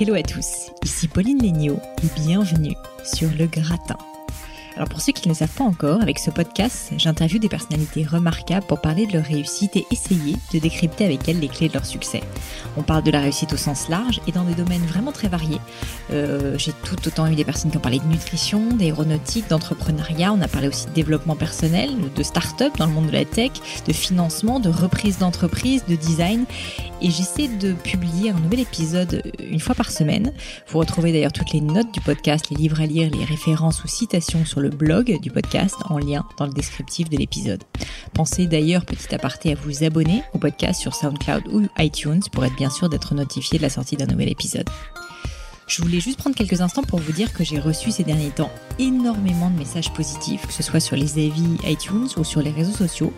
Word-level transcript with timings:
Hello 0.00 0.14
à 0.14 0.22
tous, 0.22 0.72
ici 0.84 1.06
Pauline 1.06 1.40
Léniaud 1.40 1.78
et 2.02 2.20
bienvenue 2.20 2.74
sur 3.04 3.30
Le 3.38 3.46
Gratin. 3.46 3.96
Alors 4.76 4.88
pour 4.88 5.00
ceux 5.00 5.12
qui 5.12 5.28
ne 5.28 5.34
le 5.34 5.38
savent 5.38 5.54
pas 5.54 5.62
encore, 5.62 6.02
avec 6.02 6.18
ce 6.18 6.32
podcast, 6.32 6.90
j'interviewe 6.96 7.38
des 7.38 7.48
personnalités 7.48 8.02
remarquables 8.04 8.66
pour 8.66 8.80
parler 8.80 9.06
de 9.06 9.12
leur 9.12 9.24
réussite 9.24 9.76
et 9.76 9.86
essayer 9.92 10.34
de 10.52 10.58
décrypter 10.58 11.04
avec 11.04 11.28
elles 11.28 11.38
les 11.38 11.46
clés 11.46 11.68
de 11.68 11.74
leur 11.74 11.86
succès. 11.86 12.22
On 12.76 12.82
parle 12.82 13.04
de 13.04 13.12
la 13.12 13.20
réussite 13.20 13.52
au 13.52 13.56
sens 13.56 13.88
large 13.88 14.20
et 14.26 14.32
dans 14.32 14.42
des 14.42 14.56
domaines 14.56 14.84
vraiment 14.84 15.12
très 15.12 15.28
variés. 15.28 15.60
Euh, 16.10 16.58
J'ai 16.58 16.72
tout 16.72 16.96
autant 17.06 17.28
eu 17.28 17.36
des 17.36 17.44
personnes 17.44 17.70
qui 17.70 17.76
ont 17.76 17.80
parlé 17.80 18.00
de 18.00 18.06
nutrition, 18.06 18.66
d'aéronautique, 18.72 19.48
d'entrepreneuriat. 19.48 20.32
On 20.32 20.40
a 20.40 20.48
parlé 20.48 20.66
aussi 20.66 20.86
de 20.86 20.92
développement 20.92 21.36
personnel, 21.36 21.90
de 22.12 22.22
start-up 22.24 22.72
dans 22.76 22.86
le 22.86 22.92
monde 22.92 23.06
de 23.06 23.12
la 23.12 23.24
tech, 23.24 23.52
de 23.86 23.92
financement, 23.92 24.58
de 24.58 24.70
reprise 24.70 25.18
d'entreprise, 25.18 25.84
de 25.86 25.94
design. 25.94 26.46
Et 27.04 27.10
j'essaie 27.10 27.48
de 27.48 27.74
publier 27.74 28.30
un 28.30 28.40
nouvel 28.40 28.60
épisode 28.60 29.30
une 29.38 29.60
fois 29.60 29.74
par 29.74 29.90
semaine. 29.90 30.32
Vous 30.68 30.78
retrouvez 30.78 31.12
d'ailleurs 31.12 31.34
toutes 31.34 31.52
les 31.52 31.60
notes 31.60 31.92
du 31.92 32.00
podcast, 32.00 32.48
les 32.48 32.56
livres 32.56 32.80
à 32.80 32.86
lire, 32.86 33.10
les 33.10 33.26
références 33.26 33.84
ou 33.84 33.88
citations 33.88 34.46
sur 34.46 34.60
le 34.60 34.70
blog 34.70 35.20
du 35.20 35.30
podcast 35.30 35.76
en 35.90 35.98
lien 35.98 36.24
dans 36.38 36.46
le 36.46 36.54
descriptif 36.54 37.10
de 37.10 37.18
l'épisode. 37.18 37.62
Pensez 38.14 38.46
d'ailleurs, 38.46 38.86
petit 38.86 39.14
aparté, 39.14 39.52
à 39.52 39.54
vous 39.54 39.84
abonner 39.84 40.22
au 40.32 40.38
podcast 40.38 40.80
sur 40.80 40.94
SoundCloud 40.94 41.46
ou 41.48 41.66
iTunes 41.78 42.22
pour 42.32 42.42
être 42.46 42.56
bien 42.56 42.70
sûr 42.70 42.88
d'être 42.88 43.14
notifié 43.14 43.58
de 43.58 43.64
la 43.64 43.68
sortie 43.68 43.98
d'un 43.98 44.06
nouvel 44.06 44.30
épisode. 44.30 44.70
Je 45.66 45.80
voulais 45.80 46.00
juste 46.00 46.18
prendre 46.18 46.36
quelques 46.36 46.60
instants 46.60 46.82
pour 46.82 46.98
vous 46.98 47.12
dire 47.12 47.32
que 47.32 47.42
j'ai 47.42 47.58
reçu 47.58 47.90
ces 47.90 48.04
derniers 48.04 48.30
temps 48.30 48.50
énormément 48.78 49.50
de 49.50 49.58
messages 49.58 49.92
positifs, 49.92 50.46
que 50.46 50.52
ce 50.52 50.62
soit 50.62 50.80
sur 50.80 50.96
les 50.96 51.12
avis 51.12 51.56
iTunes 51.64 52.08
ou 52.16 52.24
sur 52.24 52.42
les 52.42 52.50
réseaux 52.50 52.72
sociaux. 52.72 53.12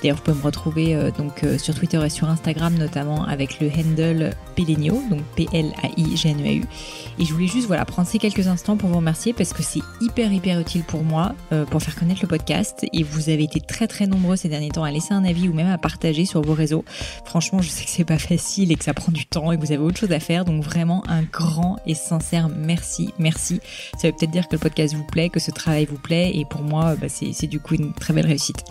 D'ailleurs, 0.00 0.16
vous 0.16 0.22
pouvez 0.22 0.38
me 0.38 0.42
retrouver 0.42 0.94
euh, 0.94 1.10
donc 1.10 1.44
euh, 1.44 1.58
sur 1.58 1.74
Twitter 1.74 2.00
et 2.04 2.08
sur 2.08 2.28
Instagram 2.28 2.74
notamment 2.74 3.24
avec 3.24 3.60
le 3.60 3.68
handle 3.70 4.30
Pelenio, 4.56 5.02
donc 5.10 5.22
P-L-A-I-G-N-E-A-U. 5.36 6.64
Et 7.18 7.24
je 7.24 7.32
voulais 7.32 7.46
juste 7.46 7.66
voilà 7.66 7.84
prendre 7.84 8.08
ces 8.08 8.18
quelques 8.18 8.48
instants 8.48 8.76
pour 8.76 8.88
vous 8.88 8.96
remercier 8.96 9.32
parce 9.32 9.52
que 9.52 9.62
c'est 9.62 9.82
hyper 10.00 10.32
hyper 10.32 10.58
utile 10.58 10.82
pour 10.82 11.04
moi 11.04 11.34
euh, 11.52 11.64
pour 11.66 11.82
faire 11.82 11.94
connaître 11.94 12.22
le 12.22 12.28
podcast. 12.28 12.84
Et 12.92 13.02
vous 13.02 13.28
avez 13.28 13.44
été 13.44 13.60
très 13.60 13.86
très 13.86 14.06
nombreux 14.06 14.36
ces 14.36 14.48
derniers 14.48 14.70
temps 14.70 14.84
à 14.84 14.90
laisser 14.90 15.14
un 15.14 15.24
avis 15.24 15.48
ou 15.48 15.52
même 15.52 15.70
à 15.70 15.78
partager 15.78 16.24
sur 16.24 16.42
vos 16.42 16.54
réseaux. 16.54 16.84
Franchement, 17.24 17.62
je 17.62 17.68
sais 17.68 17.84
que 17.84 17.90
c'est 17.90 18.04
pas 18.04 18.18
facile 18.18 18.72
et 18.72 18.76
que 18.76 18.84
ça 18.84 18.94
prend 18.94 19.12
du 19.12 19.26
temps 19.26 19.52
et 19.52 19.56
que 19.56 19.64
vous 19.64 19.72
avez 19.72 19.82
autre 19.82 19.98
chose 19.98 20.12
à 20.12 20.20
faire, 20.20 20.44
donc 20.44 20.62
vraiment 20.64 21.04
un 21.08 21.22
grand 21.22 21.76
et 21.86 21.91
sincère 21.94 22.48
merci, 22.48 23.12
merci. 23.18 23.60
Ça 23.98 24.08
veut 24.08 24.14
peut-être 24.14 24.30
dire 24.30 24.48
que 24.48 24.54
le 24.54 24.60
podcast 24.60 24.94
vous 24.94 25.04
plaît, 25.04 25.28
que 25.28 25.40
ce 25.40 25.50
travail 25.50 25.84
vous 25.84 25.98
plaît, 25.98 26.32
et 26.34 26.44
pour 26.44 26.62
moi, 26.62 26.94
bah, 26.96 27.08
c'est 27.08 27.46
du 27.46 27.60
coup 27.60 27.74
une 27.74 27.92
très 27.92 28.12
belle 28.12 28.26
réussite. 28.26 28.64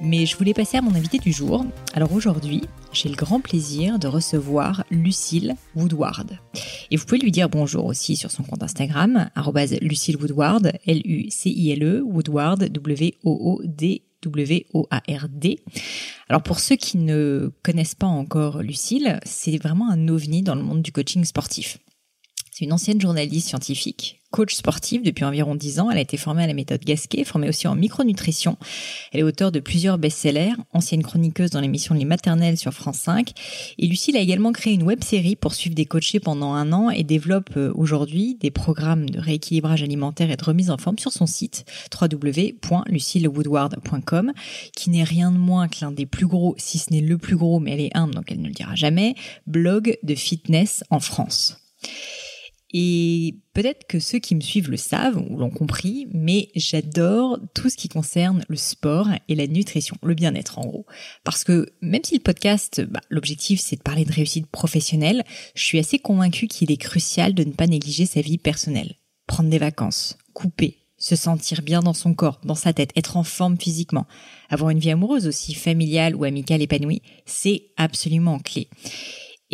Mais 0.00 0.26
je 0.26 0.36
voulais 0.36 0.54
passer 0.54 0.76
à 0.76 0.82
mon 0.82 0.94
invité 0.94 1.18
du 1.18 1.32
jour. 1.32 1.64
Alors 1.94 2.12
aujourd'hui, 2.12 2.62
j'ai 2.92 3.08
le 3.08 3.14
grand 3.14 3.40
plaisir 3.40 3.98
de 3.98 4.08
recevoir 4.08 4.84
Lucille 4.90 5.54
Woodward. 5.76 6.38
Et 6.90 6.96
vous 6.96 7.04
pouvez 7.04 7.20
lui 7.20 7.30
dire 7.30 7.48
bonjour 7.48 7.86
aussi 7.86 8.16
sur 8.16 8.30
son 8.30 8.42
compte 8.42 8.62
Instagram, 8.62 9.30
Lucille 9.80 10.16
Woodward, 10.16 10.72
L-U-C-I-L-E, 10.86 12.02
Woodward, 12.02 12.64
W-O-O-D. 12.72 14.02
W-O-A-R-D. 14.24 15.58
Alors 16.30 16.42
pour 16.42 16.58
ceux 16.58 16.76
qui 16.76 16.96
ne 16.96 17.52
connaissent 17.62 17.94
pas 17.94 18.06
encore 18.06 18.62
Lucille, 18.62 19.20
c'est 19.24 19.58
vraiment 19.58 19.90
un 19.90 20.08
ovni 20.08 20.40
dans 20.40 20.54
le 20.54 20.62
monde 20.62 20.80
du 20.80 20.92
coaching 20.92 21.24
sportif. 21.24 21.76
C'est 22.56 22.66
une 22.66 22.72
ancienne 22.72 23.00
journaliste 23.00 23.48
scientifique, 23.48 24.20
coach 24.30 24.54
sportive 24.54 25.02
depuis 25.02 25.24
environ 25.24 25.56
10 25.56 25.80
ans. 25.80 25.90
Elle 25.90 25.98
a 25.98 26.02
été 26.02 26.16
formée 26.16 26.44
à 26.44 26.46
la 26.46 26.54
méthode 26.54 26.84
Gasquet, 26.84 27.24
formée 27.24 27.48
aussi 27.48 27.66
en 27.66 27.74
micronutrition. 27.74 28.56
Elle 29.10 29.18
est 29.18 29.24
auteure 29.24 29.50
de 29.50 29.58
plusieurs 29.58 29.98
best-sellers, 29.98 30.54
ancienne 30.72 31.02
chroniqueuse 31.02 31.50
dans 31.50 31.60
l'émission 31.60 31.96
Les 31.96 32.04
Maternelles 32.04 32.56
sur 32.56 32.72
France 32.72 32.98
5. 32.98 33.32
Et 33.78 33.88
Lucille 33.88 34.16
a 34.16 34.20
également 34.20 34.52
créé 34.52 34.72
une 34.72 34.84
web-série 34.84 35.34
pour 35.34 35.52
suivre 35.52 35.74
des 35.74 35.84
coachés 35.84 36.20
pendant 36.20 36.54
un 36.54 36.72
an 36.72 36.90
et 36.90 37.02
développe 37.02 37.56
euh, 37.56 37.72
aujourd'hui 37.74 38.36
des 38.36 38.52
programmes 38.52 39.10
de 39.10 39.18
rééquilibrage 39.18 39.82
alimentaire 39.82 40.30
et 40.30 40.36
de 40.36 40.44
remise 40.44 40.70
en 40.70 40.78
forme 40.78 41.00
sur 41.00 41.10
son 41.10 41.26
site 41.26 41.64
www.lucillewoodward.com 42.00 44.32
qui 44.76 44.90
n'est 44.90 45.02
rien 45.02 45.32
de 45.32 45.38
moins 45.38 45.66
que 45.66 45.78
l'un 45.80 45.90
des 45.90 46.06
plus 46.06 46.28
gros, 46.28 46.54
si 46.56 46.78
ce 46.78 46.92
n'est 46.92 47.00
le 47.00 47.18
plus 47.18 47.34
gros, 47.34 47.58
mais 47.58 47.72
elle 47.72 47.80
est 47.80 47.96
humble 47.96 48.14
donc 48.14 48.30
elle 48.30 48.40
ne 48.40 48.46
le 48.46 48.54
dira 48.54 48.76
jamais, 48.76 49.16
blog 49.44 49.98
de 50.04 50.14
fitness 50.14 50.84
en 50.90 51.00
France. 51.00 51.58
Et 52.76 53.36
peut-être 53.52 53.86
que 53.86 54.00
ceux 54.00 54.18
qui 54.18 54.34
me 54.34 54.40
suivent 54.40 54.68
le 54.68 54.76
savent 54.76 55.24
ou 55.30 55.38
l'ont 55.38 55.48
compris, 55.48 56.08
mais 56.12 56.48
j'adore 56.56 57.38
tout 57.54 57.70
ce 57.70 57.76
qui 57.76 57.88
concerne 57.88 58.44
le 58.48 58.56
sport 58.56 59.06
et 59.28 59.36
la 59.36 59.46
nutrition, 59.46 59.96
le 60.02 60.14
bien-être 60.14 60.58
en 60.58 60.66
gros. 60.66 60.84
Parce 61.22 61.44
que 61.44 61.68
même 61.80 62.02
si 62.02 62.16
le 62.16 62.20
podcast, 62.20 62.84
bah, 62.90 63.00
l'objectif 63.10 63.60
c'est 63.60 63.76
de 63.76 63.82
parler 63.82 64.04
de 64.04 64.12
réussite 64.12 64.48
professionnelle, 64.48 65.22
je 65.54 65.62
suis 65.62 65.78
assez 65.78 66.00
convaincue 66.00 66.48
qu'il 66.48 66.72
est 66.72 66.76
crucial 66.76 67.32
de 67.32 67.44
ne 67.44 67.52
pas 67.52 67.68
négliger 67.68 68.06
sa 68.06 68.22
vie 68.22 68.38
personnelle. 68.38 68.96
Prendre 69.28 69.50
des 69.50 69.58
vacances, 69.58 70.18
couper, 70.32 70.78
se 70.98 71.14
sentir 71.14 71.62
bien 71.62 71.80
dans 71.80 71.94
son 71.94 72.12
corps, 72.12 72.40
dans 72.42 72.56
sa 72.56 72.72
tête, 72.72 72.90
être 72.96 73.16
en 73.16 73.22
forme 73.22 73.56
physiquement, 73.56 74.08
avoir 74.50 74.70
une 74.70 74.80
vie 74.80 74.90
amoureuse 74.90 75.28
aussi, 75.28 75.54
familiale 75.54 76.16
ou 76.16 76.24
amicale 76.24 76.60
épanouie, 76.60 77.02
c'est 77.24 77.66
absolument 77.76 78.40
clé. 78.40 78.68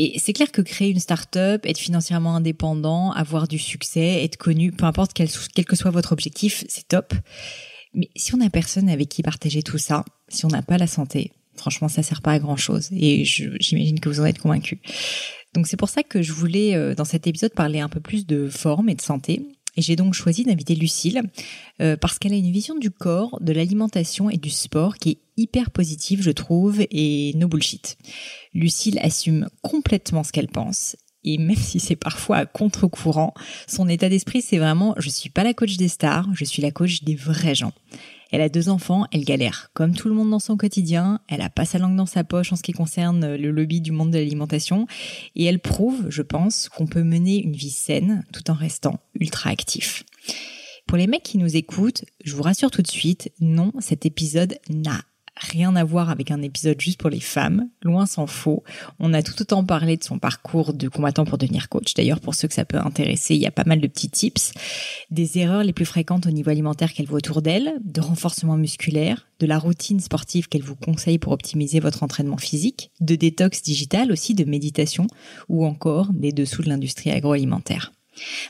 Et 0.03 0.19
c'est 0.19 0.33
clair 0.33 0.51
que 0.51 0.63
créer 0.63 0.89
une 0.89 0.99
start-up, 0.99 1.67
être 1.67 1.77
financièrement 1.77 2.35
indépendant, 2.35 3.13
avoir 3.13 3.47
du 3.47 3.59
succès, 3.59 4.25
être 4.25 4.39
connu, 4.39 4.73
peu 4.73 4.87
importe 4.87 5.13
quel, 5.13 5.29
quel 5.55 5.67
que 5.67 5.77
soit 5.77 5.91
votre 5.91 6.13
objectif, 6.13 6.65
c'est 6.69 6.89
top. 6.89 7.13
Mais 7.93 8.09
si 8.17 8.35
on 8.35 8.39
n'a 8.39 8.49
personne 8.49 8.89
avec 8.89 9.11
qui 9.11 9.23
partager 9.23 9.63
tout 9.63 9.77
ça, 9.77 10.07
si 10.29 10.47
on 10.47 10.49
n'a 10.49 10.63
pas 10.63 10.79
la 10.79 10.87
santé, 10.87 11.33
franchement, 11.55 11.89
ça 11.89 12.03
sert 12.03 12.23
pas 12.23 12.33
à 12.33 12.39
grand 12.39 12.57
chose. 12.57 12.89
Et 12.93 13.27
j'imagine 13.27 14.01
que 14.01 14.09
vous 14.09 14.21
en 14.21 14.25
êtes 14.25 14.39
convaincus. 14.39 14.79
Donc 15.53 15.67
c'est 15.67 15.77
pour 15.77 15.91
ça 15.91 16.03
que 16.03 16.23
je 16.23 16.33
voulais, 16.33 16.75
euh, 16.75 16.95
dans 16.95 17.05
cet 17.05 17.27
épisode, 17.27 17.53
parler 17.53 17.81
un 17.81 17.91
peu 17.91 18.01
plus 18.01 18.27
de 18.27 18.49
forme 18.49 18.89
et 18.89 18.95
de 18.95 19.03
santé 19.03 19.43
et 19.77 19.83
j'ai 19.83 19.97
donc 19.97 20.15
choisi 20.15 20.45
d'inviter 20.45 20.75
Lucille 20.75 21.23
euh, 21.81 21.97
parce 21.97 22.19
qu'elle 22.19 22.33
a 22.33 22.37
une 22.37 22.51
vision 22.51 22.77
du 22.77 22.91
corps, 22.91 23.39
de 23.41 23.53
l'alimentation 23.53 24.31
et 24.31 24.37
du 24.37 24.51
sport 24.51 24.97
qui 24.97 25.11
est 25.11 25.19
hyper 25.37 25.71
positive, 25.71 26.23
je 26.23 26.31
trouve, 26.31 26.81
et 26.91 27.33
no 27.37 27.49
bullshit. 27.49 27.97
Lucille 28.55 28.99
assume 29.01 29.49
complètement 29.63 30.25
ce 30.25 30.33
qu'elle 30.33 30.49
pense. 30.49 30.97
Et 31.25 31.39
même 31.39 31.57
si 31.57 31.81
c'est 31.81 31.97
parfois 31.97 32.39
à 32.39 32.47
contre-courant, 32.47 33.35
son 33.67 33.89
état 33.89 34.09
d'esprit, 34.09 34.43
c'est 34.43 34.59
vraiment, 34.59 34.95
je 34.99 35.11
suis 35.11 35.31
pas 35.31 35.45
la 35.45 35.55
coach 35.55 35.77
des 35.77 35.89
stars, 35.89 36.29
je 36.35 36.45
suis 36.45 36.63
la 36.63 36.71
coach 36.71 37.03
des 37.03 37.15
vrais 37.15 37.55
gens. 37.55 37.73
Elle 38.33 38.41
a 38.41 38.49
deux 38.49 38.69
enfants, 38.69 39.07
elle 39.13 39.25
galère 39.25 39.71
comme 39.75 39.95
tout 39.95 40.09
le 40.09 40.15
monde 40.15 40.31
dans 40.31 40.39
son 40.39 40.57
quotidien, 40.57 41.21
elle 41.29 41.41
a 41.41 41.51
pas 41.51 41.65
sa 41.65 41.79
langue 41.79 41.97
dans 41.97 42.07
sa 42.07 42.23
poche 42.23 42.53
en 42.53 42.57
ce 42.57 42.63
qui 42.63 42.73
concerne 42.73 43.35
le 43.35 43.51
lobby 43.51 43.81
du 43.81 43.91
monde 43.91 44.13
de 44.13 44.19
l'alimentation 44.19 44.87
et 45.35 45.45
elle 45.45 45.59
prouve, 45.59 46.07
je 46.11 46.23
pense, 46.23 46.69
qu'on 46.69 46.87
peut 46.87 47.03
mener 47.03 47.43
une 47.43 47.57
vie 47.57 47.71
saine 47.71 48.25
tout 48.33 48.51
en 48.51 48.55
restant 48.55 49.01
ultra 49.19 49.51
actif. 49.51 50.05
Pour 50.87 50.97
les 50.97 51.07
mecs 51.07 51.23
qui 51.23 51.39
nous 51.39 51.57
écoutent, 51.57 52.05
je 52.25 52.35
vous 52.35 52.43
rassure 52.43 52.71
tout 52.71 52.83
de 52.83 52.91
suite, 52.91 53.31
non, 53.41 53.73
cet 53.81 54.07
épisode 54.07 54.59
n'a 54.69 55.03
rien 55.37 55.75
à 55.77 55.85
voir 55.85 56.11
avec 56.11 56.31
un 56.31 56.43
épisode 56.43 56.81
juste 56.81 57.01
pour 57.01 57.11
les 57.11 57.21
femmes, 57.21 57.69
loin 57.83 58.07
s'en 58.07 58.27
faut. 58.27 58.63
On 58.99 59.15
a 59.15 59.23
tout 59.23 59.41
autant 59.41 59.65
parlé 59.65 59.97
de 59.97 60.05
son 60.05 60.19
parcours 60.19 60.75
de 60.75 60.89
combattant 60.89 61.25
pour 61.25 61.39
devenir 61.39 61.69
coach. 61.69 61.95
D'ailleurs, 61.95 62.21
pour 62.21 62.35
ceux 62.35 62.49
que 62.49 62.55
ça 62.55 62.65
peut 62.65 62.79
intéresser, 62.79 63.35
il 63.35 63.41
y 63.41 63.47
a 63.47 63.51
pas 63.51 63.65
mal 63.65 63.81
de 63.81 63.87
petits 63.87 64.11
tips. 64.11 64.53
Des 65.11 65.39
erreurs 65.39 65.65
les 65.65 65.73
plus 65.73 65.87
fréquentes 65.87 66.27
au 66.27 66.31
niveau 66.31 66.51
alimentaire 66.51 66.93
qu'elle 66.93 67.07
voit 67.07 67.19
autour 67.19 67.43
d'elle, 67.43 67.75
de 67.83 68.01
renforcement 68.01 68.57
musculaire, 68.57 69.29
de 69.39 69.47
la 69.47 69.59
routine 69.59 70.01
sportive 70.01 70.49
qu'elle 70.49 70.63
vous 70.63 70.77
conseille 70.77 71.19
pour 71.19 71.33
optimiser 71.33 71.81
votre 71.81 72.03
entraînement 72.03 72.37
physique, 72.37 72.91
de 73.01 73.15
détox 73.15 73.63
digital 73.63 74.13
aussi, 74.13 74.35
de 74.35 74.45
méditation, 74.45 75.07
ou 75.49 75.65
encore 75.65 76.13
des 76.13 76.33
dessous 76.33 76.63
de 76.63 76.69
l'industrie 76.69 77.11
agroalimentaire. 77.11 77.93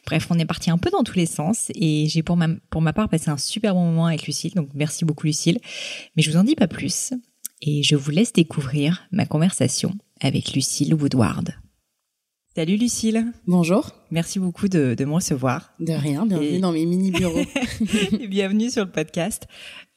Bref, 0.06 0.26
on 0.30 0.38
est 0.38 0.44
parti 0.44 0.70
un 0.70 0.78
peu 0.78 0.90
dans 0.90 1.02
tous 1.02 1.16
les 1.16 1.26
sens 1.26 1.70
et 1.74 2.06
j'ai 2.08 2.22
pour 2.22 2.36
ma, 2.36 2.48
pour 2.70 2.82
ma 2.82 2.92
part 2.92 3.08
passé 3.08 3.30
un 3.30 3.36
super 3.36 3.74
bon 3.74 3.84
moment 3.84 4.06
avec 4.06 4.26
Lucille, 4.26 4.52
donc 4.54 4.68
merci 4.74 5.04
beaucoup 5.04 5.26
Lucille. 5.26 5.58
Mais 6.16 6.22
je 6.22 6.30
vous 6.30 6.36
en 6.36 6.44
dis 6.44 6.56
pas 6.56 6.68
plus 6.68 7.12
et 7.62 7.82
je 7.82 7.96
vous 7.96 8.10
laisse 8.10 8.32
découvrir 8.32 9.06
ma 9.12 9.26
conversation 9.26 9.94
avec 10.20 10.52
Lucille 10.54 10.94
Woodward. 10.94 11.54
Salut 12.56 12.76
Lucille. 12.76 13.26
Bonjour. 13.46 13.92
Merci 14.10 14.40
beaucoup 14.40 14.66
de, 14.66 14.94
de 14.94 15.04
me 15.04 15.12
recevoir. 15.12 15.72
De 15.78 15.92
rien, 15.92 16.26
bienvenue 16.26 16.58
dans 16.58 16.72
mes 16.72 16.84
mini 16.84 17.12
bureaux. 17.12 17.44
bienvenue 18.28 18.70
sur 18.70 18.84
le 18.84 18.90
podcast. 18.90 19.46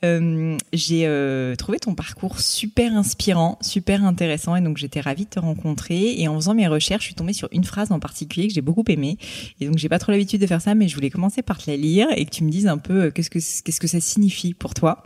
Euh, 0.04 0.58
j'ai 0.74 1.06
euh, 1.06 1.56
trouvé 1.56 1.80
ton 1.80 1.96
parcours 1.96 2.40
super 2.40 2.96
inspirant, 2.96 3.58
super 3.62 4.04
intéressant 4.04 4.56
et 4.56 4.62
donc 4.62 4.78
j'étais 4.78 5.00
ravie 5.00 5.26
de 5.26 5.30
te 5.30 5.40
rencontrer. 5.40 6.20
Et 6.20 6.28
en 6.28 6.36
faisant 6.36 6.54
mes 6.54 6.68
recherches, 6.68 7.04
je 7.04 7.08
suis 7.08 7.16
tombée 7.16 7.34
sur 7.34 7.48
une 7.52 7.64
phrase 7.64 7.92
en 7.92 8.00
particulier 8.00 8.48
que 8.48 8.54
j'ai 8.54 8.62
beaucoup 8.62 8.84
aimée. 8.88 9.18
Et 9.62 9.68
donc 9.68 9.78
j'ai 9.78 9.90
pas 9.90 10.00
trop 10.00 10.12
l'habitude 10.12 10.42
de 10.42 10.48
faire 10.48 10.62
ça, 10.62 10.76
mais 10.76 10.88
je 10.88 10.96
voulais 10.96 11.10
commencer 11.10 11.42
par 11.42 11.58
te 11.58 11.70
la 11.70 11.78
lire 11.78 12.08
et 12.16 12.26
que 12.26 12.32
tu 12.32 12.44
me 12.44 12.50
dises 12.50 12.68
un 12.68 12.78
peu 12.78 13.04
euh, 13.04 13.12
qu'est-ce 13.12 13.30
que 13.30 13.40
qu'est-ce 13.40 13.80
que 13.80 13.88
ça 13.88 14.02
signifie 14.02 14.54
pour 14.54 14.74
toi. 14.74 15.04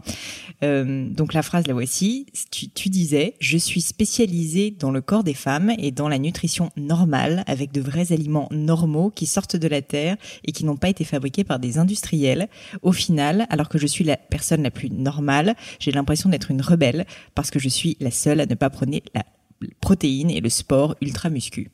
Donc 0.62 1.34
la 1.34 1.44
phrase 1.44 1.68
la 1.68 1.74
voici. 1.74 2.26
Tu 2.50 2.90
disais 2.90 3.36
je 3.40 3.58
suis 3.58 3.82
spécialisée 3.82 4.72
dans 4.72 4.92
le 4.92 5.02
corps 5.02 5.24
des 5.24 5.36
femmes 5.36 5.72
et 5.78 5.92
dans 5.92 6.10
la 6.10 6.18
nutrition 6.18 6.72
normale 6.76 7.44
avec 7.46 7.72
de 7.72 7.82
vrais 7.82 8.12
aliments 8.12 8.48
normaux 8.52 9.12
qui 9.12 9.28
sortent 9.28 9.56
de 9.56 9.68
la 9.68 9.82
terre 9.82 10.18
et 10.46 10.52
qui 10.52 10.66
n'ont 10.66 10.78
pas 10.78 10.90
été 10.90 11.04
fabriqués 11.04 11.44
par 11.44 11.60
des 11.60 11.78
industriels. 11.78 12.50
Au 12.82 12.92
final, 12.92 13.46
alors 13.50 13.70
que 13.70 13.78
je 13.78 13.86
suis 13.86 14.04
la 14.04 14.18
personne 14.18 14.64
la 14.64 14.72
plus 14.72 14.87
normale, 14.90 15.56
j'ai 15.80 15.92
l'impression 15.92 16.30
d'être 16.30 16.52
une 16.52 16.62
rebelle 16.62 17.06
parce 17.36 17.52
que 17.52 17.60
je 17.60 17.70
suis 17.70 17.98
la 18.00 18.12
seule 18.12 18.40
à 18.40 18.46
ne 18.46 18.56
pas 18.56 18.70
prôner 18.70 19.04
la 19.14 19.24
protéine 19.82 20.30
et 20.30 20.42
le 20.42 20.50
sport 20.50 20.96
ultra 21.02 21.30
muscu. 21.30 21.72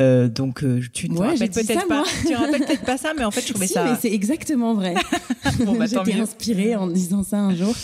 Euh, 0.00 0.28
donc 0.28 0.64
euh, 0.64 0.80
tu 0.92 1.10
ne 1.10 1.18
rappelles 1.18 1.50
peut-être 1.50 1.86
pas, 1.86 2.02
tu 2.26 2.34
rappelles 2.34 2.64
peut-être 2.64 2.84
pas 2.84 2.96
ça, 2.96 3.12
mais 3.16 3.24
en 3.24 3.30
fait 3.30 3.42
je 3.42 3.50
trouvais 3.50 3.66
si, 3.68 3.74
ça. 3.74 3.98
c'est 4.00 4.12
exactement 4.12 4.74
vrai. 4.74 4.94
bon, 5.64 5.76
bah, 5.76 5.86
J'étais 5.90 6.14
inspirée 6.14 6.76
en 6.76 6.86
disant 6.86 7.22
ça 7.22 7.38
un 7.38 7.54
jour. 7.54 7.74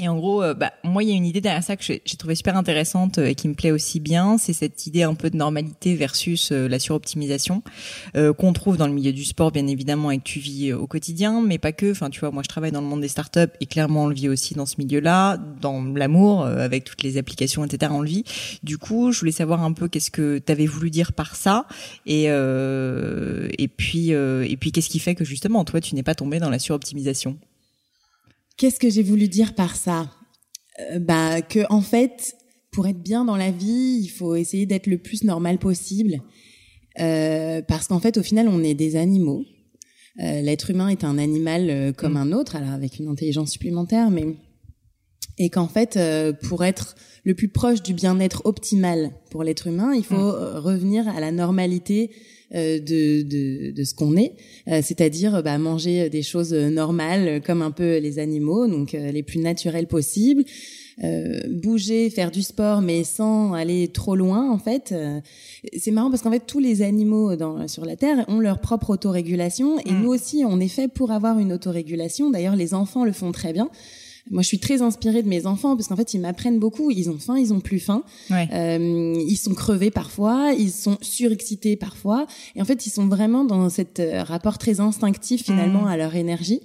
Et 0.00 0.08
en 0.08 0.16
gros, 0.16 0.42
euh, 0.42 0.54
bah, 0.54 0.72
moi, 0.82 1.02
il 1.02 1.10
y 1.10 1.12
a 1.12 1.14
une 1.14 1.26
idée 1.26 1.42
derrière 1.42 1.62
ça 1.62 1.76
que 1.76 1.84
j'ai 1.84 2.00
trouvé 2.16 2.34
super 2.34 2.56
intéressante 2.56 3.18
euh, 3.18 3.26
et 3.26 3.34
qui 3.34 3.48
me 3.48 3.54
plaît 3.54 3.70
aussi 3.70 4.00
bien. 4.00 4.38
C'est 4.38 4.54
cette 4.54 4.86
idée 4.86 5.02
un 5.02 5.12
peu 5.12 5.28
de 5.28 5.36
normalité 5.36 5.94
versus 5.94 6.52
euh, 6.52 6.68
la 6.68 6.78
suroptimisation 6.78 7.62
qu'on 8.14 8.52
trouve 8.52 8.78
dans 8.78 8.86
le 8.86 8.94
milieu 8.94 9.12
du 9.12 9.24
sport, 9.24 9.52
bien 9.52 9.66
évidemment, 9.66 10.10
et 10.10 10.18
que 10.18 10.22
tu 10.22 10.38
vis 10.38 10.72
au 10.72 10.86
quotidien, 10.86 11.42
mais 11.42 11.58
pas 11.58 11.72
que. 11.72 11.90
Enfin, 11.90 12.08
tu 12.08 12.20
vois, 12.20 12.30
moi, 12.30 12.42
je 12.42 12.48
travaille 12.48 12.72
dans 12.72 12.80
le 12.80 12.86
monde 12.86 13.02
des 13.02 13.08
startups 13.08 13.52
et 13.60 13.66
clairement, 13.66 14.04
on 14.04 14.06
le 14.06 14.14
vit 14.14 14.28
aussi 14.28 14.54
dans 14.54 14.64
ce 14.64 14.76
milieu-là, 14.78 15.36
dans 15.60 15.82
l'amour, 15.82 16.44
avec 16.44 16.84
toutes 16.84 17.02
les 17.02 17.18
applications, 17.18 17.64
etc. 17.64 17.92
On 17.94 18.00
le 18.00 18.08
vit. 18.08 18.24
Du 18.62 18.78
coup, 18.78 19.12
je 19.12 19.20
voulais 19.20 19.32
savoir 19.32 19.62
un 19.62 19.72
peu 19.72 19.88
qu'est-ce 19.88 20.10
que 20.10 20.38
tu 20.38 20.50
avais 20.50 20.66
voulu 20.66 20.90
dire 20.90 21.12
par 21.12 21.36
ça, 21.36 21.66
et 22.06 22.24
et 22.24 23.68
puis 23.68 24.10
et 24.10 24.56
puis 24.58 24.72
qu'est-ce 24.72 24.88
qui 24.88 24.98
fait 24.98 25.14
que 25.14 25.24
justement, 25.24 25.64
toi, 25.64 25.80
tu 25.80 25.94
n'es 25.94 26.02
pas 26.02 26.14
tombé 26.14 26.38
dans 26.38 26.50
la 26.50 26.58
suroptimisation? 26.58 27.36
Qu'est-ce 28.60 28.78
que 28.78 28.90
j'ai 28.90 29.02
voulu 29.02 29.26
dire 29.26 29.54
par 29.54 29.74
ça? 29.74 30.10
Euh, 30.80 30.98
Bah 30.98 31.40
que 31.40 31.60
en 31.70 31.80
fait, 31.80 32.36
pour 32.70 32.86
être 32.86 33.02
bien 33.02 33.24
dans 33.24 33.36
la 33.36 33.50
vie, 33.50 34.00
il 34.02 34.08
faut 34.08 34.34
essayer 34.34 34.66
d'être 34.66 34.86
le 34.86 34.98
plus 34.98 35.24
normal 35.24 35.58
possible, 35.58 36.20
euh, 37.00 37.62
parce 37.62 37.86
qu'en 37.86 38.00
fait, 38.00 38.18
au 38.18 38.22
final, 38.22 38.48
on 38.48 38.62
est 38.62 38.74
des 38.74 38.96
animaux. 38.96 39.46
Euh, 40.22 40.42
L'être 40.42 40.68
humain 40.68 40.88
est 40.88 41.04
un 41.04 41.16
animal 41.16 41.70
euh, 41.70 41.92
comme 41.94 42.12
mm. 42.12 42.16
un 42.18 42.32
autre, 42.32 42.54
alors 42.54 42.72
avec 42.72 42.98
une 42.98 43.08
intelligence 43.08 43.50
supplémentaire, 43.50 44.10
mais 44.10 44.26
et 45.38 45.48
qu'en 45.48 45.68
fait, 45.68 45.96
euh, 45.96 46.34
pour 46.34 46.62
être 46.62 46.96
le 47.24 47.34
plus 47.34 47.48
proche 47.48 47.82
du 47.82 47.94
bien-être 47.94 48.42
optimal 48.44 49.12
pour 49.30 49.42
l'être 49.42 49.68
humain, 49.68 49.94
il 49.94 50.04
faut 50.04 50.16
mm. 50.16 50.58
revenir 50.58 51.08
à 51.08 51.18
la 51.18 51.32
normalité 51.32 52.10
euh, 52.10 52.16
de, 52.52 53.22
de, 53.22 53.70
de, 53.70 53.84
ce 53.84 53.94
qu'on 53.94 54.16
est, 54.16 54.34
euh, 54.68 54.80
c'est-à-dire 54.82 55.42
bah, 55.42 55.56
manger 55.58 56.10
des 56.10 56.22
choses 56.22 56.52
normales 56.52 57.40
comme 57.46 57.62
un 57.62 57.70
peu 57.70 57.98
les 57.98 58.18
animaux, 58.18 58.66
donc 58.66 58.94
euh, 58.94 59.12
les 59.12 59.22
plus 59.22 59.38
naturelles 59.38 59.86
possibles. 59.86 60.44
bouger, 61.48 62.10
faire 62.10 62.30
du 62.30 62.42
sport, 62.42 62.82
mais 62.82 63.04
sans 63.04 63.54
aller 63.54 63.88
trop 63.88 64.16
loin, 64.16 64.50
en 64.50 64.58
fait. 64.58 64.94
c'est 65.76 65.92
marrant 65.92 66.10
parce 66.10 66.22
qu'en 66.22 66.30
fait, 66.30 66.44
tous 66.46 66.58
les 66.58 66.82
animaux 66.82 67.36
dans, 67.36 67.66
sur 67.68 67.86
la 67.86 67.96
Terre 67.96 68.24
ont 68.28 68.38
leur 68.38 68.60
propre 68.60 68.90
autorégulation 68.90 69.78
et 69.78 69.92
mm. 69.92 70.02
nous 70.02 70.10
aussi, 70.10 70.44
on 70.46 70.60
est 70.60 70.68
fait 70.68 70.88
pour 70.88 71.10
avoir 71.10 71.38
une 71.38 71.52
autorégulation. 71.54 72.30
D'ailleurs, 72.30 72.56
les 72.56 72.74
enfants 72.74 73.04
le 73.04 73.12
font 73.12 73.32
très 73.32 73.54
bien. 73.54 73.70
Moi, 74.30 74.42
je 74.42 74.48
suis 74.48 74.60
très 74.60 74.80
inspirée 74.80 75.22
de 75.22 75.28
mes 75.28 75.46
enfants 75.46 75.76
parce 75.76 75.88
qu'en 75.88 75.96
fait, 75.96 76.14
ils 76.14 76.20
m'apprennent 76.20 76.58
beaucoup. 76.58 76.90
Ils 76.90 77.10
ont 77.10 77.18
faim, 77.18 77.36
ils 77.36 77.52
ont 77.52 77.60
plus 77.60 77.80
faim. 77.80 78.04
Euh, 78.30 79.14
ils 79.26 79.36
sont 79.36 79.54
crevés 79.54 79.90
parfois, 79.90 80.52
ils 80.56 80.70
sont 80.70 80.98
surexcités 81.00 81.76
parfois. 81.76 82.26
Et 82.54 82.62
en 82.62 82.64
fait, 82.64 82.86
ils 82.86 82.90
sont 82.90 83.08
vraiment 83.08 83.44
dans 83.44 83.68
cet 83.68 83.98
euh, 83.98 84.22
rapport 84.22 84.58
très 84.58 84.80
instinctif 84.80 85.44
finalement 85.44 85.82
mmh. 85.82 85.88
à 85.88 85.96
leur 85.96 86.14
énergie. 86.14 86.60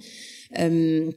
Euh, 0.58 1.10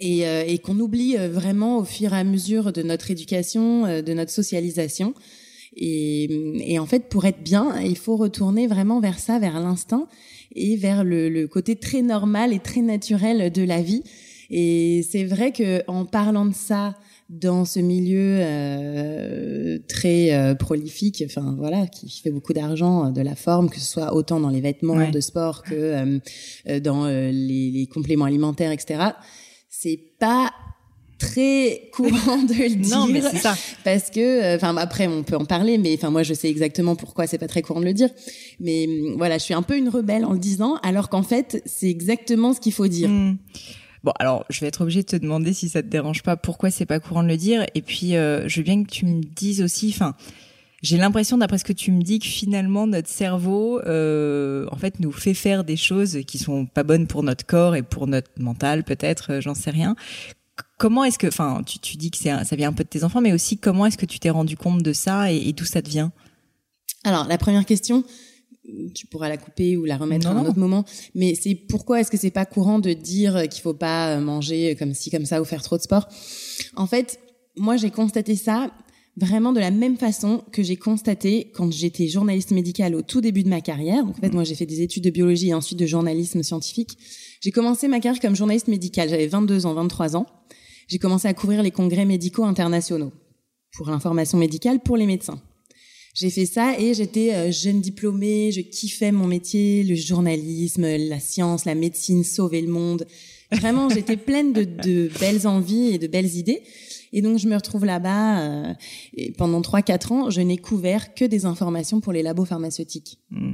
et, 0.00 0.28
euh, 0.28 0.44
et 0.46 0.58
qu'on 0.58 0.78
oublie 0.78 1.16
euh, 1.16 1.28
vraiment 1.28 1.78
au 1.78 1.84
fur 1.84 2.12
et 2.12 2.18
à 2.18 2.24
mesure 2.24 2.72
de 2.72 2.82
notre 2.82 3.10
éducation, 3.10 3.82
de 4.02 4.12
notre 4.12 4.30
socialisation. 4.30 5.14
Et, 5.76 6.72
et, 6.72 6.78
en 6.78 6.86
fait, 6.86 7.08
pour 7.08 7.24
être 7.24 7.42
bien, 7.42 7.80
il 7.80 7.96
faut 7.96 8.16
retourner 8.16 8.66
vraiment 8.66 9.00
vers 9.00 9.18
ça, 9.18 9.38
vers 9.38 9.60
l'instinct 9.60 10.08
et 10.54 10.76
vers 10.76 11.04
le, 11.04 11.28
le, 11.28 11.46
côté 11.46 11.76
très 11.76 12.02
normal 12.02 12.52
et 12.52 12.58
très 12.58 12.80
naturel 12.80 13.52
de 13.52 13.62
la 13.62 13.82
vie. 13.82 14.02
Et 14.50 15.06
c'est 15.08 15.24
vrai 15.24 15.52
que 15.52 15.82
en 15.88 16.04
parlant 16.04 16.46
de 16.46 16.54
ça 16.54 16.94
dans 17.28 17.66
ce 17.66 17.78
milieu 17.78 18.38
euh, 18.40 19.78
très 19.86 20.32
euh, 20.32 20.54
prolifique, 20.54 21.22
enfin 21.26 21.54
voilà, 21.58 21.86
qui 21.86 22.08
fait 22.22 22.30
beaucoup 22.30 22.54
d'argent 22.54 23.06
euh, 23.06 23.10
de 23.10 23.20
la 23.20 23.34
forme, 23.34 23.68
que 23.68 23.78
ce 23.78 23.84
soit 23.84 24.14
autant 24.14 24.40
dans 24.40 24.48
les 24.48 24.62
vêtements 24.62 25.10
de 25.10 25.20
sport 25.20 25.62
que 25.62 25.74
euh, 25.74 26.80
dans 26.80 27.06
les, 27.06 27.70
les, 27.70 27.86
compléments 27.86 28.24
alimentaires, 28.24 28.72
etc. 28.72 29.10
C'est 29.68 30.00
pas 30.18 30.50
très 31.18 31.90
courant 31.92 32.42
de 32.42 32.54
le 32.54 32.76
dire. 32.76 32.96
Non, 32.96 33.06
mais 33.06 33.20
c'est 33.20 33.36
ça. 33.36 33.54
Parce 33.84 34.08
que, 34.08 34.56
enfin, 34.56 34.74
après, 34.78 35.06
on 35.06 35.22
peut 35.22 35.36
en 35.36 35.44
parler, 35.44 35.76
mais 35.76 35.94
enfin, 35.94 36.08
moi, 36.08 36.22
je 36.22 36.32
sais 36.32 36.48
exactement 36.48 36.96
pourquoi 36.96 37.26
c'est 37.26 37.38
pas 37.38 37.48
très 37.48 37.60
courant 37.60 37.80
de 37.80 37.86
le 37.86 37.92
dire. 37.92 38.08
Mais 38.58 38.88
voilà, 39.18 39.36
je 39.36 39.44
suis 39.44 39.54
un 39.54 39.62
peu 39.62 39.76
une 39.76 39.90
rebelle 39.90 40.24
en 40.24 40.32
le 40.32 40.38
disant, 40.38 40.76
alors 40.82 41.10
qu'en 41.10 41.22
fait, 41.22 41.62
c'est 41.66 41.90
exactement 41.90 42.54
ce 42.54 42.60
qu'il 42.60 42.72
faut 42.72 42.88
dire. 42.88 43.10
Mmh. 43.10 43.36
Bon, 44.04 44.12
alors 44.18 44.44
je 44.50 44.60
vais 44.60 44.66
être 44.66 44.82
obligée 44.82 45.02
de 45.02 45.08
te 45.08 45.16
demander 45.16 45.52
si 45.52 45.68
ça 45.68 45.82
te 45.82 45.88
dérange 45.88 46.22
pas, 46.22 46.36
pourquoi 46.36 46.70
c'est 46.70 46.86
pas 46.86 47.00
courant 47.00 47.22
de 47.22 47.28
le 47.28 47.36
dire. 47.36 47.66
Et 47.74 47.82
puis, 47.82 48.16
euh, 48.16 48.48
je 48.48 48.58
veux 48.58 48.64
bien 48.64 48.82
que 48.84 48.90
tu 48.90 49.06
me 49.06 49.22
dises 49.22 49.62
aussi, 49.62 49.90
enfin, 49.94 50.14
j'ai 50.82 50.96
l'impression, 50.96 51.38
d'après 51.38 51.58
ce 51.58 51.64
que 51.64 51.72
tu 51.72 51.90
me 51.90 52.02
dis, 52.02 52.20
que 52.20 52.26
finalement 52.26 52.86
notre 52.86 53.08
cerveau, 53.08 53.80
euh, 53.80 54.66
en 54.70 54.76
fait, 54.76 55.00
nous 55.00 55.10
fait 55.10 55.34
faire 55.34 55.64
des 55.64 55.76
choses 55.76 56.20
qui 56.26 56.38
sont 56.38 56.66
pas 56.66 56.84
bonnes 56.84 57.06
pour 57.08 57.22
notre 57.24 57.44
corps 57.44 57.74
et 57.74 57.82
pour 57.82 58.06
notre 58.06 58.30
mental, 58.38 58.84
peut-être, 58.84 59.32
euh, 59.32 59.40
j'en 59.40 59.54
sais 59.54 59.70
rien. 59.70 59.96
Comment 60.76 61.02
est-ce 61.02 61.18
que, 61.18 61.26
enfin, 61.26 61.62
tu, 61.66 61.80
tu 61.80 61.96
dis 61.96 62.12
que 62.12 62.18
ça 62.18 62.44
vient 62.52 62.68
un 62.68 62.72
peu 62.72 62.84
de 62.84 62.88
tes 62.88 63.02
enfants, 63.02 63.20
mais 63.20 63.32
aussi 63.32 63.58
comment 63.58 63.86
est-ce 63.86 63.98
que 63.98 64.06
tu 64.06 64.20
t'es 64.20 64.30
rendu 64.30 64.56
compte 64.56 64.82
de 64.82 64.92
ça 64.92 65.32
et, 65.32 65.48
et 65.48 65.52
d'où 65.52 65.64
ça 65.64 65.82
te 65.82 65.88
vient? 65.88 66.12
Alors, 67.04 67.26
la 67.26 67.38
première 67.38 67.64
question, 67.64 68.04
tu 68.94 69.06
pourras 69.06 69.28
la 69.28 69.36
couper 69.36 69.76
ou 69.76 69.84
la 69.84 69.96
remettre 69.96 70.26
à 70.26 70.30
un 70.30 70.44
autre 70.44 70.58
moment. 70.58 70.84
Mais 71.14 71.34
c'est 71.34 71.54
pourquoi 71.54 72.00
est-ce 72.00 72.10
que 72.10 72.16
c'est 72.16 72.30
pas 72.30 72.46
courant 72.46 72.78
de 72.78 72.92
dire 72.92 73.48
qu'il 73.48 73.62
faut 73.62 73.74
pas 73.74 74.18
manger 74.20 74.76
comme 74.76 74.94
ci 74.94 75.10
comme 75.10 75.24
ça 75.24 75.40
ou 75.40 75.44
faire 75.44 75.62
trop 75.62 75.76
de 75.76 75.82
sport? 75.82 76.08
En 76.76 76.86
fait, 76.86 77.20
moi 77.56 77.76
j'ai 77.76 77.90
constaté 77.90 78.36
ça 78.36 78.70
vraiment 79.16 79.52
de 79.52 79.60
la 79.60 79.70
même 79.70 79.96
façon 79.96 80.44
que 80.52 80.62
j'ai 80.62 80.76
constaté 80.76 81.50
quand 81.54 81.72
j'étais 81.72 82.06
journaliste 82.06 82.52
médicale 82.52 82.94
au 82.94 83.02
tout 83.02 83.20
début 83.20 83.42
de 83.42 83.48
ma 83.48 83.60
carrière. 83.60 84.04
Donc, 84.04 84.16
en 84.16 84.20
fait, 84.20 84.32
moi 84.32 84.44
j'ai 84.44 84.54
fait 84.54 84.66
des 84.66 84.80
études 84.80 85.04
de 85.04 85.10
biologie 85.10 85.48
et 85.48 85.54
ensuite 85.54 85.78
de 85.78 85.86
journalisme 85.86 86.42
scientifique. 86.42 86.96
J'ai 87.40 87.50
commencé 87.50 87.88
ma 87.88 88.00
carrière 88.00 88.20
comme 88.20 88.36
journaliste 88.36 88.68
médicale. 88.68 89.08
J'avais 89.08 89.26
22 89.26 89.66
ans, 89.66 89.74
23 89.74 90.16
ans. 90.16 90.26
J'ai 90.86 90.98
commencé 90.98 91.28
à 91.28 91.34
couvrir 91.34 91.62
les 91.62 91.70
congrès 91.70 92.04
médicaux 92.04 92.44
internationaux 92.44 93.12
pour 93.76 93.90
l'information 93.90 94.38
médicale 94.38 94.80
pour 94.80 94.96
les 94.96 95.06
médecins. 95.06 95.40
J'ai 96.18 96.30
fait 96.30 96.46
ça 96.46 96.76
et 96.76 96.94
j'étais 96.94 97.32
euh, 97.32 97.52
jeune 97.52 97.80
diplômée, 97.80 98.50
je 98.50 98.60
kiffais 98.60 99.12
mon 99.12 99.28
métier, 99.28 99.84
le 99.84 99.94
journalisme, 99.94 100.84
la 100.84 101.20
science, 101.20 101.64
la 101.64 101.76
médecine, 101.76 102.24
sauver 102.24 102.60
le 102.60 102.66
monde. 102.66 103.06
Vraiment, 103.52 103.88
j'étais 103.94 104.16
pleine 104.16 104.52
de, 104.52 104.64
de, 104.64 105.08
belles 105.20 105.46
envies 105.46 105.94
et 105.94 105.98
de 105.98 106.08
belles 106.08 106.34
idées. 106.34 106.62
Et 107.12 107.22
donc, 107.22 107.38
je 107.38 107.46
me 107.46 107.54
retrouve 107.54 107.84
là-bas 107.84 108.40
euh, 108.40 108.74
et 109.16 109.30
pendant 109.30 109.62
trois 109.62 109.80
quatre 109.80 110.10
ans, 110.10 110.28
je 110.28 110.40
n'ai 110.40 110.56
couvert 110.56 111.14
que 111.14 111.24
des 111.24 111.44
informations 111.44 112.00
pour 112.00 112.12
les 112.12 112.24
labos 112.24 112.46
pharmaceutiques. 112.46 113.20
Hmm. 113.30 113.52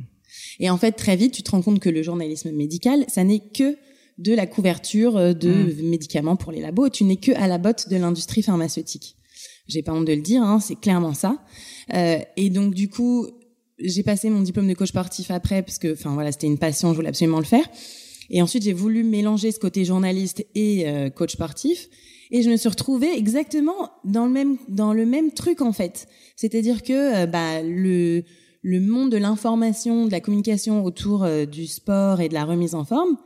Et 0.59 0.71
en 0.71 0.79
fait, 0.79 0.93
très 0.93 1.17
vite, 1.17 1.35
tu 1.35 1.43
te 1.43 1.51
rends 1.51 1.61
compte 1.61 1.81
que 1.81 1.91
le 1.91 2.03
journalisme 2.03 2.51
médical, 2.51 3.05
ça 3.09 3.25
n'est 3.25 3.41
que 3.41 3.77
de 4.17 4.33
la 4.33 4.47
couverture 4.47 5.19
euh, 5.19 5.35
de 5.35 5.53
hmm. 5.53 5.91
médicaments 5.91 6.37
pour 6.37 6.51
les 6.51 6.63
labos. 6.63 6.89
Tu 6.89 7.05
n'es 7.05 7.17
que 7.17 7.33
à 7.33 7.47
la 7.47 7.59
botte 7.59 7.91
de 7.91 7.97
l'industrie 7.97 8.43
pharmaceutique. 8.43 9.17
J'ai 9.67 9.83
pas 9.83 9.93
honte 9.93 10.05
de 10.05 10.13
le 10.13 10.21
dire, 10.21 10.43
hein, 10.43 10.61
c'est 10.61 10.77
clairement 10.77 11.15
ça. 11.15 11.39
Euh, 11.95 12.19
et 12.37 12.51
donc 12.51 12.75
du 12.75 12.89
coup, 12.89 13.27
j'ai 13.79 14.03
passé 14.03 14.29
mon 14.31 14.43
diplôme 14.43 14.69
de 14.69 14.75
coach 14.75 14.91
sportif 14.91 15.31
après 15.31 15.63
parce 15.63 15.79
que, 15.79 15.93
enfin 15.93 16.13
voilà, 16.15 16.33
c'était 16.33 16.47
une 16.47 16.59
passion, 16.59 16.91
je 16.91 16.97
voulais 16.97 17.09
absolument 17.09 17.39
le 17.39 17.45
faire. 17.45 17.67
Et 18.31 18.43
ensuite, 18.43 18.63
j'ai 18.63 18.73
voulu 18.73 19.05
mélanger 19.05 19.53
ce 19.53 19.59
côté 19.59 19.85
journaliste 19.85 20.45
et 20.55 20.89
euh, 20.89 21.11
coach 21.11 21.33
sportif. 21.33 21.89
Et 22.31 22.43
je 22.43 22.51
me 22.51 22.57
suis 22.57 22.69
retrouvée 22.69 23.17
exactement 23.17 23.91
dans 24.05 24.27
le 24.27 24.33
même 24.33 24.57
dans 24.69 24.93
le 24.93 25.07
même 25.07 25.33
truc 25.33 25.61
en 25.61 25.73
fait. 25.73 26.09
C'est-à-dire 26.37 26.83
que 26.83 27.23
euh, 27.23 27.27
bah 27.27 27.63
le 27.63 28.23
le 28.63 28.81
monde 28.81 29.13
de 29.13 29.19
l'information, 29.19 30.07
de 30.07 30.11
la 30.11 30.21
communication 30.21 30.85
autour 30.85 31.27
du 31.47 31.67
sport 31.67 32.23
et 32.23 32.31
de 32.31 32.35
la 32.35 32.47
remise 32.47 32.75
en 32.75 32.87
forme 32.87 33.19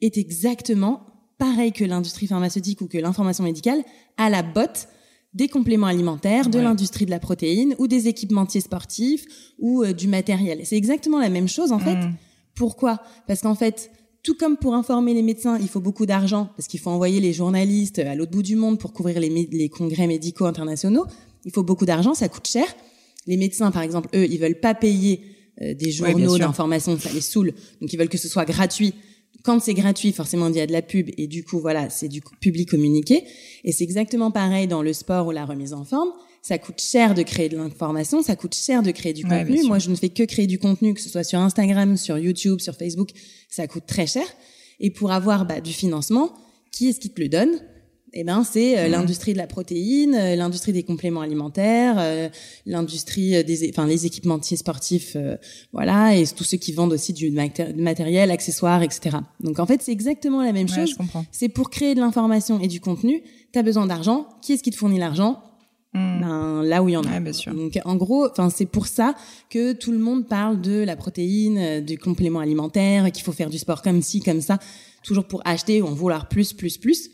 est 0.00 0.16
exactement 0.16 1.02
pareil 1.38 1.72
que 1.72 1.84
l'industrie 1.84 2.26
pharmaceutique 2.26 2.80
ou 2.80 2.86
que 2.86 2.96
l'information 2.96 3.44
médicale 3.44 3.82
à 4.16 4.30
la 4.30 4.42
botte 4.42 4.88
des 5.32 5.48
compléments 5.48 5.86
alimentaires, 5.86 6.48
de 6.48 6.58
l'industrie 6.58 7.06
de 7.06 7.10
la 7.10 7.20
protéine 7.20 7.74
ou 7.78 7.86
des 7.86 8.08
équipementiers 8.08 8.60
sportifs 8.60 9.24
ou 9.58 9.82
euh, 9.84 9.92
du 9.92 10.08
matériel. 10.08 10.60
C'est 10.64 10.76
exactement 10.76 11.20
la 11.20 11.28
même 11.28 11.48
chose 11.48 11.72
en 11.72 11.78
fait. 11.78 11.96
Mm. 11.96 12.14
Pourquoi? 12.54 13.00
Parce 13.26 13.42
qu'en 13.42 13.54
fait, 13.54 13.90
tout 14.22 14.34
comme 14.34 14.56
pour 14.56 14.74
informer 14.74 15.14
les 15.14 15.22
médecins, 15.22 15.56
il 15.58 15.68
faut 15.68 15.80
beaucoup 15.80 16.04
d'argent 16.04 16.50
parce 16.56 16.66
qu'il 16.68 16.80
faut 16.80 16.90
envoyer 16.90 17.20
les 17.20 17.32
journalistes 17.32 18.00
à 18.00 18.14
l'autre 18.14 18.32
bout 18.32 18.42
du 18.42 18.56
monde 18.56 18.78
pour 18.78 18.92
couvrir 18.92 19.20
les, 19.20 19.48
les 19.50 19.68
congrès 19.68 20.06
médicaux 20.06 20.46
internationaux. 20.46 21.06
Il 21.44 21.52
faut 21.52 21.62
beaucoup 21.62 21.86
d'argent, 21.86 22.12
ça 22.14 22.28
coûte 22.28 22.46
cher. 22.46 22.66
Les 23.26 23.36
médecins, 23.36 23.70
par 23.70 23.82
exemple, 23.82 24.08
eux, 24.14 24.26
ils 24.28 24.38
veulent 24.38 24.60
pas 24.60 24.74
payer 24.74 25.22
euh, 25.62 25.74
des 25.74 25.90
journaux 25.90 26.38
d'information, 26.38 26.98
ça 26.98 27.12
les 27.12 27.20
saoule. 27.20 27.52
Donc 27.80 27.92
ils 27.92 27.98
veulent 27.98 28.08
que 28.08 28.18
ce 28.18 28.28
soit 28.28 28.44
gratuit 28.44 28.94
quand 29.42 29.60
c'est 29.60 29.74
gratuit, 29.74 30.12
forcément, 30.12 30.48
il 30.48 30.56
y 30.56 30.60
a 30.60 30.66
de 30.66 30.72
la 30.72 30.82
pub 30.82 31.10
et 31.16 31.26
du 31.26 31.44
coup, 31.44 31.60
voilà, 31.60 31.88
c'est 31.90 32.08
du 32.08 32.20
public 32.40 32.70
communiqué. 32.70 33.24
Et 33.64 33.72
c'est 33.72 33.84
exactement 33.84 34.30
pareil 34.30 34.66
dans 34.66 34.82
le 34.82 34.92
sport 34.92 35.26
ou 35.26 35.30
la 35.30 35.44
remise 35.44 35.72
en 35.72 35.84
forme. 35.84 36.10
Ça 36.42 36.58
coûte 36.58 36.80
cher 36.80 37.14
de 37.14 37.22
créer 37.22 37.48
de 37.48 37.56
l'information, 37.56 38.22
ça 38.22 38.34
coûte 38.34 38.54
cher 38.54 38.82
de 38.82 38.90
créer 38.90 39.12
du 39.12 39.24
contenu. 39.24 39.62
Moi, 39.64 39.78
je 39.78 39.90
ne 39.90 39.94
fais 39.94 40.08
que 40.08 40.22
créer 40.22 40.46
du 40.46 40.58
contenu, 40.58 40.94
que 40.94 41.00
ce 41.00 41.10
soit 41.10 41.24
sur 41.24 41.38
Instagram, 41.38 41.96
sur 41.96 42.18
YouTube, 42.18 42.60
sur 42.60 42.74
Facebook, 42.74 43.10
ça 43.50 43.66
coûte 43.66 43.84
très 43.86 44.06
cher. 44.06 44.24
Et 44.78 44.90
pour 44.90 45.12
avoir 45.12 45.44
bah, 45.44 45.60
du 45.60 45.72
financement, 45.72 46.32
qui 46.72 46.88
est-ce 46.88 47.00
qui 47.00 47.10
te 47.10 47.20
le 47.20 47.28
donne? 47.28 47.50
Eh 48.12 48.24
ben 48.24 48.42
c'est 48.44 48.78
euh, 48.78 48.88
mmh. 48.88 48.90
l'industrie 48.90 49.32
de 49.32 49.38
la 49.38 49.46
protéine, 49.46 50.14
euh, 50.14 50.36
l'industrie 50.36 50.72
des 50.72 50.82
compléments 50.82 51.20
alimentaires, 51.20 51.96
euh, 51.98 52.28
l'industrie 52.66 53.44
des 53.44 53.70
enfin 53.70 53.86
les 53.86 54.06
équipementiers 54.06 54.56
sportifs 54.56 55.16
voilà 55.72 56.16
et 56.16 56.26
tous 56.26 56.44
ceux 56.44 56.56
qui 56.56 56.72
vendent 56.72 56.92
aussi 56.92 57.12
du 57.12 57.30
matériel, 57.30 58.30
accessoires, 58.30 58.82
etc. 58.82 59.18
Donc 59.40 59.58
en 59.58 59.66
fait, 59.66 59.82
c'est 59.82 59.92
exactement 59.92 60.42
la 60.42 60.52
même 60.52 60.68
chose. 60.68 60.96
C'est 61.30 61.48
pour 61.48 61.70
créer 61.70 61.94
de 61.94 62.00
l'information 62.00 62.60
et 62.60 62.68
du 62.68 62.80
contenu, 62.80 63.22
tu 63.52 63.58
as 63.58 63.62
besoin 63.62 63.86
d'argent. 63.86 64.28
Qui 64.42 64.54
est-ce 64.54 64.62
qui 64.62 64.70
te 64.70 64.76
fournit 64.76 64.98
l'argent? 64.98 65.42
Mmh. 65.92 66.20
Ben, 66.20 66.62
là 66.62 66.82
où 66.82 66.88
il 66.88 66.92
y 66.92 66.96
en 66.96 67.04
a. 67.04 67.18
bien 67.20 67.32
sûr. 67.32 67.54
Donc 67.54 67.78
en 67.84 67.96
gros, 67.96 68.28
enfin 68.30 68.50
c'est 68.50 68.66
pour 68.66 68.86
ça 68.86 69.14
que 69.50 69.72
tout 69.72 69.92
le 69.92 69.98
monde 69.98 70.26
parle 70.28 70.60
de 70.60 70.82
la 70.82 70.96
protéine, 70.96 71.80
du 71.80 71.98
complément 71.98 72.40
alimentaire, 72.40 73.10
qu'il 73.12 73.24
faut 73.24 73.32
faire 73.32 73.50
du 73.50 73.58
sport 73.58 73.82
comme 73.82 74.02
ci, 74.02 74.20
comme 74.20 74.40
ça, 74.40 74.58
toujours 75.02 75.26
pour 75.26 75.42
acheter 75.44 75.82
ou 75.82 75.86
en 75.86 75.94
vouloir 75.94 76.28
plus, 76.28 76.52
plus, 76.52 76.78
plus. 76.78 77.10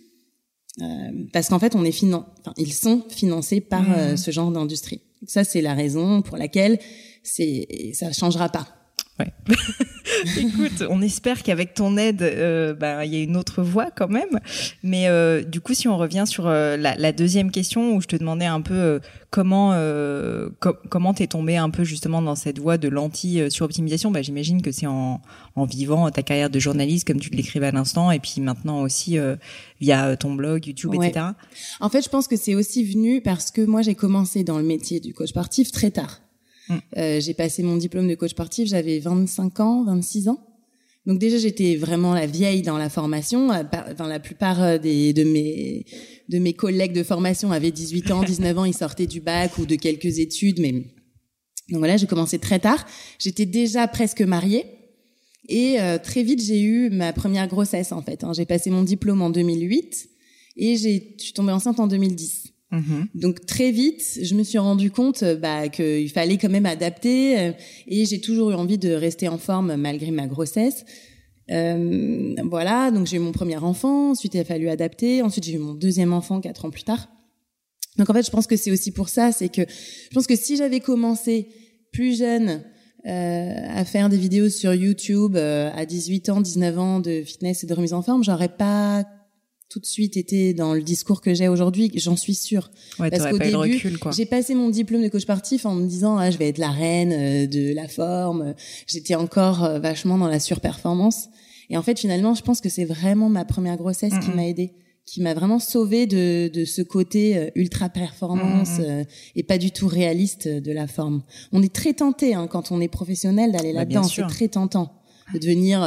Euh, 0.83 0.85
parce 1.33 1.49
qu'en 1.49 1.59
fait, 1.59 1.75
on 1.75 1.85
est 1.85 1.93
finan 1.93 2.27
enfin, 2.41 2.53
ils 2.59 2.73
sont 2.73 3.03
financés 3.09 3.61
par 3.61 3.85
euh, 3.91 4.13
mmh. 4.13 4.17
ce 4.17 4.31
genre 4.31 4.51
d'industrie. 4.51 5.01
Ça, 5.27 5.45
c'est 5.45 5.63
la 5.63 5.75
raison 5.75 6.23
pour 6.23 6.37
laquelle 6.37 6.79
c'est 7.23 7.93
ça 7.95 8.13
changera 8.13 8.49
pas. 8.49 8.76
Ouais. 9.19 9.33
Écoute, 10.39 10.85
on 10.91 11.01
espère 11.01 11.43
qu'avec 11.43 11.75
ton 11.75 11.97
aide, 11.97 12.23
euh, 12.23 12.75
bah, 12.75 13.05
il 13.05 13.15
y 13.15 13.17
a 13.17 13.23
une 13.23 13.37
autre 13.37 13.63
voie 13.63 13.91
quand 13.91 14.09
même. 14.09 14.41
Mais 14.83 15.09
euh, 15.09 15.43
du 15.43 15.61
coup, 15.61 15.73
si 15.73 15.89
on 15.89 15.97
revient 15.97 16.25
sur 16.27 16.47
euh, 16.47 16.77
la, 16.77 16.95
la, 16.97 17.13
deuxième 17.13 17.51
question 17.51 17.97
où 17.97 18.01
je 18.03 18.07
te 18.07 18.17
demandais 18.17 18.45
un 18.45 18.61
peu 18.61 18.75
euh, 18.75 18.99
comment 19.31 19.73
euh, 19.73 20.51
comment 20.61 21.15
t'es 21.15 21.27
tombé 21.27 21.57
un 21.57 21.71
peu 21.71 21.83
justement 21.83 22.21
dans 22.21 22.35
cette 22.35 22.59
voie 22.59 22.77
de 22.77 22.89
l'anti-suroptimisation, 22.89 24.11
bah, 24.11 24.21
j'imagine 24.21 24.61
que 24.61 24.71
c'est 24.71 24.87
en, 24.87 25.23
en 25.55 25.65
vivant 25.65 26.11
ta 26.11 26.23
carrière 26.23 26.51
de 26.51 26.59
journaliste 26.59 27.07
comme 27.07 27.21
tu 27.21 27.31
l'écrivais 27.31 27.69
à 27.69 27.73
l'instant, 27.73 28.11
et 28.11 28.19
puis 28.19 28.41
maintenant 28.41 28.83
aussi 28.83 29.19
via 29.81 30.17
ton 30.17 30.35
blog, 30.35 30.67
YouTube, 30.67 30.95
etc. 30.95 31.27
En 31.81 31.89
fait, 31.89 32.03
je 32.03 32.09
pense 32.09 32.29
que 32.29 32.37
c'est 32.37 32.55
aussi 32.55 32.85
venu 32.85 33.23
parce 33.23 33.51
que 33.51 33.63
moi 33.63 33.83
j'ai 33.83 33.95
commencé 33.95 34.45
dans 34.45 34.59
le 34.59 34.65
métier 34.65 35.01
du 35.01 35.15
coach 35.15 35.31
sportif 35.31 35.73
très 35.73 35.91
tard. 35.91 36.21
Mm. 36.69 36.75
Euh, 36.97 37.21
j'ai 37.21 37.35
passé 37.35 37.63
mon 37.63 37.77
diplôme 37.77 38.09
de 38.09 38.15
coach 38.15 38.31
sportif, 38.31 38.69
j'avais 38.69 38.99
25 38.99 39.61
ans, 39.61 39.85
26 39.85 40.29
ans. 40.29 40.41
Donc 41.07 41.21
déjà 41.21 41.39
j'étais 41.39 41.77
vraiment 41.77 42.15
la 42.15 42.27
vieille 42.27 42.63
dans 42.63 42.79
la 42.79 42.89
formation. 42.89 43.53
Euh, 43.53 43.63
enfin 43.93 44.09
la 44.09 44.19
plupart 44.19 44.61
euh, 44.63 44.79
des, 44.79 45.13
de 45.13 45.23
mes 45.23 45.85
de 46.29 46.39
mes 46.39 46.53
collègues 46.53 46.93
de 46.93 47.05
formation 47.05 47.53
avaient 47.53 47.71
18 47.71 48.11
ans, 48.11 48.23
19 48.25 48.59
ans, 48.59 48.65
ils 48.65 48.75
sortaient 48.75 49.07
du 49.07 49.21
bac 49.21 49.59
ou 49.59 49.67
de 49.67 49.77
quelques 49.77 50.19
études. 50.19 50.61
Mais 50.61 50.73
donc 50.73 51.79
voilà, 51.79 51.97
j'ai 51.97 52.07
commencé 52.07 52.39
très 52.39 52.59
tard. 52.59 52.85
J'étais 53.19 53.47
déjà 53.47 53.87
presque 53.87 54.23
mariée 54.23 54.65
et 55.49 55.77
très 56.03 56.25
vite 56.25 56.43
j'ai 56.43 56.61
eu 56.61 56.91
ma 56.91 57.13
première 57.13 57.47
grossesse 57.47 57.93
en 57.93 58.03
fait. 58.03 58.25
Hein. 58.25 58.33
J'ai 58.33 58.47
passé 58.47 58.71
mon 58.71 58.83
diplôme 58.83 59.23
en 59.23 59.31
2008 59.31 60.09
et 60.57 60.77
j'ai 60.77 61.15
je 61.19 61.23
suis 61.23 61.33
tombée 61.33 61.53
enceinte 61.53 61.79
en 61.79 61.87
2010. 61.87 62.46
Mhm. 62.73 63.07
Donc 63.15 63.47
très 63.47 63.71
vite, 63.71 64.03
je 64.21 64.35
me 64.35 64.43
suis 64.43 64.59
rendu 64.59 64.91
compte 64.91 65.23
euh, 65.23 65.37
bah, 65.37 65.69
qu'il 65.69 66.11
fallait 66.11 66.37
quand 66.37 66.49
même 66.49 66.67
adapter 66.67 67.39
euh, 67.39 67.53
et 67.87 68.05
j'ai 68.07 68.21
toujours 68.21 68.51
eu 68.51 68.55
envie 68.55 68.79
de 68.79 68.91
rester 68.91 69.29
en 69.29 69.39
forme 69.39 69.77
malgré 69.77 70.11
ma 70.11 70.27
grossesse. 70.27 70.85
Euh, 71.51 72.35
voilà, 72.51 72.91
donc 72.91 73.07
j'ai 73.07 73.19
eu 73.19 73.21
mon 73.21 73.31
premier 73.31 73.57
enfant, 73.57 74.11
ensuite 74.11 74.35
il 74.35 74.41
a 74.41 74.45
fallu 74.45 74.69
adapter, 74.69 75.23
ensuite 75.23 75.45
j'ai 75.45 75.55
eu 75.55 75.59
mon 75.59 75.75
deuxième 75.75 76.13
enfant 76.13 76.41
quatre 76.41 76.65
ans 76.65 76.71
plus 76.71 76.83
tard. 76.83 77.09
Donc 77.99 78.11
en 78.11 78.13
fait, 78.13 78.27
je 78.27 78.31
pense 78.31 78.47
que 78.47 78.57
c'est 78.57 78.73
aussi 78.73 78.91
pour 78.91 79.09
ça, 79.09 79.33
c'est 79.33 79.49
que 79.49 79.63
je 79.63 80.15
pense 80.15 80.27
que 80.27 80.37
si 80.37 80.57
j'avais 80.57 80.81
commencé 80.81 81.49
plus 81.93 82.19
jeune 82.19 82.63
euh, 83.07 83.55
à 83.69 83.85
faire 83.85 84.09
des 84.09 84.17
vidéos 84.17 84.49
sur 84.49 84.75
YouTube 84.75 85.37
euh, 85.37 85.71
à 85.75 85.87
18 85.87 86.29
ans, 86.31 86.41
19 86.41 86.79
ans 86.79 87.01
de 87.01 87.23
fitness 87.23 87.63
et 87.63 87.67
de 87.67 87.75
remise 87.75 87.93
en 87.93 88.03
forme, 88.03 88.25
j'aurais 88.25 88.49
pas 88.49 89.05
tout 89.69 89.81
de 89.81 89.87
suite 89.87 90.17
été 90.17 90.55
dans 90.55 90.75
le 90.75 90.83
discours 90.83 91.21
que 91.21 91.35
j'ai 91.35 91.49
aujourd'hui, 91.49 91.91
j'en 91.97 92.17
suis 92.17 92.35
sûre. 92.35 92.71
Ouais, 92.99 93.11
Parce 93.11 93.31
qu'au 93.31 93.39
début, 93.39 93.81
j'ai 94.13 94.27
passé 94.27 94.55
mon 94.55 94.71
diplôme 94.71 95.03
de 95.03 95.09
coach 95.09 95.23
sportif 95.23 95.67
en 95.67 95.75
me 95.75 95.87
disant 95.87 96.17
ah, 96.19 96.31
je 96.31 96.39
vais 96.39 96.49
être 96.49 96.59
la 96.59 96.71
reine 96.71 97.13
euh, 97.13 97.47
de 97.47 97.75
la 97.75 97.89
forme. 97.89 98.55
J'étais 98.87 99.17
encore 99.17 99.65
euh, 99.65 99.79
vachement 99.79 100.19
dans 100.19 100.29
la 100.29 100.39
surperformance. 100.39 101.29
Et 101.69 101.77
en 101.77 101.83
fait, 101.83 101.99
finalement, 101.99 102.35
je 102.35 102.43
pense 102.43 102.61
que 102.61 102.69
c'est 102.69 102.85
vraiment 102.85 103.29
ma 103.29 103.45
première 103.45 103.77
grossesse 103.77 104.15
qui 104.23 104.31
m'a 104.31 104.47
aidée, 104.47 104.73
qui 105.05 105.21
m'a 105.21 105.35
vraiment 105.35 105.59
sauvée 105.59 106.07
de, 106.07 106.49
de 106.49 106.65
ce 106.65 106.81
côté 106.81 107.37
euh, 107.37 107.51
ultra 107.57 107.89
performance 107.89 108.81
et 109.35 109.43
pas 109.43 109.59
du 109.59 109.73
tout 109.73 109.89
réaliste 109.89 110.47
de 110.47 110.73
la 110.73 110.87
forme. 110.87 111.23
On 111.51 111.63
est 111.63 111.75
très 111.75 111.93
tenté 111.93 112.35
hein, 112.35 112.47
quand 112.47 112.71
on 112.71 112.81
est 112.81 112.89
professionnel 112.89 113.51
d'aller 113.51 113.73
bah, 113.73 113.81
là-dedans. 113.81 114.05
C'est 114.05 114.27
très 114.29 114.47
tentant 114.47 114.93
de 115.35 115.41
devenir 115.41 115.81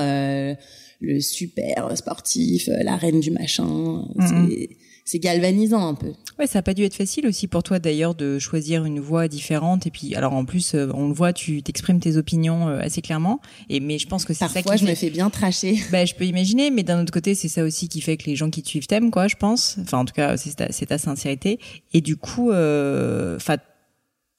le 1.01 1.19
super 1.19 1.95
sportif, 1.97 2.67
euh, 2.67 2.83
la 2.83 2.95
reine 2.95 3.19
du 3.19 3.31
machin. 3.31 4.05
Mhm. 4.15 4.49
C'est 5.05 5.19
galvanisant 5.19 5.87
un 5.87 5.95
peu. 5.95 6.11
Ouais, 6.37 6.45
ça 6.45 6.59
a 6.59 6.61
pas 6.61 6.75
dû 6.75 6.83
être 6.83 6.93
facile 6.93 7.25
aussi 7.25 7.47
pour 7.47 7.63
toi 7.63 7.79
d'ailleurs 7.79 8.13
de 8.13 8.37
choisir 8.37 8.85
une 8.85 8.99
voie 8.99 9.27
différente 9.27 9.87
et 9.87 9.91
puis 9.91 10.13
alors 10.13 10.33
en 10.33 10.45
plus 10.45 10.75
euh, 10.75 10.91
on 10.93 11.07
le 11.07 11.15
voit 11.15 11.33
tu 11.33 11.63
t'exprimes 11.63 11.99
tes 11.99 12.15
opinions 12.15 12.67
euh, 12.67 12.79
assez 12.79 13.01
clairement 13.01 13.41
et 13.69 13.79
mais 13.79 13.97
je 13.97 14.07
pense 14.07 14.23
que 14.23 14.33
c'est 14.33 14.47
ça 14.47 14.61
qui 14.61 14.77
je 14.77 14.85
me 14.85 14.93
fais 14.93 15.09
bien 15.09 15.31
tracher. 15.31 15.79
Bah 15.91 16.05
je 16.05 16.13
peux 16.13 16.25
imaginer 16.25 16.69
mais 16.69 16.83
d'un 16.83 17.01
autre 17.01 17.11
côté 17.11 17.33
c'est 17.33 17.47
ça 17.47 17.63
aussi 17.63 17.89
qui 17.89 18.01
fait 18.01 18.17
que 18.17 18.25
les 18.25 18.35
gens 18.35 18.51
qui 18.51 18.61
te 18.61 18.67
suivent 18.67 18.85
t'aiment 18.85 19.09
quoi 19.09 19.27
je 19.27 19.35
pense. 19.35 19.77
Enfin 19.81 19.97
en 19.97 20.05
tout 20.05 20.13
cas 20.13 20.37
c'est 20.37 20.55
ta, 20.55 20.67
ta 20.67 20.97
sincérité 20.99 21.59
et 21.91 22.01
du 22.01 22.15
coup 22.15 22.51
enfin 22.51 23.57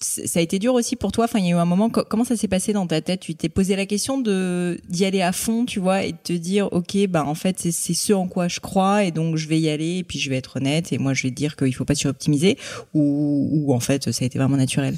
ça 0.00 0.38
a 0.38 0.42
été 0.42 0.58
dur 0.58 0.74
aussi 0.74 0.96
pour 0.96 1.12
toi. 1.12 1.26
Enfin, 1.26 1.38
il 1.38 1.46
y 1.46 1.48
a 1.48 1.50
eu 1.50 1.54
un 1.54 1.64
moment. 1.64 1.90
Comment 1.90 2.24
ça 2.24 2.36
s'est 2.36 2.48
passé 2.48 2.72
dans 2.72 2.86
ta 2.86 3.00
tête? 3.00 3.20
Tu 3.20 3.34
t'es 3.34 3.48
posé 3.48 3.76
la 3.76 3.86
question 3.86 4.18
de 4.18 4.80
d'y 4.88 5.04
aller 5.04 5.20
à 5.20 5.32
fond, 5.32 5.66
tu 5.66 5.78
vois, 5.78 6.04
et 6.04 6.12
de 6.12 6.18
te 6.22 6.32
dire, 6.32 6.68
ok, 6.72 7.06
bah 7.08 7.24
en 7.24 7.34
fait, 7.34 7.58
c'est 7.58 7.72
ce 7.72 8.12
en 8.12 8.26
quoi 8.26 8.48
je 8.48 8.60
crois, 8.60 9.04
et 9.04 9.10
donc 9.10 9.36
je 9.36 9.46
vais 9.48 9.60
y 9.60 9.68
aller, 9.68 9.98
et 9.98 10.04
puis 10.04 10.18
je 10.18 10.30
vais 10.30 10.36
être 10.36 10.56
honnête, 10.56 10.92
et 10.92 10.98
moi 10.98 11.12
je 11.12 11.24
vais 11.24 11.30
dire 11.30 11.56
qu'il 11.56 11.74
faut 11.74 11.84
pas 11.84 11.94
suroptimiser, 11.94 12.56
ou, 12.94 13.48
ou 13.52 13.74
en 13.74 13.80
fait, 13.80 14.10
ça 14.10 14.24
a 14.24 14.26
été 14.26 14.38
vraiment 14.38 14.56
naturel? 14.56 14.96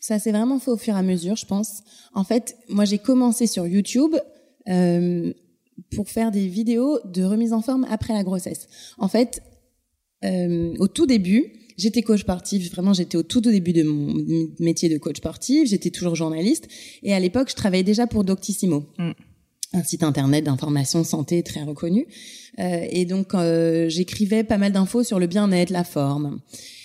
Ça 0.00 0.18
s'est 0.18 0.32
vraiment 0.32 0.58
fait 0.58 0.70
au 0.70 0.76
fur 0.76 0.94
et 0.94 0.98
à 0.98 1.02
mesure, 1.02 1.36
je 1.36 1.46
pense. 1.46 1.82
En 2.14 2.24
fait, 2.24 2.56
moi 2.68 2.84
j'ai 2.84 2.98
commencé 2.98 3.46
sur 3.46 3.66
YouTube. 3.66 4.14
Euh, 4.68 5.32
pour 5.94 6.08
faire 6.08 6.30
des 6.30 6.46
vidéos 6.46 6.98
de 7.04 7.24
remise 7.24 7.52
en 7.52 7.62
forme 7.62 7.86
après 7.90 8.12
la 8.12 8.22
grossesse. 8.22 8.68
En 8.98 9.08
fait, 9.08 9.42
euh, 10.24 10.74
au 10.78 10.88
tout 10.88 11.06
début, 11.06 11.52
J'étais 11.80 12.02
coach 12.02 12.20
sportif, 12.20 12.70
vraiment 12.70 12.92
j'étais 12.92 13.16
au 13.16 13.22
tout 13.22 13.40
début 13.40 13.72
de 13.72 13.82
mon 13.82 14.14
métier 14.58 14.88
de 14.88 14.98
coach 14.98 15.16
sportif, 15.16 15.68
j'étais 15.68 15.90
toujours 15.90 16.14
journaliste 16.14 16.68
et 17.02 17.14
à 17.14 17.20
l'époque 17.20 17.48
je 17.50 17.56
travaillais 17.56 17.82
déjà 17.82 18.06
pour 18.06 18.22
Doctissimo. 18.22 18.84
Mm. 18.98 19.12
un 19.72 19.82
site 19.82 20.02
internet 20.02 20.44
d'information 20.44 21.04
santé 21.04 21.42
très 21.42 21.62
reconnu. 21.62 22.06
Euh, 22.58 22.86
et 22.90 23.06
donc 23.06 23.34
euh, 23.34 23.88
j'écrivais 23.88 24.44
pas 24.44 24.58
mal 24.58 24.72
d'infos 24.72 25.04
sur 25.04 25.18
le 25.18 25.26
bien-être, 25.26 25.70
la 25.70 25.84
forme. 25.84 26.40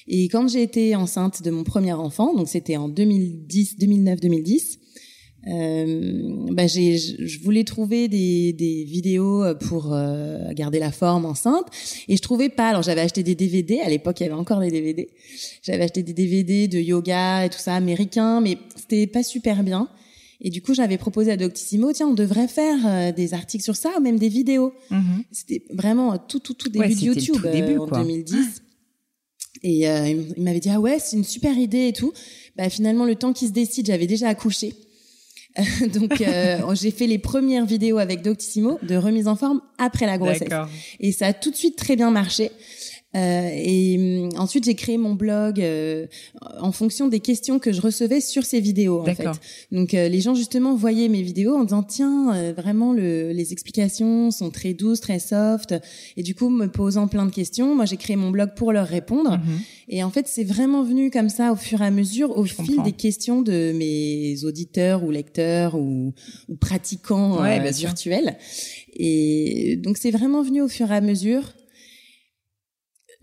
Et 0.08 0.30
quand 0.30 0.48
j'ai 0.48 0.62
été 0.62 0.96
enceinte 0.96 1.42
de 1.42 1.52
mon 1.52 1.64
premier 1.64 1.94
enfant, 1.94 2.34
donc 2.34 2.48
c'était 2.48 2.78
en 2.78 2.88
2010, 2.88 3.78
2009-2010, 3.80 4.78
euh, 5.48 6.48
bah 6.52 6.66
j'ai, 6.66 6.98
je 6.98 7.40
voulais 7.40 7.64
trouver 7.64 8.08
des, 8.08 8.52
des 8.54 8.84
vidéos 8.84 9.44
pour 9.68 9.94
euh, 9.94 10.52
garder 10.54 10.80
la 10.80 10.92
forme 10.92 11.26
enceinte 11.26 11.68
et 12.08 12.18
je 12.18 12.22
trouvais 12.22 12.50
pas. 12.50 12.70
Alors 12.70 12.82
j'avais 12.82 13.02
acheté 13.02 13.22
des 13.22 13.36
DVD 13.36 13.80
à 13.82 13.90
l'époque, 13.90 14.20
il 14.20 14.24
y 14.24 14.26
avait 14.26 14.36
encore 14.36 14.60
des 14.60 14.72
DVD. 14.72 15.10
J'avais 15.62 15.84
acheté 15.84 16.02
des 16.02 16.14
DVD 16.14 16.68
de 16.68 16.80
yoga 16.80 17.46
et 17.46 17.50
tout 17.50 17.60
ça 17.60 17.76
américain, 17.76 18.42
mais 18.42 18.58
c'était 18.76 19.08
pas 19.08 19.24
super 19.24 19.64
bien. 19.64 19.88
Et 20.42 20.50
du 20.50 20.62
coup, 20.62 20.74
j'avais 20.74 20.98
proposé 20.98 21.32
à 21.32 21.38
Doctissimo, 21.38 21.94
tiens, 21.94 22.08
on 22.08 22.14
devrait 22.14 22.50
faire 22.50 22.78
euh, 22.86 23.12
des 23.12 23.34
articles 23.34 23.64
sur 23.64 23.76
ça 23.76 23.92
ou 23.98 24.02
même 24.02 24.20
des 24.20 24.30
vidéos. 24.30 24.74
Mm-hmm. 24.92 25.24
C'était 25.32 25.64
vraiment 25.72 26.18
tout, 26.18 26.40
tout, 26.40 26.54
tout 26.54 26.70
début 26.70 26.94
de 26.94 27.00
YouTube 27.00 27.36
tout 27.36 27.48
début, 27.48 27.78
en 27.78 27.88
2010. 27.88 28.62
Et 29.64 29.86
il 29.86 30.44
m'avait 30.44 30.60
dit 30.60 30.70
ah 30.70 30.80
ouais, 30.80 30.98
c'est 31.00 31.16
une 31.16 31.24
super 31.24 31.58
idée 31.58 31.88
et 31.88 31.94
tout. 31.94 32.12
Bah 32.58 32.70
finalement, 32.70 33.06
le 33.06 33.16
temps 33.16 33.34
qui 33.34 33.48
se 33.48 33.54
décide, 33.54 33.88
j'avais 33.88 34.08
déjà 34.08 34.28
accouché. 34.28 34.74
donc 35.94 36.22
euh, 36.22 36.74
j'ai 36.74 36.92
fait 36.92 37.08
les 37.08 37.18
premières 37.18 37.66
vidéos 37.66 37.98
avec 37.98 38.22
Doctissimo 38.22 38.80
de 38.84 38.96
remise 38.96 39.28
en 39.28 39.36
forme 39.36 39.62
après 39.78 40.06
la 40.06 40.18
grossesse. 40.18 40.50
Et 41.00 41.12
ça 41.12 41.28
a 41.28 41.34
tout 41.34 41.52
de 41.52 41.56
suite 41.56 41.78
très 41.78 41.96
bien 41.96 42.12
marché. 42.12 42.52
Euh, 43.16 43.50
et 43.54 43.98
hum, 43.98 44.30
ensuite, 44.38 44.66
j'ai 44.66 44.76
créé 44.76 44.98
mon 44.98 45.14
blog 45.14 45.62
euh, 45.62 46.08
en 46.60 46.72
fonction 46.72 47.08
des 47.08 47.20
questions 47.20 47.60
que 47.60 47.72
je 47.72 47.82
recevais 47.82 48.20
sur 48.20 48.44
ces 48.44 48.60
vidéos. 48.60 49.02
En 49.02 49.06
fait. 49.06 49.28
Donc, 49.72 49.94
euh, 49.94 50.10
les 50.10 50.20
gens 50.20 50.36
justement 50.36 50.76
voyaient 50.76 51.08
mes 51.08 51.22
vidéos 51.22 51.56
en 51.56 51.64
disant 51.64 51.84
tiens, 51.84 52.36
euh, 52.36 52.54
vraiment 52.56 52.94
le, 52.94 53.32
les 53.32 53.54
explications 53.54 54.32
sont 54.32 54.50
très 54.50 54.74
douces, 54.74 55.00
très 55.00 55.20
soft. 55.20 55.76
Et 56.18 56.24
du 56.24 56.36
coup, 56.36 56.50
me 56.50 56.68
posant 56.68 57.08
plein 57.08 57.26
de 57.26 57.32
questions, 57.32 57.76
moi 57.76 57.86
j'ai 57.86 57.98
créé 57.98 58.16
mon 58.16 58.32
blog 58.32 58.52
pour 58.56 58.74
leur 58.74 58.88
répondre. 58.88 59.32
Mhm. 59.32 59.60
Et 59.88 60.04
en 60.04 60.10
fait, 60.10 60.28
c'est 60.28 60.44
vraiment 60.44 60.84
venu 60.84 61.10
comme 61.10 61.30
ça 61.30 61.52
au 61.52 61.56
fur 61.56 61.82
et 61.82 61.86
à 61.86 61.92
mesure, 61.92 62.38
au 62.38 62.44
fil 62.44 62.82
des 62.84 62.92
questions 62.92 63.42
de 63.42 63.72
mes 63.76 64.44
auditeurs 64.44 65.04
ou 65.04 65.12
lecteurs 65.12 65.76
ou, 65.76 66.14
ou 66.50 66.56
pratiquants 66.56 67.42
virtuels. 67.72 68.38
Et 68.98 69.78
donc, 69.78 69.98
c'est 69.98 70.12
vraiment 70.12 70.42
venu 70.42 70.62
au 70.62 70.68
fur 70.68 70.92
et 70.92 70.96
à 70.96 71.02
mesure 71.02 71.54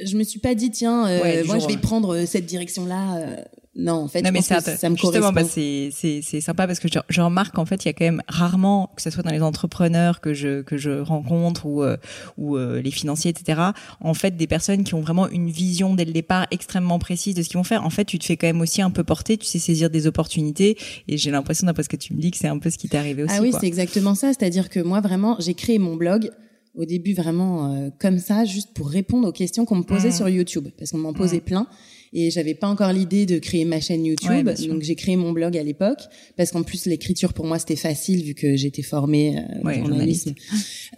je 0.05 0.17
me 0.17 0.25
suis 0.25 0.41
pas 0.41 0.55
dit 0.55 0.71
tiens 0.71 1.07
euh, 1.07 1.45
moi 1.45 1.59
je 1.59 1.67
vais 1.67 1.77
prendre 1.77 2.15
euh, 2.15 2.27
cette 2.27 2.47
direction 2.47 2.87
là 2.87 3.17
euh, 3.17 3.37
non, 3.75 3.95
en 3.95 4.09
fait, 4.09 4.25
je 4.25 4.31
pense 4.31 4.49
que 4.49 4.77
ça 4.77 4.91
me 4.91 4.97
justement, 4.97 5.33
bah, 5.33 5.45
c'est 5.45 5.91
c'est 5.93 6.41
sympa 6.43 6.67
parce 6.67 6.79
que 6.79 6.89
je, 6.89 6.99
je, 7.09 7.21
remarque 7.23 7.55
qu'en 7.55 7.65
fait, 7.65 7.85
il 7.85 7.89
y 7.89 7.91
a 7.91 7.95
quand 7.95 8.05
même 8.05 8.23
rarement, 8.29 8.91
que 8.95 9.01
ce 9.01 9.09
soit 9.09 9.23
dans 9.23 9.31
les 9.31 9.41
entrepreneurs 9.41 10.21
que 10.21 10.35
je 10.35 10.61
que 10.61 10.77
je 10.77 11.01
rencontre 11.01 11.65
ou 11.65 11.83
euh, 11.83 11.97
ou 12.37 12.57
euh, 12.59 12.83
les 12.83 12.91
financiers, 12.91 13.31
etc. 13.31 13.61
En 14.01 14.13
fait, 14.13 14.37
des 14.37 14.47
personnes 14.47 14.85
qui 14.85 14.93
ont 14.95 15.01
vraiment 15.01 15.27
une 15.29 15.49
vision 15.49 15.95
dès 15.95 16.05
le 16.05 16.13
départ 16.13 16.47
extrêmement 16.51 16.99
précise 16.99 17.35
de 17.35 17.43
ce 17.43 17.49
qu'ils 17.49 17.57
vont 17.57 17.65
faire. 17.65 17.87
En 17.87 17.91
fait, 17.91 18.05
tu 18.05 18.19
te 18.19 18.27
fais 18.27 18.37
quand 18.37 18.47
même 18.47 18.61
aussi 18.61 18.83
un 18.83 18.91
peu 18.91 19.05
porter, 19.05 19.39
tu 19.39 19.47
sais 19.47 19.59
saisir 19.59 19.89
des 19.89 20.07
opportunités. 20.07 20.77
Et 21.09 21.17
j'ai 21.17 21.31
l'impression, 21.31 21.67
d'après 21.67 21.83
ce 21.83 21.89
que 21.89 21.97
tu 21.97 22.13
me 22.13 22.21
dis, 22.21 22.31
que 22.31 22.37
c'est 22.37 22.49
un 22.49 22.59
peu 22.59 22.69
ce 22.69 22.77
qui 22.77 22.91
t'est 22.91 22.99
arrivé 22.99 23.23
aussi. 23.23 23.35
Ah 23.39 23.41
oui, 23.41 23.55
c'est 23.59 23.67
exactement 23.67 24.15
ça. 24.15 24.35
C'est-à-dire 24.35 24.69
que 24.69 24.81
moi, 24.81 25.01
vraiment, 25.01 25.37
j'ai 25.39 25.55
créé 25.55 25.79
mon 25.79 25.97
blog 25.97 26.31
au 26.75 26.85
début 26.85 27.13
vraiment 27.13 27.73
euh, 27.73 27.91
comme 27.99 28.19
ça, 28.19 28.45
juste 28.45 28.73
pour 28.75 28.89
répondre 28.89 29.29
aux 29.29 29.33
questions 29.33 29.65
qu'on 29.65 29.77
me 29.77 29.83
posait 29.83 30.09
mmh. 30.09 30.13
sur 30.13 30.29
YouTube, 30.29 30.69
parce 30.79 30.91
qu'on 30.91 30.99
m'en 30.99 31.13
posait 31.13 31.39
mmh. 31.39 31.41
plein. 31.41 31.67
Et 32.15 32.31
j'avais 32.31 32.55
pas 32.55 32.69
encore 32.69 32.93
l'idée 32.93 33.25
de 33.25 33.39
créer 33.39 33.65
ma 33.65 33.81
chaîne 33.81 34.05
YouTube. 34.05 34.47
donc 34.69 34.83
j'ai 34.83 34.95
créé 34.95 35.17
mon 35.17 35.33
blog 35.33 35.57
à 35.57 35.63
l'époque. 35.63 36.01
Parce 36.37 36.51
qu'en 36.51 36.63
plus 36.63 36.85
l'écriture 36.85 37.33
pour 37.33 37.47
moi 37.47 37.59
c'était 37.59 37.77
facile 37.77 38.23
vu 38.23 38.35
que 38.35 38.55
j'étais 38.55 38.83
formée 38.83 39.39
euh, 39.39 39.69
au 39.69 39.87
journalisme. 39.87 40.35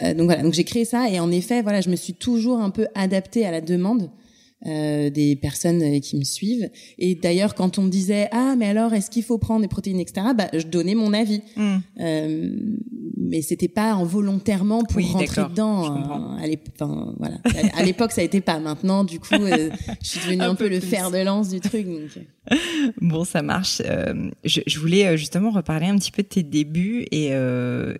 euh, 0.02 0.14
donc 0.14 0.26
voilà. 0.26 0.42
Donc 0.42 0.54
j'ai 0.54 0.64
créé 0.64 0.84
ça. 0.84 1.08
Et 1.08 1.20
en 1.20 1.30
effet 1.30 1.62
voilà 1.62 1.80
je 1.80 1.88
me 1.88 1.96
suis 1.96 2.14
toujours 2.14 2.58
un 2.58 2.70
peu 2.70 2.88
adaptée 2.94 3.46
à 3.46 3.52
la 3.52 3.60
demande 3.60 4.10
euh, 4.66 5.10
des 5.10 5.36
personnes 5.36 5.82
euh, 5.82 6.00
qui 6.00 6.16
me 6.16 6.24
suivent. 6.24 6.70
Et 6.98 7.14
d'ailleurs, 7.14 7.54
quand 7.54 7.78
on 7.78 7.82
me 7.82 7.90
disait 7.90 8.28
ah 8.32 8.54
mais 8.56 8.66
alors 8.66 8.94
est-ce 8.94 9.10
qu'il 9.10 9.22
faut 9.22 9.36
prendre 9.36 9.60
des 9.60 9.68
protéines 9.68 10.00
etc. 10.00 10.28
Bah 10.34 10.48
je 10.54 10.66
donnais 10.66 10.94
mon 10.94 11.12
avis, 11.12 11.42
mm. 11.56 11.76
euh, 12.00 12.50
mais 13.18 13.42
c'était 13.42 13.68
pas 13.68 13.92
involontairement 13.92 14.82
pour 14.84 15.02
rentrer 15.12 15.42
dedans. 15.50 15.84
Hein, 15.84 16.38
à 16.40 16.46
l'époque, 16.46 16.74
enfin, 16.80 17.14
voilà. 17.18 17.36
à 17.76 17.82
l'époque 17.82 18.12
ça 18.12 18.22
a 18.22 18.24
été 18.24 18.40
pas. 18.40 18.58
Maintenant 18.58 19.04
du 19.04 19.20
coup, 19.20 19.34
euh, 19.34 19.68
je 20.02 20.08
suis 20.08 20.20
devenue 20.20 20.40
un, 20.42 20.54
peu, 20.54 20.68
le 20.68 20.80
fer 20.80 21.10
de 21.10 21.18
lance 21.18 21.50
du 21.50 21.60
truc. 21.60 21.86
Donc. 21.86 22.24
Bon, 23.00 23.24
ça 23.24 23.40
marche. 23.40 23.80
Je, 24.44 24.60
je, 24.66 24.78
voulais 24.78 25.16
justement 25.16 25.50
reparler 25.50 25.86
un 25.86 25.96
petit 25.96 26.10
peu 26.10 26.22
de 26.22 26.28
tes 26.28 26.42
débuts 26.42 27.06
et, 27.10 27.30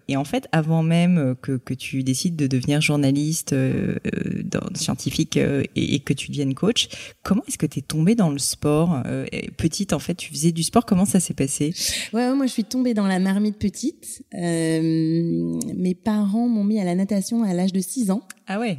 et 0.09 0.17
en 0.17 0.25
fait, 0.25 0.49
avant 0.53 0.83
même 0.83 1.35
que, 1.41 1.53
que 1.57 1.73
tu 1.73 2.03
décides 2.03 2.37
de 2.37 2.47
devenir 2.47 2.83
journaliste 2.83 3.55
dans, 3.55 4.75
scientifique 4.75 5.39
et, 5.39 5.65
et 5.75 5.99
que 6.01 6.13
tu 6.13 6.29
deviennes 6.29 6.54
coach. 6.55 6.89
Comment 7.23 7.43
est-ce 7.49 7.59
que 7.59 7.67
tu 7.67 7.81
es 7.81 7.83
tombée 7.83 8.15
dans 8.15 8.31
le 8.31 8.39
sport 8.39 9.03
euh, 9.07 9.27
Petite, 9.57 9.93
en 9.93 9.99
fait, 9.99 10.15
tu 10.15 10.31
faisais 10.31 10.53
du 10.53 10.63
sport. 10.63 10.87
Comment 10.87 11.05
ça 11.05 11.21
s'est 11.21 11.35
passé? 11.35 11.75
Ouais, 12.13 12.35
moi, 12.35 12.47
je 12.47 12.53
suis 12.53 12.65
tombée 12.65 12.95
dans 12.95 13.07
la 13.07 13.19
marmite 13.19 13.59
petite. 13.59 14.25
Euh, 14.35 15.61
mes 15.77 15.95
parents 15.95 16.49
m'ont 16.49 16.65
mis 16.65 16.81
à 16.81 16.85
la 16.85 16.95
natation 16.95 17.43
à 17.43 17.53
l'âge 17.53 17.73
de 17.73 17.81
6 17.81 18.11
ans. 18.11 18.23
Ah 18.47 18.59
ouais? 18.59 18.79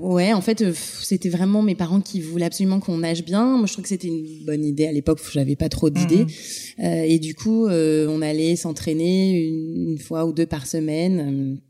Ouais, 0.00 0.32
en 0.32 0.40
fait, 0.40 0.62
euh, 0.62 0.72
c'était 0.74 1.28
vraiment 1.28 1.62
mes 1.62 1.76
parents 1.76 2.00
qui 2.00 2.20
voulaient 2.20 2.46
absolument 2.46 2.80
qu'on 2.80 2.98
nage 2.98 3.24
bien. 3.24 3.56
Moi, 3.56 3.66
je 3.66 3.72
trouve 3.74 3.84
que 3.84 3.88
c'était 3.88 4.08
une 4.08 4.44
bonne 4.44 4.64
idée 4.64 4.86
à 4.86 4.92
l'époque. 4.92 5.20
J'avais 5.32 5.54
pas 5.54 5.68
trop 5.68 5.90
d'idées, 5.90 6.24
mhm. 6.24 6.84
et 6.84 7.20
du 7.20 7.36
coup, 7.36 7.68
on 7.68 8.22
allait 8.22 8.56
s'entraîner 8.56 9.46
une, 9.46 9.98
fois 9.98 10.26
ou 10.26 10.32
deux 10.32 10.46
par 10.46 10.66
semaine 10.66 11.60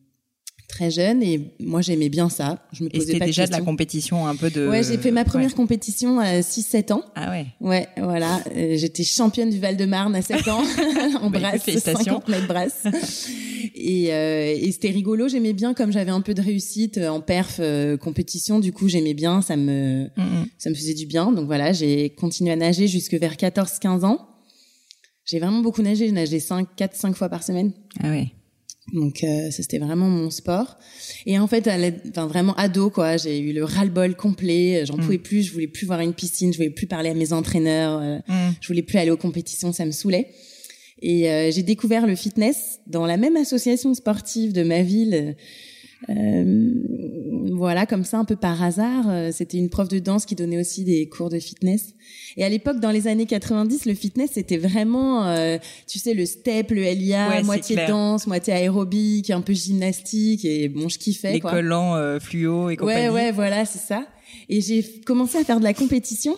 très 0.68 0.90
jeune 0.90 1.22
et 1.22 1.52
moi 1.60 1.80
j'aimais 1.80 2.08
bien 2.08 2.28
ça. 2.28 2.66
Je 2.72 2.84
me 2.84 2.88
posais 2.88 3.16
et 3.16 3.18
pas 3.18 3.26
déjà 3.26 3.46
de, 3.46 3.52
la 3.52 3.60
compétition 3.60 4.26
un 4.26 4.36
peu 4.36 4.50
de. 4.50 4.68
Ouais, 4.68 4.82
j'ai 4.82 4.98
fait 4.98 5.10
ma 5.10 5.24
première 5.24 5.54
compétition 5.54 6.18
à 6.18 6.40
6-7 6.40 6.92
ans. 6.92 7.02
Ah 7.14 7.30
ouais. 7.30 7.46
Ouais, 7.60 7.88
voilà. 7.96 8.42
Euh, 8.54 8.76
j'étais 8.76 9.04
championne 9.04 9.50
du 9.50 9.58
Val-de-Marne 9.58 10.14
à 10.16 10.22
7 10.22 10.48
ans 10.48 10.62
en 11.22 11.30
bah, 11.30 11.38
brasse, 11.40 11.68
50 11.68 12.28
mètres 12.28 12.46
brasse. 12.46 12.84
et, 13.74 14.12
euh, 14.12 14.54
et 14.56 14.70
c'était 14.72 14.90
rigolo. 14.90 15.28
J'aimais 15.28 15.52
bien 15.52 15.74
comme 15.74 15.92
j'avais 15.92 16.10
un 16.10 16.20
peu 16.20 16.34
de 16.34 16.42
réussite 16.42 16.98
en 16.98 17.20
perf 17.20 17.56
euh, 17.60 17.96
compétition. 17.96 18.58
Du 18.58 18.72
coup, 18.72 18.88
j'aimais 18.88 19.14
bien. 19.14 19.42
Ça 19.42 19.56
me, 19.56 20.08
ça 20.58 20.70
me 20.70 20.74
faisait 20.74 20.94
du 20.94 21.06
bien. 21.06 21.32
Donc 21.32 21.46
voilà, 21.46 21.72
j'ai 21.72 22.10
continué 22.10 22.52
à 22.52 22.56
nager 22.56 22.88
jusque 22.88 23.14
vers 23.14 23.34
14-15 23.34 24.04
ans. 24.04 24.28
J'ai 25.24 25.38
vraiment 25.38 25.60
beaucoup 25.60 25.82
nagé. 25.82 26.06
J'ai 26.06 26.12
nagé 26.12 26.40
5, 26.40 26.68
4, 26.76 26.94
5 26.94 27.16
fois 27.16 27.28
par 27.28 27.42
semaine. 27.42 27.72
Ah 28.02 28.10
ouais. 28.10 28.32
Donc 28.92 29.24
euh, 29.24 29.50
ça 29.50 29.62
c'était 29.62 29.78
vraiment 29.78 30.08
mon 30.08 30.30
sport. 30.30 30.78
Et 31.26 31.38
en 31.38 31.46
fait, 31.46 31.68
enfin 32.10 32.26
vraiment 32.26 32.54
ado 32.54 32.90
quoi, 32.90 33.16
j'ai 33.16 33.40
eu 33.40 33.52
le 33.52 33.64
ras-le-bol 33.64 34.14
complet. 34.14 34.84
J'en 34.86 34.96
mm. 34.96 35.00
pouvais 35.00 35.18
plus. 35.18 35.42
Je 35.42 35.52
voulais 35.52 35.66
plus 35.66 35.86
voir 35.86 36.00
une 36.00 36.14
piscine. 36.14 36.52
Je 36.52 36.58
voulais 36.58 36.70
plus 36.70 36.86
parler 36.86 37.10
à 37.10 37.14
mes 37.14 37.32
entraîneurs. 37.32 38.00
Euh, 38.00 38.18
mm. 38.28 38.54
Je 38.60 38.68
voulais 38.68 38.82
plus 38.82 38.98
aller 38.98 39.10
aux 39.10 39.16
compétitions. 39.16 39.72
Ça 39.72 39.84
me 39.84 39.90
saoulait. 39.90 40.28
Et 41.02 41.30
euh, 41.30 41.50
j'ai 41.50 41.62
découvert 41.62 42.06
le 42.06 42.14
fitness 42.14 42.80
dans 42.86 43.06
la 43.06 43.16
même 43.16 43.36
association 43.36 43.92
sportive 43.94 44.52
de 44.52 44.62
ma 44.62 44.82
ville 44.82 45.36
euh, 46.08 46.72
voilà, 47.52 47.86
comme 47.86 48.04
ça, 48.04 48.18
un 48.18 48.24
peu 48.24 48.36
par 48.36 48.62
hasard. 48.62 49.08
Euh, 49.08 49.30
c'était 49.32 49.58
une 49.58 49.70
prof 49.70 49.88
de 49.88 49.98
danse 49.98 50.26
qui 50.26 50.34
donnait 50.34 50.60
aussi 50.60 50.84
des 50.84 51.08
cours 51.08 51.30
de 51.30 51.38
fitness. 51.38 51.94
Et 52.36 52.44
à 52.44 52.48
l'époque, 52.48 52.80
dans 52.80 52.90
les 52.90 53.08
années 53.08 53.26
90, 53.26 53.86
le 53.86 53.94
fitness, 53.94 54.30
c'était 54.34 54.58
vraiment, 54.58 55.26
euh, 55.26 55.58
tu 55.86 55.98
sais, 55.98 56.14
le 56.14 56.26
step, 56.26 56.70
le 56.70 56.82
LIA, 56.82 57.42
moitié 57.42 57.76
danse, 57.86 58.26
moitié 58.26 58.52
aérobique, 58.52 59.30
un 59.30 59.40
peu 59.40 59.54
gymnastique. 59.54 60.44
Et 60.44 60.68
bon, 60.68 60.88
je 60.88 60.98
kiffais. 60.98 61.32
Les 61.32 61.40
collants 61.40 62.18
fluo 62.20 62.70
et 62.70 62.76
compagnie. 62.76 63.08
Ouais, 63.08 63.14
ouais, 63.14 63.32
voilà, 63.32 63.64
c'est 63.64 63.78
ça. 63.78 64.06
Et 64.48 64.60
j'ai 64.60 64.84
commencé 65.06 65.38
à 65.38 65.44
faire 65.44 65.58
de 65.58 65.64
la 65.64 65.74
compétition. 65.74 66.36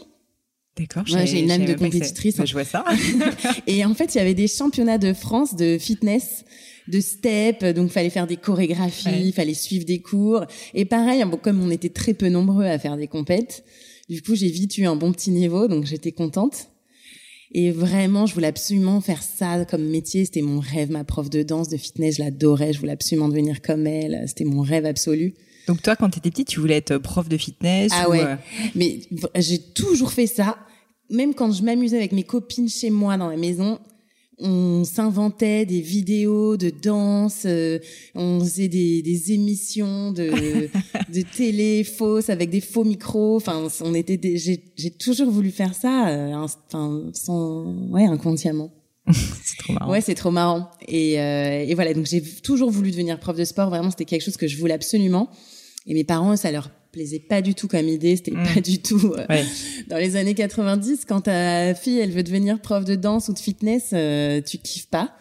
D'accord. 0.78 1.02
j'ai 1.06 1.40
une 1.40 1.50
âme 1.50 1.64
de 1.64 1.74
compétitrice. 1.74 2.36
Bah, 2.36 2.44
je 2.44 2.52
vois 2.52 2.64
ça. 2.64 2.84
et 3.66 3.84
en 3.84 3.94
fait, 3.94 4.14
il 4.14 4.18
y 4.18 4.20
avait 4.20 4.34
des 4.34 4.46
championnats 4.46 4.98
de 4.98 5.12
France 5.12 5.56
de 5.56 5.76
fitness 5.76 6.44
de 6.88 7.00
step, 7.00 7.64
donc 7.64 7.90
fallait 7.90 8.10
faire 8.10 8.26
des 8.26 8.36
chorégraphies, 8.36 9.32
fallait 9.32 9.54
suivre 9.54 9.84
des 9.84 10.00
cours. 10.00 10.44
Et 10.74 10.84
pareil, 10.84 11.22
bon, 11.24 11.36
comme 11.36 11.62
on 11.62 11.70
était 11.70 11.90
très 11.90 12.14
peu 12.14 12.28
nombreux 12.28 12.64
à 12.64 12.78
faire 12.78 12.96
des 12.96 13.06
compètes, 13.06 13.64
du 14.08 14.22
coup 14.22 14.34
j'ai 14.34 14.48
vite 14.48 14.78
eu 14.78 14.86
un 14.86 14.96
bon 14.96 15.12
petit 15.12 15.30
niveau, 15.30 15.68
donc 15.68 15.84
j'étais 15.84 16.12
contente. 16.12 16.68
Et 17.52 17.70
vraiment, 17.70 18.26
je 18.26 18.34
voulais 18.34 18.46
absolument 18.46 19.00
faire 19.00 19.22
ça 19.22 19.64
comme 19.64 19.84
métier. 19.84 20.24
C'était 20.26 20.42
mon 20.42 20.60
rêve, 20.60 20.90
ma 20.90 21.04
prof 21.04 21.30
de 21.30 21.42
danse, 21.42 21.68
de 21.68 21.78
fitness, 21.78 22.16
je 22.16 22.22
l'adorais. 22.22 22.74
Je 22.74 22.78
voulais 22.78 22.92
absolument 22.92 23.28
devenir 23.28 23.62
comme 23.62 23.86
elle. 23.86 24.24
C'était 24.26 24.44
mon 24.44 24.60
rêve 24.60 24.84
absolu. 24.84 25.34
Donc 25.66 25.82
toi, 25.82 25.96
quand 25.96 26.10
tu 26.10 26.18
étais 26.18 26.30
petite, 26.30 26.48
tu 26.48 26.60
voulais 26.60 26.76
être 26.76 26.98
prof 26.98 27.28
de 27.28 27.36
fitness 27.36 27.90
Ah 27.94 28.08
ouais. 28.08 28.22
Euh, 28.22 28.36
Mais 28.74 29.00
j'ai 29.36 29.58
toujours 29.58 30.12
fait 30.12 30.26
ça. 30.26 30.58
Même 31.10 31.32
quand 31.34 31.50
je 31.52 31.62
m'amusais 31.62 31.96
avec 31.96 32.12
mes 32.12 32.22
copines 32.22 32.68
chez 32.68 32.90
moi 32.90 33.16
dans 33.16 33.28
la 33.28 33.36
maison, 33.38 33.78
on 34.40 34.84
s'inventait 34.84 35.66
des 35.66 35.80
vidéos 35.80 36.56
de 36.56 36.70
danse, 36.70 37.42
euh, 37.44 37.78
on 38.14 38.40
faisait 38.40 38.68
des, 38.68 39.02
des 39.02 39.32
émissions 39.32 40.12
de, 40.12 40.30
de 41.12 41.22
télé 41.36 41.84
fausses 41.84 42.30
avec 42.30 42.50
des 42.50 42.60
faux 42.60 42.84
micros. 42.84 43.36
Enfin, 43.36 43.68
on 43.80 43.94
était, 43.94 44.18
j'ai 44.36 44.90
toujours 44.90 45.30
voulu 45.30 45.50
faire 45.50 45.74
ça, 45.74 46.08
euh, 46.08 46.34
enfin, 46.34 47.02
sans, 47.12 47.74
ouais, 47.90 48.04
inconsciemment. 48.04 48.70
c'est 49.12 49.56
trop 49.58 49.72
marrant. 49.72 49.90
Ouais, 49.90 50.00
c'est 50.00 50.14
trop 50.14 50.30
marrant. 50.30 50.70
Et, 50.86 51.20
euh, 51.20 51.64
et 51.66 51.74
voilà, 51.74 51.94
donc 51.94 52.06
j'ai 52.06 52.22
toujours 52.22 52.70
voulu 52.70 52.90
devenir 52.90 53.18
prof 53.18 53.36
de 53.36 53.44
sport. 53.44 53.70
Vraiment, 53.70 53.90
c'était 53.90 54.04
quelque 54.04 54.22
chose 54.22 54.36
que 54.36 54.46
je 54.46 54.56
voulais 54.58 54.74
absolument. 54.74 55.30
Et 55.86 55.94
mes 55.94 56.04
parents, 56.04 56.36
ça 56.36 56.52
leur 56.52 56.70
plaisait 56.98 57.20
pas 57.20 57.42
du 57.42 57.54
tout 57.54 57.68
comme 57.68 57.88
idée, 57.88 58.16
c'était 58.16 58.32
mm. 58.32 58.54
pas 58.54 58.60
du 58.60 58.80
tout 58.80 59.14
euh, 59.16 59.42
dans 59.86 59.98
les 59.98 60.16
années 60.16 60.34
90 60.34 61.04
quand 61.06 61.22
ta 61.22 61.72
fille 61.74 62.00
elle 62.00 62.10
veut 62.10 62.24
devenir 62.24 62.60
prof 62.60 62.84
de 62.84 62.96
danse 62.96 63.28
ou 63.28 63.34
de 63.34 63.38
fitness, 63.38 63.90
euh, 63.92 64.40
tu 64.40 64.58
kiffes 64.58 64.88
pas. 64.88 65.16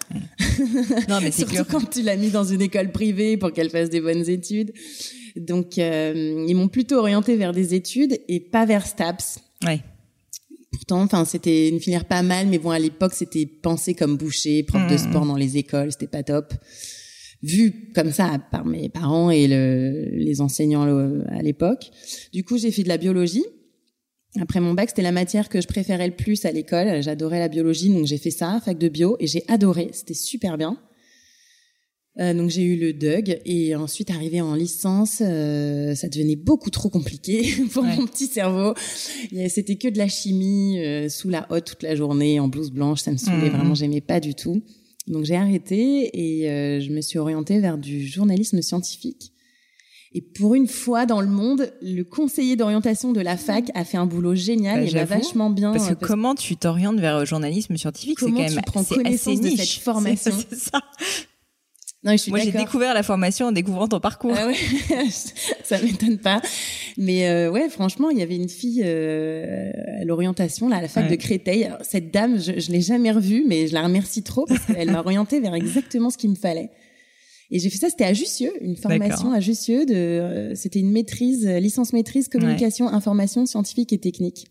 non 1.08 1.20
mais 1.22 1.32
surtout 1.32 1.64
quand 1.70 1.88
tu 1.88 2.02
l'as 2.02 2.16
mis 2.16 2.32
dans 2.32 2.44
une 2.44 2.64
école 2.64 2.92
privée 2.92 3.38
pour 3.38 3.54
qu'elle 3.54 3.70
fasse 3.70 3.92
des 3.92 4.02
bonnes 4.02 4.28
études. 4.28 4.74
Donc 5.36 5.78
euh, 5.78 6.46
ils 6.48 6.56
m'ont 6.56 6.68
plutôt 6.68 6.96
orienté 6.96 7.36
vers 7.36 7.54
des 7.54 7.76
études 7.76 8.20
et 8.28 8.40
pas 8.40 8.66
vers 8.66 8.88
STAPS. 8.88 9.40
Ouais. 9.64 9.82
Pourtant, 10.72 11.02
enfin, 11.02 11.26
c'était 11.26 11.70
une 11.70 11.80
filière 11.80 12.06
pas 12.06 12.24
mal, 12.24 12.48
mais 12.48 12.58
bon, 12.60 12.72
à 12.72 12.78
l'époque, 12.78 13.14
c'était 13.14 13.46
pensé 13.46 13.94
comme 13.94 14.18
boucher, 14.18 14.64
prof 14.64 14.88
de 14.88 14.96
mm. 14.96 14.98
sport 14.98 15.26
dans 15.26 15.36
les 15.36 15.58
écoles, 15.58 15.92
c'était 15.92 16.08
pas 16.08 16.24
top 16.24 16.54
vu 17.44 17.92
comme 17.94 18.12
ça 18.12 18.40
par 18.52 18.66
mes 18.66 18.90
parents 18.90 19.30
et 19.30 19.48
le, 19.48 20.10
les 20.12 20.42
enseignants 20.42 20.84
à 21.30 21.42
l'époque. 21.42 21.92
Du 22.34 22.44
coup, 22.44 22.58
j'ai 22.58 22.72
fait 22.72 22.84
de 22.84 22.90
la 22.90 22.98
biologie. 22.98 23.46
Après 24.40 24.60
mon 24.60 24.74
bac, 24.74 24.90
c'était 24.90 25.02
la 25.02 25.12
matière 25.12 25.50
que 25.50 25.62
je 25.62 25.68
préférais 25.68 26.08
le 26.08 26.16
plus 26.16 26.46
à 26.46 26.52
l'école. 26.52 27.02
J'adorais 27.02 27.40
la 27.40 27.48
biologie, 27.48 27.90
donc 27.90 28.06
j'ai 28.06 28.18
fait 28.18 28.32
ça, 28.32 28.60
fac 28.64 28.78
de 28.78 28.90
bio, 28.90 29.18
et 29.20 29.28
j'ai 29.28 29.44
adoré. 29.48 29.90
C'était 29.94 30.14
super 30.14 30.58
bien. 30.58 30.78
Euh, 32.20 32.34
donc 32.34 32.50
j'ai 32.50 32.64
eu 32.64 32.78
le 32.78 32.94
DUG 32.94 33.42
et 33.46 33.76
ensuite 33.76 34.10
arrivé 34.10 34.42
en 34.42 34.56
licence, 34.56 35.22
euh, 35.22 35.94
ça 35.94 36.10
devenait 36.10 36.36
beaucoup 36.36 36.72
trop 36.72 36.90
compliqué 36.90 37.48
pour 37.74 37.84
mon 37.84 38.08
petit 38.08 38.26
cerveau. 38.26 38.74
C'était 39.50 39.76
que 39.76 39.88
de 39.88 40.00
la 40.00 40.08
chimie 40.08 40.80
euh, 40.80 41.10
sous 41.10 41.30
la 41.30 41.46
hotte 41.52 41.66
toute 41.66 41.84
la 41.84 41.96
journée 41.96 42.40
en 42.40 42.48
blouse 42.48 42.72
blanche, 42.72 43.02
ça 43.02 43.12
me 43.12 43.18
saoulait 43.18 43.50
mmh. 43.50 43.56
vraiment, 43.56 43.76
j'aimais 43.76 44.02
pas 44.02 44.20
du 44.20 44.34
tout. 44.34 44.64
Donc 45.08 45.24
j'ai 45.24 45.36
arrêté 45.36 46.10
et 46.14 46.50
euh, 46.50 46.82
je 46.82 46.92
me 46.92 47.02
suis 47.02 47.18
orientée 47.18 47.60
vers 47.60 47.78
du 47.78 48.06
journalisme 48.06 48.62
scientifique. 48.62 49.32
Et 50.14 50.22
pour 50.22 50.56
une 50.56 50.68
fois 50.68 51.06
dans 51.06 51.22
le 51.22 51.28
monde, 51.28 51.72
le 51.82 52.04
conseiller 52.04 52.56
d'orientation 52.56 53.12
de 53.12 53.22
la 53.22 53.38
fac 53.38 53.70
a 53.76 53.84
fait 53.84 53.98
un 53.98 54.06
boulot 54.06 54.36
génial 54.36 54.84
bah, 54.84 54.90
et 54.90 54.94
m'a 54.94 55.06
vachement 55.06 55.50
bien. 55.50 55.72
Parce 55.74 55.90
que 55.90 55.94
euh, 55.94 56.08
comment 56.08 56.34
tu 56.34 56.56
t'orientes 56.56 57.00
vers 57.00 57.20
le 57.20 57.26
journalisme 57.26 57.76
scientifique, 57.78 58.20
c'est 58.20 58.26
quand 58.26 58.32
même 58.32 58.54
tu 58.54 58.62
prends 58.62 58.84
connaissance 58.84 59.40
de 59.40 59.50
cette 59.50 59.70
formation? 59.84 60.32
C'est 60.50 60.58
ça. 60.58 60.82
Non, 62.08 62.14
je 62.14 62.18
suis 62.20 62.32
Moi, 62.32 62.40
j'ai 62.40 62.54
découvert 62.54 62.94
la 62.94 63.04
formation 63.04 63.48
en 63.48 63.52
découvrant 63.52 63.90
ton 63.90 64.00
parcours. 64.00 64.34
Ah 64.34 64.48
ouais, 64.48 64.56
ça 65.64 65.82
m'étonne 65.82 66.18
pas. 66.20 66.42
Mais 66.98 67.28
euh, 67.28 67.52
ouais, 67.52 67.68
franchement, 67.68 68.10
il 68.10 68.18
y 68.18 68.22
avait 68.22 68.38
une 68.38 68.48
fille 68.48 68.82
euh, 68.86 69.72
à 70.00 70.06
l'orientation 70.06 70.70
là, 70.70 70.78
à 70.78 70.82
la 70.82 70.88
fac 70.88 71.10
de 71.10 71.16
Créteil. 71.16 71.70
cette 71.82 72.14
dame, 72.14 72.40
je, 72.40 72.62
je 72.62 72.72
l'ai 72.72 72.80
jamais 72.80 73.12
revue, 73.12 73.44
mais 73.46 73.68
je 73.68 73.74
la 73.74 73.84
remercie 73.84 74.24
trop 74.24 74.46
parce 74.46 74.66
qu'elle 74.68 74.90
m'a 74.90 75.02
orientée 75.02 75.42
vers 75.42 75.54
exactement 75.54 76.10
ce 76.10 76.18
qu'il 76.18 76.30
me 76.30 76.36
fallait. 76.36 76.70
Et 77.52 77.60
j'ai 77.60 77.70
fait 77.70 77.78
ça, 77.78 77.90
c'était 77.90 78.06
à 78.06 78.14
Jussieu, 78.14 78.54
une 78.62 78.78
formation 78.78 79.34
à 79.34 79.42
Jussieu. 79.42 79.86
De, 79.86 79.94
euh, 79.94 80.56
c'était 80.56 80.80
une 80.80 80.92
maîtrise, 80.92 81.46
licence 81.46 81.92
maîtrise 81.92 82.30
communication, 82.30 82.88
information 82.88 83.46
scientifique 83.46 83.92
et 83.92 83.98
technique. 83.98 84.48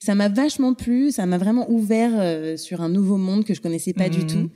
Ça 0.00 0.14
m'a 0.14 0.28
vachement 0.28 0.74
plu, 0.74 1.10
ça 1.10 1.24
m'a 1.24 1.38
vraiment 1.38 1.70
ouvert 1.70 2.58
sur 2.58 2.82
un 2.82 2.90
nouveau 2.90 3.16
monde 3.16 3.44
que 3.44 3.54
je 3.54 3.62
connaissais 3.62 3.94
pas 3.94 4.10
du 4.10 4.20
mmh. 4.20 4.26
tout, 4.26 4.50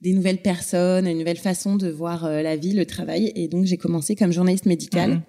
des 0.00 0.12
nouvelles 0.12 0.42
personnes, 0.42 1.06
une 1.06 1.18
nouvelle 1.18 1.38
façon 1.38 1.76
de 1.76 1.88
voir 1.88 2.28
la 2.28 2.56
vie, 2.56 2.72
le 2.72 2.86
travail. 2.86 3.32
Et 3.34 3.48
donc 3.48 3.64
j'ai 3.64 3.76
commencé 3.76 4.14
comme 4.14 4.32
journaliste 4.32 4.66
médicale. 4.66 5.22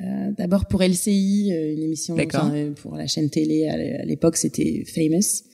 Mmh. 0.00 0.34
D'abord 0.36 0.66
pour 0.66 0.82
LCI, 0.82 1.50
une 1.50 1.82
émission 1.82 2.16
pour 2.82 2.96
la 2.96 3.06
chaîne 3.06 3.30
télé 3.30 3.66
à 3.66 4.04
l'époque, 4.04 4.36
c'était 4.36 4.84
Famous. 4.84 5.44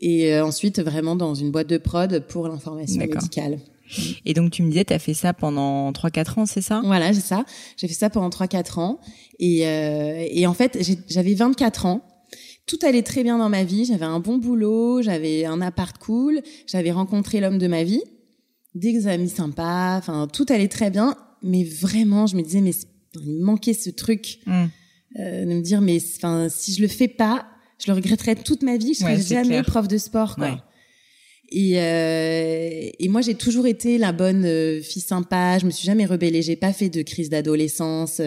Et 0.00 0.38
ensuite 0.40 0.80
vraiment 0.80 1.16
dans 1.16 1.34
une 1.34 1.50
boîte 1.50 1.68
de 1.68 1.78
prod 1.78 2.26
pour 2.28 2.48
l'information 2.48 2.98
médicale. 2.98 3.58
Et 4.24 4.34
donc 4.34 4.50
tu 4.50 4.62
me 4.62 4.68
disais, 4.70 4.84
tu 4.84 4.92
as 4.92 4.98
fait 4.98 5.14
ça 5.14 5.32
pendant 5.32 5.90
3-4 5.92 6.40
ans, 6.40 6.46
c'est 6.46 6.60
ça? 6.60 6.80
Voilà, 6.84 7.12
c'est 7.12 7.20
ça. 7.20 7.44
J'ai 7.76 7.88
fait 7.88 7.94
ça 7.94 8.10
pendant 8.10 8.30
3-4 8.30 8.80
ans. 8.80 9.00
Et, 9.38 9.66
euh, 9.66 10.26
et 10.30 10.46
en 10.46 10.54
fait, 10.54 10.78
j'avais 11.08 11.34
24 11.34 11.86
ans. 11.86 12.02
Tout 12.66 12.78
allait 12.82 13.02
très 13.02 13.22
bien 13.22 13.38
dans 13.38 13.48
ma 13.48 13.64
vie. 13.64 13.84
J'avais 13.84 14.04
un 14.04 14.20
bon 14.20 14.38
boulot, 14.38 15.02
j'avais 15.02 15.44
un 15.44 15.60
appart 15.60 15.96
cool, 15.98 16.40
j'avais 16.66 16.92
rencontré 16.92 17.40
l'homme 17.40 17.58
de 17.58 17.66
ma 17.66 17.82
vie, 17.82 18.02
des 18.74 19.06
amis 19.06 19.28
sympas. 19.28 19.98
Enfin, 19.98 20.28
tout 20.32 20.46
allait 20.48 20.68
très 20.68 20.90
bien. 20.90 21.16
Mais 21.42 21.64
vraiment, 21.64 22.26
je 22.26 22.36
me 22.36 22.42
disais, 22.42 22.60
mais 22.60 22.72
il 23.16 23.42
manquait 23.42 23.74
ce 23.74 23.90
truc 23.90 24.38
mm. 24.46 24.64
euh, 25.18 25.44
de 25.44 25.54
me 25.54 25.60
dire, 25.60 25.80
mais 25.80 25.98
enfin, 26.16 26.48
si 26.48 26.72
je 26.72 26.80
le 26.80 26.88
fais 26.88 27.08
pas, 27.08 27.46
je 27.78 27.90
le 27.90 27.96
regretterai 27.96 28.36
toute 28.36 28.62
ma 28.62 28.76
vie. 28.76 28.94
Je 28.94 29.00
serai 29.00 29.20
jamais 29.20 29.62
prof 29.62 29.88
de 29.88 29.98
sport. 29.98 30.36
Quoi. 30.36 30.64
Et, 31.50 31.80
euh, 31.80 32.90
et 32.98 33.08
moi, 33.08 33.20
j'ai 33.20 33.34
toujours 33.34 33.66
été 33.66 33.98
la 33.98 34.12
bonne 34.12 34.44
euh, 34.44 34.80
fille 34.80 35.02
sympa. 35.02 35.58
Je 35.58 35.66
me 35.66 35.70
suis 35.70 35.84
jamais 35.84 36.06
rebellée. 36.06 36.42
J'ai 36.42 36.56
pas 36.56 36.72
fait 36.72 36.88
de 36.88 37.02
crise 37.02 37.28
d'adolescence. 37.28 38.22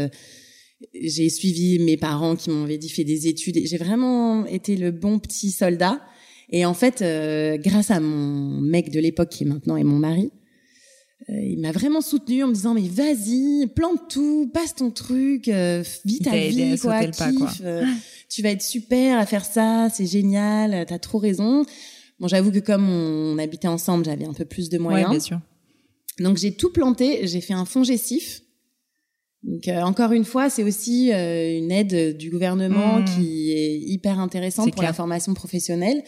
Euh, 0.82 0.86
j'ai 1.02 1.30
suivi 1.30 1.80
mes 1.80 1.98
parents 1.98 2.36
qui 2.36 2.50
m'avaient 2.50 2.78
dit 2.78 2.90
fais 2.90 3.04
des 3.04 3.28
études. 3.28 3.60
J'ai 3.66 3.78
vraiment 3.78 4.46
été 4.46 4.78
le 4.78 4.92
bon 4.92 5.20
petit 5.20 5.52
soldat. 5.52 6.02
Et 6.50 6.66
en 6.66 6.74
fait, 6.74 7.02
euh, 7.02 7.58
grâce 7.58 7.92
à 7.92 8.00
mon 8.00 8.62
mec 8.62 8.92
de 8.92 9.00
l'époque 9.00 9.30
qui 9.30 9.46
maintenant 9.46 9.78
est 9.78 9.84
mon 9.84 9.98
mari, 9.98 10.32
il 11.28 11.60
m'a 11.60 11.72
vraiment 11.72 12.02
soutenu 12.02 12.44
en 12.44 12.50
me 12.50 12.54
disant 12.54 12.76
mais 12.76 12.88
vas-y, 12.88 13.66
plante 13.76 14.10
tout, 14.12 14.48
passe 14.54 14.76
ton 14.76 14.92
truc, 14.92 15.48
vis 15.48 16.20
ta 16.20 16.38
vie, 16.38 16.78
quoi, 16.80 17.04
kiffe, 17.06 17.64
tu 18.30 18.44
vas 18.44 18.52
être 18.52 18.62
super 18.62 19.18
à 19.18 19.26
faire 19.26 19.44
ça, 19.44 19.90
c'est 19.92 20.06
génial, 20.06 20.86
t'as 20.86 21.00
trop 21.00 21.18
raison. 21.18 21.66
Bon, 22.20 22.28
j'avoue 22.28 22.52
que 22.52 22.60
comme 22.60 22.88
on 22.88 23.40
habitait 23.40 23.68
ensemble, 23.68 24.06
j'avais 24.06 24.26
un 24.26 24.34
peu 24.34 24.46
plus 24.46 24.70
de 24.70 24.78
moyens. 24.78 25.10
Ouais, 25.10 25.16
bien 25.16 25.20
sûr. 25.20 25.40
Donc 26.20 26.38
j'ai 26.38 26.56
tout 26.56 26.72
planté, 26.72 27.26
j'ai 27.28 27.42
fait 27.42 27.54
un 27.54 27.66
fonds 27.66 27.84
gessif. 27.84 28.42
Donc 29.46 29.68
euh, 29.68 29.82
encore 29.82 30.12
une 30.12 30.26
fois, 30.26 30.50
c'est 30.50 30.64
aussi 30.64 31.12
euh, 31.14 31.58
une 31.58 31.72
aide 31.72 32.18
du 32.18 32.30
gouvernement 32.30 33.00
mmh. 33.00 33.06
qui 33.06 33.52
est 33.52 33.78
hyper 33.78 34.20
intéressante 34.20 34.74
pour 34.74 34.84
la 34.84 34.94
formation 34.94 35.34
professionnelle. 35.34 36.04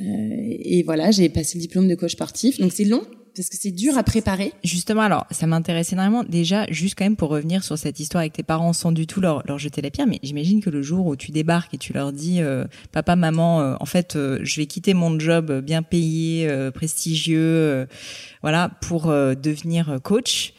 Euh, 0.00 0.04
et 0.04 0.82
voilà, 0.84 1.10
j'ai 1.10 1.28
passé 1.28 1.58
le 1.58 1.62
diplôme 1.62 1.88
de 1.88 1.94
coach 1.94 2.12
sportif. 2.12 2.60
Donc 2.60 2.72
c'est 2.72 2.84
long, 2.84 3.02
parce 3.34 3.48
que 3.48 3.56
c'est 3.56 3.70
dur 3.70 3.96
à 3.96 4.02
préparer. 4.02 4.52
Justement, 4.64 5.02
alors, 5.02 5.26
ça 5.30 5.46
m'intéresse 5.46 5.92
énormément. 5.92 6.24
Déjà, 6.24 6.66
juste 6.70 6.94
quand 6.96 7.04
même 7.04 7.16
pour 7.16 7.30
revenir 7.30 7.64
sur 7.64 7.78
cette 7.78 8.00
histoire 8.00 8.20
avec 8.20 8.32
tes 8.32 8.42
parents 8.42 8.72
sans 8.72 8.92
du 8.92 9.06
tout 9.06 9.20
leur, 9.20 9.42
leur 9.46 9.58
jeter 9.58 9.80
la 9.80 9.90
pierre, 9.90 10.06
mais 10.06 10.18
j'imagine 10.22 10.60
que 10.60 10.70
le 10.70 10.82
jour 10.82 11.06
où 11.06 11.16
tu 11.16 11.30
débarques 11.30 11.74
et 11.74 11.78
tu 11.78 11.92
leur 11.92 12.12
dis, 12.12 12.40
euh, 12.40 12.64
papa, 12.92 13.16
maman, 13.16 13.60
euh, 13.60 13.74
en 13.80 13.86
fait, 13.86 14.16
euh, 14.16 14.38
je 14.42 14.56
vais 14.60 14.66
quitter 14.66 14.94
mon 14.94 15.18
job 15.18 15.60
bien 15.60 15.82
payé, 15.82 16.48
prestigieux, 16.74 17.86
voilà, 18.42 18.70
pour 18.82 19.06
devenir 19.06 19.98
coach. 20.02 20.54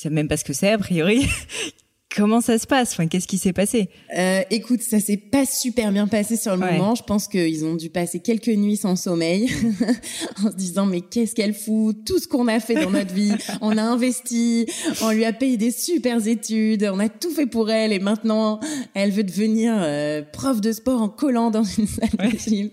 Ils 0.00 0.04
savent 0.04 0.12
même 0.12 0.28
pas 0.28 0.38
ce 0.38 0.44
que 0.44 0.54
c'est, 0.54 0.70
a 0.70 0.78
priori. 0.78 1.26
Comment 2.16 2.40
ça 2.40 2.58
se 2.58 2.66
passe? 2.66 2.92
Enfin, 2.92 3.06
qu'est-ce 3.06 3.28
qui 3.28 3.36
s'est 3.36 3.52
passé? 3.52 3.90
Euh, 4.16 4.40
Écoute, 4.50 4.80
ça 4.80 4.98
s'est 4.98 5.18
pas 5.18 5.44
super 5.44 5.92
bien 5.92 6.08
passé 6.08 6.36
sur 6.36 6.56
le 6.56 6.58
moment. 6.58 6.94
Je 6.94 7.02
pense 7.02 7.28
qu'ils 7.28 7.66
ont 7.66 7.74
dû 7.74 7.90
passer 7.90 8.18
quelques 8.18 8.48
nuits 8.48 8.78
sans 8.78 8.96
sommeil, 8.96 9.50
en 10.42 10.50
se 10.50 10.56
disant 10.56 10.86
mais 10.86 11.02
qu'est-ce 11.02 11.34
qu'elle 11.34 11.52
fout? 11.52 12.02
Tout 12.06 12.18
ce 12.18 12.26
qu'on 12.26 12.48
a 12.48 12.60
fait 12.60 12.82
dans 12.82 12.90
notre 12.90 13.12
vie, 13.12 13.34
on 13.60 13.76
a 13.76 13.82
investi, 13.82 14.66
on 15.02 15.10
lui 15.10 15.26
a 15.26 15.34
payé 15.34 15.58
des 15.58 15.70
super 15.70 16.26
études, 16.26 16.90
on 16.92 16.98
a 16.98 17.10
tout 17.10 17.30
fait 17.30 17.46
pour 17.46 17.70
elle 17.70 17.92
et 17.92 18.00
maintenant 18.00 18.58
elle 18.94 19.10
veut 19.10 19.22
devenir 19.22 19.74
euh, 19.76 20.22
prof 20.22 20.62
de 20.62 20.72
sport 20.72 21.02
en 21.02 21.10
collant 21.10 21.50
dans 21.50 21.62
une 21.62 21.86
salle 21.86 22.32
de 22.32 22.38
gym. 22.38 22.70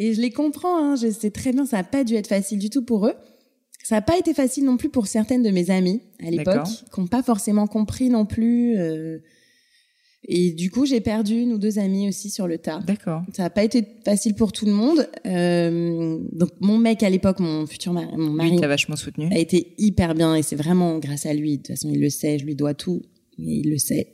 et 0.00 0.14
je 0.14 0.20
les 0.20 0.32
comprends. 0.32 0.84
Hein, 0.84 0.96
je 0.96 1.12
sais 1.12 1.30
très 1.30 1.52
bien, 1.52 1.64
ça 1.64 1.78
a 1.78 1.84
pas 1.84 2.02
dû 2.02 2.16
être 2.16 2.28
facile 2.28 2.58
du 2.58 2.70
tout 2.70 2.84
pour 2.84 3.06
eux. 3.06 3.14
Ça 3.86 3.94
n'a 3.94 4.02
pas 4.02 4.18
été 4.18 4.34
facile 4.34 4.64
non 4.64 4.76
plus 4.76 4.88
pour 4.88 5.06
certaines 5.06 5.44
de 5.44 5.50
mes 5.50 5.70
amies 5.70 6.00
à 6.18 6.28
l'époque, 6.28 6.66
qui 6.92 7.00
n'ont 7.00 7.06
pas 7.06 7.22
forcément 7.22 7.68
compris 7.68 8.08
non 8.08 8.26
plus. 8.26 8.76
Euh, 8.76 9.18
et 10.26 10.50
du 10.50 10.72
coup, 10.72 10.86
j'ai 10.86 11.00
perdu 11.00 11.38
une 11.38 11.52
ou 11.52 11.58
deux 11.58 11.78
amies 11.78 12.08
aussi 12.08 12.28
sur 12.28 12.48
le 12.48 12.58
tas. 12.58 12.80
D'accord. 12.84 13.22
Ça 13.32 13.44
n'a 13.44 13.50
pas 13.50 13.62
été 13.62 13.86
facile 14.04 14.34
pour 14.34 14.50
tout 14.50 14.66
le 14.66 14.72
monde. 14.72 15.08
Euh, 15.24 16.18
donc 16.32 16.50
mon 16.58 16.78
mec 16.78 17.04
à 17.04 17.10
l'époque, 17.10 17.38
mon 17.38 17.64
futur 17.68 17.92
mari, 17.92 18.08
mon 18.16 18.32
mari, 18.32 18.58
a 18.60 18.66
vachement 18.66 18.96
soutenu. 18.96 19.32
A 19.32 19.38
été 19.38 19.76
hyper 19.78 20.16
bien 20.16 20.34
et 20.34 20.42
c'est 20.42 20.56
vraiment 20.56 20.98
grâce 20.98 21.24
à 21.24 21.32
lui. 21.32 21.52
De 21.52 21.56
toute 21.58 21.68
façon, 21.68 21.88
il 21.88 22.00
le 22.00 22.10
sait, 22.10 22.40
je 22.40 22.44
lui 22.44 22.56
dois 22.56 22.74
tout, 22.74 23.02
mais 23.38 23.58
il 23.58 23.70
le 23.70 23.78
sait. 23.78 24.10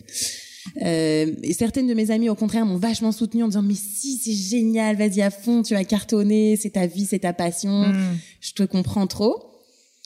Euh, 0.82 1.32
et 1.42 1.54
certaines 1.54 1.86
de 1.86 1.94
mes 1.94 2.10
amies, 2.10 2.28
au 2.28 2.34
contraire, 2.34 2.66
m'ont 2.66 2.76
vachement 2.76 3.10
soutenu 3.10 3.42
en 3.42 3.48
disant 3.48 3.62
mais 3.62 3.72
si 3.72 4.18
c'est 4.18 4.34
génial, 4.34 4.96
vas-y 4.96 5.22
à 5.22 5.30
fond, 5.30 5.62
tu 5.62 5.72
vas 5.72 5.84
cartonner, 5.84 6.56
c'est 6.56 6.72
ta 6.72 6.86
vie, 6.86 7.06
c'est 7.06 7.20
ta 7.20 7.32
passion, 7.32 7.88
hmm. 7.88 8.18
je 8.42 8.52
te 8.52 8.64
comprends 8.64 9.06
trop. 9.06 9.48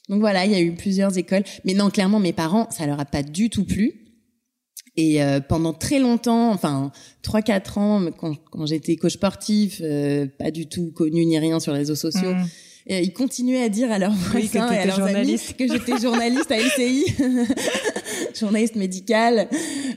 Donc 0.09 0.21
voilà, 0.21 0.45
il 0.47 0.53
y 0.53 0.55
a 0.55 0.61
eu 0.61 0.73
plusieurs 0.73 1.17
écoles. 1.19 1.43
Mais 1.65 1.75
non, 1.75 1.91
clairement, 1.91 2.21
mes 2.21 2.33
parents, 2.33 2.69
ça 2.71 2.87
leur 2.87 3.01
a 3.01 3.05
pas 3.05 3.23
du 3.23 3.51
tout 3.51 3.65
plu. 3.65 3.93
Et 4.97 5.23
euh, 5.23 5.41
pendant 5.41 5.75
très 5.75 5.99
longtemps, 5.99 6.51
enfin 6.53 6.91
trois 7.23 7.43
quatre 7.43 7.77
ans, 7.77 8.03
quand, 8.17 8.35
quand 8.51 8.65
j'étais 8.65 8.97
coach 8.97 9.15
sportif, 9.15 9.81
euh, 9.83 10.27
pas 10.39 10.51
du 10.51 10.69
tout 10.69 10.91
connu 10.93 11.27
ni 11.27 11.39
rien 11.39 11.61
sur 11.61 11.73
les 11.73 11.81
réseaux 11.81 11.95
sociaux, 11.95 12.33
mmh. 12.33 12.47
Et 12.89 13.03
ils 13.03 13.13
continuaient 13.13 13.65
à 13.65 13.69
dire 13.69 13.91
à 13.91 13.99
leurs 13.99 14.13
voisins 14.13 14.71
et 14.71 14.79
à 14.79 14.87
leurs 14.87 15.03
amis 15.03 15.41
que 15.59 15.67
j'étais 15.67 15.99
journaliste 15.99 16.53
à 16.53 16.57
LCI, 16.61 17.05
journaliste 18.39 18.77
médicale, 18.77 19.49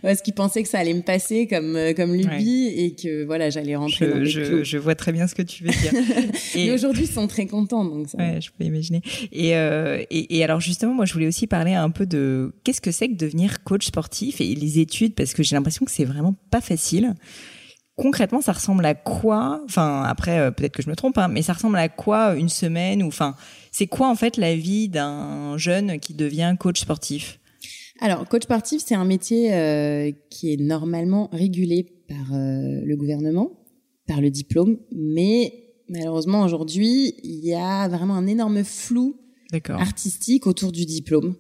parce 0.02 0.22
qu'ils 0.22 0.34
pensaient 0.34 0.64
que 0.64 0.70
ça 0.70 0.80
allait 0.80 0.94
me 0.94 1.02
passer 1.02 1.48
comme 1.48 1.76
euh, 1.76 1.94
comme 1.94 2.14
lubie 2.14 2.68
et 2.68 2.96
que 2.96 3.26
voilà 3.26 3.50
j'allais 3.50 3.76
rentrer 3.76 4.06
je, 4.06 4.12
dans 4.12 4.26
je, 4.26 4.64
je, 4.64 4.78
vois 4.78 4.96
très 4.96 5.12
bien 5.12 5.28
ce 5.28 5.36
que 5.36 5.42
tu 5.42 5.64
veux 5.64 5.70
dire. 5.70 5.94
et 6.56 6.72
aujourd'hui 6.72 7.04
ils 7.04 7.12
sont 7.12 7.28
très 7.28 7.46
contents 7.46 7.86
donc 7.86 8.08
ça. 8.10 8.18
Ouais, 8.18 8.40
je 8.42 8.50
peux 8.58 8.64
imaginer. 8.64 9.02
Et, 9.32 9.56
euh, 9.56 10.04
et, 10.10 10.38
et 10.38 10.44
alors 10.44 10.60
justement 10.60 10.94
moi 10.94 11.06
je 11.06 11.14
voulais 11.14 11.28
aussi 11.28 11.48
parler 11.48 11.74
un 11.74 11.90
peu 11.90 12.06
de 12.06 12.54
qu'est-ce 12.64 12.82
que 12.82 12.92
c'est 12.92 13.10
que 13.10 13.16
devenir 13.16 13.64
coach 13.64 13.88
sportif 13.88 14.42
et 14.42 14.56
les 14.56 14.80
études 14.80 15.16
parce 15.16 15.34
que 15.34 15.44
j'ai 15.44 15.56
l'impression 15.56 15.86
que 15.86 15.92
c'est 15.92 16.06
vraiment 16.06 16.36
pas 16.52 16.62
facile 16.62 17.16
concrètement, 18.00 18.42
ça 18.42 18.54
ressemble 18.54 18.86
à 18.86 18.96
quoi 18.96 19.62
Enfin, 19.66 20.04
après, 20.04 20.40
euh, 20.40 20.52
peut-être 20.52 20.74
que 20.74 20.82
je 20.82 20.90
me 20.90 20.96
trompe, 20.96 21.18
hein, 21.18 21.28
mais 21.28 21.42
ça 21.42 21.54
ressemble 21.54 21.78
à 21.78 21.90
quoi 21.90 22.36
une 22.36 22.50
semaine 22.50 23.04
ou 23.04 23.08
enfin, 23.08 23.36
c'est 23.72 23.88
quoi 23.88 24.10
en 24.10 24.16
fait 24.16 24.38
la 24.38 24.56
vie 24.56 24.90
d'un 24.90 25.58
jeune 25.58 26.00
qui 26.00 26.14
devient 26.14 26.56
coach 26.58 26.80
sportif? 26.80 27.40
Alors, 28.02 28.28
coach 28.28 28.44
sportif, 28.44 28.82
c'est 28.86 28.96
un 28.96 29.06
métier 29.06 29.54
euh, 29.54 30.12
qui 30.30 30.54
est 30.54 30.58
normalement 30.58 31.30
régulé 31.32 31.86
par 32.08 32.34
euh, 32.34 32.82
le 32.84 32.96
gouvernement, 32.96 33.52
par 34.08 34.22
le 34.22 34.30
diplôme, 34.30 34.78
mais 34.92 35.54
malheureusement 35.90 36.44
aujourd'hui, 36.44 37.16
il 37.24 37.46
y 37.46 37.54
a 37.54 37.88
vraiment 37.88 38.16
un 38.16 38.28
énorme 38.28 38.64
flou 38.64 39.20
artistique 39.70 40.48
autour 40.48 40.72
du 40.72 40.86
diplôme. 40.86 41.36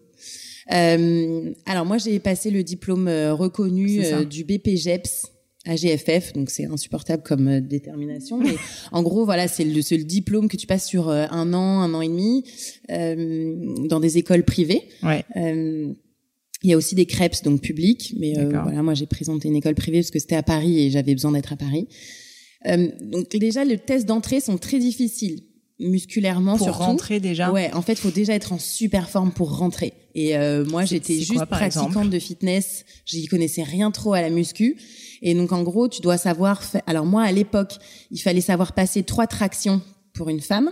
alors 0.68 1.86
moi, 1.86 1.98
j'ai 1.98 2.20
passé 2.20 2.52
le 2.52 2.64
diplôme 2.64 3.08
reconnu 3.08 4.02
du 4.26 4.44
BPGEPS 4.44 5.28
AGFF, 5.66 6.34
donc 6.34 6.50
c'est 6.50 6.66
insupportable 6.66 7.24
comme 7.24 7.48
euh, 7.48 7.62
détermination. 7.62 8.38
Mais 8.40 8.56
en 8.92 9.04
gros, 9.04 9.26
voilà, 9.26 9.48
c'est 9.48 9.64
le, 9.64 9.74
le, 9.74 10.04
diplôme 10.04 10.48
que 10.48 10.58
tu 10.58 10.68
passes 10.68 10.88
sur 10.88 11.10
euh, 11.10 11.26
un 11.32 11.54
an, 11.54 11.82
un 11.82 11.94
an 11.94 12.02
et 12.02 12.08
demi, 12.08 12.44
euh, 12.92 13.56
dans 13.88 14.00
des 14.00 14.18
écoles 14.18 14.44
privées. 14.44 14.84
Ouais. 15.04 15.26
Euh, 15.36 15.94
il 16.64 16.70
y 16.70 16.74
a 16.74 16.78
aussi 16.78 16.96
des 16.96 17.06
crêpes 17.06 17.44
donc 17.44 17.62
publics, 17.62 18.14
mais 18.20 18.38
euh, 18.38 18.50
voilà, 18.50 18.84
moi 18.84 18.94
j'ai 18.94 19.06
présenté 19.06 19.48
une 19.48 19.56
école 19.56 19.76
privée 19.76 20.00
parce 20.00 20.12
que 20.12 20.20
c'était 20.20 20.36
à 20.36 20.44
Paris 20.44 20.80
et 20.80 20.92
j'avais 20.92 21.14
besoin 21.14 21.32
d'être 21.32 21.54
à 21.54 21.56
Paris. 21.56 21.88
donc 23.02 23.30
déjà, 23.36 23.64
les 23.64 23.78
tests 23.78 24.06
d'entrée 24.06 24.42
sont 24.42 24.58
très 24.58 24.80
difficiles 24.80 25.44
musculairement 25.80 26.58
pour 26.58 26.68
surtout. 26.68 26.84
rentrer 26.84 27.20
déjà? 27.20 27.52
Ouais, 27.52 27.72
en 27.74 27.82
fait, 27.82 27.96
faut 27.96 28.12
déjà 28.12 28.34
être 28.34 28.54
en 28.54 28.60
super 28.60 29.10
forme 29.10 29.32
pour 29.32 29.58
rentrer. 29.58 29.94
Et 30.16 30.38
euh, 30.38 30.66
moi, 30.66 30.86
j'étais 30.86 31.20
juste 31.20 31.46
pratiquante 31.46 32.10
de 32.10 32.20
fitness, 32.20 32.86
j'y 33.06 33.28
connaissais 33.28 33.64
rien 33.64 33.92
trop 33.92 34.14
à 34.14 34.22
la 34.22 34.30
muscu. 34.30 34.78
Et 35.22 35.34
donc 35.34 35.52
en 35.52 35.64
gros, 35.64 35.88
tu 35.88 36.02
dois 36.02 36.18
savoir. 36.18 36.62
Alors 36.86 37.06
moi, 37.06 37.24
à 37.24 37.32
l'époque, 37.32 37.74
il 38.12 38.20
fallait 38.20 38.42
savoir 38.42 38.74
passer 38.74 39.04
trois 39.04 39.28
tractions 39.28 39.82
pour 40.14 40.30
une 40.30 40.42
femme. 40.42 40.72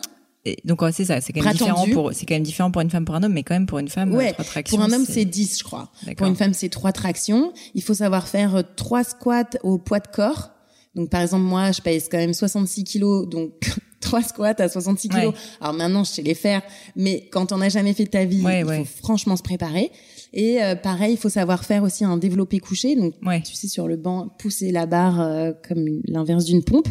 Donc 0.66 0.82
c'est 0.92 1.06
ça, 1.06 1.22
c'est 1.22 1.34
quand 1.34 1.44
même 1.44 1.54
différent 1.54 1.88
pour 1.92 2.14
c'est 2.14 2.26
quand 2.26 2.36
même 2.36 2.44
différent 2.44 2.72
pour 2.72 2.82
une 2.82 2.90
femme 2.90 3.06
pour 3.06 3.16
un 3.16 3.24
homme, 3.24 3.34
mais 3.34 3.44
quand 3.44 3.56
même 3.56 3.66
pour 3.66 3.80
une 3.80 3.88
femme 3.88 4.14
ouais, 4.14 4.32
trois 4.34 4.46
tractions. 4.46 4.78
Pour 4.78 4.86
un 4.86 4.92
homme 4.92 5.06
c'est 5.08 5.26
10 5.26 5.60
je 5.60 5.64
crois. 5.64 5.92
Pour 6.16 6.28
une 6.28 6.36
femme 6.36 6.54
c'est 6.54 6.70
trois 6.70 6.92
tractions. 6.92 7.54
Il 7.76 7.84
faut 7.84 7.94
savoir 7.94 8.28
faire 8.28 8.56
euh, 8.56 8.62
trois 8.76 9.04
squats 9.04 9.58
au 9.64 9.78
poids 9.78 10.00
de 10.00 10.08
corps. 10.08 10.52
Donc 10.96 11.10
par 11.10 11.22
exemple 11.22 11.44
moi 11.44 11.72
je 11.72 11.82
pèse 11.82 12.08
quand 12.10 12.18
même 12.18 12.34
66 12.34 12.84
kilos, 12.84 13.28
donc 13.28 13.52
trois 14.02 14.24
squats 14.24 14.56
à 14.60 14.70
66 14.70 15.10
kilos. 15.10 15.34
Alors 15.62 15.74
maintenant 15.74 16.04
je 16.04 16.12
sais 16.12 16.22
les 16.22 16.36
faire, 16.36 16.62
mais 16.96 17.28
quand 17.32 17.52
on 17.52 17.58
n'a 17.58 17.70
jamais 17.70 17.94
fait 17.94 18.06
ta 18.06 18.26
vie, 18.26 18.44
il 18.46 18.66
faut 18.66 18.86
franchement 18.86 19.36
se 19.36 19.44
préparer. 19.44 19.92
Et 20.34 20.62
euh, 20.62 20.76
pareil, 20.76 21.14
il 21.14 21.18
faut 21.18 21.30
savoir 21.30 21.64
faire 21.64 21.84
aussi 21.84 22.04
un 22.04 22.18
développé 22.18 22.60
couché. 22.60 22.96
Donc 22.96 23.14
tu 23.46 23.54
sais 23.54 23.68
sur 23.68 23.88
le 23.88 23.96
banc, 23.98 24.30
pousser 24.40 24.72
la 24.72 24.86
barre 24.86 25.22
euh, 25.22 25.52
comme 25.68 26.02
l'inverse 26.06 26.46
d'une 26.46 26.64
pompe. 26.64 26.88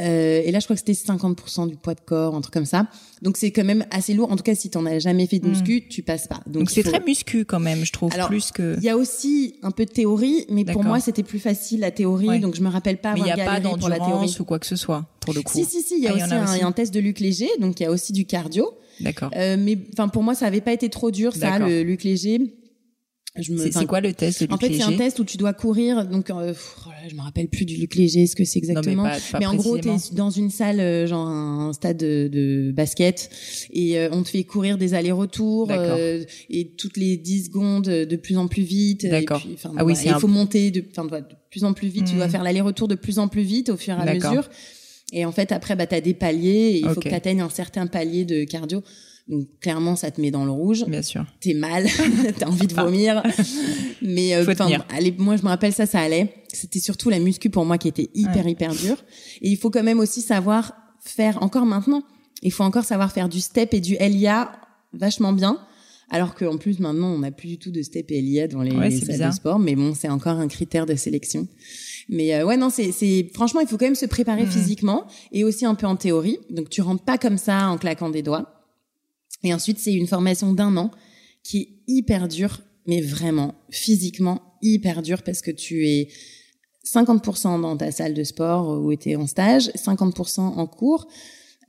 Euh, 0.00 0.42
et 0.44 0.50
là, 0.50 0.58
je 0.58 0.64
crois 0.64 0.74
que 0.74 0.82
c'était 0.84 0.92
50% 0.92 1.68
du 1.68 1.76
poids 1.76 1.94
de 1.94 2.00
corps, 2.00 2.34
un 2.34 2.40
truc 2.40 2.52
comme 2.52 2.64
ça. 2.64 2.86
Donc 3.22 3.36
c'est 3.36 3.52
quand 3.52 3.64
même 3.64 3.84
assez 3.90 4.14
lourd. 4.14 4.30
En 4.32 4.36
tout 4.36 4.42
cas, 4.42 4.54
si 4.54 4.70
t'en 4.70 4.84
as 4.86 4.98
jamais 4.98 5.26
fait 5.26 5.38
de 5.38 5.48
muscu, 5.48 5.76
mm. 5.76 5.88
tu 5.88 6.02
passes 6.02 6.26
pas. 6.26 6.40
Donc 6.46 6.70
c'est 6.70 6.82
très 6.82 7.00
muscu 7.00 7.44
quand 7.44 7.60
même, 7.60 7.84
je 7.84 7.92
trouve, 7.92 8.10
plus 8.26 8.50
que. 8.50 8.76
Il 8.78 8.82
y 8.82 8.88
a 8.88 8.96
aussi 8.96 9.56
un 9.62 9.70
peu 9.70 9.84
de 9.84 9.90
théorie, 9.90 10.46
mais 10.50 10.64
pour 10.64 10.84
moi, 10.84 11.00
c'était 11.00 11.22
plus 11.22 11.38
facile 11.38 11.80
la 11.80 11.90
théorie. 11.90 12.40
Donc 12.40 12.54
je 12.54 12.62
me 12.62 12.68
rappelle 12.68 12.98
pas 12.98 13.12
avoir 13.12 13.36
galéré 13.36 13.76
pour 13.78 13.88
la 13.88 13.98
théorie 13.98 14.36
ou 14.38 14.44
quoi 14.44 14.58
que 14.58 14.66
ce 14.66 14.76
soit 14.76 15.06
pour 15.20 15.34
le 15.34 15.42
coup. 15.42 15.52
Si 15.54 15.64
si 15.64 15.82
si, 15.82 15.96
il 15.96 16.02
y 16.02 16.08
a 16.08 16.12
ah, 16.12 16.44
aussi, 16.44 16.62
un, 16.62 16.72
test 16.72 16.92
de 16.92 17.00
Luc 17.00 17.20
Léger, 17.20 17.48
donc 17.60 17.80
il 17.80 17.84
y 17.84 17.86
a 17.86 17.90
aussi 17.90 18.12
du 18.12 18.26
cardio. 18.26 18.70
D'accord. 19.00 19.30
Euh, 19.34 19.56
mais 19.58 19.78
enfin 19.92 20.08
pour 20.08 20.22
moi, 20.22 20.34
ça 20.34 20.46
avait 20.46 20.60
pas 20.60 20.72
été 20.72 20.88
trop 20.90 21.10
dur 21.10 21.34
ça, 21.34 21.58
le 21.58 21.82
Luc 21.82 22.04
Léger. 22.04 22.40
C'est 23.42 23.86
quoi 23.86 24.00
le 24.00 24.12
test 24.12 24.40
de 24.40 24.44
Luc 24.44 24.52
En 24.52 24.58
fait, 24.58 24.72
c'est 24.72 24.82
un 24.82 24.96
test 24.96 25.18
où 25.18 25.24
tu 25.24 25.36
dois 25.36 25.52
courir. 25.52 26.06
Donc, 26.06 26.30
euh, 26.30 26.54
oh 26.86 26.90
je 27.08 27.14
me 27.14 27.20
rappelle 27.20 27.48
plus 27.48 27.64
du 27.64 27.76
Luc 27.76 27.96
Léger, 27.96 28.26
ce 28.26 28.36
que 28.36 28.44
c'est 28.44 28.58
exactement. 28.58 29.06
mais, 29.38 29.46
en 29.46 29.54
gros, 29.54 29.78
tu 29.78 29.88
es 29.88 29.96
dans 30.12 30.30
une 30.30 30.50
salle, 30.50 30.80
euh, 30.80 31.06
genre 31.06 31.26
un 31.26 31.72
stade 31.72 31.96
de, 31.96 32.28
de 32.28 32.72
basket, 32.72 33.30
et 33.72 33.98
euh, 33.98 34.08
on 34.12 34.22
te 34.22 34.28
fait 34.28 34.44
courir 34.44 34.78
des 34.78 34.94
allers-retours, 34.94 35.68
euh, 35.70 36.24
et 36.48 36.68
toutes 36.68 36.96
les 36.96 37.16
10 37.16 37.46
secondes 37.46 37.84
de 37.84 38.16
plus 38.16 38.36
en 38.36 38.48
plus 38.48 38.62
vite. 38.62 39.06
D'accord. 39.06 39.42
Ah 39.76 39.84
oui, 39.84 39.94
il 40.04 40.14
faut 40.14 40.28
monter 40.28 40.70
de, 40.70 40.80
de 40.80 40.86
plus 41.50 41.64
en 41.64 41.72
plus 41.72 41.88
vite. 41.88 42.06
Tu 42.06 42.14
dois 42.14 42.28
hmm. 42.28 42.30
faire 42.30 42.42
l'aller-retour 42.42 42.88
de 42.88 42.94
plus 42.94 43.18
en 43.18 43.28
plus 43.28 43.42
vite 43.42 43.68
au 43.68 43.76
fur 43.76 43.94
et 43.94 44.08
à 44.08 44.14
mesure. 44.14 44.48
Et 45.12 45.24
en 45.24 45.32
fait, 45.32 45.52
après, 45.52 45.76
bah, 45.76 45.86
tu 45.86 45.94
as 45.94 46.00
des 46.00 46.14
paliers, 46.14 46.50
et 46.50 46.78
il 46.78 46.88
faut 46.88 47.00
que 47.00 47.08
tu 47.08 47.14
atteignes 47.14 47.42
un 47.42 47.50
certain 47.50 47.86
palier 47.86 48.24
de 48.24 48.44
cardio. 48.44 48.82
Donc 49.26 49.48
clairement, 49.60 49.96
ça 49.96 50.10
te 50.10 50.20
met 50.20 50.30
dans 50.30 50.44
le 50.44 50.50
rouge. 50.50 50.84
Bien 50.86 51.02
sûr. 51.02 51.24
T'es 51.40 51.54
mal, 51.54 51.86
t'as 52.38 52.46
envie 52.46 52.66
de 52.66 52.74
vomir. 52.74 53.22
Mais 54.02 54.34
euh, 54.34 54.44
allez, 54.90 55.14
moi 55.16 55.36
je 55.36 55.42
me 55.42 55.48
rappelle 55.48 55.72
ça, 55.72 55.86
ça 55.86 56.00
allait. 56.00 56.34
C'était 56.52 56.80
surtout 56.80 57.08
la 57.08 57.18
muscu 57.18 57.48
pour 57.48 57.64
moi 57.64 57.78
qui 57.78 57.88
était 57.88 58.10
hyper 58.14 58.46
hyper 58.46 58.74
dur. 58.74 58.96
Et 59.40 59.50
il 59.50 59.56
faut 59.56 59.70
quand 59.70 59.82
même 59.82 60.00
aussi 60.00 60.20
savoir 60.20 60.74
faire 61.00 61.42
encore 61.42 61.64
maintenant. 61.64 62.02
Il 62.42 62.52
faut 62.52 62.64
encore 62.64 62.84
savoir 62.84 63.12
faire 63.12 63.28
du 63.28 63.40
step 63.40 63.72
et 63.72 63.80
du 63.80 63.96
LIA 63.96 64.52
vachement 64.92 65.32
bien. 65.32 65.58
Alors 66.10 66.34
qu'en 66.34 66.58
plus 66.58 66.80
maintenant 66.80 67.08
on 67.08 67.20
n'a 67.20 67.30
plus 67.30 67.48
du 67.48 67.58
tout 67.58 67.70
de 67.70 67.80
step 67.80 68.10
et 68.10 68.20
LIA 68.20 68.46
dans 68.46 68.60
les, 68.60 68.70
salles 68.90 69.30
de 69.30 69.34
sport, 69.34 69.58
mais 69.58 69.74
bon 69.74 69.94
c'est 69.94 70.10
encore 70.10 70.38
un 70.38 70.48
critère 70.48 70.84
de 70.84 70.94
sélection. 70.94 71.48
Mais 72.10 72.34
euh, 72.34 72.44
ouais 72.44 72.58
non 72.58 72.68
c'est 72.68 72.92
c'est 72.92 73.30
franchement 73.32 73.60
il 73.60 73.66
faut 73.66 73.78
quand 73.78 73.86
même 73.86 73.94
se 73.94 74.04
préparer 74.04 74.44
mmh. 74.44 74.50
physiquement 74.50 75.06
et 75.32 75.44
aussi 75.44 75.64
un 75.64 75.74
peu 75.74 75.86
en 75.86 75.96
théorie. 75.96 76.38
Donc 76.50 76.68
tu 76.68 76.82
rentres 76.82 77.04
pas 77.04 77.16
comme 77.16 77.38
ça 77.38 77.68
en 77.68 77.78
claquant 77.78 78.10
des 78.10 78.22
doigts. 78.22 78.63
Et 79.44 79.54
ensuite, 79.54 79.78
c'est 79.78 79.92
une 79.92 80.06
formation 80.06 80.52
d'un 80.52 80.76
an 80.76 80.90
qui 81.42 81.60
est 81.60 81.68
hyper 81.86 82.26
dure, 82.26 82.60
mais 82.86 83.00
vraiment 83.00 83.54
physiquement 83.70 84.58
hyper 84.62 85.02
dure 85.02 85.22
parce 85.22 85.42
que 85.42 85.50
tu 85.50 85.86
es 85.86 86.08
50% 86.86 87.60
dans 87.60 87.76
ta 87.76 87.92
salle 87.92 88.14
de 88.14 88.24
sport 88.24 88.82
où 88.82 88.94
tu 88.96 89.14
en 89.14 89.26
stage, 89.26 89.68
50% 89.76 90.40
en 90.40 90.66
cours. 90.66 91.06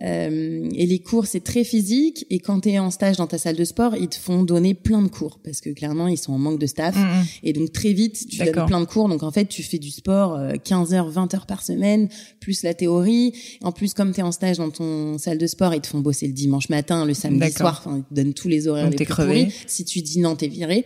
Euh, 0.04 0.70
et 0.76 0.86
les 0.86 1.00
cours, 1.00 1.26
c'est 1.26 1.44
très 1.44 1.64
physique. 1.64 2.26
Et 2.30 2.40
quand 2.40 2.62
tu 2.62 2.70
es 2.70 2.80
en 2.80 2.92
stage 2.92 3.18
dans 3.18 3.28
ta 3.28 3.38
salle 3.38 3.56
de 3.56 3.64
sport, 3.64 3.96
ils 3.96 4.10
te 4.10 4.18
font 4.18 4.44
donner 4.44 4.74
plein 4.74 5.02
de 5.02 5.08
cours 5.08 5.40
parce 5.44 5.62
que 5.62 5.70
clairement, 5.70 6.08
ils 6.08 6.18
sont 6.18 6.34
en 6.34 6.38
manque 6.38 6.60
de 6.60 6.66
staff. 6.66 6.96
Mm, 6.96 7.00
mm. 7.00 7.26
Et 7.44 7.54
donc 7.54 7.72
très 7.72 7.94
vite, 7.94 8.28
tu 8.30 8.38
donnes 8.38 8.66
plein 8.66 8.82
de 8.82 8.86
cours. 8.86 9.08
Donc 9.08 9.24
en 9.24 9.32
fait, 9.32 9.46
tu 9.46 9.64
fais 9.64 9.80
du 9.80 9.92
sport 9.92 10.40
15 10.64 10.94
euh, 10.94 10.98
heures, 10.98 11.10
20 11.10 11.34
heures 11.34 11.46
par 11.46 11.64
semaine, 11.64 12.10
plus 12.40 12.64
la 12.64 12.74
théorie. 12.74 13.34
En 13.62 13.72
plus, 13.72 13.94
comme 13.94 14.12
tu 14.14 14.20
es 14.20 14.24
en 14.24 14.32
stage 14.32 14.58
dans 14.58 14.70
ton 14.70 15.18
salle 15.18 15.38
de 15.38 15.48
sport, 15.48 15.74
ils 15.74 15.82
te 15.82 15.88
font 15.88 16.00
bosser 16.00 16.28
le 16.28 16.34
dimanche 16.34 16.70
matin, 16.70 17.06
le 17.06 17.14
samedi 17.14 17.52
soir. 17.52 17.84
Enfin, 17.86 17.98
ils 17.98 18.04
te 18.04 18.14
donnent 18.14 18.34
tous 18.34 18.48
les 18.48 18.68
horaires 18.68 18.90
les 18.90 18.96
plus 18.96 19.06
crevé. 19.06 19.50
Si 19.68 19.86
tu 19.86 20.02
dis 20.02 20.20
non, 20.20 20.36
t'es 20.36 20.48
viré. 20.48 20.86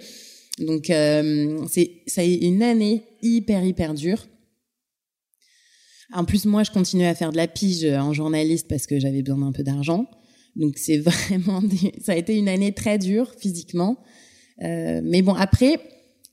Donc 0.59 0.89
euh, 0.89 1.57
c'est 1.69 1.91
ça 2.05 2.23
est 2.23 2.35
une 2.35 2.61
année 2.61 3.03
hyper 3.21 3.63
hyper 3.63 3.93
dure. 3.93 4.27
En 6.13 6.25
plus, 6.25 6.45
moi, 6.45 6.63
je 6.63 6.71
continuais 6.71 7.07
à 7.07 7.15
faire 7.15 7.31
de 7.31 7.37
la 7.37 7.47
pige 7.47 7.85
en 7.85 8.13
journaliste 8.13 8.67
parce 8.67 8.87
que 8.87 8.99
j'avais 8.99 9.21
besoin 9.21 9.45
d'un 9.45 9.51
peu 9.51 9.63
d'argent. 9.63 10.07
Donc, 10.55 10.77
c'est 10.77 10.97
vraiment, 10.99 11.61
ça 12.01 12.13
a 12.13 12.15
été 12.15 12.37
une 12.37 12.49
année 12.49 12.73
très 12.73 12.97
dure 12.97 13.31
physiquement. 13.37 13.97
Euh, 14.63 15.01
mais 15.03 15.21
bon, 15.21 15.33
après, 15.33 15.79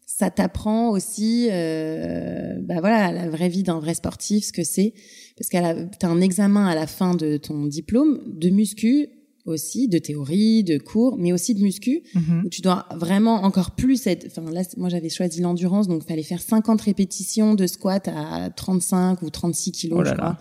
ça 0.06 0.30
t'apprend 0.30 0.90
aussi, 0.90 1.48
euh, 1.50 2.58
bah 2.62 2.80
voilà, 2.80 3.12
la 3.12 3.28
vraie 3.28 3.48
vie 3.48 3.62
d'un 3.62 3.78
vrai 3.78 3.94
sportif, 3.94 4.46
ce 4.46 4.52
que 4.52 4.64
c'est. 4.64 4.94
Parce 5.36 5.48
que 5.48 5.96
t'as 5.98 6.08
un 6.08 6.20
examen 6.20 6.66
à 6.66 6.74
la 6.74 6.86
fin 6.86 7.14
de 7.14 7.36
ton 7.36 7.66
diplôme 7.66 8.22
de 8.26 8.48
muscu 8.50 9.08
aussi 9.46 9.88
de 9.88 9.98
théorie, 9.98 10.64
de 10.64 10.78
cours, 10.78 11.16
mais 11.18 11.32
aussi 11.32 11.54
de 11.54 11.62
muscu, 11.62 12.02
mhm. 12.14 12.42
où 12.44 12.48
tu 12.48 12.60
dois 12.60 12.86
vraiment 12.96 13.44
encore 13.44 13.72
plus 13.72 14.06
être. 14.06 14.26
Enfin 14.26 14.50
là, 14.50 14.62
moi 14.76 14.88
j'avais 14.88 15.08
choisi 15.08 15.40
l'endurance, 15.40 15.88
donc 15.88 16.06
fallait 16.06 16.22
faire 16.22 16.40
50 16.40 16.80
répétitions 16.80 17.54
de 17.54 17.66
squat 17.66 18.08
à 18.08 18.50
35 18.50 19.22
ou 19.22 19.30
36 19.30 19.72
kilos, 19.72 20.00
oh 20.02 20.04
je 20.04 20.14
crois. 20.14 20.38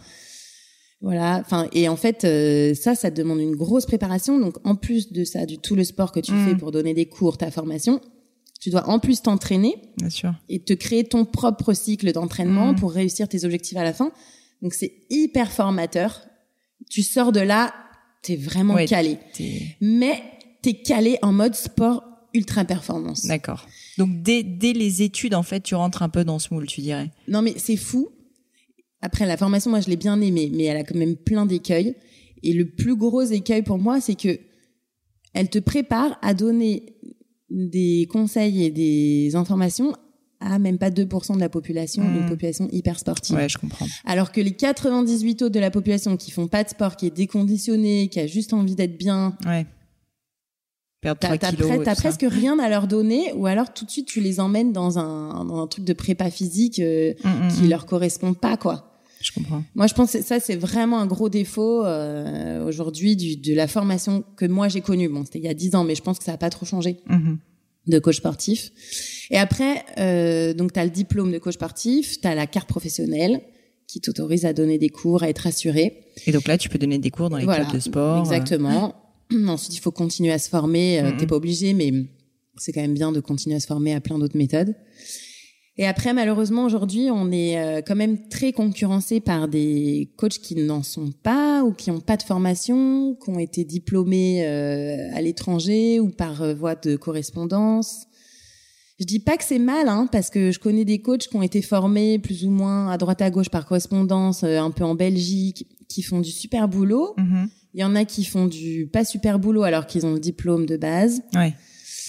Voilà. 1.01 1.39
Enfin 1.39 1.67
et 1.71 1.87
en 1.87 1.95
fait 1.95 2.23
euh, 2.23 2.73
ça, 2.73 2.95
ça 2.95 3.11
te 3.11 3.15
demande 3.15 3.39
une 3.39 3.55
grosse 3.55 3.85
préparation. 3.85 4.39
Donc 4.39 4.55
en 4.63 4.75
plus 4.75 5.11
de 5.11 5.23
ça, 5.23 5.45
du 5.45 5.59
tout 5.59 5.75
le 5.75 5.83
sport 5.83 6.11
que 6.11 6.19
tu 6.19 6.33
mhm. 6.33 6.47
fais 6.47 6.55
pour 6.55 6.71
donner 6.71 6.93
des 6.93 7.05
cours, 7.05 7.37
ta 7.37 7.51
formation, 7.51 8.01
tu 8.59 8.71
dois 8.71 8.89
en 8.89 8.97
plus 8.99 9.21
t'entraîner 9.21 9.75
et 10.49 10.63
te 10.63 10.73
créer 10.73 11.03
ton 11.03 11.25
propre 11.25 11.73
cycle 11.73 12.11
d'entraînement 12.11 12.69
mhm. 12.69 12.79
pour 12.79 12.91
réussir 12.91 13.27
tes 13.27 13.45
objectifs 13.45 13.77
à 13.77 13.83
la 13.83 13.93
fin. 13.93 14.11
Donc 14.63 14.73
c'est 14.73 14.93
hyper 15.11 15.51
formateur. 15.51 16.21
Tu 16.89 17.03
sors 17.03 17.31
de 17.31 17.39
là 17.39 17.73
t'es 18.25 18.35
vraiment 18.35 18.75
calé. 18.85 19.17
Mais 19.81 20.23
t'es 20.61 20.73
calé 20.73 21.17
en 21.21 21.31
mode 21.31 21.55
sport 21.55 22.03
ultra 22.33 22.65
performance. 22.65 23.25
D'accord. 23.25 23.67
Donc 23.97 24.21
dès, 24.21 24.43
dès 24.43 24.73
les 24.73 25.03
études, 25.03 25.35
en 25.35 25.43
fait, 25.43 25.61
tu 25.61 25.75
rentres 25.75 26.01
un 26.01 26.09
peu 26.09 26.25
dans 26.25 26.39
ce 26.39 26.53
moule, 26.53 26.65
tu 26.65 26.81
dirais. 26.81 27.11
Non, 27.27 27.41
mais 27.41 27.53
c'est 27.57 27.77
fou. 27.77 28.09
Après, 29.01 29.25
la 29.25 29.37
formation, 29.37 29.69
moi, 29.69 29.79
je 29.79 29.87
l'ai 29.87 29.95
bien 29.95 30.19
aimée, 30.19 30.51
mais 30.53 30.63
elle 30.63 30.77
a 30.77 30.83
quand 30.83 30.97
même 30.97 31.15
plein 31.15 31.45
d'écueils. 31.45 31.95
Et 32.43 32.53
le 32.53 32.65
plus 32.65 32.95
gros 32.95 33.21
écueil 33.21 33.61
pour 33.61 33.77
moi, 33.77 34.01
c'est 34.01 34.15
que 34.15 34.39
elle 35.33 35.49
te 35.49 35.59
prépare 35.59 36.17
à 36.21 36.33
donner 36.33 36.97
des 37.49 38.07
conseils 38.11 38.63
et 38.63 38.71
des 38.71 39.35
informations 39.35 39.95
à 40.45 40.59
même 40.59 40.77
pas 40.77 40.89
2% 40.89 41.35
de 41.35 41.39
la 41.39 41.49
population, 41.49 42.03
une 42.03 42.25
hmm. 42.25 42.29
population 42.29 42.69
hyper 42.71 42.99
sportive. 42.99 43.35
Ouais, 43.35 43.49
je 43.49 43.57
comprends. 43.57 43.87
Alors 44.05 44.31
que 44.31 44.39
les 44.39 44.51
98 44.51 45.41
autres 45.41 45.53
de 45.53 45.59
la 45.59 45.71
population 45.71 46.15
qui 46.17 46.31
font 46.31 46.47
pas 46.47 46.63
de 46.63 46.69
sport, 46.69 46.95
qui 46.95 47.07
est 47.07 47.15
déconditionnée, 47.15 48.07
qui 48.09 48.19
a 48.19 48.27
juste 48.27 48.53
envie 48.53 48.75
d'être 48.75 48.97
bien. 48.97 49.35
Ouais. 49.45 49.65
Perdre 51.01 51.19
3 51.19 51.37
kilos. 51.37 51.83
T'as 51.83 51.95
presque 51.95 52.25
rien 52.27 52.57
à 52.59 52.69
leur 52.69 52.87
donner, 52.87 53.33
ou 53.33 53.47
alors 53.47 53.73
tout 53.73 53.85
de 53.85 53.91
suite 53.91 54.07
tu 54.07 54.21
les 54.21 54.39
emmènes 54.39 54.71
dans 54.71 54.97
un, 54.97 55.43
dans 55.45 55.61
un 55.61 55.67
truc 55.67 55.85
de 55.85 55.93
prépa 55.93 56.29
physique 56.31 56.79
euh, 56.79 57.13
mm, 57.23 57.29
mm, 57.29 57.47
qui 57.49 57.63
mm. 57.63 57.69
leur 57.69 57.85
correspond 57.85 58.33
pas, 58.33 58.57
quoi. 58.57 58.91
Je 59.21 59.31
comprends. 59.31 59.63
Moi, 59.73 59.87
je 59.87 59.95
pense 59.95 60.11
que 60.11 60.21
ça, 60.21 60.39
c'est 60.39 60.55
vraiment 60.55 60.99
un 60.99 61.07
gros 61.07 61.29
défaut 61.29 61.83
euh, 61.83 62.63
aujourd'hui 62.65 63.15
de 63.15 63.55
la 63.55 63.67
formation 63.67 64.23
que 64.35 64.45
moi 64.45 64.67
j'ai 64.67 64.81
connue. 64.81 65.09
Bon, 65.09 65.25
c'était 65.25 65.39
il 65.39 65.45
y 65.45 65.49
a 65.49 65.55
10 65.55 65.75
ans, 65.75 65.83
mais 65.83 65.95
je 65.95 66.03
pense 66.03 66.19
que 66.19 66.23
ça 66.23 66.33
a 66.33 66.37
pas 66.37 66.51
trop 66.51 66.65
changé. 66.65 66.97
De 67.87 67.99
coach 67.99 68.17
sportif. 68.17 68.71
Et 69.31 69.37
après, 69.37 69.85
euh, 69.99 70.53
donc 70.53 70.73
tu 70.73 70.79
as 70.79 70.85
le 70.85 70.91
diplôme 70.91 71.31
de 71.31 71.37
coach 71.37 71.55
sportif, 71.55 72.19
tu 72.19 72.27
as 72.27 72.35
la 72.35 72.47
carte 72.47 72.67
professionnelle 72.67 73.41
qui 73.87 74.01
t'autorise 74.01 74.45
à 74.45 74.53
donner 74.53 74.77
des 74.77 74.89
cours, 74.89 75.23
à 75.23 75.29
être 75.29 75.45
assuré. 75.47 76.05
Et 76.25 76.31
donc 76.31 76.47
là, 76.47 76.57
tu 76.57 76.69
peux 76.69 76.79
donner 76.79 76.97
des 76.97 77.11
cours 77.11 77.29
dans 77.29 77.37
les 77.37 77.45
clubs 77.45 77.71
de 77.71 77.79
sport. 77.79 78.17
Euh. 78.17 78.21
Exactement. 78.21 78.95
Ensuite, 79.47 79.75
il 79.75 79.79
faut 79.79 79.91
continuer 79.91 80.31
à 80.31 80.39
se 80.39 80.49
former. 80.49 80.99
Euh, 81.01 81.11
T'es 81.17 81.27
pas 81.27 81.35
obligé, 81.35 81.73
mais 81.73 81.91
c'est 82.57 82.71
quand 82.71 82.81
même 82.81 82.93
bien 82.93 83.11
de 83.11 83.19
continuer 83.19 83.55
à 83.55 83.59
se 83.59 83.67
former 83.67 83.93
à 83.93 84.01
plein 84.01 84.17
d'autres 84.17 84.37
méthodes. 84.37 84.73
Et 85.77 85.85
après, 85.85 86.13
malheureusement, 86.13 86.63
aujourd'hui, 86.63 87.09
on 87.11 87.31
est 87.31 87.59
euh, 87.59 87.81
quand 87.85 87.97
même 87.97 88.29
très 88.29 88.53
concurrencé 88.53 89.19
par 89.19 89.49
des 89.49 90.09
coachs 90.15 90.39
qui 90.39 90.55
n'en 90.55 90.83
sont 90.83 91.11
pas 91.11 91.63
ou 91.63 91.73
qui 91.73 91.91
n'ont 91.91 91.99
pas 91.99 92.15
de 92.15 92.23
formation, 92.23 93.15
qui 93.15 93.29
ont 93.29 93.39
été 93.39 93.65
diplômés 93.65 94.45
euh, 94.47 95.13
à 95.13 95.21
l'étranger 95.21 95.99
ou 95.99 96.09
par 96.09 96.41
euh, 96.41 96.53
voie 96.53 96.75
de 96.75 96.95
correspondance. 96.95 98.05
Je 99.01 99.05
dis 99.05 99.19
pas 99.19 99.35
que 99.35 99.43
c'est 99.43 99.59
mal, 99.59 99.89
hein, 99.89 100.07
parce 100.09 100.29
que 100.29 100.51
je 100.51 100.59
connais 100.59 100.85
des 100.85 101.01
coachs 101.01 101.27
qui 101.27 101.35
ont 101.35 101.41
été 101.41 101.61
formés 101.61 102.19
plus 102.19 102.45
ou 102.45 102.49
moins 102.51 102.89
à 102.89 102.97
droite 102.97 103.21
à 103.21 103.29
gauche 103.29 103.49
par 103.49 103.65
correspondance, 103.65 104.45
un 104.45 104.71
peu 104.71 104.85
en 104.85 104.95
Belgique, 104.95 105.67
qui 105.89 106.01
font 106.01 106.21
du 106.21 106.31
super 106.31 106.69
boulot. 106.69 107.13
Mm-hmm. 107.17 107.47
Il 107.73 107.81
y 107.81 107.83
en 107.83 107.93
a 107.95 108.05
qui 108.05 108.23
font 108.23 108.45
du 108.45 108.87
pas 108.87 109.03
super 109.03 109.37
boulot 109.37 109.63
alors 109.63 109.85
qu'ils 109.85 110.05
ont 110.05 110.13
le 110.13 110.21
diplôme 110.21 110.65
de 110.65 110.77
base. 110.77 111.21
Ouais 111.33 111.53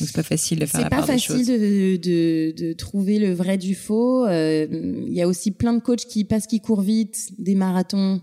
c'est 0.04 0.14
pas 0.14 0.22
facile 0.22 0.58
de 0.58 0.66
faire 0.66 0.80
la 0.82 0.90
part 0.90 1.06
C'est 1.06 1.12
pas 1.12 1.18
facile 1.18 1.46
de, 1.46 2.52
de, 2.52 2.72
trouver 2.72 3.18
le 3.18 3.32
vrai 3.32 3.56
du 3.56 3.74
faux. 3.74 4.26
Euh, 4.26 4.66
il 5.06 5.14
y 5.14 5.22
a 5.22 5.28
aussi 5.28 5.50
plein 5.50 5.72
de 5.72 5.80
coachs 5.80 6.06
qui, 6.06 6.24
parce 6.24 6.46
qu'ils 6.46 6.60
courent 6.60 6.82
vite, 6.82 7.32
des 7.38 7.54
marathons, 7.54 8.20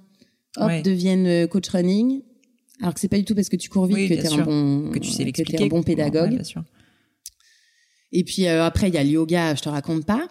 hop, 0.57 0.71
deviennent 0.83 1.27
euh, 1.27 1.47
coach 1.47 1.69
running. 1.69 2.21
Alors 2.81 2.93
que 2.93 2.99
c'est 2.99 3.07
pas 3.07 3.17
du 3.17 3.25
tout 3.25 3.35
parce 3.35 3.49
que 3.49 3.55
tu 3.55 3.69
cours 3.69 3.85
vite 3.85 4.09
que 4.09 4.13
tu 4.13 4.19
es 4.19 4.33
un 4.33 4.43
bon 4.43 4.89
que 4.91 4.99
tu 4.99 5.09
sais 5.09 5.23
l'expliquer, 5.23 5.63
un 5.63 5.67
bon 5.67 5.83
pédagogue. 5.83 6.41
Et 8.11 8.23
puis 8.23 8.45
euh, 8.47 8.63
après 8.63 8.89
il 8.89 8.93
y 8.93 8.97
a 8.97 9.03
le 9.03 9.09
yoga, 9.09 9.55
je 9.55 9.61
te 9.61 9.69
raconte 9.69 10.05
pas. 10.05 10.27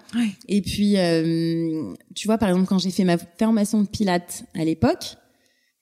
Et 0.49 0.61
puis 0.63 0.97
euh, 0.97 1.93
tu 2.15 2.29
vois 2.29 2.39
par 2.39 2.49
exemple 2.49 2.67
quand 2.67 2.79
j'ai 2.79 2.91
fait 2.91 3.05
ma 3.05 3.19
formation 3.19 3.83
de 3.83 3.89
pilates 3.89 4.45
à 4.55 4.65
l'époque, 4.65 5.17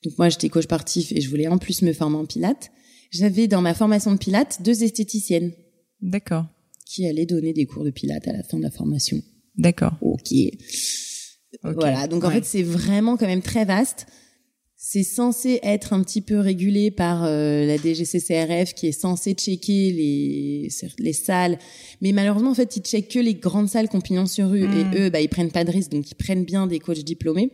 donc 0.04 0.16
moi 0.18 0.28
j'étais 0.28 0.48
coach 0.48 0.64
sportif 0.64 1.12
et 1.12 1.20
je 1.20 1.28
voulais 1.28 1.48
en 1.48 1.58
plus 1.58 1.82
me 1.82 1.92
former 1.92 2.16
en 2.16 2.26
pilates, 2.26 2.70
j'avais 3.10 3.48
dans 3.48 3.60
ma 3.60 3.74
formation 3.74 4.12
de 4.12 4.16
pilates 4.16 4.62
deux 4.62 4.82
esthéticiennes. 4.82 5.52
D'accord. 6.00 6.46
Qui 6.86 7.06
allaient 7.06 7.26
donner 7.26 7.52
des 7.52 7.66
cours 7.66 7.84
de 7.84 7.90
pilates 7.90 8.26
à 8.28 8.32
la 8.32 8.42
fin 8.42 8.56
de 8.56 8.62
la 8.62 8.70
formation. 8.70 9.20
D'accord. 9.56 9.92
Ok. 10.00 10.32
Voilà, 11.62 12.06
donc 12.06 12.24
en 12.24 12.30
fait 12.30 12.44
c'est 12.44 12.62
vraiment 12.62 13.16
quand 13.16 13.26
même 13.26 13.42
très 13.42 13.64
vaste. 13.64 14.06
C'est 14.76 15.02
censé 15.02 15.60
être 15.62 15.92
un 15.92 16.02
petit 16.02 16.22
peu 16.22 16.38
régulé 16.38 16.90
par 16.90 17.24
euh, 17.24 17.66
la 17.66 17.76
DGCCRF 17.76 18.72
qui 18.72 18.86
est 18.86 18.92
censé 18.92 19.34
checker 19.34 19.92
les 19.92 20.68
les 20.98 21.12
salles, 21.12 21.58
mais 22.00 22.12
malheureusement 22.12 22.52
en 22.52 22.54
fait 22.54 22.76
ils 22.76 22.82
checkent 22.82 23.10
que 23.10 23.18
les 23.18 23.34
grandes 23.34 23.68
salles 23.68 23.88
qui 23.88 23.96
ont 23.96 24.00
pignon 24.00 24.24
sur 24.26 24.48
rue 24.48 24.62
et 24.62 24.84
hmm. 24.84 24.94
eux 24.96 25.10
bah 25.10 25.20
ils 25.20 25.28
prennent 25.28 25.50
pas 25.50 25.64
de 25.64 25.70
risque 25.70 25.90
donc 25.90 26.10
ils 26.10 26.14
prennent 26.14 26.44
bien 26.44 26.66
des 26.66 26.78
coachs 26.78 27.04
diplômés. 27.04 27.50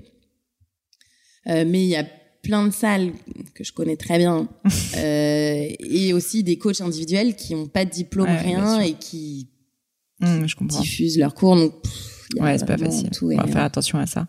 Euh, 1.49 1.65
mais 1.67 1.83
il 1.83 1.89
y 1.89 1.97
a 1.97 2.07
plein 2.47 2.67
de 2.67 2.73
salles 2.73 3.13
que 3.55 3.65
je 3.65 3.73
connais 3.73 3.97
très 3.97 4.19
bien 4.19 4.49
euh, 4.97 5.67
et 5.79 6.13
aussi 6.13 6.43
des 6.43 6.59
coachs 6.59 6.81
individuels 6.81 7.37
qui 7.37 7.55
ont 7.55 7.67
pas 7.67 7.85
de 7.85 7.91
diplôme 7.91 8.29
rien 8.29 8.81
et 8.81 8.95
qui, 8.95 9.49
je 10.21 10.65
diffusent 10.65 11.19
leurs 11.19 11.35
cours 11.35 11.57
donc 11.57 11.75
ouais, 12.41 12.59
c'est 12.59 12.67
pas 12.67 12.79
facile. 12.79 13.11
On 13.23 13.37
va 13.37 13.47
faire 13.47 13.65
attention 13.65 13.99
à 13.99 14.07
ça. 14.07 14.27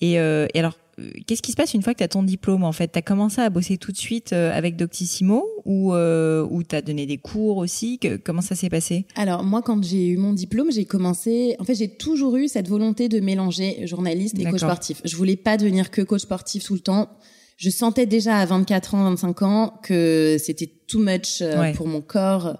Et, 0.00 0.18
euh, 0.18 0.46
et 0.54 0.58
alors, 0.58 0.78
euh, 0.98 1.10
qu'est-ce 1.26 1.42
qui 1.42 1.52
se 1.52 1.56
passe 1.56 1.74
une 1.74 1.82
fois 1.82 1.92
que 1.92 1.98
tu 1.98 2.04
as 2.04 2.08
ton 2.08 2.22
diplôme 2.22 2.64
en 2.64 2.72
fait? 2.72 2.92
Tu 2.92 2.98
as 2.98 3.02
commencé 3.02 3.40
à 3.40 3.50
bosser 3.50 3.76
tout 3.76 3.92
de 3.92 3.96
suite 3.96 4.32
avec 4.32 4.76
Doctissimo 4.76 5.44
ou 5.64 5.94
euh, 5.94 6.46
ou 6.50 6.62
tu 6.62 6.74
as 6.74 6.82
donné 6.82 7.06
des 7.06 7.18
cours 7.18 7.58
aussi? 7.58 7.98
Que, 7.98 8.16
Comment 8.16 8.42
ça 8.42 8.54
s'est 8.54 8.70
passé? 8.70 9.06
Alors 9.14 9.44
moi 9.44 9.62
quand 9.62 9.82
j'ai 9.84 10.08
eu 10.08 10.16
mon 10.16 10.32
diplôme, 10.32 10.72
j'ai 10.72 10.84
commencé 10.84 11.56
en 11.58 11.64
fait, 11.64 11.74
j'ai 11.74 11.88
toujours 11.88 12.36
eu 12.36 12.48
cette 12.48 12.68
volonté 12.68 13.08
de 13.08 13.20
mélanger 13.20 13.86
journaliste 13.86 14.38
et 14.38 14.44
coach 14.44 14.60
sportif. 14.60 15.00
Je 15.04 15.16
voulais 15.16 15.36
pas 15.36 15.56
devenir 15.56 15.90
que 15.90 16.02
coach 16.02 16.22
sportif 16.22 16.64
tout 16.64 16.74
le 16.74 16.80
temps. 16.80 17.08
Je 17.60 17.70
sentais 17.70 18.06
déjà 18.06 18.38
à 18.38 18.46
24 18.46 18.94
ans, 18.94 19.04
25 19.04 19.42
ans 19.42 19.80
que 19.82 20.36
c'était 20.40 20.70
too 20.88 20.98
much 20.98 21.42
euh, 21.42 21.72
pour 21.74 21.86
mon 21.86 22.00
corps 22.00 22.58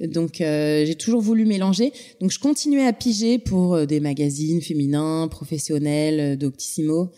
donc 0.00 0.40
euh, 0.40 0.84
j'ai 0.84 0.94
toujours 0.94 1.20
voulu 1.20 1.44
mélanger. 1.46 1.92
Donc 2.20 2.30
je 2.30 2.38
continuais 2.38 2.86
à 2.86 2.92
piger 2.92 3.38
pour 3.38 3.74
euh, 3.74 3.86
des 3.86 4.00
magazines 4.00 4.60
féminins, 4.60 5.28
professionnels, 5.28 6.20
euh, 6.20 6.36
Doctissimo. 6.36 7.12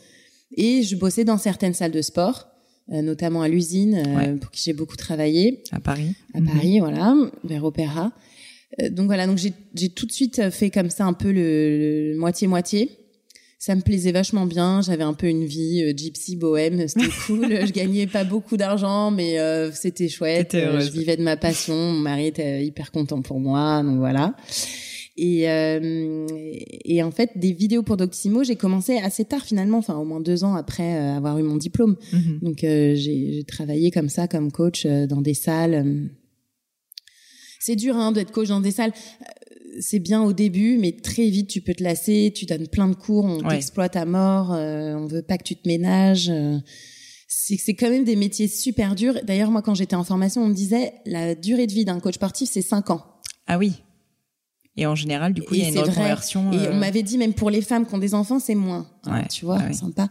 Et 0.57 0.83
je 0.83 0.97
bossais 0.97 1.25
dans 1.25 1.39
certaines 1.39 1.75
salles 1.75 1.93
de 1.93 2.01
sport, 2.01 2.49
notamment 2.89 3.43
à 3.43 3.49
l'usine, 3.49 4.03
pour 4.41 4.51
qui 4.51 4.63
j'ai 4.65 4.73
beaucoup 4.73 4.97
travaillé. 4.97 5.63
À 5.73 5.79
Paris. 5.79 6.15
À 6.33 6.41
Paris, 6.41 6.79
voilà, 6.79 7.15
vers 7.45 7.65
Opéra. 7.65 8.13
donc 8.89 9.09
voilà, 9.09 9.27
donc 9.27 9.37
j'ai 9.37 9.89
tout 9.91 10.07
de 10.07 10.11
suite 10.11 10.49
fait 10.49 10.71
comme 10.71 10.89
ça 10.89 11.05
un 11.05 11.13
peu 11.13 11.31
le 11.31 12.15
moitié-moitié 12.17 12.98
ça 13.59 13.75
me 13.75 13.81
plaisait 13.81 14.13
vachement 14.13 14.47
bien. 14.47 14.81
J'avais 14.83 15.03
un 15.03 15.15
peu 15.15 15.27
une 15.27 15.45
vie 15.45 15.83
euh, 15.83 15.93
gypsy 15.95 16.37
bohème, 16.37 16.87
c'était 16.87 17.09
cool. 17.27 17.67
je 17.67 17.73
gagnais 17.73 18.07
pas 18.07 18.25
beaucoup 18.25 18.57
d'argent, 18.57 19.11
mais 19.11 19.39
euh, 19.41 19.73
c'était 19.73 20.09
chouette. 20.09 20.55
Euh, 20.55 20.81
je 20.81 20.91
vivais 20.91 21.17
de 21.17 21.23
ma 21.23 21.37
passion. 21.37 21.75
Mon 21.75 21.99
mari 21.99 22.27
était 22.29 22.65
hyper 22.65 22.93
content 22.93 23.21
pour 23.21 23.41
moi, 23.41 23.83
donc 23.83 23.99
voilà. 23.99 24.35
Et, 25.21 25.47
et 26.85 27.03
en 27.03 27.11
fait, 27.11 27.33
des 27.35 27.53
vidéos 27.53 27.83
pour 27.83 27.97
Doctissimo, 27.97 28.45
j'ai 28.45 28.55
commencé 28.55 28.99
assez 28.99 29.25
tard 29.25 29.45
finalement, 29.45 29.79
enfin 29.79 29.97
au 29.97 30.05
moins 30.05 30.21
deux 30.21 30.45
ans 30.45 30.55
après 30.55 30.97
avoir 30.97 31.37
eu 31.39 31.43
mon 31.43 31.57
diplôme. 31.57 31.97
Mhm. 32.13 32.39
Donc 32.41 32.59
j'ai 32.61 33.43
travaillé 33.49 33.91
comme 33.91 34.09
ça, 34.09 34.29
comme 34.29 34.53
coach 34.53 34.87
dans 34.87 35.21
des 35.21 35.35
salles. 35.35 36.09
C'est 37.59 37.75
dur 37.75 37.97
hein, 37.97 38.13
d'être 38.13 38.31
coach 38.31 38.47
dans 38.47 38.61
des 38.61 38.71
salles 38.71 38.93
c'est 39.81 39.99
bien 39.99 40.23
au 40.23 40.33
début, 40.33 40.79
mais 40.79 40.93
très 40.93 41.29
vite 41.29 41.49
tu 41.49 41.61
peux 41.61 41.75
te 41.75 41.83
lasser. 41.83 42.33
Tu 42.35 42.47
donnes 42.47 42.69
plein 42.69 42.89
de 42.89 42.95
cours, 42.95 43.25
on 43.25 43.43
t'exploite 43.43 43.97
à 43.97 44.05
mort, 44.05 44.53
euh, 44.53 44.95
on 44.95 45.07
veut 45.07 45.23
pas 45.23 45.39
que 45.39 45.45
tu 45.45 45.57
te 45.57 45.69
ménages. 45.69 46.31
Euh, 46.31 46.59
c'est 47.29 47.57
c'est 47.57 47.75
quand 47.75 47.91
même 47.91 48.05
des 48.05 48.17
métiers 48.17 48.49
super 48.49 48.95
durs. 48.95 49.19
D'ailleurs, 49.25 49.51
moi, 49.51 49.63
quand 49.63 49.75
j'étais 49.75 49.97
en 49.97 50.05
formation, 50.05 50.43
on 50.43 50.49
me 50.49 50.55
disait 50.55 50.95
la 51.05 51.35
durée 51.35 51.67
de 51.67 51.73
vie 51.73 51.85
d'un 51.85 52.01
coach 52.01 52.15
sportif, 52.15 52.49
c'est 52.51 52.63
5 52.63 52.91
ans. 52.91 53.05
Ah 53.47 53.59
oui. 53.59 53.83
Et 54.79 54.87
en 54.87 54.95
général, 54.95 55.35
du 55.35 55.43
coup, 55.43 55.55
il 55.55 55.61
y 55.61 55.65
a 55.65 55.69
une 55.71 55.79
reconversion. 55.81 56.53
Et 56.53 56.69
on 56.69 56.75
euh, 56.75 56.79
m'avait 56.79 57.03
dit, 57.03 57.19
même 57.19 57.35
pour 57.35 57.51
les 57.51 57.63
femmes 57.63 57.85
qui 57.85 57.93
ont 57.97 57.99
des 57.99 58.15
enfants, 58.15 58.39
c'est 58.39 58.55
moins. 58.55 58.87
Hein, 59.07 59.25
tu 59.29 59.45
vois, 59.45 59.59
ah 59.61 59.73
sympa. 59.73 60.09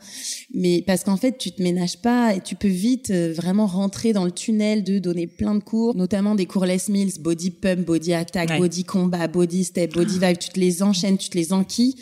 Mais 0.53 0.84
parce 0.86 1.06
qu'en 1.06 1.15
fait, 1.15 1.38
tu 1.38 1.53
te 1.53 1.63
ménages 1.63 2.01
pas 2.01 2.36
et 2.36 2.41
tu 2.41 2.56
peux 2.56 2.67
vite 2.67 3.10
euh, 3.10 3.32
vraiment 3.34 3.65
rentrer 3.65 4.12
dans 4.12 4.25
le 4.25 4.32
tunnel 4.32 4.84
de 4.84 4.99
donner 4.99 5.25
plein 5.25 5.56
de 5.56 5.63
cours, 5.63 5.95
notamment 5.95 6.36
des 6.36 6.45
cours 6.45 6.65
Les 6.65 6.82
Mills, 6.89 7.13
body 7.21 7.51
pump, 7.51 7.86
body 7.86 8.13
attack, 8.13 8.60
body 8.60 8.84
combat, 8.84 9.30
body 9.30 9.63
step, 9.63 9.93
body 9.93 10.19
vibe. 10.19 10.38
Tu 10.38 10.49
te 10.49 10.60
les 10.60 10.84
enchaînes, 10.84 11.17
tu 11.17 11.30
te 11.30 11.38
les 11.38 11.53
enquilles. 11.53 11.95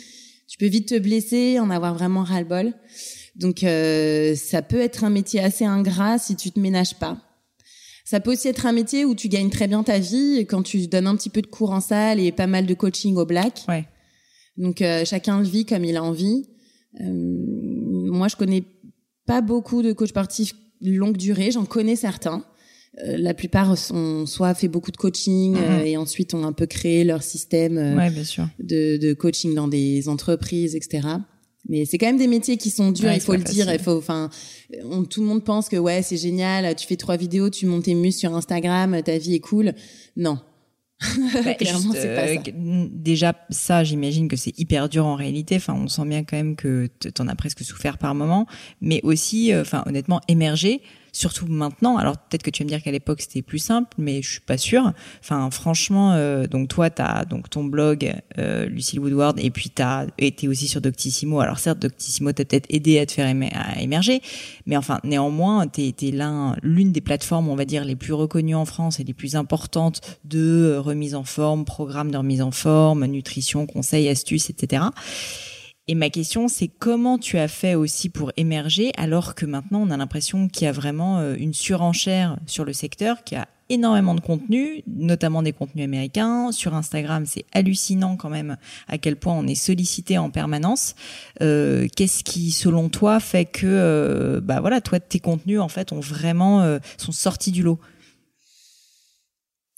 Tu 0.48 0.58
peux 0.58 0.66
vite 0.66 0.88
te 0.88 0.98
blesser, 0.98 1.60
en 1.60 1.70
avoir 1.70 1.94
vraiment 1.94 2.24
ras-le-bol. 2.24 2.72
Donc, 3.36 3.62
euh, 3.62 4.34
ça 4.34 4.62
peut 4.62 4.80
être 4.80 5.04
un 5.04 5.10
métier 5.10 5.38
assez 5.38 5.64
ingrat 5.64 6.18
si 6.18 6.34
tu 6.34 6.50
te 6.50 6.58
ménages 6.58 6.94
pas. 6.94 7.16
Ça 8.06 8.20
peut 8.20 8.32
aussi 8.32 8.46
être 8.46 8.66
un 8.66 8.72
métier 8.72 9.04
où 9.04 9.16
tu 9.16 9.28
gagnes 9.28 9.50
très 9.50 9.66
bien 9.66 9.82
ta 9.82 9.98
vie 9.98 10.46
quand 10.48 10.62
tu 10.62 10.86
donnes 10.86 11.08
un 11.08 11.16
petit 11.16 11.28
peu 11.28 11.42
de 11.42 11.48
cours 11.48 11.72
en 11.72 11.80
salle 11.80 12.20
et 12.20 12.30
pas 12.30 12.46
mal 12.46 12.64
de 12.64 12.72
coaching 12.72 13.16
au 13.16 13.26
black. 13.26 13.64
Ouais. 13.68 13.84
Donc 14.56 14.80
euh, 14.80 15.04
chacun 15.04 15.40
le 15.40 15.44
vit 15.44 15.66
comme 15.66 15.84
il 15.84 15.96
a 15.96 16.04
envie. 16.04 16.48
Euh, 17.00 17.04
moi, 17.10 18.28
je 18.28 18.36
connais 18.36 18.62
pas 19.26 19.40
beaucoup 19.40 19.82
de 19.82 19.92
coachs 19.92 20.10
sportifs 20.10 20.54
longue 20.80 21.16
durée. 21.16 21.50
J'en 21.50 21.64
connais 21.64 21.96
certains. 21.96 22.44
Euh, 23.04 23.16
la 23.18 23.34
plupart 23.34 23.74
ont 23.90 24.24
soit 24.24 24.54
fait 24.54 24.68
beaucoup 24.68 24.92
de 24.92 24.96
coaching 24.96 25.56
mhm. 25.56 25.84
et 25.84 25.96
ensuite 25.96 26.32
ont 26.32 26.44
un 26.44 26.52
peu 26.52 26.66
créé 26.66 27.02
leur 27.02 27.24
système 27.24 27.96
De, 28.60 28.98
de 28.98 29.14
coaching 29.14 29.52
dans 29.52 29.66
des 29.66 30.08
entreprises, 30.08 30.76
etc. 30.76 31.08
Mais 31.68 31.84
c'est 31.84 31.98
quand 31.98 32.06
même 32.06 32.18
des 32.18 32.28
métiers 32.28 32.56
qui 32.56 32.70
sont 32.70 32.92
durs, 32.92 33.12
il 33.12 33.20
faut 33.20 33.34
le 33.34 33.42
dire. 33.42 33.72
Il 33.72 33.80
faut, 33.80 33.96
enfin, 33.96 34.30
tout 35.10 35.20
le 35.20 35.26
monde 35.26 35.44
pense 35.44 35.68
que 35.68 35.76
ouais, 35.76 36.02
c'est 36.02 36.16
génial. 36.16 36.74
Tu 36.76 36.86
fais 36.86 36.96
trois 36.96 37.16
vidéos, 37.16 37.50
tu 37.50 37.66
montes 37.66 37.84
tes 37.84 37.94
muscles 37.94 38.20
sur 38.20 38.34
Instagram, 38.34 39.02
ta 39.02 39.18
vie 39.18 39.34
est 39.34 39.40
cool. 39.40 39.74
Non. 40.16 40.38
Bah, 41.44 41.54
Clairement, 41.54 41.92
c'est 41.92 42.14
pas 42.14 42.26
ça. 42.26 42.40
Euh, 42.48 42.86
déjà, 42.90 43.34
ça, 43.50 43.84
j'imagine 43.84 44.28
que 44.28 44.36
c'est 44.36 44.58
hyper 44.58 44.88
dur 44.88 45.04
en 45.04 45.14
réalité. 45.14 45.56
Enfin, 45.56 45.74
on 45.74 45.88
sent 45.88 46.06
bien 46.06 46.24
quand 46.24 46.36
même 46.36 46.56
que 46.56 46.86
t'en 47.14 47.28
as 47.28 47.34
presque 47.34 47.62
souffert 47.62 47.98
par 47.98 48.14
moment. 48.14 48.46
Mais 48.80 49.00
aussi, 49.02 49.52
euh, 49.52 49.60
enfin, 49.60 49.82
honnêtement, 49.86 50.20
émerger 50.28 50.80
surtout 51.16 51.46
maintenant. 51.46 51.96
Alors 51.96 52.18
peut-être 52.18 52.42
que 52.42 52.50
tu 52.50 52.62
vas 52.62 52.64
me 52.66 52.68
dire 52.68 52.82
qu'à 52.82 52.90
l'époque 52.90 53.22
c'était 53.22 53.42
plus 53.42 53.58
simple, 53.58 53.88
mais 53.98 54.22
je 54.22 54.32
suis 54.32 54.40
pas 54.40 54.58
sûre. 54.58 54.92
Enfin, 55.20 55.50
franchement, 55.50 56.12
euh, 56.12 56.46
donc 56.46 56.68
toi, 56.68 56.90
tu 56.90 57.02
as 57.02 57.24
donc 57.24 57.48
ton 57.48 57.64
blog 57.64 58.14
euh, 58.38 58.66
Lucille 58.66 59.00
Woodward, 59.00 59.38
et 59.40 59.50
puis 59.50 59.70
tu 59.70 59.82
as 59.82 60.06
été 60.18 60.46
aussi 60.46 60.68
sur 60.68 60.80
Doctissimo. 60.80 61.40
Alors 61.40 61.58
certes, 61.58 61.78
Doctissimo 61.78 62.32
t'a 62.32 62.44
peut-être 62.44 62.66
aidé 62.68 62.98
à 62.98 63.06
te 63.06 63.12
faire 63.12 63.28
émerger, 63.80 64.20
mais 64.66 64.76
enfin, 64.76 65.00
néanmoins, 65.04 65.66
tu 65.66 65.80
es, 65.80 66.10
l'un, 66.10 66.56
l'une 66.62 66.92
des 66.92 67.00
plateformes, 67.00 67.48
on 67.48 67.56
va 67.56 67.64
dire, 67.64 67.84
les 67.84 67.96
plus 67.96 68.12
reconnues 68.12 68.54
en 68.54 68.66
France 68.66 69.00
et 69.00 69.04
les 69.04 69.14
plus 69.14 69.36
importantes 69.36 70.00
de 70.24 70.74
euh, 70.74 70.80
remise 70.80 71.14
en 71.14 71.24
forme, 71.24 71.64
programme 71.64 72.10
de 72.10 72.18
remise 72.18 72.42
en 72.42 72.50
forme, 72.50 73.06
nutrition, 73.06 73.66
conseils, 73.66 74.08
astuces, 74.08 74.50
etc. 74.50 74.82
Et 75.88 75.94
ma 75.94 76.10
question, 76.10 76.48
c'est 76.48 76.66
comment 76.66 77.16
tu 77.16 77.38
as 77.38 77.46
fait 77.46 77.76
aussi 77.76 78.08
pour 78.08 78.32
émerger 78.36 78.90
alors 78.96 79.36
que 79.36 79.46
maintenant 79.46 79.82
on 79.82 79.90
a 79.90 79.96
l'impression 79.96 80.48
qu'il 80.48 80.64
y 80.64 80.68
a 80.68 80.72
vraiment 80.72 81.20
euh, 81.20 81.36
une 81.38 81.54
surenchère 81.54 82.38
sur 82.46 82.64
le 82.64 82.72
secteur, 82.72 83.22
qu'il 83.22 83.38
y 83.38 83.40
a 83.40 83.46
énormément 83.68 84.14
de 84.14 84.20
contenu, 84.20 84.82
notamment 84.86 85.42
des 85.42 85.52
contenus 85.52 85.84
américains. 85.84 86.52
Sur 86.52 86.74
Instagram, 86.74 87.24
c'est 87.26 87.44
hallucinant 87.52 88.16
quand 88.16 88.30
même 88.30 88.56
à 88.88 88.98
quel 88.98 89.16
point 89.16 89.34
on 89.34 89.46
est 89.46 89.54
sollicité 89.54 90.18
en 90.18 90.30
permanence. 90.30 90.94
Euh, 91.42 91.86
Qu'est-ce 91.96 92.24
qui, 92.24 92.50
selon 92.50 92.88
toi, 92.88 93.20
fait 93.20 93.44
que, 93.44 93.66
euh, 93.66 94.40
bah 94.40 94.60
voilà, 94.60 94.80
toi, 94.80 95.00
tes 95.00 95.20
contenus 95.20 95.60
en 95.60 95.68
fait 95.68 95.92
ont 95.92 96.00
vraiment 96.00 96.62
euh, 96.62 96.78
sont 96.96 97.12
sortis 97.12 97.52
du 97.52 97.62
lot? 97.62 97.78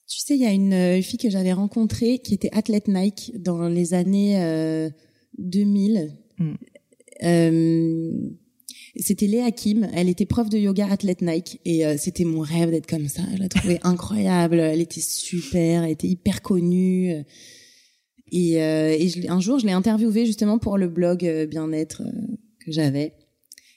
Tu 0.06 0.20
sais, 0.20 0.34
il 0.36 0.42
y 0.42 0.46
a 0.46 0.52
une 0.52 1.02
fille 1.02 1.18
que 1.18 1.28
j'avais 1.28 1.52
rencontrée 1.52 2.18
qui 2.18 2.32
était 2.32 2.48
athlète 2.52 2.88
Nike 2.88 3.32
dans 3.36 3.68
les 3.68 3.92
années 3.92 4.90
2000. 5.36 6.12
Mm. 6.38 6.54
Euh, 7.24 8.30
c'était 8.96 9.26
Léa 9.26 9.50
Kim, 9.50 9.88
elle 9.92 10.08
était 10.08 10.26
prof 10.26 10.48
de 10.48 10.58
yoga 10.58 10.88
athlète 10.90 11.22
Nike 11.22 11.60
et 11.64 11.86
euh, 11.86 11.96
c'était 11.98 12.24
mon 12.24 12.40
rêve 12.40 12.70
d'être 12.70 12.86
comme 12.86 13.08
ça. 13.08 13.22
Je 13.34 13.38
la 13.38 13.48
trouvais 13.48 13.78
incroyable, 13.82 14.58
elle 14.58 14.80
était 14.80 15.00
super, 15.00 15.84
elle 15.84 15.92
était 15.92 16.08
hyper 16.08 16.42
connue. 16.42 17.14
Et, 18.30 18.62
euh, 18.62 18.96
et 18.98 19.28
un 19.28 19.40
jour, 19.40 19.58
je 19.58 19.66
l'ai 19.66 19.72
interviewée 19.72 20.26
justement 20.26 20.58
pour 20.58 20.78
le 20.78 20.88
blog 20.88 21.46
bien-être 21.48 22.02
que 22.64 22.72
j'avais. 22.72 23.14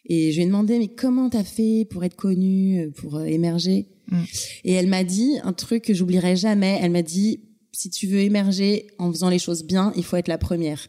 Et 0.05 0.31
je 0.31 0.37
lui 0.37 0.43
ai 0.43 0.45
demandé 0.47 0.79
mais 0.79 0.87
comment 0.87 1.29
t'as 1.29 1.43
fait 1.43 1.85
pour 1.89 2.03
être 2.03 2.15
connue, 2.15 2.91
pour 2.95 3.21
émerger? 3.21 3.87
Mm. 4.09 4.23
Et 4.65 4.73
elle 4.73 4.87
m'a 4.87 5.03
dit 5.03 5.37
un 5.43 5.53
truc 5.53 5.83
que 5.83 5.93
j'oublierai 5.93 6.35
jamais. 6.35 6.79
Elle 6.81 6.91
m'a 6.91 7.03
dit 7.03 7.41
si 7.71 7.89
tu 7.89 8.07
veux 8.07 8.19
émerger 8.19 8.87
en 8.97 9.11
faisant 9.11 9.29
les 9.29 9.39
choses 9.39 9.63
bien, 9.63 9.93
il 9.95 10.03
faut 10.03 10.17
être 10.17 10.27
la 10.27 10.37
première. 10.37 10.87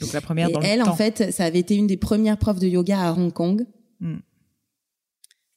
Donc 0.00 0.12
la 0.12 0.20
première 0.20 0.48
et 0.48 0.52
dans 0.52 0.60
elle, 0.60 0.80
le 0.80 0.88
en 0.88 0.96
fait, 0.96 1.32
ça 1.32 1.44
avait 1.44 1.58
été 1.58 1.74
une 1.74 1.86
des 1.86 1.96
premières 1.96 2.38
profs 2.38 2.60
de 2.60 2.68
yoga 2.68 3.00
à 3.00 3.12
Hong 3.12 3.32
Kong. 3.32 3.66
Hmm. 4.00 4.18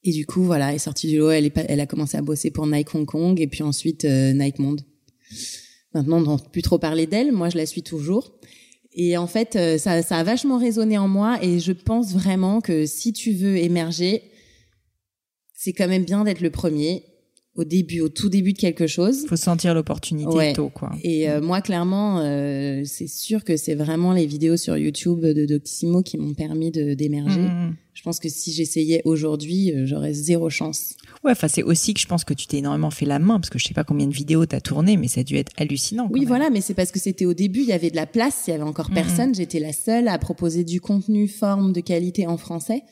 Et 0.04 0.12
du 0.12 0.26
coup, 0.26 0.42
voilà, 0.42 0.70
elle 0.70 0.76
est 0.76 0.80
sortie 0.80 1.08
du 1.08 1.18
lot. 1.18 1.30
Elle, 1.30 1.46
est 1.46 1.52
elle 1.68 1.80
a 1.80 1.86
commencé 1.86 2.16
à 2.16 2.22
bosser 2.22 2.50
pour 2.50 2.66
Nike 2.66 2.94
Hong 2.94 3.06
Kong 3.06 3.40
et 3.40 3.46
puis 3.46 3.62
ensuite 3.62 4.04
euh, 4.04 4.32
Nike 4.32 4.58
Monde. 4.58 4.82
Maintenant, 5.94 6.18
on 6.18 6.22
n'entend 6.22 6.48
plus 6.48 6.62
trop 6.62 6.78
parler 6.78 7.06
d'elle. 7.06 7.32
Moi, 7.32 7.50
je 7.50 7.56
la 7.56 7.66
suis 7.66 7.82
toujours. 7.82 8.38
Et 8.94 9.16
en 9.16 9.26
fait, 9.26 9.56
euh, 9.56 9.78
ça, 9.78 10.02
ça 10.02 10.18
a 10.18 10.24
vachement 10.24 10.58
résonné 10.58 10.98
en 10.98 11.06
moi. 11.06 11.38
Et 11.42 11.60
je 11.60 11.72
pense 11.72 12.12
vraiment 12.12 12.60
que 12.60 12.84
si 12.84 13.12
tu 13.12 13.32
veux 13.32 13.56
émerger, 13.56 14.22
c'est 15.54 15.72
quand 15.72 15.88
même 15.88 16.04
bien 16.04 16.24
d'être 16.24 16.40
le 16.40 16.50
premier 16.50 17.04
au 17.54 17.64
début, 17.64 18.00
au 18.00 18.08
tout 18.08 18.30
début 18.30 18.54
de 18.54 18.58
quelque 18.58 18.86
chose. 18.86 19.26
Faut 19.26 19.36
sentir 19.36 19.74
l'opportunité 19.74 20.54
tôt, 20.54 20.70
quoi. 20.70 20.90
Et 21.02 21.28
euh, 21.28 21.42
moi, 21.42 21.60
clairement, 21.60 22.20
euh, 22.20 22.82
c'est 22.86 23.08
sûr 23.08 23.44
que 23.44 23.58
c'est 23.58 23.74
vraiment 23.74 24.14
les 24.14 24.24
vidéos 24.24 24.56
sur 24.56 24.76
YouTube 24.78 25.20
de 25.20 25.44
Doctissimo 25.44 26.02
qui 26.02 26.16
m'ont 26.16 26.32
permis 26.32 26.70
de 26.70 26.94
d'émerger. 26.94 27.40
Mmh, 27.40 27.68
mmh. 27.68 27.76
Je 27.92 28.02
pense 28.02 28.20
que 28.20 28.30
si 28.30 28.52
j'essayais 28.52 29.02
aujourd'hui, 29.04 29.70
euh, 29.70 29.84
j'aurais 29.84 30.14
zéro 30.14 30.48
chance. 30.48 30.96
Ouais, 31.24 31.32
enfin 31.32 31.46
c'est 31.46 31.62
aussi 31.62 31.92
que 31.92 32.00
je 32.00 32.06
pense 32.06 32.24
que 32.24 32.32
tu 32.32 32.46
t'es 32.46 32.56
énormément 32.56 32.90
fait 32.90 33.04
la 33.04 33.18
main 33.18 33.38
parce 33.38 33.50
que 33.50 33.58
je 33.58 33.66
sais 33.66 33.74
pas 33.74 33.84
combien 33.84 34.06
de 34.06 34.14
vidéos 34.14 34.46
t'as 34.46 34.62
tourné, 34.62 34.96
mais 34.96 35.08
ça 35.08 35.20
a 35.20 35.24
dû 35.24 35.36
être 35.36 35.52
hallucinant. 35.58 36.08
Oui, 36.10 36.24
voilà, 36.24 36.48
mais 36.48 36.62
c'est 36.62 36.74
parce 36.74 36.90
que 36.90 36.98
c'était 36.98 37.26
au 37.26 37.34
début, 37.34 37.60
il 37.60 37.66
y 37.66 37.72
avait 37.72 37.90
de 37.90 37.96
la 37.96 38.06
place, 38.06 38.44
il 38.46 38.52
y 38.52 38.54
avait 38.54 38.62
encore 38.62 38.90
mmh, 38.90 38.94
personne. 38.94 39.34
J'étais 39.34 39.60
la 39.60 39.74
seule 39.74 40.08
à 40.08 40.16
proposer 40.16 40.64
du 40.64 40.80
contenu, 40.80 41.28
forme, 41.28 41.74
de 41.74 41.80
qualité 41.80 42.26
en 42.26 42.38
français. 42.38 42.82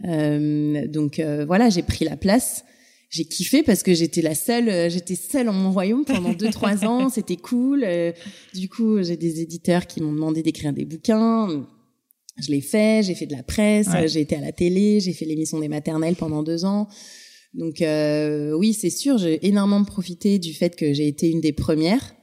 donc 0.00 1.20
voilà, 1.48 1.70
j'ai 1.70 1.82
pris 1.82 2.04
la 2.04 2.16
place 2.16 2.62
j'ai 3.08 3.24
kiffé 3.24 3.62
parce 3.62 3.82
que 3.82 3.94
j'étais 3.94 4.22
la 4.22 4.34
seule, 4.34 4.68
euh, 4.68 4.88
j'étais 4.88 5.14
seule 5.14 5.48
en 5.48 5.52
mon 5.52 5.72
royaume 5.72 6.04
pendant 6.04 6.32
deux 6.32 6.50
trois 6.50 6.84
ans. 6.84 7.08
C'était 7.14 7.36
cool. 7.36 7.84
Euh, 7.84 8.12
du 8.54 8.68
coup, 8.68 9.02
j'ai 9.02 9.16
des 9.16 9.40
éditeurs 9.40 9.86
qui 9.86 10.00
m'ont 10.02 10.12
demandé 10.12 10.42
d'écrire 10.42 10.72
des 10.72 10.84
bouquins. 10.84 11.66
Je 12.42 12.50
l'ai 12.50 12.60
fait. 12.60 13.02
J'ai 13.04 13.14
fait 13.14 13.26
de 13.26 13.32
la 13.34 13.42
presse. 13.42 13.88
J'ai 14.06 14.20
été 14.20 14.36
à 14.36 14.40
la 14.40 14.52
télé. 14.52 15.00
J'ai 15.00 15.12
fait 15.12 15.24
l'émission 15.24 15.60
des 15.60 15.68
maternelles 15.68 16.16
pendant 16.16 16.42
deux 16.42 16.64
ans. 16.64 16.88
Donc 17.54 17.80
euh, 17.80 18.52
oui, 18.52 18.74
c'est 18.74 18.90
sûr. 18.90 19.18
J'ai 19.18 19.46
énormément 19.46 19.84
profité 19.84 20.38
du 20.38 20.52
fait 20.52 20.76
que 20.76 20.92
j'ai 20.92 21.08
été 21.08 21.30
une 21.30 21.40
des 21.40 21.52
premières. 21.52 22.14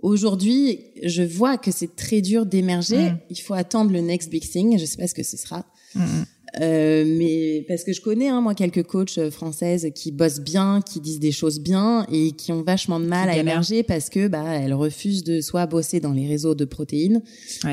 Aujourd'hui, 0.00 0.78
je 1.02 1.22
vois 1.22 1.58
que 1.58 1.70
c'est 1.70 1.96
très 1.96 2.20
dur 2.20 2.46
d'émerger. 2.46 3.10
Mm. 3.10 3.18
Il 3.30 3.40
faut 3.40 3.54
attendre 3.54 3.90
le 3.90 4.00
next 4.00 4.30
big 4.30 4.48
thing. 4.48 4.78
Je 4.78 4.84
sais 4.84 4.96
pas 4.96 5.08
ce 5.08 5.14
que 5.14 5.24
ce 5.24 5.36
sera. 5.36 5.66
Mm, 5.94 6.02
mm. 6.02 6.26
Euh, 6.60 7.04
mais 7.06 7.64
parce 7.68 7.84
que 7.84 7.92
je 7.92 8.00
connais 8.00 8.28
hein, 8.28 8.40
moi 8.40 8.54
quelques 8.54 8.82
coachs 8.82 9.18
euh, 9.18 9.30
françaises 9.30 9.88
qui 9.94 10.12
bossent 10.12 10.40
bien, 10.40 10.80
qui 10.80 11.00
disent 11.00 11.20
des 11.20 11.32
choses 11.32 11.60
bien 11.60 12.06
et 12.10 12.32
qui 12.32 12.52
ont 12.52 12.62
vachement 12.62 13.00
de 13.00 13.06
mal 13.06 13.28
à 13.28 13.36
émerger 13.36 13.82
parce 13.82 14.08
que 14.08 14.28
bah 14.28 14.44
elles 14.54 14.72
refusent 14.72 15.24
de 15.24 15.40
soit 15.40 15.66
bosser 15.66 16.00
dans 16.00 16.12
les 16.12 16.26
réseaux 16.26 16.54
de 16.54 16.64
protéines, 16.64 17.22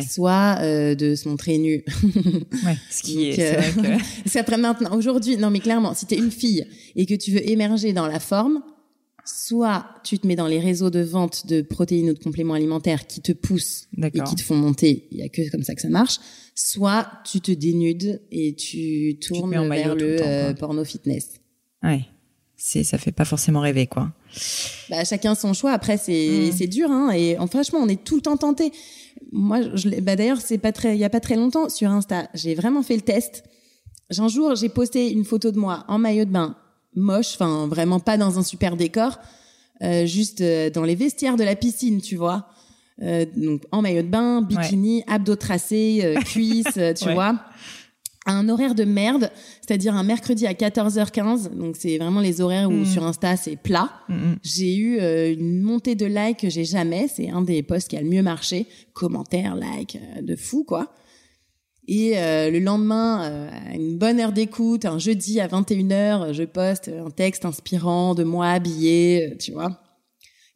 soit 0.09 0.57
euh, 0.61 0.93
de 0.93 1.15
se 1.15 1.30
montrer 1.30 1.57
nues. 1.57 1.84
ouais, 2.03 2.78
ce 2.91 3.03
qui 3.03 3.30
est, 3.30 3.36
c'est 3.36 3.55
vrai 3.55 3.99
que... 4.26 4.39
après 4.39 4.57
maintenant 4.57 4.95
aujourd'hui. 4.95 5.38
Non 5.38 5.49
mais 5.49 5.59
clairement 5.59 5.93
si 5.93 6.05
t'es 6.05 6.17
une 6.17 6.32
fille 6.32 6.65
et 6.95 7.05
que 7.05 7.15
tu 7.15 7.32
veux 7.32 7.49
émerger 7.49 7.93
dans 7.93 8.07
la 8.07 8.19
forme, 8.19 8.61
soit 9.26 9.86
tu 10.03 10.19
te 10.19 10.28
mets 10.28 10.36
dans 10.36 10.47
les 10.47 10.59
réseaux 10.59 10.89
de 10.89 11.01
vente 11.01 11.47
de 11.47 11.61
protéines 11.61 12.11
ou 12.11 12.13
de 12.13 12.23
compléments 12.23 12.53
alimentaires 12.53 13.07
qui 13.07 13.21
te 13.21 13.32
poussent 13.32 13.88
et 13.97 14.21
qui 14.21 14.36
te 14.36 14.41
font 14.41 14.55
monter, 14.55 15.07
il 15.11 15.17
y 15.17 15.23
a 15.23 15.30
que 15.30 15.49
comme 15.51 15.63
ça 15.63 15.76
que 15.76 15.82
ça 15.82 15.89
marche, 15.89 16.19
soit 16.53 17.07
tu 17.26 17.41
te 17.41 17.51
dénudes 17.51 18.21
et 18.32 18.55
tu 18.55 19.17
tournes 19.19 19.51
vers 19.69 19.95
le, 19.95 20.17
euh, 20.21 20.53
porno 20.53 20.84
fitness. 20.84 21.34
Ouais. 21.84 22.05
C'est 22.57 22.84
ça 22.84 22.97
fait 22.97 23.11
pas 23.11 23.26
forcément 23.26 23.59
rêver 23.59 23.86
quoi. 23.86 24.13
Bah 24.89 25.03
chacun 25.03 25.36
son 25.36 25.53
choix 25.53 25.71
après 25.71 25.97
c'est 25.97 26.49
mm. 26.49 26.51
c'est 26.55 26.67
dur 26.67 26.89
hein 26.89 27.11
et 27.11 27.36
franchement 27.49 27.80
on 27.80 27.88
est 27.89 28.01
tout 28.01 28.15
le 28.15 28.21
temps 28.21 28.38
tenté. 28.38 28.71
Moi 29.32 29.76
je 29.76 29.89
bah 29.99 30.15
d'ailleurs 30.15 30.39
c'est 30.39 30.57
pas 30.57 30.71
très 30.71 30.95
il 30.95 30.99
y 30.99 31.03
a 31.03 31.09
pas 31.09 31.19
très 31.19 31.36
longtemps 31.36 31.67
sur 31.67 31.89
Insta, 31.89 32.30
j'ai 32.34 32.55
vraiment 32.55 32.82
fait 32.82 32.95
le 32.95 33.01
test. 33.01 33.43
Un 34.17 34.28
jour, 34.28 34.55
j'ai 34.55 34.69
posté 34.69 35.11
une 35.11 35.26
photo 35.26 35.51
de 35.51 35.57
moi 35.57 35.84
en 35.88 35.97
maillot 35.97 36.26
de 36.26 36.30
bain 36.30 36.55
moche, 36.95 37.33
enfin 37.35 37.67
vraiment 37.67 37.99
pas 37.99 38.17
dans 38.17 38.39
un 38.39 38.43
super 38.43 38.75
décor, 38.75 39.19
euh, 39.83 40.05
juste 40.05 40.41
euh, 40.41 40.69
dans 40.69 40.83
les 40.83 40.95
vestiaires 40.95 41.35
de 41.35 41.43
la 41.43 41.55
piscine, 41.55 42.01
tu 42.01 42.15
vois. 42.15 42.47
Euh, 43.01 43.25
donc 43.35 43.63
en 43.71 43.81
maillot 43.81 44.03
de 44.03 44.07
bain, 44.07 44.41
bikini, 44.41 45.03
abdos 45.07 45.35
tracés, 45.35 46.15
cuisses, 46.25 46.79
tu 46.97 47.11
vois. 47.11 47.41
À 48.27 48.31
un 48.31 48.49
horaire 48.49 48.73
de 48.73 48.85
merde, 48.85 49.29
c'est-à-dire 49.61 49.93
un 49.93 50.03
mercredi 50.03 50.47
à 50.47 50.53
14h15, 50.53 51.55
donc 51.55 51.75
c'est 51.77 51.99
vraiment 51.99 52.21
les 52.21 52.41
horaires 52.41 52.69
où 52.69 52.73
mm. 52.73 52.85
sur 52.85 53.03
Insta 53.03 53.37
c'est 53.37 53.55
plat. 53.55 53.91
Mm, 54.09 54.15
mm. 54.15 54.35
J'ai 54.41 54.75
eu 54.75 55.33
une 55.33 55.61
montée 55.61 55.93
de 55.93 56.07
likes 56.07 56.39
que 56.39 56.49
j'ai 56.49 56.65
jamais, 56.65 57.07
c'est 57.07 57.29
un 57.29 57.43
des 57.43 57.61
posts 57.61 57.89
qui 57.89 57.97
a 57.97 58.01
le 58.01 58.09
mieux 58.09 58.23
marché, 58.23 58.65
commentaires, 58.93 59.55
likes, 59.55 59.99
de 60.23 60.35
fou 60.35 60.63
quoi. 60.63 60.91
Et 61.88 62.17
euh, 62.17 62.49
le 62.49 62.59
lendemain, 62.59 63.29
euh, 63.29 63.49
à 63.71 63.75
une 63.75 63.97
bonne 63.97 64.19
heure 64.19 64.31
d'écoute, 64.31 64.86
un 64.86 64.97
jeudi 64.97 65.39
à 65.39 65.47
21h, 65.47 66.33
je 66.33 66.43
poste 66.43 66.89
un 66.89 67.11
texte 67.11 67.45
inspirant 67.45 68.15
de 68.15 68.23
moi 68.23 68.49
habillée, 68.49 69.31
euh, 69.31 69.38
tu 69.38 69.51
vois. 69.51 69.79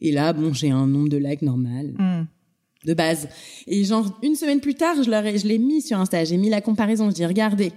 Et 0.02 0.12
là, 0.12 0.34
bon, 0.34 0.54
j'ai 0.54 0.72
un 0.72 0.88
nombre 0.88 1.10
de 1.10 1.18
likes 1.18 1.44
normal, 1.44 1.94
hmm. 2.00 2.26
de 2.88 2.94
base. 2.96 3.30
Et 3.68 3.84
genre, 3.84 4.18
une 4.24 4.36
semaine 4.36 4.60
plus 4.60 4.74
tard, 4.74 4.96
je, 4.98 5.04
je 5.04 5.48
l'ai 5.48 5.60
mis 5.60 5.82
sur 5.82 6.00
Insta, 6.00 6.24
j'ai 6.24 6.38
mis 6.38 6.50
la 6.50 6.62
comparaison, 6.62 7.10
je 7.10 7.16
dis, 7.16 7.26
regardez, 7.26 7.74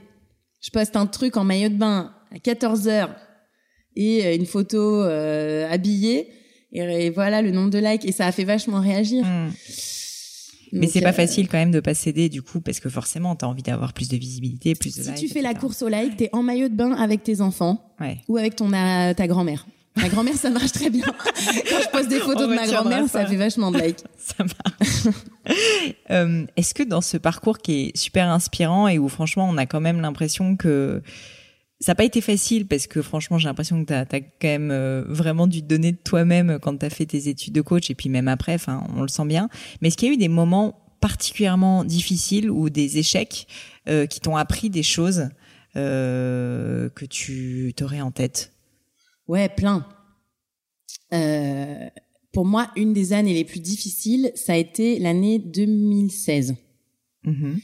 je 0.63 0.71
poste 0.71 0.97
un 0.97 1.07
truc 1.07 1.37
en 1.37 1.45
maillot 1.45 1.69
de 1.69 1.75
bain 1.75 2.15
à 2.31 2.39
14h 2.39 3.11
et 3.97 4.35
une 4.35 4.47
photo 4.47 5.03
habillée, 5.03 6.29
et, 6.73 7.11
voilà 7.11 7.43
le 7.43 7.51
nombre 7.51 7.69
de 7.69 7.79
likes, 7.79 8.07
et 8.07 8.13
ça 8.13 8.27
a 8.27 8.33
fait 8.33 8.45
vachement 8.45 8.81
réagir. 8.81 9.27
Hmm. 9.27 9.51
Mais 10.73 10.87
c'est 10.87 11.01
pas 11.01 11.11
euh, 11.11 11.13
facile 11.13 11.49
quand 11.49 11.59
même 11.59 11.71
de 11.71 11.81
pas 11.81 11.95
céder 11.95 12.29
du 12.29 12.43
coup 12.43 12.61
parce 12.61 12.81
que 12.81 12.89
forcément 12.89 13.37
tu 13.37 13.45
as 13.45 13.49
envie 13.49 13.63
d'avoir 13.63 13.93
plus 13.93 14.09
de 14.09 14.17
visibilité, 14.17 14.75
plus 14.75 14.97
de 14.97 15.03
Si 15.03 15.15
tu 15.15 15.29
fais 15.29 15.43
la 15.43 15.55
course 15.55 15.83
au 15.83 15.89
like, 15.89 16.17
tu 16.17 16.25
es 16.25 16.31
en 16.33 16.43
maillot 16.43 16.69
de 16.69 16.75
bain 16.75 16.93
avec 16.93 17.23
tes 17.23 17.41
enfants 17.41 17.95
ou 18.29 18.37
avec 18.37 18.57
ton 18.57 18.71
ta 18.71 19.27
grand-mère. 19.27 19.67
Ma 19.97 20.09
grand-mère, 20.09 20.35
ça 20.35 20.49
marche 20.49 20.73
très 20.73 20.89
bien. 20.89 21.05
Quand 21.05 21.83
je 21.83 21.91
poste 21.91 22.09
des 22.09 22.19
photos 22.19 22.49
de 22.49 22.55
ma 22.55 22.67
grand-mère, 22.67 23.07
ça. 23.09 23.27
fait 23.27 23.37
vachement 23.37 23.71
de 23.71 23.79
likes. 23.79 24.03
ça 24.17 24.45
marche. 24.45 25.17
euh, 26.11 26.47
Est-ce 26.57 26.73
que 26.73 26.83
dans 26.83 27.03
ce 27.03 27.19
parcours 27.19 27.59
qui 27.59 27.73
est 27.73 27.97
super 27.97 28.29
inspirant 28.31 28.89
et 28.89 28.99
où 28.99 29.09
franchement 29.09 29.47
on 29.49 29.59
a 29.59 29.67
quand 29.67 29.81
même 29.81 30.01
l'impression 30.01 30.57
que 30.57 31.03
ça 31.83 31.93
n'a 31.93 31.95
pas 31.97 32.05
été 32.05 32.21
facile 32.21 32.69
parce 32.69 32.87
que 32.87 33.03
franchement, 33.03 33.39
j'ai 33.39 33.49
l'impression 33.49 33.85
que 33.85 33.89
tu 33.89 33.93
as, 33.93 34.07
quand 34.07 34.45
même 34.45 34.71
euh, 34.71 35.03
vraiment 35.09 35.49
dû 35.49 35.63
te 35.63 35.67
donner 35.67 35.91
de 35.91 35.97
toi-même 35.97 36.61
quand 36.63 36.79
tu 36.79 36.87
as 36.87 36.91
fait 36.91 37.07
tes 37.07 37.27
études 37.29 37.55
de 37.55 37.61
coach 37.61 37.91
et 37.91 37.97
puis 37.97 38.09
même 38.09 38.29
après, 38.29 38.55
enfin, 38.55 38.87
on 38.97 39.03
le 39.03 39.09
sent 39.09 39.25
bien. 39.25 39.49
Mais 39.81 39.89
est-ce 39.89 39.97
qu'il 39.97 40.07
y 40.07 40.13
a 40.13 40.15
eu 40.15 40.19
des 40.19 40.29
moments 40.29 40.79
particulièrement 41.01 41.85
difficiles 41.85 42.53
ou 42.53 42.71
des 42.71 42.99
échecs 42.99 43.49
euh, 43.89 44.07
qui 44.07 44.21
t'ont 44.21 44.37
appris 44.37 44.71
des 44.71 44.85
choses 44.85 45.31
euh, 45.75 46.89
que 46.91 47.05
tu 47.05 47.75
t'aurais 47.77 48.01
en 48.01 48.13
tête? 48.13 48.53
Ouais, 49.27 49.49
plein. 49.49 49.85
pour 52.33 52.47
moi, 52.47 52.71
une 52.77 52.93
des 52.93 53.13
années 53.13 53.35
les 53.35 53.45
plus 53.45 53.59
difficiles, 53.59 54.31
ça 54.37 54.53
a 54.53 54.57
été 54.57 55.01
l'année 55.01 55.41
2016. 55.41 56.55
Mmh 57.25 57.55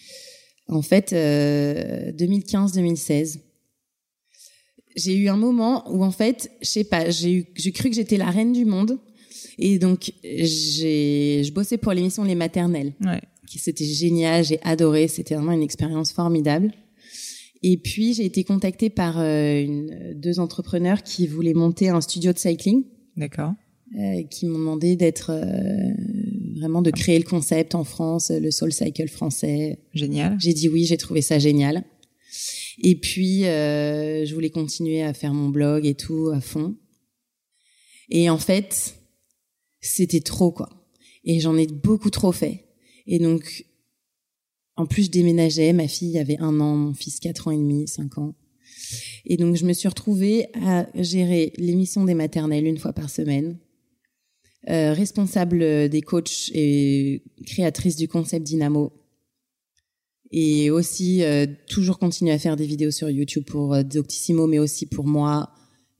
en 0.70 0.82
fait, 0.82 1.14
2015-2016 1.14 3.38
j'ai 4.96 5.16
eu 5.16 5.28
un 5.28 5.36
moment 5.36 5.84
où 5.90 6.04
en 6.04 6.10
fait, 6.10 6.50
je 6.60 6.68
sais 6.68 6.84
pas, 6.84 7.10
j'ai 7.10 7.32
eu, 7.32 7.46
j'ai 7.54 7.72
cru 7.72 7.90
que 7.90 7.96
j'étais 7.96 8.16
la 8.16 8.30
reine 8.30 8.52
du 8.52 8.64
monde. 8.64 8.98
Et 9.58 9.78
donc, 9.78 10.12
j'ai, 10.22 11.42
je 11.44 11.52
bossais 11.52 11.78
pour 11.78 11.92
l'émission 11.92 12.22
Les 12.22 12.34
Maternelles. 12.36 12.94
Ouais. 13.00 13.20
C'était 13.46 13.84
génial, 13.84 14.44
j'ai 14.44 14.60
adoré, 14.62 15.08
c'était 15.08 15.34
vraiment 15.34 15.52
une 15.52 15.62
expérience 15.62 16.12
formidable. 16.12 16.72
Et 17.62 17.76
puis, 17.76 18.14
j'ai 18.14 18.24
été 18.24 18.44
contactée 18.44 18.90
par 18.90 19.18
euh, 19.18 19.60
une, 19.60 20.14
deux 20.14 20.38
entrepreneurs 20.38 21.02
qui 21.02 21.26
voulaient 21.26 21.54
monter 21.54 21.88
un 21.88 22.00
studio 22.00 22.32
de 22.32 22.38
cycling. 22.38 22.84
D'accord. 23.16 23.52
Euh, 23.98 24.22
qui 24.24 24.46
m'ont 24.46 24.58
demandé 24.58 24.96
d'être 24.96 25.30
euh, 25.32 25.94
vraiment 26.56 26.82
de 26.82 26.90
créer 26.90 27.18
le 27.18 27.24
concept 27.24 27.74
en 27.74 27.84
France, 27.84 28.30
le 28.30 28.50
Soul 28.50 28.72
Cycle 28.72 29.08
français. 29.08 29.78
Génial. 29.94 30.36
J'ai 30.38 30.52
dit 30.52 30.68
oui, 30.68 30.84
j'ai 30.84 30.98
trouvé 30.98 31.22
ça 31.22 31.38
génial. 31.38 31.84
Et 32.80 32.94
puis, 32.94 33.44
euh, 33.44 34.24
je 34.24 34.34
voulais 34.34 34.50
continuer 34.50 35.02
à 35.02 35.12
faire 35.12 35.34
mon 35.34 35.48
blog 35.48 35.84
et 35.84 35.94
tout 35.94 36.30
à 36.32 36.40
fond. 36.40 36.76
Et 38.08 38.30
en 38.30 38.38
fait, 38.38 38.94
c'était 39.80 40.20
trop, 40.20 40.52
quoi. 40.52 40.68
Et 41.24 41.40
j'en 41.40 41.56
ai 41.56 41.66
beaucoup 41.66 42.10
trop 42.10 42.32
fait. 42.32 42.66
Et 43.06 43.18
donc, 43.18 43.66
en 44.76 44.86
plus, 44.86 45.04
je 45.06 45.10
déménageais. 45.10 45.72
Ma 45.72 45.88
fille 45.88 46.18
avait 46.18 46.38
un 46.38 46.60
an, 46.60 46.76
mon 46.76 46.94
fils 46.94 47.18
quatre 47.18 47.48
ans 47.48 47.50
et 47.50 47.56
demi, 47.56 47.88
cinq 47.88 48.16
ans. 48.18 48.34
Et 49.24 49.36
donc, 49.36 49.56
je 49.56 49.66
me 49.66 49.72
suis 49.72 49.88
retrouvée 49.88 50.46
à 50.54 50.86
gérer 50.94 51.52
l'émission 51.58 52.04
des 52.04 52.14
maternelles 52.14 52.66
une 52.66 52.78
fois 52.78 52.92
par 52.92 53.10
semaine, 53.10 53.58
euh, 54.70 54.92
responsable 54.92 55.88
des 55.88 56.02
coachs 56.02 56.50
et 56.54 57.22
créatrice 57.44 57.96
du 57.96 58.06
concept 58.06 58.46
Dynamo 58.46 58.92
et 60.30 60.70
aussi 60.70 61.22
euh, 61.22 61.46
toujours 61.68 61.98
continuer 61.98 62.32
à 62.32 62.38
faire 62.38 62.56
des 62.56 62.66
vidéos 62.66 62.90
sur 62.90 63.08
YouTube 63.08 63.44
pour 63.44 63.74
euh, 63.74 63.82
Doctissimo, 63.82 64.46
mais 64.46 64.58
aussi 64.58 64.86
pour 64.86 65.06
moi, 65.06 65.50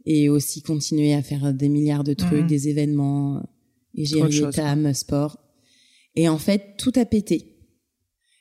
et 0.04 0.28
aussi 0.28 0.62
continuer 0.62 1.14
à 1.14 1.22
faire 1.22 1.52
des 1.52 1.68
milliards 1.68 2.04
de 2.04 2.14
trucs, 2.14 2.42
mhm. 2.42 2.46
des 2.46 2.68
événements, 2.68 3.42
et 3.94 4.04
gérer 4.04 4.50
TAM, 4.50 4.92
sport. 4.94 5.38
Et 6.14 6.28
en 6.28 6.38
fait, 6.38 6.76
tout 6.78 6.92
a 6.96 7.04
pété. 7.04 7.54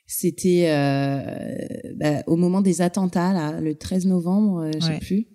C'était 0.06 0.70
euh, 0.70 1.92
bah, 1.96 2.22
au 2.26 2.36
moment 2.36 2.62
des 2.62 2.80
attentats, 2.80 3.32
là, 3.32 3.60
le 3.60 3.74
13 3.74 4.06
novembre, 4.06 4.62
euh, 4.62 4.70
je 4.74 4.86
sais 4.86 4.98
plus. 4.98 5.26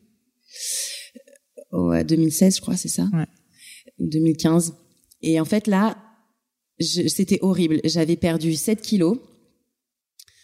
Oh, 1.71 1.93
2016, 2.03 2.55
je 2.57 2.61
crois, 2.61 2.75
c'est 2.75 2.89
ça 2.89 3.07
Ouais. 3.13 3.27
2015. 3.99 4.73
Et 5.21 5.39
en 5.39 5.45
fait, 5.45 5.67
là, 5.67 5.97
c'était 6.79 7.37
horrible. 7.41 7.81
J'avais 7.83 8.15
perdu 8.15 8.55
7 8.55 8.81
kilos. 8.81 9.19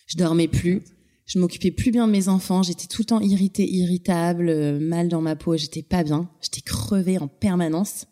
Je 0.10 0.18
dormais 0.18 0.47
plus. 0.49 0.82
Je 1.26 1.39
m'occupais 1.39 1.72
plus 1.72 1.91
bien 1.91 2.07
de 2.07 2.12
mes 2.12 2.28
enfants. 2.28 2.64
J'étais 2.64 2.88
tout 2.88 3.03
le 3.03 3.05
temps 3.05 3.22
irritée, 3.22 3.70
irritable, 3.70 4.49
euh, 4.49 4.80
mal 4.80 5.07
dans 5.07 5.22
ma 5.22 5.36
peau. 5.36 5.55
J'étais 5.55 5.84
pas 5.84 6.03
bien. 6.03 6.30
J'étais 6.41 6.62
crevée 6.62 7.18
en 7.20 7.28
permanence. 7.28 8.05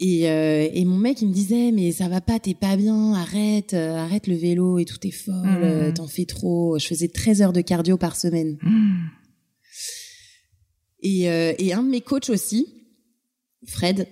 Et, 0.00 0.28
euh, 0.30 0.66
et 0.72 0.84
mon 0.84 0.96
mec, 0.96 1.20
il 1.22 1.28
me 1.28 1.32
disait, 1.32 1.70
mais 1.70 1.92
ça 1.92 2.08
va 2.08 2.20
pas, 2.20 2.40
t'es 2.40 2.54
pas 2.54 2.76
bien, 2.76 3.12
arrête, 3.12 3.74
euh, 3.74 3.94
arrête 3.96 4.26
le 4.26 4.34
vélo 4.34 4.78
et 4.78 4.84
tout 4.84 4.98
est 5.06 5.10
folle, 5.12 5.34
Mmh. 5.44 5.62
euh, 5.62 5.92
t'en 5.92 6.08
fais 6.08 6.24
trop. 6.24 6.76
Je 6.78 6.86
faisais 6.86 7.06
13 7.08 7.42
heures 7.42 7.52
de 7.52 7.60
cardio 7.60 7.96
par 7.98 8.16
semaine. 8.16 8.56
Mmh. 8.62 8.96
Et, 11.02 11.28
euh, 11.30 11.52
et 11.58 11.72
un 11.72 11.82
de 11.82 11.88
mes 11.90 12.00
coachs 12.00 12.30
aussi, 12.30 12.66
Fred, 13.66 14.08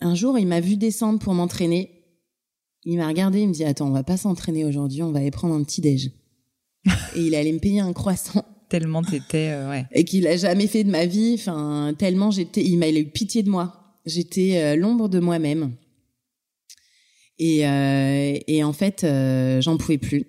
un 0.00 0.14
jour, 0.14 0.38
il 0.38 0.46
m'a 0.46 0.60
vu 0.60 0.76
descendre 0.76 1.18
pour 1.18 1.34
m'entraîner. 1.34 1.95
Il 2.86 2.96
m'a 2.98 3.08
regardé, 3.08 3.40
il 3.40 3.48
me 3.48 3.52
dit, 3.52 3.64
attends, 3.64 3.88
on 3.88 3.92
va 3.92 4.04
pas 4.04 4.16
s'entraîner 4.16 4.64
aujourd'hui, 4.64 5.02
on 5.02 5.10
va 5.10 5.18
aller 5.18 5.32
prendre 5.32 5.54
un 5.54 5.62
petit 5.64 5.80
déj. 5.80 6.12
et 6.86 7.20
il 7.20 7.34
allait 7.34 7.52
me 7.52 7.58
payer 7.58 7.80
un 7.80 7.92
croissant. 7.92 8.44
Tellement 8.68 9.02
t'étais, 9.02 9.50
euh, 9.50 9.68
ouais. 9.68 9.86
Et 9.92 10.04
qu'il 10.04 10.26
a 10.26 10.36
jamais 10.36 10.66
fait 10.68 10.84
de 10.84 10.90
ma 10.90 11.04
vie, 11.04 11.34
enfin, 11.34 11.94
tellement 11.98 12.30
j'étais, 12.30 12.64
il 12.64 12.78
m'a 12.78 12.88
eu 12.88 13.04
pitié 13.06 13.42
de 13.42 13.50
moi. 13.50 13.98
J'étais 14.06 14.56
euh, 14.56 14.76
l'ombre 14.76 15.08
de 15.08 15.18
moi-même. 15.18 15.72
Et, 17.38 17.66
euh, 17.66 18.38
et 18.46 18.64
en 18.64 18.72
fait, 18.72 19.04
euh, 19.04 19.60
j'en 19.60 19.76
pouvais 19.76 19.98
plus. 19.98 20.24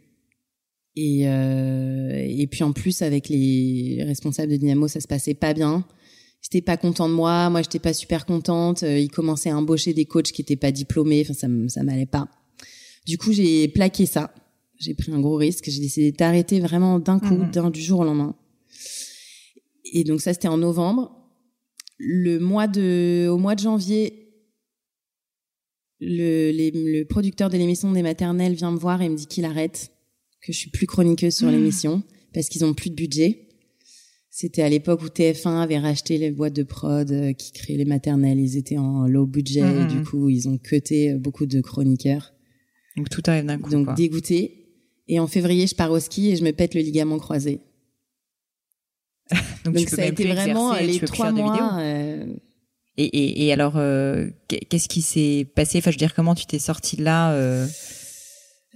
Et, 0.95 1.27
euh, 1.27 2.25
et 2.27 2.47
puis 2.47 2.63
en 2.63 2.73
plus, 2.73 3.01
avec 3.01 3.29
les 3.29 4.03
responsables 4.03 4.51
de 4.51 4.57
Dynamo, 4.57 4.87
ça 4.87 4.99
se 4.99 5.07
passait 5.07 5.35
pas 5.35 5.53
bien. 5.53 5.85
Étaient 6.45 6.61
pas 6.61 6.77
contents 6.77 7.09
de 7.09 7.13
moi, 7.13 7.49
moi 7.49 7.61
j'étais 7.61 7.79
pas 7.79 7.91
super 7.91 8.25
contente. 8.25 8.81
Ils 8.81 9.11
commençaient 9.11 9.49
à 9.49 9.57
embaucher 9.57 9.93
des 9.93 10.05
coachs 10.05 10.31
qui 10.31 10.41
étaient 10.41 10.55
pas 10.55 10.71
diplômés, 10.71 11.21
enfin 11.21 11.33
ça, 11.33 11.47
ça 11.67 11.83
m'allait 11.83 12.05
pas. 12.05 12.29
Du 13.07 13.17
coup, 13.17 13.31
j'ai 13.31 13.67
plaqué 13.67 14.05
ça. 14.05 14.33
J'ai 14.79 14.93
pris 14.93 15.11
un 15.11 15.19
gros 15.19 15.35
risque. 15.37 15.69
J'ai 15.69 15.79
décidé 15.79 16.11
d'arrêter 16.11 16.59
vraiment 16.59 16.99
d'un 16.99 17.19
coup, 17.19 17.35
Mhm. 17.35 17.51
d'un 17.51 17.69
du 17.69 17.81
jour 17.81 18.01
au 18.01 18.03
lendemain. 18.03 18.35
Et 19.93 20.03
donc 20.03 20.21
ça, 20.21 20.33
c'était 20.33 20.47
en 20.49 20.57
novembre. 20.57 21.13
Le 21.97 22.37
mois 22.39 22.67
de, 22.67 23.27
au 23.29 23.37
mois 23.37 23.55
de 23.55 23.61
janvier, 23.61 24.25
le, 25.99 26.51
les- 26.51 26.71
le 26.71 27.05
producteur 27.05 27.49
de 27.49 27.57
l'émission 27.57 27.91
des 27.91 28.03
maternelles 28.03 28.53
vient 28.53 28.71
me 28.71 28.77
voir 28.77 29.01
et 29.01 29.09
me 29.09 29.15
dit 29.15 29.25
qu'il 29.25 29.45
arrête, 29.45 29.91
que 30.41 30.53
je 30.53 30.57
suis 30.57 30.69
plus 30.69 30.85
chroniqueuse 30.85 31.35
sur 31.35 31.47
Mhm. 31.47 31.53
l'émission 31.53 32.03
parce 32.33 32.49
qu'ils 32.49 32.65
ont 32.65 32.73
plus 32.73 32.89
de 32.91 32.95
budget. 32.95 33.47
C'était 34.29 34.61
à 34.61 34.69
l'époque 34.69 35.01
où 35.01 35.07
TF1 35.09 35.59
avait 35.63 35.79
racheté 35.79 36.19
les 36.19 36.29
boîtes 36.29 36.53
de 36.53 36.61
prod 36.61 37.09
euh, 37.11 37.33
qui 37.33 37.51
créaient 37.51 37.77
les 37.77 37.85
maternelles. 37.85 38.37
Ils 38.39 38.57
étaient 38.57 38.77
en 38.77 39.07
low 39.07 39.25
budget 39.25 39.61
et 39.61 39.63
Mhm. 39.63 39.87
du 39.87 40.03
coup, 40.03 40.29
ils 40.29 40.47
ont 40.47 40.59
cuté 40.59 41.13
euh, 41.13 41.17
beaucoup 41.17 41.47
de 41.47 41.59
chroniqueurs. 41.61 42.33
Donc 42.97 43.09
tout 43.09 43.21
arrive 43.27 43.45
d'un 43.45 43.57
coup. 43.59 43.69
Donc 43.69 43.85
quoi. 43.85 43.93
dégoûté. 43.93 44.65
Et 45.07 45.19
en 45.19 45.27
février, 45.27 45.67
je 45.67 45.75
pars 45.75 45.91
au 45.91 45.99
ski 46.01 46.31
et 46.31 46.35
je 46.35 46.43
me 46.43 46.51
pète 46.51 46.73
le 46.75 46.81
ligament 46.81 47.17
croisé. 47.17 47.61
Donc, 49.65 49.77
ça 49.89 50.01
a 50.03 50.05
été 50.05 50.25
vraiment 50.27 50.73
exercer, 50.75 50.99
les 51.01 51.07
trois 51.07 51.31
mois. 51.31 51.77
euh, 51.79 52.25
Et, 52.97 53.05
et, 53.05 53.45
et 53.45 53.53
alors, 53.53 53.73
euh, 53.77 54.27
qu'est- 54.47 54.65
qu'est-ce 54.65 54.87
qui 54.89 55.01
s'est 55.01 55.45
passé? 55.55 55.77
Enfin, 55.77 55.91
je 55.91 55.95
veux 55.95 55.99
dire, 55.99 56.13
comment 56.15 56.35
tu 56.35 56.45
t'es 56.45 56.59
sorti 56.59 56.95
de 56.97 57.03
là 57.03 57.33
euh... 57.33 57.67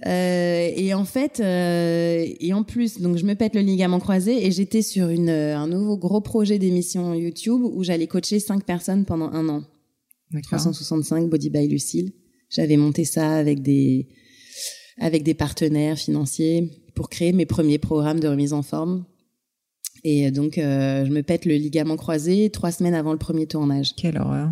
Euh, 0.06 0.70
et 0.74 0.94
en 0.94 1.04
fait, 1.04 1.38
euh, 1.38 2.26
et 2.40 2.52
en 2.52 2.64
plus, 2.64 2.98
donc 3.00 3.18
je 3.18 3.24
me 3.24 3.34
pète 3.34 3.54
le 3.54 3.60
ligament 3.60 4.00
croisé 4.00 4.44
et 4.46 4.50
j'étais 4.50 4.82
sur 4.82 5.08
une, 5.10 5.28
euh, 5.28 5.56
un 5.56 5.68
nouveau 5.68 5.96
gros 5.96 6.20
projet 6.20 6.58
d'émission 6.58 7.14
YouTube 7.14 7.60
où 7.62 7.84
j'allais 7.84 8.08
coacher 8.08 8.40
cinq 8.40 8.64
personnes 8.64 9.04
pendant 9.04 9.30
un 9.30 9.48
an. 9.48 9.62
D'accord. 10.32 10.58
365 10.58 11.28
Body 11.30 11.50
by 11.50 11.68
Lucille. 11.68 12.12
J'avais 12.52 12.76
monté 12.76 13.04
ça 13.04 13.36
avec 13.36 13.62
des 13.62 14.08
avec 14.98 15.22
des 15.22 15.34
partenaires 15.34 15.98
financiers 15.98 16.70
pour 16.94 17.08
créer 17.08 17.32
mes 17.32 17.46
premiers 17.46 17.78
programmes 17.78 18.20
de 18.20 18.28
remise 18.28 18.52
en 18.52 18.62
forme. 18.62 19.04
Et 20.04 20.30
donc, 20.30 20.58
euh, 20.58 21.04
je 21.06 21.10
me 21.10 21.22
pète 21.22 21.44
le 21.46 21.54
ligament 21.54 21.96
croisé 21.96 22.50
trois 22.50 22.70
semaines 22.72 22.94
avant 22.94 23.12
le 23.12 23.18
premier 23.18 23.46
tournage. 23.46 23.94
Quelle 23.96 24.18
horreur. 24.18 24.50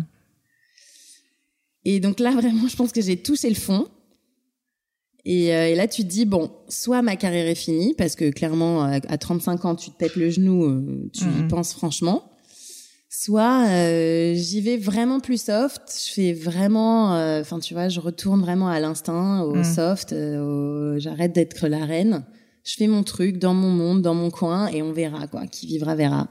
Et 1.85 1.99
donc 1.99 2.19
là, 2.19 2.31
vraiment, 2.31 2.67
je 2.67 2.75
pense 2.75 2.91
que 2.91 3.01
j'ai 3.01 3.17
touché 3.17 3.49
le 3.49 3.55
fond. 3.55 3.87
Et, 5.25 5.53
euh, 5.53 5.67
et 5.69 5.75
là, 5.75 5.87
tu 5.87 6.01
te 6.03 6.07
dis, 6.07 6.25
bon, 6.25 6.51
soit 6.69 7.01
ma 7.03 7.15
carrière 7.15 7.45
est 7.47 7.53
finie, 7.55 7.93
parce 7.95 8.15
que 8.15 8.31
clairement, 8.31 8.81
à, 8.83 8.93
à 9.07 9.17
35 9.19 9.65
ans, 9.65 9.75
tu 9.75 9.91
te 9.91 9.95
pètes 9.97 10.15
le 10.15 10.29
genou, 10.31 10.65
euh, 10.65 11.09
tu 11.13 11.25
y 11.25 11.27
Mhm. 11.43 11.47
penses 11.47 11.73
franchement. 11.73 12.30
Soit 13.13 13.65
euh, 13.67 14.33
j'y 14.35 14.61
vais 14.61 14.77
vraiment 14.77 15.19
plus 15.19 15.41
soft, 15.43 15.81
je 16.07 16.13
fais 16.13 16.31
vraiment, 16.31 17.13
euh, 17.15 17.41
enfin 17.41 17.59
tu 17.59 17.73
vois, 17.73 17.89
je 17.89 17.99
retourne 17.99 18.39
vraiment 18.39 18.69
à 18.69 18.79
l'instinct, 18.79 19.41
au 19.43 19.55
Mhm. 19.55 19.63
soft, 19.65 20.13
euh, 20.13 20.95
au- 20.95 20.97
j'arrête 20.99 21.33
d'être 21.33 21.67
la 21.67 21.85
reine, 21.85 22.23
je 22.63 22.73
fais 22.75 22.87
mon 22.87 23.03
truc 23.03 23.37
dans 23.37 23.53
mon 23.53 23.69
monde, 23.69 24.01
dans 24.01 24.13
mon 24.15 24.29
coin, 24.31 24.67
et 24.69 24.81
on 24.81 24.93
verra 24.93 25.27
quoi, 25.27 25.45
qui 25.45 25.67
vivra 25.67 25.93
verra. 25.95 26.29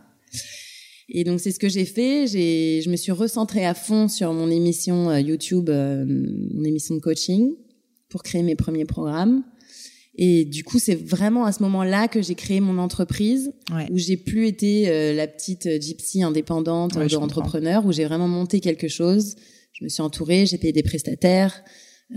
Et 1.10 1.22
donc 1.24 1.40
c'est 1.40 1.50
ce 1.52 1.58
que 1.58 1.68
j'ai 1.68 1.84
fait. 1.84 2.26
J'ai, 2.28 2.80
je 2.82 2.88
me 2.88 2.96
suis 2.96 3.12
recentrée 3.12 3.66
à 3.66 3.74
fond 3.74 4.08
sur 4.08 4.32
mon 4.32 4.48
émission 4.50 5.10
euh, 5.10 5.20
YouTube, 5.20 5.68
euh, 5.68 6.06
mon 6.06 6.64
émission 6.64 6.94
de 6.94 7.00
coaching, 7.00 7.50
pour 8.08 8.22
créer 8.22 8.42
mes 8.42 8.56
premiers 8.56 8.86
programmes. 8.86 9.42
Et 10.22 10.44
du 10.44 10.64
coup, 10.64 10.78
c'est 10.78 10.94
vraiment 10.94 11.46
à 11.46 11.52
ce 11.52 11.62
moment-là 11.62 12.06
que 12.06 12.20
j'ai 12.20 12.34
créé 12.34 12.60
mon 12.60 12.76
entreprise, 12.76 13.52
Ouais. 13.74 13.88
où 13.90 13.96
j'ai 13.96 14.18
plus 14.18 14.46
été 14.46 14.88
euh, 14.90 15.14
la 15.14 15.26
petite 15.26 15.80
gypsy 15.80 16.22
indépendante 16.22 16.94
Ouais, 16.96 17.06
de 17.08 17.16
entrepreneur, 17.16 17.86
où 17.86 17.90
j'ai 17.92 18.04
vraiment 18.04 18.28
monté 18.28 18.60
quelque 18.60 18.86
chose. 18.86 19.34
Je 19.72 19.82
me 19.84 19.88
suis 19.88 20.02
entourée, 20.02 20.44
j'ai 20.44 20.58
payé 20.58 20.74
des 20.74 20.82
prestataires, 20.82 21.62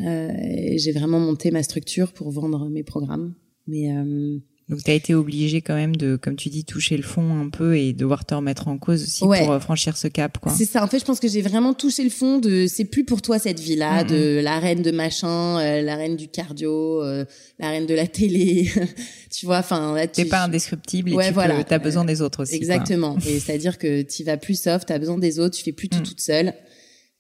euh, 0.06 0.30
et 0.38 0.78
j'ai 0.80 0.92
vraiment 0.92 1.20
monté 1.22 1.50
ma 1.50 1.64
structure 1.64 2.12
pour 2.12 2.30
vendre 2.30 2.70
mes 2.70 2.84
programmes. 2.84 3.36
Mais 3.68 3.96
euh, 3.96 4.38
Donc, 4.70 4.82
tu 4.84 4.90
as 4.92 4.94
été 4.94 5.14
obligé 5.14 5.62
quand 5.62 5.76
même 5.76 5.96
de, 5.96 6.16
comme 6.16 6.36
tu 6.38 6.48
dis, 6.50 6.64
toucher 6.64 6.96
le 6.96 7.04
fond 7.04 7.38
un 7.40 7.50
peu 7.50 7.78
et 7.78 7.92
devoir 7.92 8.26
te 8.26 8.34
remettre 8.34 8.68
en 8.70 8.78
cause 8.78 9.04
aussi 9.04 9.24
Ouais. 9.26 9.40
pour 9.40 9.52
euh, 9.52 9.60
franchir 9.60 9.98
ce 9.98 10.08
cap, 10.08 10.38
quoi. 10.40 10.54
C'est 10.54 10.66
ça. 10.66 10.82
En 10.84 10.88
fait, 10.88 11.00
je 11.00 11.06
pense 11.06 11.20
que 11.20 11.28
j'ai 11.28 11.42
vraiment 11.42 11.74
touché 11.74 12.04
le 12.04 12.10
fond 12.10 12.40
de 12.40 12.66
c'est 12.68 12.86
plus 12.86 13.04
pour 13.04 13.22
toi 13.22 13.40
cette 13.40 13.60
vie-là, 13.60 14.04
de 14.06 14.40
la 14.42 14.60
reine 14.60 14.82
de 14.82 14.92
machin, 14.92 15.60
euh, 15.60 15.82
la 15.82 15.96
reine 15.96 16.16
du 16.16 16.30
cardio, 16.30 17.04
euh, 17.04 17.26
la 17.60 17.70
reine 17.72 17.86
de 17.86 17.94
la 17.94 18.08
télé. 18.08 18.72
tu 19.30 19.46
vois, 19.46 19.58
enfin 19.60 19.96
là, 19.96 20.08
T'es 20.08 20.24
tu- 20.24 20.30
pas 20.30 20.44
indescriptible 20.44 21.10
et 21.12 21.14
Ouais, 21.14 21.28
tu 21.28 21.34
voilà. 21.34 21.64
as 21.70 21.80
besoin 21.80 22.06
des 22.06 22.22
autres 22.22 22.44
aussi. 22.44 22.52
quoi. 22.52 22.58
Exactement. 22.58 23.18
Et 23.28 23.40
c'est-à-dire 23.40 23.78
que 23.78 24.02
tu 24.04 24.24
vas 24.24 24.38
plus 24.38 24.60
soft, 24.60 24.88
tu 24.88 24.94
as 24.94 25.00
besoin 25.00 25.18
des 25.18 25.40
autres, 25.40 25.58
tu 25.58 25.64
fais 25.64 25.74
plus 25.74 25.90
tout 25.90 25.98
Mhm. 25.98 26.04
toute 26.06 26.22
seule. 26.22 26.54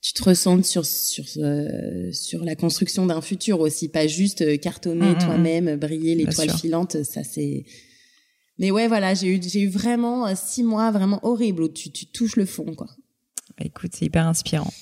Tu 0.03 0.11
te 0.13 0.23
ressentes 0.23 0.65
sur 0.65 0.85
sur 0.85 1.23
euh, 1.37 2.11
sur 2.11 2.43
la 2.43 2.55
construction 2.55 3.05
d'un 3.05 3.21
futur 3.21 3.61
aussi, 3.61 3.87
pas 3.87 4.05
juste 4.05 4.41
euh, 4.41 4.57
cartonner 4.57 5.13
Mhm, 5.13 5.19
toi-même, 5.19 5.75
briller 5.77 6.15
Bien 6.15 6.25
l'étoile 6.25 6.49
sûr. 6.49 6.59
filante. 6.59 7.03
Ça 7.03 7.23
c'est. 7.23 7.63
Mais 8.59 8.69
ouais, 8.69 8.87
voilà, 8.89 9.13
j'ai 9.13 9.27
eu 9.27 9.41
j'ai 9.41 9.61
eu 9.61 9.69
vraiment 9.69 10.27
euh, 10.27 10.33
six 10.35 10.61
mois 10.63 10.91
vraiment 10.91 11.19
horribles 11.25 11.63
où 11.63 11.69
tu 11.69 11.89
tu 11.89 12.05
touches 12.07 12.35
le 12.35 12.45
fond 12.45 12.75
quoi. 12.75 12.87
Bah, 13.57 13.63
Écoute, 13.65 13.91
c'est 13.95 14.05
hyper 14.05 14.27
inspirant. 14.27 14.73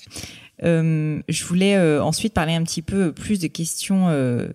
Euh, 0.64 1.20
je 1.28 1.44
voulais 1.44 1.76
euh, 1.76 2.02
ensuite 2.02 2.34
parler 2.34 2.54
un 2.54 2.64
petit 2.64 2.82
peu 2.82 3.12
plus 3.12 3.38
de 3.38 3.46
questions, 3.46 4.08
euh, 4.08 4.48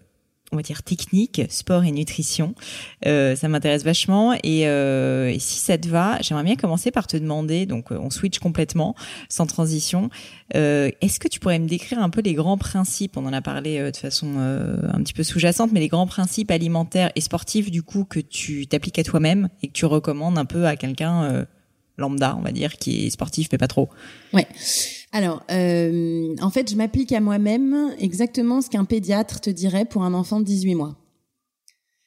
on 0.51 0.55
va 0.55 0.61
dire 0.61 0.81
techniques, 0.81 1.41
sport 1.49 1.83
et 1.83 1.91
nutrition. 1.91 2.55
Euh, 3.05 3.35
ça 3.35 3.49
m'intéresse 3.49 3.83
vachement 3.83 4.33
et, 4.43 4.67
euh, 4.67 5.29
et 5.29 5.39
si 5.39 5.59
ça 5.59 5.77
te 5.77 5.87
va, 5.89 6.17
j'aimerais 6.21 6.45
bien 6.45 6.55
commencer 6.55 6.89
par 6.89 7.05
te 7.05 7.17
demander, 7.17 7.65
donc 7.65 7.91
euh, 7.91 7.99
on 7.99 8.09
switch 8.09 8.39
complètement, 8.39 8.95
sans 9.27 9.45
transition. 9.45 10.09
Euh, 10.55 10.89
Est-ce 11.01 11.19
que 11.19 11.27
tu 11.27 11.41
pourrais 11.41 11.59
me 11.59 11.67
décrire 11.67 11.99
un 11.99 12.09
peu 12.09 12.21
les 12.21 12.33
grands 12.33 12.57
principes? 12.57 13.17
On 13.17 13.25
en 13.25 13.33
a 13.33 13.41
parlé 13.41 13.77
euh, 13.77 13.91
de 13.91 13.97
façon 13.97 14.35
euh, 14.37 14.77
un 14.93 15.03
petit 15.03 15.13
peu 15.13 15.23
sous-jacente, 15.23 15.71
mais 15.73 15.81
les 15.81 15.89
grands 15.89 16.07
principes 16.07 16.51
alimentaires 16.51 17.11
et 17.15 17.21
sportifs 17.21 17.69
du 17.69 17.83
coup 17.83 18.05
que 18.05 18.21
tu 18.21 18.67
t'appliques 18.67 18.99
à 18.99 19.03
toi-même 19.03 19.49
et 19.61 19.67
que 19.67 19.73
tu 19.73 19.85
recommandes 19.85 20.37
un 20.37 20.45
peu 20.45 20.65
à 20.65 20.77
quelqu'un 20.77 21.45
lambda, 21.97 22.35
on 22.37 22.41
va 22.41 22.51
dire, 22.51 22.77
qui 22.77 23.07
est 23.07 23.09
sportif 23.09 23.49
mais 23.51 23.57
pas 23.57 23.67
trop? 23.67 23.89
Ouais. 24.31 24.47
Alors, 25.11 25.43
euh, 25.51 26.35
en 26.41 26.49
fait, 26.49 26.69
je 26.69 26.75
m'applique 26.75 27.11
à 27.11 27.19
moi-même 27.21 27.95
exactement 27.99 28.61
ce 28.61 28.69
qu'un 28.69 28.85
pédiatre 28.85 29.39
te 29.39 29.49
dirait 29.49 29.85
pour 29.85 30.03
un 30.03 30.13
enfant 30.13 30.39
de 30.39 30.45
18 30.45 30.75
mois. 30.75 30.97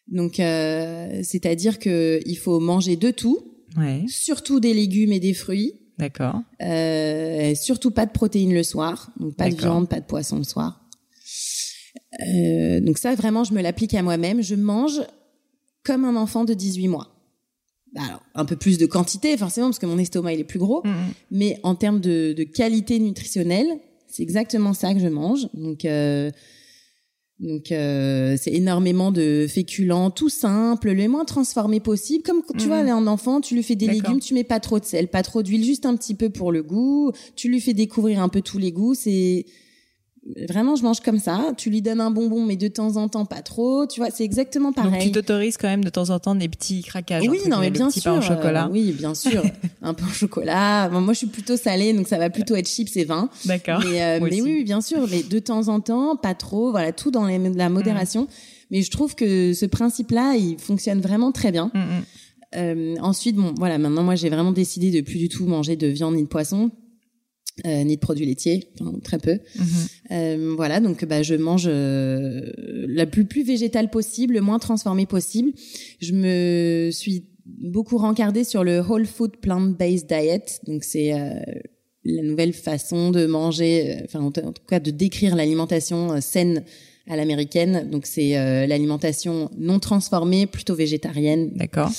Donc, 0.08 0.38
euh, 0.40 1.20
c'est-à-dire 1.22 1.78
que 1.78 2.20
il 2.26 2.36
faut 2.36 2.60
manger 2.60 2.96
de 2.96 3.10
tout, 3.10 3.38
Ouais, 3.76 4.04
surtout 4.08 4.58
des 4.58 4.74
légumes 4.74 5.12
et 5.12 5.20
des 5.20 5.32
fruits, 5.32 5.74
d'accord. 5.96 6.40
euh, 6.60 7.54
surtout 7.54 7.92
pas 7.92 8.04
de 8.04 8.10
protéines 8.10 8.52
le 8.52 8.64
soir, 8.64 9.10
donc 9.20 9.36
pas 9.36 9.48
de 9.48 9.54
viande, 9.54 9.88
pas 9.88 10.00
de 10.00 10.06
poisson 10.06 10.38
le 10.38 10.44
soir. 10.44 10.80
Euh, 12.28 12.80
donc 12.80 12.98
ça, 12.98 13.14
vraiment, 13.14 13.44
je 13.44 13.54
me 13.54 13.62
l'applique 13.62 13.94
à 13.94 14.02
moi-même. 14.02 14.42
Je 14.42 14.56
mange 14.56 15.00
comme 15.84 16.04
un 16.04 16.16
enfant 16.16 16.44
de 16.44 16.52
18 16.54 16.88
mois. 16.88 17.08
Bah 17.94 18.02
Alors, 18.06 18.22
un 18.34 18.44
peu 18.44 18.56
plus 18.56 18.78
de 18.78 18.86
quantité, 18.86 19.36
forcément, 19.36 19.68
parce 19.68 19.78
que 19.78 19.86
mon 19.86 19.98
estomac, 19.98 20.34
il 20.34 20.40
est 20.40 20.44
plus 20.44 20.58
gros. 20.58 20.82
Mhm. 20.84 20.92
Mais 21.30 21.58
en 21.62 21.74
termes 21.74 22.00
de, 22.00 22.32
de 22.32 22.44
qualité 22.44 22.98
nutritionnelle, 22.98 23.66
c'est 24.06 24.22
exactement 24.22 24.74
ça 24.74 24.94
que 24.94 25.00
je 25.00 25.08
mange. 25.08 25.48
Donc, 25.54 25.84
euh, 25.84 26.30
Donc 27.40 27.72
euh, 27.72 28.36
c'est 28.40 28.52
énormément 28.52 29.10
de 29.10 29.46
féculents, 29.48 30.10
tout 30.10 30.28
simple, 30.28 30.92
le 30.92 31.08
moins 31.08 31.24
transformé 31.24 31.80
possible. 31.80 32.22
Comme 32.22 32.42
tu 32.58 32.66
vois, 32.66 32.82
mhm. 32.82 32.90
un 32.90 33.06
enfant, 33.06 33.40
tu 33.40 33.54
lui 33.54 33.62
fais 33.62 33.76
des 33.76 33.88
légumes, 33.88 34.20
tu 34.20 34.34
mets 34.34 34.44
pas 34.44 34.60
trop 34.60 34.78
de 34.78 34.84
sel, 34.84 35.08
pas 35.08 35.22
trop 35.22 35.42
d'huile, 35.42 35.64
juste 35.64 35.86
un 35.86 35.96
petit 35.96 36.14
peu 36.14 36.30
pour 36.30 36.52
le 36.52 36.62
goût. 36.62 37.12
Tu 37.34 37.48
lui 37.48 37.60
fais 37.60 37.74
découvrir 37.74 38.22
un 38.22 38.28
peu 38.28 38.42
tous 38.42 38.58
les 38.58 38.72
goûts. 38.72 38.94
C'est 38.94 39.46
Vraiment, 40.48 40.76
je 40.76 40.82
mange 40.82 41.00
comme 41.00 41.18
ça. 41.18 41.52
Tu 41.56 41.70
lui 41.70 41.80
donnes 41.80 42.00
un 42.00 42.10
bonbon, 42.10 42.44
mais 42.44 42.56
de 42.56 42.68
temps 42.68 42.96
en 42.96 43.08
temps, 43.08 43.24
pas 43.24 43.40
trop. 43.40 43.86
Tu 43.86 44.00
vois, 44.00 44.10
c'est 44.10 44.22
exactement 44.22 44.70
pareil. 44.70 44.92
Donc, 44.92 45.00
tu 45.00 45.12
t'autorises 45.12 45.56
quand 45.56 45.68
même 45.68 45.82
de 45.82 45.88
temps 45.88 46.10
en 46.10 46.18
temps 46.18 46.34
des 46.34 46.48
petits 46.48 46.82
craquages. 46.82 47.26
Oui, 47.26 47.40
non, 47.48 47.58
mais 47.60 47.70
bien 47.70 47.90
sûr. 47.90 48.02
Pain 48.02 48.18
au 48.18 48.20
chocolat. 48.20 48.66
Euh, 48.66 48.70
oui, 48.70 48.92
bien 48.92 49.14
sûr. 49.14 49.42
un 49.82 49.94
pain 49.94 50.04
au 50.06 50.12
chocolat. 50.12 50.90
moi, 50.90 51.14
je 51.14 51.18
suis 51.18 51.26
plutôt 51.26 51.56
salée, 51.56 51.94
donc 51.94 52.06
ça 52.06 52.18
va 52.18 52.28
plutôt 52.28 52.54
être 52.54 52.68
chips 52.68 52.94
et 52.96 53.04
vin. 53.04 53.30
D'accord. 53.46 53.82
Mais, 53.82 54.02
euh, 54.02 54.20
mais 54.22 54.42
oui, 54.42 54.62
bien 54.62 54.82
sûr. 54.82 55.06
Mais 55.10 55.22
de 55.22 55.38
temps 55.38 55.68
en 55.68 55.80
temps, 55.80 56.16
pas 56.16 56.34
trop. 56.34 56.70
Voilà, 56.70 56.92
tout 56.92 57.10
dans 57.10 57.26
la 57.26 57.68
modération. 57.70 58.22
Mm. 58.22 58.28
Mais 58.72 58.82
je 58.82 58.90
trouve 58.90 59.14
que 59.14 59.54
ce 59.54 59.66
principe-là, 59.66 60.34
il 60.36 60.58
fonctionne 60.58 61.00
vraiment 61.00 61.32
très 61.32 61.50
bien. 61.50 61.70
Mm, 61.72 61.78
mm. 61.78 62.02
Euh, 62.56 62.96
ensuite, 63.00 63.36
bon, 63.36 63.54
voilà, 63.56 63.78
maintenant, 63.78 64.02
moi, 64.02 64.16
j'ai 64.16 64.28
vraiment 64.28 64.52
décidé 64.52 64.90
de 64.90 65.00
plus 65.00 65.18
du 65.18 65.28
tout 65.28 65.46
manger 65.46 65.76
de 65.76 65.86
viande 65.86 66.16
ni 66.16 66.24
de 66.24 66.28
poisson 66.28 66.70
euh, 67.66 67.84
ni 67.84 67.96
de 67.96 68.00
produits 68.00 68.26
laitiers, 68.26 68.68
enfin, 68.80 68.98
très 69.02 69.18
peu. 69.18 69.38
Mhm. 69.58 69.66
Euh, 70.12 70.54
voilà, 70.56 70.80
donc 70.80 71.04
bah, 71.04 71.22
je 71.22 71.34
mange 71.34 71.66
euh, 71.66 72.50
la 72.88 73.06
plus 73.06 73.24
plus 73.24 73.42
végétale 73.42 73.90
possible, 73.90 74.34
le 74.34 74.40
moins 74.40 74.58
transformé 74.58 75.06
possible. 75.06 75.52
Je 76.00 76.12
me 76.12 76.90
suis 76.90 77.26
beaucoup 77.44 77.98
rencardée 77.98 78.44
sur 78.44 78.64
le 78.64 78.80
whole 78.80 79.06
food 79.06 79.36
plant-based 79.38 80.06
diet, 80.06 80.60
donc 80.66 80.84
c'est 80.84 81.12
euh, 81.12 81.34
la 82.04 82.22
nouvelle 82.22 82.52
façon 82.52 83.10
de 83.10 83.26
manger, 83.26 83.96
euh, 83.98 84.04
enfin 84.04 84.20
en, 84.20 84.30
tout 84.30 84.42
cas 84.66 84.80
de 84.80 84.90
décrire 84.90 85.36
l'alimentation 85.36 86.20
saine 86.20 86.64
à 87.08 87.16
l'américaine. 87.16 87.90
Donc 87.90 88.06
c'est 88.06 88.34
l'alimentation 88.66 89.50
non 89.58 89.80
transformée, 89.80 90.46
plutôt 90.46 90.76
végétarienne. 90.76 91.50
D'accord. 91.56 91.90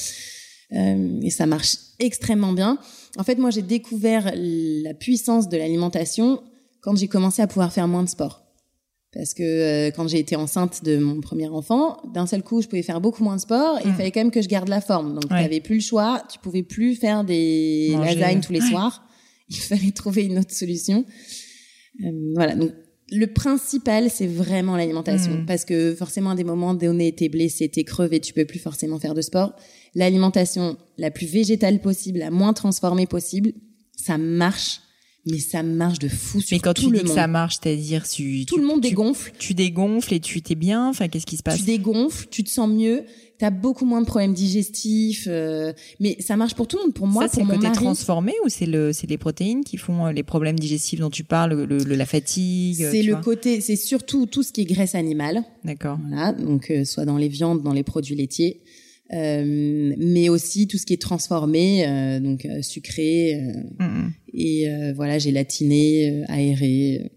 et 0.72 1.30
ça 1.30 1.46
marche 1.46 1.76
extrêmement 2.00 2.54
bien. 2.54 2.80
En 3.18 3.24
fait, 3.24 3.38
moi, 3.38 3.50
j'ai 3.50 3.62
découvert 3.62 4.32
la 4.36 4.94
puissance 4.94 5.50
de 5.50 5.58
l'alimentation 5.58 6.42
quand 6.82 6.96
j'ai 6.96 7.08
commencé 7.08 7.42
à 7.42 7.48
pouvoir 7.48 7.72
faire 7.72 7.88
moins 7.88 8.04
de 8.04 8.10
sport. 8.10 8.44
Parce 9.14 9.34
que 9.34 9.44
euh, 9.44 9.92
quand 9.92 10.08
j'ai 10.08 10.20
été 10.20 10.38
enceinte 10.38 10.86
de 10.86 10.98
mon 10.98 11.20
premier 11.20 11.48
enfant, 11.48 11.98
d'un 12.14 12.26
seul 12.26 12.44
coup, 12.44 12.62
je 12.62 12.68
pouvais 12.68 12.82
faire 12.82 13.02
beaucoup 13.02 13.24
moins 13.24 13.36
de 13.36 13.42
sport 13.42 13.78
et 13.80 13.82
il 13.84 13.92
mm. 13.92 13.96
fallait 13.96 14.12
quand 14.12 14.22
même 14.22 14.32
que 14.32 14.42
je 14.42 14.48
garde 14.48 14.70
la 14.70 14.80
forme. 14.80 15.14
Donc, 15.16 15.28
tu 15.28 15.34
n'avais 15.34 15.60
plus 15.60 15.76
le 15.76 15.82
choix. 15.82 16.24
Tu 16.32 16.40
pouvais 16.40 16.64
plus 16.64 16.96
faire 16.96 17.26
des 17.26 17.94
lasagnes 18.00 18.40
tous 18.40 18.54
les 18.54 18.62
soirs. 18.62 19.04
Il 19.50 19.56
fallait 19.58 19.92
trouver 19.92 20.24
une 20.24 20.40
autre 20.40 20.54
solution. 20.54 21.04
Euh, 22.06 22.32
voilà. 22.36 22.56
Donc, 22.56 22.72
le 23.12 23.28
principal, 23.28 24.10
c'est 24.10 24.28
vraiment 24.28 24.78
l'alimentation. 24.78 25.40
Mm. 25.40 25.46
Parce 25.46 25.66
que 25.66 25.94
forcément, 25.94 26.30
à 26.30 26.36
des 26.36 26.46
moments 26.46 26.74
donnés, 26.74 27.14
t'es 27.14 27.28
blessé, 27.28 27.68
t'es 27.68 27.84
crevé, 27.84 28.22
tu 28.22 28.32
peux 28.32 28.46
plus 28.46 28.60
forcément 28.60 28.98
faire 28.98 29.14
de 29.14 29.22
sport 29.22 29.54
l'alimentation 29.96 30.78
la 30.98 31.12
plus 31.12 31.28
végétale 31.28 31.82
possible, 31.82 32.20
la 32.20 32.32
moins 32.32 32.54
transformée 32.54 33.08
possible, 33.08 33.54
ça 33.96 34.18
marche. 34.18 34.82
Mais 35.28 35.38
ça 35.38 35.62
marche 35.62 36.00
de 36.00 36.08
fou 36.08 36.42
sur 36.42 36.56
Mais 36.56 36.60
quand 36.60 36.74
tu 36.74 36.90
dis 36.90 37.04
que 37.04 37.08
ça 37.08 37.28
marche, 37.28 37.60
c'est-à-dire 37.62 38.10
tu, 38.10 38.44
tout 38.46 38.58
le 38.58 38.66
monde 38.66 38.82
dégonfle. 38.82 39.32
Tu 39.38 39.54
dégonfles 39.54 40.16
et 40.16 40.20
tu 40.20 40.42
t'es 40.42 40.56
bien. 40.56 40.90
Enfin, 40.90 41.10
qu'est-ce 41.10 41.28
qui 41.28 41.38
se 41.38 41.44
passe? 41.44 41.60
Tu 41.60 41.64
dégonfles, 41.64 42.28
tu 42.32 42.44
te 42.44 42.50
sens 42.50 42.68
mieux. 42.68 43.04
tu 43.42 43.46
as 43.46 43.52
beaucoup 43.52 43.86
moins 43.86 44.02
de 44.02 44.08
problèmes 44.08 44.34
digestifs. 44.34 45.26
Euh, 45.28 45.74
mais 46.00 46.18
ça 46.20 46.38
marche 46.38 46.56
pour 46.56 46.68
tout 46.68 46.78
le 46.78 46.84
monde. 46.86 46.94
Pour 46.94 47.06
moi, 47.06 47.28
ça, 47.28 47.36
c'est 47.36 47.44
le 47.44 47.56
côté 47.56 47.72
transformé 47.72 48.34
ou 48.46 48.50
c'est 48.50 48.66
le, 48.66 48.94
c'est 48.94 49.08
les 49.08 49.20
protéines 49.20 49.64
qui 49.64 49.78
font 49.78 50.08
euh, 50.08 50.12
les 50.12 50.24
problèmes 50.24 50.60
digestifs 50.60 51.00
dont 51.00 51.10
tu 51.10 51.24
parles, 51.24 51.66
le, 51.66 51.78
la 51.84 52.06
fatigue. 52.08 52.88
C'est 52.92 53.04
le 53.04 53.16
côté, 53.18 53.62
c'est 53.62 53.76
surtout 53.76 54.26
tout 54.26 54.42
ce 54.42 54.52
qui 54.52 54.62
est 54.62 54.66
graisse 54.66 54.96
animale. 54.96 55.44
D'accord. 55.64 56.00
Voilà, 56.08 56.34
donc 56.34 56.72
euh, 56.72 56.84
soit 56.84 57.06
dans 57.06 57.18
les 57.18 57.30
viandes, 57.30 57.62
dans 57.62 57.74
les 57.74 57.84
produits 57.84 58.16
laitiers. 58.16 58.62
Euh, 59.14 59.94
mais 59.98 60.30
aussi 60.30 60.68
tout 60.68 60.78
ce 60.78 60.86
qui 60.86 60.94
est 60.94 61.02
transformé, 61.02 61.86
euh, 61.86 62.20
donc 62.22 62.46
euh, 62.46 62.62
sucré 62.62 63.38
et 64.34 64.68
voilà 64.96 65.20
gélatiné, 65.20 66.24
aéré. 66.28 67.12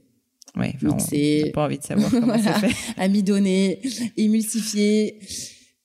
Ouais, 0.57 0.75
mixé. 0.83 1.51
pas 1.53 1.65
envie 1.65 1.79
de 1.79 1.83
savoir 1.83 2.11
comment 2.13 2.39
fait. 2.39 2.71
Amidonné, 2.97 3.81
émulsifié. 4.17 5.19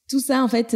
Tout 0.08 0.20
ça, 0.20 0.44
en 0.44 0.48
fait, 0.48 0.72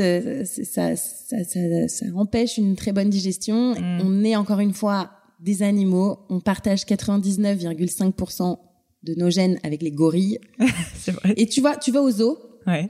ça, 0.46 0.96
ça, 0.96 1.44
ça, 1.44 1.88
ça, 1.88 2.06
empêche 2.16 2.58
une 2.58 2.76
très 2.76 2.92
bonne 2.92 3.12
digestion. 3.12 3.76
Mm. 3.76 4.02
On 4.04 4.24
est 4.24 4.36
encore 4.36 4.60
une 4.62 4.74
fois 4.74 5.12
des 5.40 5.62
animaux. 5.62 6.20
On 6.30 6.40
partage 6.40 6.86
99,5% 6.86 8.58
de 9.04 9.14
nos 9.16 9.30
gènes 9.30 9.60
avec 9.64 9.84
les 9.84 9.92
gorilles. 9.92 10.40
C'est 10.96 11.12
vrai. 11.12 11.34
Et 11.38 11.46
tu 11.46 11.62
vois, 11.62 11.78
tu 11.78 11.92
vas 11.92 12.02
au 12.02 12.10
zoo. 12.10 12.38
Ouais. 12.66 12.90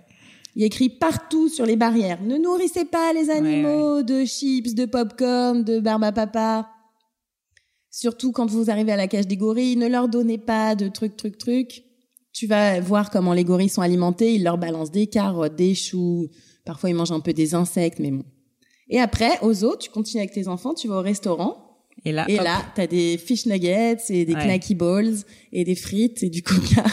Il 0.56 0.62
y 0.62 0.64
a 0.64 0.68
écrit 0.68 0.90
partout 0.90 1.50
sur 1.50 1.66
les 1.66 1.76
barrières 1.76 2.22
ne 2.22 2.38
nourrissez 2.38 2.86
pas 2.86 3.12
les 3.14 3.30
animaux 3.30 4.04
de 4.04 4.24
chips, 4.26 4.76
de 4.76 4.86
popcorn, 4.86 5.64
de 5.64 5.80
barbe 5.80 6.04
à 6.04 6.12
papa. 6.12 6.70
Surtout 7.90 8.32
quand 8.32 8.50
vous 8.50 8.70
arrivez 8.70 8.92
à 8.92 8.98
la 8.98 9.08
cage 9.08 9.28
des 9.28 9.38
gorilles, 9.38 9.76
ne 9.78 9.88
leur 9.88 10.08
donnez 10.08 10.38
pas 10.38 10.76
de 10.76 10.88
trucs, 10.88 11.16
trucs, 11.16 11.38
trucs. 11.38 11.84
Tu 12.34 12.48
vas 12.48 12.80
voir 12.80 13.12
comment 13.12 13.34
les 13.34 13.44
gorilles 13.44 13.70
sont 13.70 13.84
alimentés. 13.84 14.34
Ils 14.34 14.44
leur 14.44 14.58
balancent 14.58 14.92
des 14.92 15.06
carottes, 15.06 15.56
des 15.56 15.76
choux. 15.76 16.28
Parfois, 16.66 16.90
ils 16.90 16.96
mangent 16.96 17.12
un 17.12 17.20
peu 17.20 17.34
des 17.34 17.54
insectes, 17.54 18.00
mais 18.00 18.10
bon. 18.10 18.24
Et 18.90 19.00
après, 19.00 19.40
aux 19.42 19.54
zoo, 19.54 19.76
tu 19.78 19.90
continues 19.92 20.22
avec 20.22 20.34
tes 20.34 20.48
enfants, 20.48 20.74
tu 20.74 20.88
vas 20.88 20.96
au 20.96 21.02
restaurant. 21.02 21.64
Et 22.06 22.12
là, 22.12 22.26
et 22.28 22.38
là, 22.38 22.66
t'as 22.76 22.88
des 22.88 23.18
fish 23.18 23.46
nuggets 23.46 23.98
et 24.10 24.26
des 24.26 24.34
knacky 24.34 24.76
balls 24.76 25.18
et 25.52 25.64
des 25.64 25.76
frites 25.76 26.24
et 26.24 26.30
du 26.30 26.42
coca. 26.42 26.84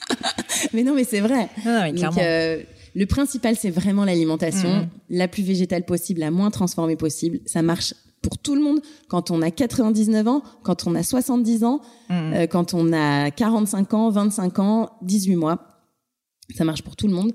mais 0.72 0.82
non, 0.82 0.94
mais 0.94 1.04
c'est 1.04 1.20
vrai. 1.20 1.48
Non, 1.64 1.84
non, 1.84 1.92
clairement. 1.92 2.20
Euh, 2.22 2.62
le 2.94 3.06
principal, 3.06 3.56
c'est 3.56 3.70
vraiment 3.70 4.04
l'alimentation, 4.04 4.82
mm. 4.82 4.88
la 5.10 5.28
plus 5.28 5.42
végétale 5.42 5.84
possible, 5.84 6.20
la 6.20 6.30
moins 6.30 6.50
transformée 6.50 6.96
possible. 6.96 7.40
Ça 7.46 7.62
marche 7.62 7.94
pour 8.22 8.38
tout 8.38 8.54
le 8.54 8.62
monde. 8.62 8.80
Quand 9.08 9.30
on 9.30 9.42
a 9.42 9.50
99 9.50 10.28
ans, 10.28 10.42
quand 10.62 10.86
on 10.86 10.94
a 10.94 11.02
70 11.02 11.64
ans, 11.64 11.80
mm. 12.08 12.12
euh, 12.12 12.46
quand 12.46 12.74
on 12.74 12.92
a 12.92 13.30
45 13.30 13.94
ans, 13.94 14.10
25 14.10 14.58
ans, 14.58 14.90
18 15.02 15.36
mois. 15.36 15.82
Ça 16.56 16.64
marche 16.64 16.82
pour 16.82 16.96
tout 16.96 17.06
le 17.06 17.14
monde. 17.14 17.32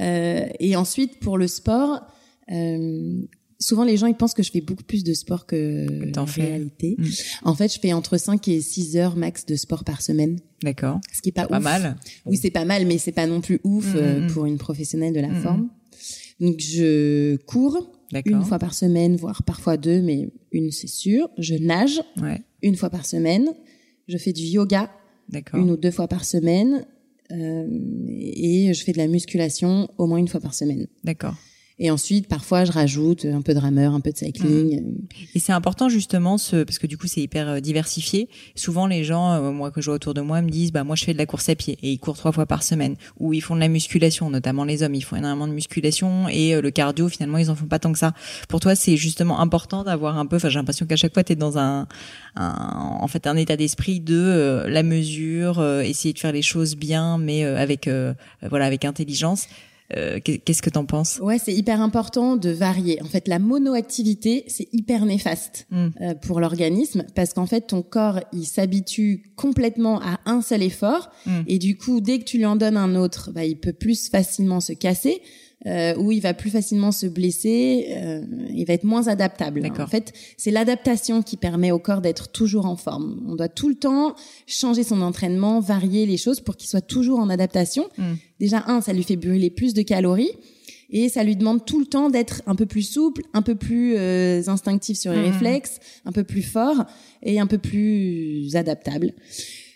Euh, 0.00 0.46
et 0.58 0.76
ensuite, 0.76 1.20
pour 1.20 1.38
le 1.38 1.46
sport, 1.46 2.02
euh, 2.50 3.22
souvent 3.58 3.84
les 3.84 3.96
gens 3.96 4.06
ils 4.06 4.14
pensent 4.14 4.34
que 4.34 4.42
je 4.42 4.50
fais 4.50 4.60
beaucoup 4.60 4.84
plus 4.84 5.04
de 5.04 5.12
sport 5.14 5.46
que, 5.46 6.18
en 6.18 6.24
réalité. 6.24 6.96
Mm. 6.98 7.06
En 7.42 7.54
fait, 7.54 7.72
je 7.72 7.80
fais 7.80 7.92
entre 7.92 8.16
5 8.16 8.46
et 8.48 8.60
6 8.60 8.96
heures 8.96 9.16
max 9.16 9.46
de 9.46 9.56
sport 9.56 9.84
par 9.84 10.02
semaine. 10.02 10.38
D'accord. 10.62 11.00
Ce 11.12 11.20
qui 11.22 11.30
est 11.30 11.32
pas, 11.32 11.46
pas 11.46 11.60
mal. 11.60 11.96
Oui, 12.26 12.36
c'est 12.36 12.50
pas 12.50 12.64
mal, 12.64 12.86
mais 12.86 12.98
c'est 12.98 13.12
pas 13.12 13.26
non 13.26 13.40
plus 13.40 13.60
ouf 13.64 13.94
mm, 13.94 13.96
euh, 13.96 14.20
mm, 14.20 14.32
pour 14.32 14.46
une 14.46 14.58
professionnelle 14.58 15.12
de 15.12 15.20
la 15.20 15.34
forme. 15.34 15.68
Donc 16.40 16.60
je 16.60 17.36
cours 17.46 17.90
une 18.24 18.42
fois 18.42 18.58
par 18.58 18.74
semaine, 18.74 19.16
voire 19.16 19.42
parfois 19.42 19.76
deux, 19.76 20.00
mais 20.00 20.30
une 20.52 20.70
c'est 20.70 20.88
sûr. 20.88 21.28
Je 21.38 21.54
nage 21.54 22.00
ouais. 22.22 22.40
une 22.62 22.76
fois 22.76 22.90
par 22.90 23.06
semaine. 23.06 23.52
Je 24.06 24.16
fais 24.16 24.32
du 24.32 24.42
yoga 24.42 24.90
une 25.52 25.70
ou 25.70 25.76
deux 25.76 25.90
fois 25.90 26.08
par 26.08 26.24
semaine. 26.24 26.86
Euh, 27.30 27.66
et 28.08 28.72
je 28.72 28.84
fais 28.84 28.92
de 28.92 28.98
la 28.98 29.06
musculation 29.06 29.90
au 29.98 30.06
moins 30.06 30.16
une 30.16 30.28
fois 30.28 30.40
par 30.40 30.54
semaine. 30.54 30.86
D'accord. 31.04 31.34
Et 31.80 31.92
ensuite, 31.92 32.26
parfois, 32.26 32.64
je 32.64 32.72
rajoute 32.72 33.24
un 33.24 33.40
peu 33.40 33.54
de 33.54 33.60
rameur, 33.60 33.94
un 33.94 34.00
peu 34.00 34.10
de 34.10 34.16
cycling. 34.16 34.82
Mmh. 34.82 34.94
Et 35.36 35.38
c'est 35.38 35.52
important 35.52 35.88
justement, 35.88 36.36
ce, 36.36 36.64
parce 36.64 36.78
que 36.78 36.88
du 36.88 36.98
coup, 36.98 37.06
c'est 37.06 37.20
hyper 37.20 37.48
euh, 37.48 37.60
diversifié. 37.60 38.28
Souvent, 38.56 38.88
les 38.88 39.04
gens, 39.04 39.32
euh, 39.32 39.52
moi 39.52 39.70
que 39.70 39.80
je 39.80 39.86
vois 39.86 39.94
autour 39.94 40.12
de 40.12 40.20
moi, 40.20 40.42
me 40.42 40.50
disent, 40.50 40.72
bah 40.72 40.82
moi, 40.82 40.96
je 40.96 41.04
fais 41.04 41.12
de 41.12 41.18
la 41.18 41.26
course 41.26 41.48
à 41.48 41.54
pied 41.54 41.78
et 41.82 41.92
ils 41.92 41.98
courent 41.98 42.16
trois 42.16 42.32
fois 42.32 42.46
par 42.46 42.64
semaine, 42.64 42.96
ou 43.20 43.32
ils 43.32 43.40
font 43.40 43.54
de 43.54 43.60
la 43.60 43.68
musculation, 43.68 44.28
notamment 44.28 44.64
les 44.64 44.82
hommes, 44.82 44.96
ils 44.96 45.04
font 45.04 45.14
énormément 45.14 45.46
de 45.46 45.52
musculation 45.52 46.28
et 46.28 46.54
euh, 46.54 46.60
le 46.60 46.70
cardio, 46.72 47.08
finalement, 47.08 47.38
ils 47.38 47.48
en 47.48 47.54
font 47.54 47.66
pas 47.66 47.78
tant 47.78 47.92
que 47.92 47.98
ça. 47.98 48.12
Pour 48.48 48.58
toi, 48.58 48.74
c'est 48.74 48.96
justement 48.96 49.38
important 49.38 49.84
d'avoir 49.84 50.18
un 50.18 50.26
peu. 50.26 50.36
Enfin, 50.36 50.48
j'ai 50.48 50.58
l'impression 50.58 50.84
qu'à 50.84 50.96
chaque 50.96 51.14
fois, 51.14 51.22
tu 51.22 51.34
es 51.34 51.36
dans 51.36 51.58
un, 51.58 51.86
un, 52.34 52.98
en 53.00 53.06
fait, 53.06 53.28
un 53.28 53.36
état 53.36 53.56
d'esprit 53.56 54.00
de 54.00 54.64
la 54.66 54.82
mesure, 54.82 55.64
essayer 55.82 56.12
de 56.12 56.18
faire 56.18 56.32
les 56.32 56.42
choses 56.42 56.74
bien, 56.74 57.18
mais 57.18 57.44
avec, 57.44 57.88
voilà, 58.42 58.66
avec 58.66 58.84
intelligence. 58.84 59.46
Euh, 59.96 60.20
qu'est-ce 60.20 60.60
que 60.60 60.70
t'en 60.70 60.84
penses? 60.84 61.18
Ouais, 61.22 61.38
c'est 61.38 61.54
hyper 61.54 61.80
important 61.80 62.36
de 62.36 62.50
varier. 62.50 63.00
En 63.02 63.06
fait, 63.06 63.26
la 63.26 63.38
monoactivité, 63.38 64.44
c'est 64.46 64.68
hyper 64.72 65.06
néfaste 65.06 65.66
mm. 65.70 65.86
euh, 66.00 66.14
pour 66.14 66.40
l'organisme 66.40 67.04
parce 67.14 67.32
qu'en 67.32 67.46
fait, 67.46 67.62
ton 67.62 67.82
corps, 67.82 68.20
il 68.32 68.44
s'habitue 68.44 69.32
complètement 69.36 70.00
à 70.02 70.20
un 70.26 70.42
seul 70.42 70.62
effort 70.62 71.10
mm. 71.24 71.40
et 71.46 71.58
du 71.58 71.76
coup, 71.76 72.00
dès 72.00 72.18
que 72.18 72.24
tu 72.24 72.36
lui 72.36 72.46
en 72.46 72.56
donnes 72.56 72.76
un 72.76 72.94
autre, 72.96 73.30
bah, 73.32 73.46
il 73.46 73.58
peut 73.58 73.72
plus 73.72 74.10
facilement 74.10 74.60
se 74.60 74.74
casser 74.74 75.22
euh, 75.66 75.96
où 75.96 76.12
il 76.12 76.20
va 76.20 76.34
plus 76.34 76.50
facilement 76.50 76.92
se 76.92 77.06
blesser, 77.06 77.88
euh, 77.96 78.22
il 78.54 78.64
va 78.64 78.74
être 78.74 78.84
moins 78.84 79.08
adaptable. 79.08 79.60
En 79.78 79.86
fait, 79.88 80.12
c'est 80.36 80.52
l'adaptation 80.52 81.20
qui 81.20 81.36
permet 81.36 81.72
au 81.72 81.80
corps 81.80 82.00
d'être 82.00 82.28
toujours 82.30 82.66
en 82.66 82.76
forme. 82.76 83.20
On 83.26 83.34
doit 83.34 83.48
tout 83.48 83.68
le 83.68 83.74
temps 83.74 84.14
changer 84.46 84.84
son 84.84 85.02
entraînement, 85.02 85.58
varier 85.58 86.06
les 86.06 86.16
choses 86.16 86.40
pour 86.40 86.56
qu'il 86.56 86.68
soit 86.68 86.80
toujours 86.80 87.18
en 87.18 87.28
adaptation. 87.28 87.88
Hmm. 87.98 88.14
Déjà, 88.38 88.62
un, 88.68 88.80
ça 88.80 88.92
lui 88.92 89.02
fait 89.02 89.16
brûler 89.16 89.50
plus 89.50 89.74
de 89.74 89.82
calories 89.82 90.30
et 90.90 91.08
ça 91.08 91.24
lui 91.24 91.34
demande 91.34 91.66
tout 91.66 91.80
le 91.80 91.86
temps 91.86 92.08
d'être 92.08 92.40
un 92.46 92.54
peu 92.54 92.66
plus 92.66 92.82
souple, 92.82 93.22
un 93.34 93.42
peu 93.42 93.56
plus 93.56 93.96
euh, 93.96 94.42
instinctif 94.46 94.96
sur 94.96 95.12
les 95.12 95.22
hmm. 95.22 95.32
réflexes, 95.32 95.80
un 96.04 96.12
peu 96.12 96.22
plus 96.22 96.42
fort 96.42 96.84
et 97.24 97.40
un 97.40 97.48
peu 97.48 97.58
plus 97.58 98.54
adaptable. 98.54 99.12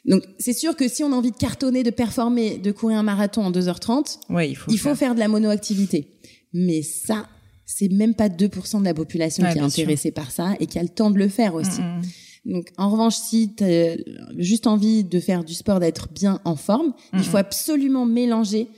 Donc 0.04 0.24
c'est 0.38 0.52
sûr 0.52 0.76
que 0.76 0.88
si 0.88 1.04
on 1.04 1.12
a 1.12 1.14
envie 1.14 1.30
de 1.30 1.36
cartonner, 1.36 1.82
de 1.82 1.90
performer, 1.90 2.58
de 2.58 2.72
courir 2.72 2.98
un 2.98 3.02
marathon 3.02 3.42
en 3.42 3.52
2h30, 3.52 4.18
ouais, 4.30 4.50
il 4.50 4.54
faut, 4.56 4.70
il 4.70 4.78
faut 4.78 4.94
faire 4.94 5.14
de 5.14 5.20
la 5.20 5.28
monoactivité. 5.28 6.08
Mais 6.52 6.82
ça, 6.82 7.28
c'est 7.64 7.88
même 7.88 8.14
pas 8.14 8.28
2% 8.28 8.80
de 8.80 8.84
la 8.84 8.94
population 8.94 9.44
qui 9.50 9.58
est 9.58 9.62
intéressée 9.62 10.10
par 10.10 10.30
ça 10.30 10.54
et 10.60 10.66
qui 10.66 10.78
a 10.78 10.82
le 10.82 10.88
temps 10.88 11.10
de 11.10 11.18
le 11.18 11.28
faire 11.28 11.54
aussi. 11.54 11.80
Mm, 11.80 12.00
mm. 12.00 12.52
Donc, 12.52 12.72
en 12.76 12.90
revanche, 12.90 13.14
si 13.14 13.54
tu 13.54 13.64
as 13.64 13.96
juste 14.36 14.66
envie 14.66 15.04
de 15.04 15.20
faire 15.20 15.44
du 15.44 15.54
sport, 15.54 15.78
d'être 15.78 16.08
bien 16.12 16.40
en 16.44 16.56
forme, 16.56 16.92
il 17.12 17.20
mm, 17.20 17.22
faut 17.22 17.36
absolument 17.36 18.04
mélanger 18.04 18.68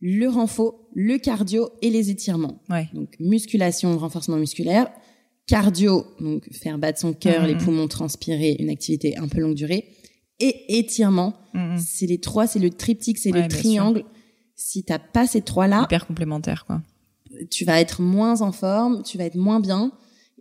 le 0.00 0.26
renfort, 0.28 0.88
le 0.94 1.18
cardio 1.18 1.68
et 1.82 1.90
les 1.90 2.10
étirements. 2.10 2.60
Ouais. 2.70 2.88
Donc, 2.94 3.14
musculation, 3.20 3.96
renforcement 3.98 4.38
musculaire, 4.38 4.90
cardio, 5.46 6.06
donc 6.20 6.50
faire 6.52 6.78
battre 6.78 6.98
son 6.98 7.12
cœur, 7.12 7.46
les 7.46 7.56
poumons 7.56 7.86
transpirer, 7.86 8.56
une 8.58 8.70
activité 8.70 9.16
un 9.18 9.28
peu 9.28 9.40
longue 9.40 9.54
durée, 9.54 9.84
et 10.44 10.78
étirement. 10.78 11.34
C'est 11.76 12.06
les 12.06 12.18
trois, 12.18 12.46
c'est 12.46 12.58
le 12.58 12.70
triptyque, 12.70 13.18
c'est 13.18 13.30
le 13.30 13.46
triangle. 13.48 14.04
Si 14.54 14.84
t'as 14.84 14.98
pas 14.98 15.26
ces 15.26 15.42
trois-là, 15.42 15.82
hyper 15.84 16.06
complémentaire, 16.06 16.64
quoi 16.66 16.80
tu 17.50 17.64
vas 17.64 17.80
être 17.80 18.00
moins 18.02 18.40
en 18.40 18.52
forme, 18.52 19.02
tu 19.02 19.18
vas 19.18 19.24
être 19.24 19.36
moins 19.36 19.60
bien. 19.60 19.92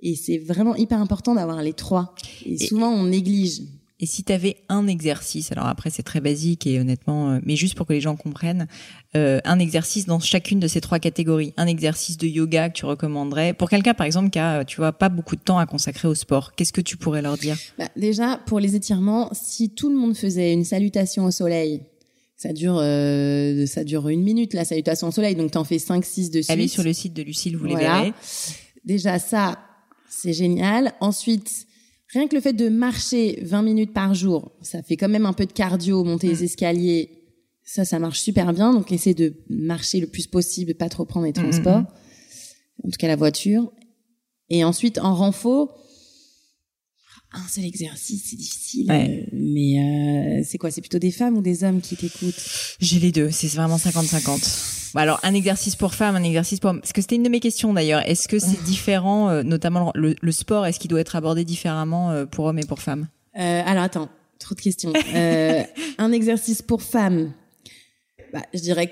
Et 0.02 0.16
c'est 0.16 0.38
vraiment 0.38 0.76
hyper 0.76 0.99
important 0.99 1.36
d'avoir 1.36 1.62
les 1.62 1.74
trois. 1.74 2.16
Et, 2.45 2.58
souvent, 2.58 2.89
on 2.89 3.04
néglige. 3.04 3.62
Et 4.02 4.08
si 4.08 4.24
tu 4.24 4.34
avais 4.34 4.58
un 4.68 4.88
exercice, 4.88 5.52
alors 5.52 5.68
après 5.68 5.91
c'est 5.91 6.04
très 6.04 6.20
basique 6.20 6.66
et 6.66 6.80
honnêtement, 6.80 7.30
euh, 7.30 7.39
mais 7.45 7.56
juste 7.56 7.76
pour 7.76 7.86
que 7.86 7.93
les 7.93 8.02
gens 8.02 8.16
comprennent, 8.16 8.68
euh, 9.16 9.39
un 9.45 9.60
exercice 9.60 10.08
dans 10.08 10.20
chacune 10.20 10.60
de 10.60 10.68
ces 10.68 10.82
trois 10.82 10.97
catégories, 10.99 11.54
un 11.56 11.68
exercice 11.68 12.18
de 12.18 12.28
yoga 12.28 12.70
que 12.70 12.74
tu 12.74 12.86
recommanderais 12.86 13.54
pour 13.54 13.70
quelqu'un 13.70 13.93
par 13.93 14.08
exemple 14.08 14.32
qui 14.32 14.39
a, 14.39 14.66
tu 14.66 14.78
vois, 14.78 14.91
pas 14.91 15.10
beaucoup 15.10 15.36
de 15.36 15.41
temps 15.41 15.60
à 15.60 15.68
consacrer 15.68 16.08
au 16.08 16.16
sport, 16.16 16.56
qu'est-ce 16.56 16.74
que 16.74 16.82
tu 16.82 16.97
pourrais 16.97 17.22
leur 17.22 17.38
dire? 17.38 17.56
Bah, 17.78 17.89
Déjà 17.95 18.39
pour 18.47 18.60
les 18.60 18.76
étirements, 18.76 19.30
si 19.34 19.70
tout 19.70 19.89
le 19.89 19.95
monde 19.95 20.18
faisait 20.18 20.52
une 20.52 20.66
salutation 20.66 21.26
au 21.26 21.32
soleil 21.32 21.82
ça 22.41 22.54
dure, 22.54 22.80
euh, 22.82 23.68
ça 23.68 23.84
dure 23.84 24.10
une 24.10 24.24
minute, 24.24 24.56
la 24.56 24.66
salutation 24.66 25.10
au 25.10 25.12
soleil, 25.12 25.36
donc 25.36 25.52
t'en 25.52 25.64
fais 25.64 25.78
5, 25.78 26.04
6 26.04 26.32
de 26.32 26.41
suite. 26.41 26.49
Allez 26.49 26.68
sur 26.68 26.82
le 26.82 26.91
site 26.91 27.14
de 27.14 27.22
Lucille, 27.22 27.56
vous 27.56 27.66
les 27.66 27.76
verrez. 27.76 28.14
Déjà, 28.84 29.20
ça, 29.20 29.60
c'est 30.10 30.34
génial. 30.34 30.93
Ensuite, 31.02 31.68
rien 32.14 32.28
que 32.28 32.36
le 32.36 32.41
fait 32.41 32.53
de 32.53 32.70
marcher 32.70 33.39
20 33.43 33.62
minutes 33.62 33.93
par 33.93 34.14
jour, 34.14 34.51
ça 34.62 34.84
fait 34.84 34.97
quand 34.97 35.09
même 35.09 35.26
un 35.26 35.34
peu 35.34 35.45
de 35.45 35.53
cardio, 35.53 36.03
monter 36.03 36.28
les 36.28 36.41
mm. 36.41 36.43
escaliers. 36.43 37.09
Ça, 37.64 37.86
ça 37.86 37.99
marche 37.99 38.20
super 38.20 38.53
bien. 38.53 38.74
Donc, 38.74 38.91
essaie 38.91 39.14
de 39.14 39.34
marcher 39.49 39.99
le 39.99 40.07
plus 40.07 40.28
possible, 40.28 40.74
pas 40.74 40.89
trop 40.89 41.05
prendre 41.05 41.26
les 41.26 41.32
mm, 41.32 41.39
mm, 41.39 41.49
transports. 41.49 41.84
En 42.84 42.89
tout 42.89 42.97
cas, 42.97 43.07
la 43.07 43.16
voiture. 43.16 43.72
Et 44.49 44.64
ensuite, 44.64 44.99
en 44.99 45.16
renfort, 45.16 45.78
un 47.32 47.47
seul 47.47 47.64
exercice, 47.64 48.30
c'est 48.30 48.36
difficile. 48.36 48.91
Euh, 48.91 49.24
mais 49.32 49.80
euh, 49.80 50.43
c'est 50.45 50.57
quoi? 50.57 50.72
C'est 50.72 50.82
plutôt 50.82 50.99
des 50.99 51.12
femmes 51.12 51.38
ou 51.38 51.41
des 51.41 51.64
hommes 51.64 51.80
qui 51.80 51.95
t'écoutent? 51.95 52.76
J'ai 52.80 52.99
les 52.99 53.14
deux. 53.14 53.32
C'est 53.32 53.47
vraiment 53.47 53.78
50-50. 53.78 54.80
Alors 54.99 55.19
un 55.23 55.33
exercice 55.33 55.75
pour 55.75 55.93
femmes, 55.93 56.15
un 56.15 56.23
exercice 56.23 56.59
pour 56.59 56.73
parce 56.73 56.93
que 56.93 57.01
c'était 57.01 57.15
une 57.15 57.23
de 57.23 57.29
mes 57.29 57.39
questions 57.39 57.73
d'ailleurs. 57.73 58.07
Est-ce 58.07 58.27
que 58.27 58.39
c'est 58.39 58.61
différent, 58.63 59.29
euh, 59.29 59.43
notamment 59.43 59.91
le, 59.95 60.31
sport, 60.31 60.65
est-ce 60.65 60.79
qu'il 60.79 60.89
doit 60.89 60.99
être 60.99 61.15
abordé 61.15 61.45
différemment 61.45 62.25
pour 62.31 62.45
hommes 62.45 62.59
et 62.59 62.65
pour 62.65 62.79
femmes? 62.79 63.07
Alors 63.33 63.83
attends, 63.83 64.09
trop 64.39 64.55
de 64.55 64.61
questions. 64.61 64.93
un 65.97 66.11
exercice 66.11 66.61
pour 66.61 66.81
femmes, 66.81 67.31
bah, 68.33 68.41
je 68.53 68.59
dirais 68.59 68.91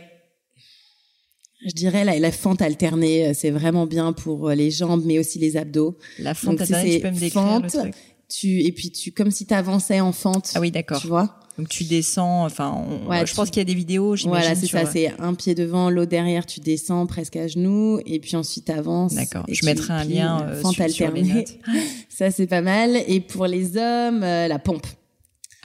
je 1.66 1.74
dirais 1.74 2.06
la, 2.06 2.18
la 2.18 2.32
fente 2.32 2.62
alternée, 2.62 3.34
c'est 3.34 3.52
vraiment 3.52 3.86
bien 3.86 4.14
pour 4.14 4.50
les 4.52 4.72
jambes, 4.72 5.04
mais 5.06 5.20
aussi 5.20 5.40
les 5.40 5.58
abdos. 5.58 5.98
La 6.18 6.34
fente 6.34 6.62
alternée, 6.62 6.96
tu 6.96 7.02
peux 7.02 7.12
me 7.12 7.20
décrire 7.20 7.60
le 7.60 7.70
truc 7.70 7.96
tu 8.30 8.62
et 8.62 8.72
puis 8.72 8.92
tu 8.92 9.12
comme 9.12 9.32
si 9.32 9.46
tu 9.46 9.54
avançais 9.54 10.00
en 10.00 10.12
fente. 10.12 10.52
Ah 10.56 10.60
oui, 10.60 10.72
d'accord. 10.72 11.02
Tu 11.02 11.08
vois 11.08 11.40
donc 11.60 11.68
tu 11.68 11.84
descends, 11.84 12.46
enfin, 12.46 12.86
je 13.26 13.34
pense 13.34 13.50
qu'il 13.50 13.60
y 13.60 13.62
a 13.62 13.66
des 13.66 13.74
vidéos. 13.74 14.16
Voilà, 14.24 14.56
c'est 14.56 14.68
ça, 14.68 14.86
c'est 14.86 15.12
un 15.20 15.34
pied 15.34 15.56
devant, 15.56 15.90
l'autre 15.90 16.10
derrière, 16.10 16.46
tu 16.46 16.62
descends 16.62 17.06
presque 17.06 17.36
à 17.36 17.50
genoux, 17.50 18.00
et 18.06 18.20
puis 18.20 18.38
ensuite 18.38 18.70
avances. 18.70 19.14
D'accord. 19.14 19.44
Je 19.52 19.66
mettrai 19.66 19.92
un 19.92 20.06
lien 20.06 20.48
euh, 20.48 20.64
sur, 20.88 21.12
les 21.12 21.24
notes. 21.24 21.58
ça 22.10 22.32
c'est 22.32 22.48
pas 22.48 22.62
mal. 22.62 22.96
Et 23.08 23.20
pour 23.20 23.46
les 23.46 23.76
hommes, 23.76 24.24
euh, 24.24 24.48
la 24.48 24.58
pompe. 24.58 24.88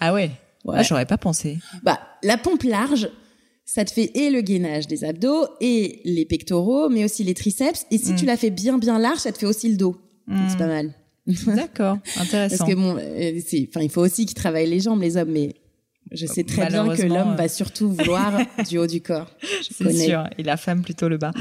Ah 0.00 0.12
ouais. 0.12 0.32
ouais. 0.64 0.74
Ah, 0.78 0.82
j'aurais 0.82 1.06
pas 1.06 1.16
pensé. 1.16 1.58
Bah 1.84 2.00
la 2.24 2.38
pompe 2.38 2.64
large, 2.64 3.08
ça 3.64 3.84
te 3.84 3.92
fait 3.92 4.10
et 4.16 4.30
le 4.30 4.40
gainage 4.40 4.88
des 4.88 5.04
abdos 5.04 5.46
et 5.60 6.00
les 6.04 6.24
pectoraux, 6.24 6.88
mais 6.88 7.04
aussi 7.04 7.22
les 7.22 7.34
triceps. 7.34 7.86
Et 7.92 7.98
si 7.98 8.14
mm. 8.14 8.16
tu 8.16 8.26
la 8.26 8.36
fais 8.36 8.50
bien 8.50 8.78
bien 8.78 8.98
large, 8.98 9.18
ça 9.18 9.30
te 9.30 9.38
fait 9.38 9.46
aussi 9.46 9.68
le 9.68 9.76
dos. 9.76 9.96
C'est 10.26 10.56
mm. 10.56 10.58
pas 10.58 10.66
mal. 10.66 10.94
D'accord, 11.46 11.98
intéressant. 12.16 12.56
Parce 12.58 12.68
que 12.68 12.74
bon, 12.74 12.96
euh, 12.98 13.40
enfin, 13.68 13.80
il 13.80 13.90
faut 13.90 14.02
aussi 14.02 14.26
qu'ils 14.26 14.34
travaillent 14.34 14.68
les 14.68 14.80
jambes, 14.80 15.00
les 15.00 15.16
hommes, 15.16 15.30
mais 15.30 15.54
je 16.12 16.26
sais 16.26 16.44
très 16.44 16.68
bien 16.68 16.88
que 16.94 17.02
l'homme 17.02 17.32
euh, 17.32 17.36
va 17.36 17.48
surtout 17.48 17.90
vouloir 17.90 18.40
du 18.68 18.78
haut 18.78 18.86
du 18.86 19.00
corps. 19.00 19.30
C'est 19.70 19.92
sûr, 19.92 20.24
et 20.38 20.42
la 20.42 20.56
femme 20.56 20.82
plutôt 20.82 21.08
le 21.08 21.18
bas. 21.18 21.32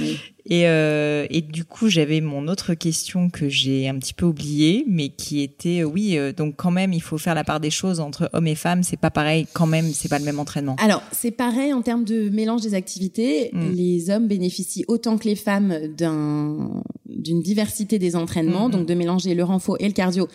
Et, 0.46 0.68
euh, 0.68 1.26
et 1.30 1.42
du 1.42 1.64
coup, 1.64 1.88
j'avais 1.88 2.20
mon 2.20 2.48
autre 2.48 2.74
question 2.74 3.30
que 3.30 3.48
j'ai 3.48 3.88
un 3.88 3.98
petit 3.98 4.14
peu 4.14 4.26
oubliée, 4.26 4.84
mais 4.88 5.10
qui 5.10 5.42
était, 5.42 5.82
euh, 5.82 5.86
oui, 5.86 6.18
euh, 6.18 6.34
donc 6.34 6.56
quand 6.58 6.72
même, 6.72 6.92
il 6.92 7.02
faut 7.02 7.18
faire 7.18 7.36
la 7.36 7.46
part 7.46 7.62
des 7.62 7.70
choses 7.70 8.00
entre 8.00 8.30
hommes 8.34 8.48
et 8.48 8.56
femmes. 8.56 8.84
C'est 8.84 8.98
pas 8.98 9.12
pareil, 9.12 9.48
quand 9.54 9.68
même, 9.68 9.86
c'est 9.94 10.10
pas 10.10 10.20
le 10.20 10.26
même 10.26 10.40
entraînement. 10.40 10.76
Alors, 10.80 11.02
c'est 11.12 11.32
pareil 11.32 11.72
en 11.72 11.82
termes 11.82 12.04
de 12.04 12.30
mélange 12.30 12.62
des 12.62 12.74
activités. 12.74 13.52
Mm. 13.54 13.72
Les 13.72 14.10
hommes 14.10 14.28
bénéficient 14.28 14.86
autant 14.88 15.18
que 15.18 15.28
les 15.28 15.36
femmes 15.36 15.88
d'un 15.98 16.84
d'une 17.06 17.42
diversité 17.42 18.00
des 18.00 18.16
entraînements, 18.16 18.68
mm, 18.68 18.70
mm. 18.70 18.76
donc 18.76 18.86
de 18.88 18.94
mélanger 18.96 19.36
le 19.36 19.44
renfort 19.44 19.78
et 19.80 19.88
le 19.88 19.94
cardio 19.94 20.28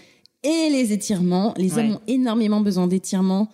et 0.42 0.70
les 0.70 0.92
étirements. 0.92 1.52
Les 1.58 1.76
hommes 1.78 1.92
ont 1.92 2.00
énormément 2.06 2.60
besoin 2.60 2.86
d'étirements 2.86 3.50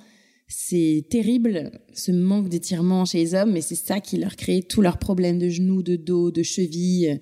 c'est 0.57 1.05
terrible 1.11 1.72
ce 1.94 2.12
manque 2.12 2.48
d'étirement 2.48 3.05
chez 3.05 3.18
les 3.18 3.34
hommes, 3.34 3.52
mais 3.52 3.61
c'est 3.61 3.74
ça 3.74 3.98
qui 3.98 4.18
leur 4.18 4.36
crée 4.36 4.62
tous 4.62 4.82
leurs 4.82 4.98
problèmes 4.98 5.38
de 5.38 5.48
genoux, 5.48 5.82
de 5.82 5.96
dos, 5.96 6.30
de 6.30 6.44
chevilles. 6.44 7.18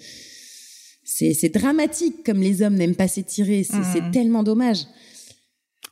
C'est 1.03 1.53
dramatique 1.53 2.25
comme 2.27 2.43
les 2.43 2.61
hommes 2.61 2.75
n'aiment 2.75 2.95
pas 2.95 3.09
s'étirer, 3.09 3.65
c'est 3.65 4.03
mmh. 4.03 4.11
tellement 4.13 4.43
dommage. 4.43 4.85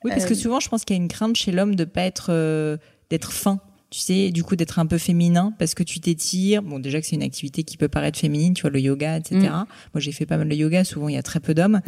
Oui, 0.05 0.11
parce 0.11 0.27
que 0.27 0.35
euh, 0.35 0.37
souvent, 0.37 0.61
je 0.61 0.69
pense 0.69 0.85
qu'il 0.85 0.97
y 0.97 0.99
a 0.99 1.03
une 1.03 1.09
crainte 1.09 1.37
chez 1.37 1.51
l'homme 1.51 1.77
de 1.77 1.85
pas 1.85 2.03
être 2.03 2.27
euh, 2.31 2.77
d'être 3.09 3.33
fin 3.33 3.61
tu 3.91 3.99
sais, 3.99 4.31
du 4.31 4.45
coup 4.45 4.55
d'être 4.55 4.79
un 4.79 4.87
peu 4.87 4.99
féminin 4.99 5.53
parce 5.59 5.75
que 5.75 5.83
tu 5.83 5.99
t'étires. 5.99 6.63
Bon, 6.63 6.79
déjà 6.79 7.01
que 7.01 7.07
c'est 7.07 7.17
une 7.17 7.25
activité 7.25 7.65
qui 7.65 7.77
peut 7.77 7.89
paraître 7.89 8.19
féminine, 8.19 8.55
tu 8.55 8.63
vois, 8.63 8.71
le 8.71 8.79
yoga, 8.79 9.19
etc. 9.19 9.37
Mm. 9.37 9.51
Moi, 9.51 9.67
j'ai 9.97 10.13
fait 10.13 10.27
pas 10.27 10.37
mal 10.37 10.49
de 10.49 10.55
yoga. 10.55 10.85
Souvent, 10.85 11.09
il 11.09 11.17
y 11.17 11.19
a 11.19 11.25
très 11.25 11.41
peu 11.41 11.55
d'hommes. 11.55 11.81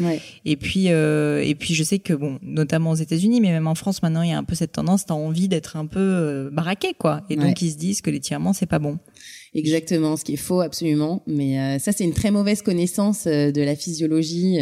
Et 0.45 0.57
puis, 0.57 0.87
euh, 0.89 1.41
et 1.45 1.55
puis, 1.55 1.75
je 1.75 1.85
sais 1.85 2.01
que 2.01 2.13
bon, 2.13 2.41
notamment 2.43 2.91
aux 2.91 2.97
États-Unis, 2.97 3.41
mais 3.41 3.51
même 3.51 3.69
en 3.69 3.77
France, 3.77 4.03
maintenant, 4.03 4.23
il 4.23 4.31
y 4.31 4.33
a 4.33 4.39
un 4.39 4.43
peu 4.43 4.57
cette 4.57 4.73
tendance. 4.73 5.07
T'as 5.07 5.15
envie 5.15 5.47
d'être 5.47 5.77
un 5.77 5.87
peu 5.87 6.01
euh, 6.01 6.51
baraqué, 6.51 6.93
quoi. 6.99 7.23
Et 7.31 7.37
donc, 7.37 7.63
ils 7.63 7.71
se 7.71 7.77
disent 7.77 8.01
que 8.01 8.11
l'étirement, 8.11 8.53
c'est 8.53 8.67
pas 8.67 8.81
bon. 8.81 8.99
Exactement, 9.55 10.17
ce 10.17 10.25
qui 10.25 10.35
est 10.35 10.37
faux, 10.37 10.61
absolument. 10.61 11.23
Mais 11.29 11.61
euh, 11.61 11.79
ça, 11.79 11.93
c'est 11.93 12.05
une 12.05 12.15
très 12.15 12.33
mauvaise 12.33 12.63
connaissance 12.63 13.27
euh, 13.29 13.53
de 13.53 13.63
la 13.63 13.77
physiologie. 13.77 14.59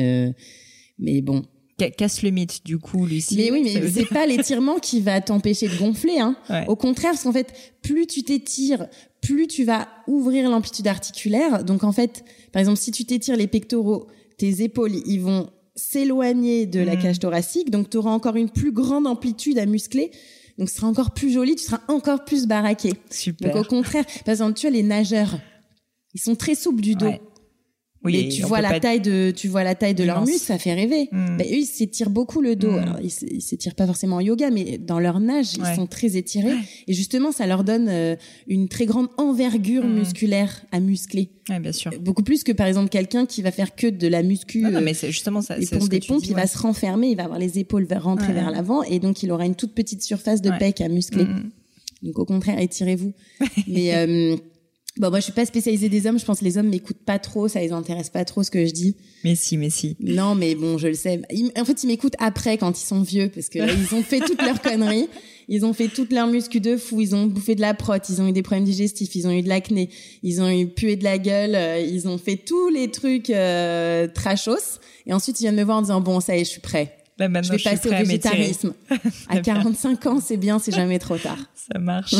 mais 0.98 1.22
bon, 1.22 1.42
casse 1.88 2.22
le 2.22 2.30
mythe 2.30 2.64
du 2.64 2.78
coup 2.78 3.06
Lucie. 3.06 3.36
Mais 3.36 3.50
oui, 3.50 3.62
mais 3.62 3.88
c'est 3.90 4.06
pas 4.06 4.26
l'étirement 4.28 4.78
qui 4.78 5.00
va 5.00 5.20
t'empêcher 5.20 5.68
de 5.68 5.76
gonfler 5.76 6.18
hein. 6.18 6.36
Au 6.68 6.76
contraire, 6.76 7.12
parce 7.12 7.22
qu'en 7.22 7.32
fait, 7.32 7.52
plus 7.82 8.06
tu 8.06 8.22
t'étires, 8.22 8.86
plus 9.22 9.46
tu 9.46 9.64
vas 9.64 9.88
ouvrir 10.06 10.50
l'amplitude 10.50 10.86
articulaire. 10.86 11.64
Donc 11.64 11.84
en 11.84 11.92
fait, 11.92 12.24
par 12.52 12.60
exemple, 12.60 12.78
si 12.78 12.90
tu 12.90 13.04
t'étires 13.04 13.36
les 13.36 13.46
pectoraux, 13.46 14.08
tes 14.36 14.62
épaules, 14.62 14.92
ils 15.06 15.20
vont 15.20 15.50
s'éloigner 15.76 16.66
de 16.66 16.80
la 16.80 16.96
mm. 16.96 17.02
cage 17.02 17.18
thoracique, 17.18 17.70
donc 17.70 17.90
tu 17.90 17.96
auras 17.96 18.10
encore 18.10 18.36
une 18.36 18.50
plus 18.50 18.72
grande 18.72 19.06
amplitude 19.06 19.58
à 19.58 19.66
muscler. 19.66 20.10
Donc 20.58 20.68
ce 20.68 20.76
sera 20.76 20.88
encore 20.88 21.12
plus 21.12 21.32
joli, 21.32 21.56
tu 21.56 21.64
seras 21.64 21.80
encore 21.88 22.24
plus 22.24 22.46
baraqué. 22.46 22.92
Super. 23.10 23.52
Donc 23.52 23.64
au 23.64 23.68
contraire, 23.68 24.04
par 24.26 24.32
exemple, 24.32 24.54
tu 24.54 24.66
vois 24.66 24.76
les 24.76 24.82
nageurs, 24.82 25.38
ils 26.12 26.20
sont 26.20 26.34
très 26.34 26.54
souples 26.54 26.82
du 26.82 26.94
dos. 26.94 27.12
Oui, 28.02 28.24
mais 28.24 28.28
tu 28.30 28.42
vois 28.42 28.62
la 28.62 28.80
taille 28.80 29.00
de 29.00 29.30
tu 29.30 29.48
vois 29.48 29.62
la 29.62 29.74
taille 29.74 29.94
de 29.94 30.04
leur 30.04 30.24
muscle, 30.24 30.38
ça 30.38 30.58
fait 30.58 30.72
rêver. 30.72 31.08
Hmm. 31.12 31.36
eux 31.38 31.44
ils 31.44 31.66
s'étirent 31.66 32.08
beaucoup 32.08 32.40
le 32.40 32.56
dos. 32.56 32.72
Hmm. 32.72 32.96
ils 33.02 33.42
s'étirent 33.42 33.74
pas 33.74 33.86
forcément 33.86 34.16
en 34.16 34.20
yoga, 34.20 34.50
mais 34.50 34.78
dans 34.78 34.98
leur 34.98 35.20
nage 35.20 35.54
ils 35.58 35.74
sont 35.74 35.86
très 35.86 36.16
étirés 36.16 36.54
et 36.86 36.94
justement 36.94 37.30
ça 37.30 37.46
leur 37.46 37.62
donne 37.62 37.88
euh, 37.88 38.16
une 38.48 38.68
très 38.68 38.86
grande 38.86 39.08
envergure 39.18 39.84
hmm. 39.84 39.98
musculaire 39.98 40.64
à 40.72 40.80
muscler. 40.80 41.30
Ouais, 41.50 41.60
bien 41.60 41.72
sûr. 41.72 41.90
Beaucoup 42.00 42.22
plus 42.22 42.42
que 42.42 42.52
par 42.52 42.66
exemple 42.66 42.88
quelqu'un 42.88 43.26
qui 43.26 43.42
va 43.42 43.50
faire 43.50 43.74
que 43.74 43.88
de 43.88 44.08
la 44.08 44.22
muscu. 44.22 44.60
Non, 44.62 44.80
mais 44.80 44.94
c'est 44.94 45.10
justement 45.10 45.42
ça. 45.42 45.58
Il 45.58 45.68
pompe 45.68 45.88
des 45.88 46.00
pompes, 46.00 46.24
il 46.24 46.34
va 46.34 46.46
se 46.46 46.56
renfermer, 46.56 47.08
il 47.08 47.16
va 47.16 47.24
avoir 47.24 47.38
les 47.38 47.58
épaules 47.58 47.86
rentrer 47.90 48.32
vers 48.32 48.50
l'avant 48.50 48.82
et 48.82 48.98
donc 48.98 49.22
il 49.22 49.30
aura 49.30 49.44
une 49.44 49.54
toute 49.54 49.74
petite 49.74 50.02
surface 50.02 50.40
de 50.40 50.50
pec 50.58 50.80
à 50.80 50.88
muscler. 50.88 51.26
Donc 52.02 52.18
au 52.18 52.24
contraire 52.24 52.58
étirez-vous. 52.58 53.12
mais 53.68 53.94
euh, 53.94 54.36
Bon, 54.96 55.08
moi, 55.08 55.20
je 55.20 55.24
suis 55.24 55.32
pas 55.32 55.46
spécialisée 55.46 55.88
des 55.88 56.06
hommes. 56.06 56.18
Je 56.18 56.24
pense 56.24 56.40
que 56.40 56.44
les 56.44 56.58
hommes 56.58 56.68
m'écoutent 56.68 57.04
pas 57.04 57.18
trop. 57.18 57.46
Ça 57.46 57.60
les 57.60 57.72
intéresse 57.72 58.10
pas 58.10 58.24
trop 58.24 58.42
ce 58.42 58.50
que 58.50 58.66
je 58.66 58.72
dis. 58.72 58.96
Mais 59.22 59.36
si, 59.36 59.56
mais 59.56 59.70
si. 59.70 59.96
Non, 60.00 60.34
mais 60.34 60.54
bon, 60.56 60.78
je 60.78 60.88
le 60.88 60.94
sais. 60.94 61.22
en 61.56 61.64
fait, 61.64 61.82
ils 61.84 61.86
m'écoutent 61.86 62.16
après 62.18 62.58
quand 62.58 62.78
ils 62.80 62.84
sont 62.84 63.02
vieux 63.02 63.30
parce 63.32 63.48
que 63.48 63.58
ils 63.58 63.94
ont 63.94 64.02
fait 64.02 64.20
toutes 64.20 64.42
leurs 64.42 64.60
conneries. 64.60 65.08
Ils 65.48 65.64
ont 65.64 65.72
fait 65.72 65.88
toutes 65.88 66.12
leurs 66.12 66.26
muscu 66.26 66.60
de 66.60 66.76
fou. 66.76 67.00
Ils 67.00 67.14
ont 67.14 67.26
bouffé 67.26 67.54
de 67.54 67.60
la 67.60 67.72
prot. 67.72 67.94
Ils 68.08 68.20
ont 68.20 68.26
eu 68.26 68.32
des 68.32 68.42
problèmes 68.42 68.64
digestifs. 68.64 69.14
Ils 69.14 69.26
ont 69.28 69.32
eu 69.32 69.42
de 69.42 69.48
l'acné. 69.48 69.90
Ils 70.22 70.42
ont 70.42 70.50
eu 70.50 70.66
pué 70.66 70.96
de 70.96 71.04
la 71.04 71.18
gueule. 71.18 71.54
Euh, 71.54 71.80
ils 71.80 72.08
ont 72.08 72.18
fait 72.18 72.36
tous 72.36 72.68
les 72.68 72.90
trucs 72.90 73.30
euh, 73.30 74.08
trashos. 74.08 74.80
Et 75.06 75.12
ensuite, 75.12 75.40
ils 75.40 75.44
viennent 75.44 75.56
me 75.56 75.64
voir 75.64 75.78
en 75.78 75.82
disant 75.82 76.00
bon, 76.00 76.20
ça 76.20 76.36
y 76.36 76.40
est, 76.40 76.44
je 76.44 76.50
suis 76.50 76.60
prêt. 76.60 76.96
Là, 77.20 77.28
maintenant, 77.28 77.52
je 77.52 77.62
vais 77.62 77.76
passer 77.76 77.88
au 77.88 77.92
végétarisme. 77.92 78.72
à 79.28 79.40
45 79.40 80.06
ans, 80.06 80.20
c'est 80.20 80.38
bien, 80.38 80.58
c'est 80.58 80.74
jamais 80.74 80.98
trop 80.98 81.18
tard. 81.18 81.36
Ça 81.54 81.78
marche. 81.78 82.14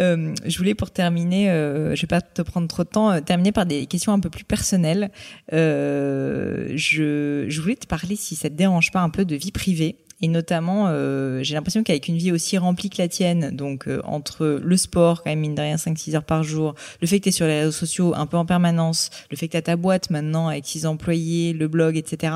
euh, 0.00 0.34
je 0.46 0.56
voulais 0.56 0.74
pour 0.74 0.90
terminer, 0.90 1.50
euh, 1.50 1.94
je 1.94 2.00
vais 2.00 2.06
pas 2.06 2.22
te 2.22 2.40
prendre 2.40 2.66
trop 2.66 2.82
de 2.82 2.88
temps, 2.88 3.10
euh, 3.10 3.20
terminer 3.20 3.52
par 3.52 3.66
des 3.66 3.84
questions 3.84 4.10
un 4.10 4.20
peu 4.20 4.30
plus 4.30 4.44
personnelles. 4.44 5.10
Euh, 5.52 6.72
je, 6.76 7.44
je 7.46 7.60
voulais 7.60 7.76
te 7.76 7.86
parler, 7.86 8.16
si 8.16 8.34
ça 8.34 8.48
te 8.48 8.54
dérange 8.54 8.90
pas, 8.90 9.00
un 9.00 9.10
peu 9.10 9.26
de 9.26 9.36
vie 9.36 9.52
privée. 9.52 9.96
Et 10.22 10.28
notamment, 10.28 10.86
euh, 10.86 11.42
j'ai 11.42 11.54
l'impression 11.54 11.82
qu'avec 11.82 12.06
une 12.06 12.16
vie 12.16 12.30
aussi 12.30 12.56
remplie 12.56 12.88
que 12.88 13.02
la 13.02 13.08
tienne, 13.08 13.54
donc 13.54 13.88
euh, 13.88 14.00
entre 14.04 14.60
le 14.62 14.76
sport, 14.76 15.24
quand 15.24 15.30
même 15.30 15.40
mine 15.40 15.56
de 15.56 15.60
rien, 15.60 15.74
5-6 15.74 16.14
heures 16.14 16.24
par 16.24 16.44
jour, 16.44 16.76
le 17.00 17.08
fait 17.08 17.18
que 17.18 17.24
tu 17.24 17.28
es 17.30 17.32
sur 17.32 17.46
les 17.46 17.58
réseaux 17.58 17.72
sociaux 17.72 18.14
un 18.14 18.26
peu 18.26 18.36
en 18.36 18.46
permanence, 18.46 19.10
le 19.30 19.36
fait 19.36 19.48
que 19.48 19.52
tu 19.52 19.58
as 19.58 19.62
ta 19.62 19.74
boîte 19.74 20.10
maintenant 20.10 20.46
avec 20.46 20.64
6 20.64 20.86
employés, 20.86 21.52
le 21.52 21.66
blog, 21.66 21.96
etc., 21.96 22.32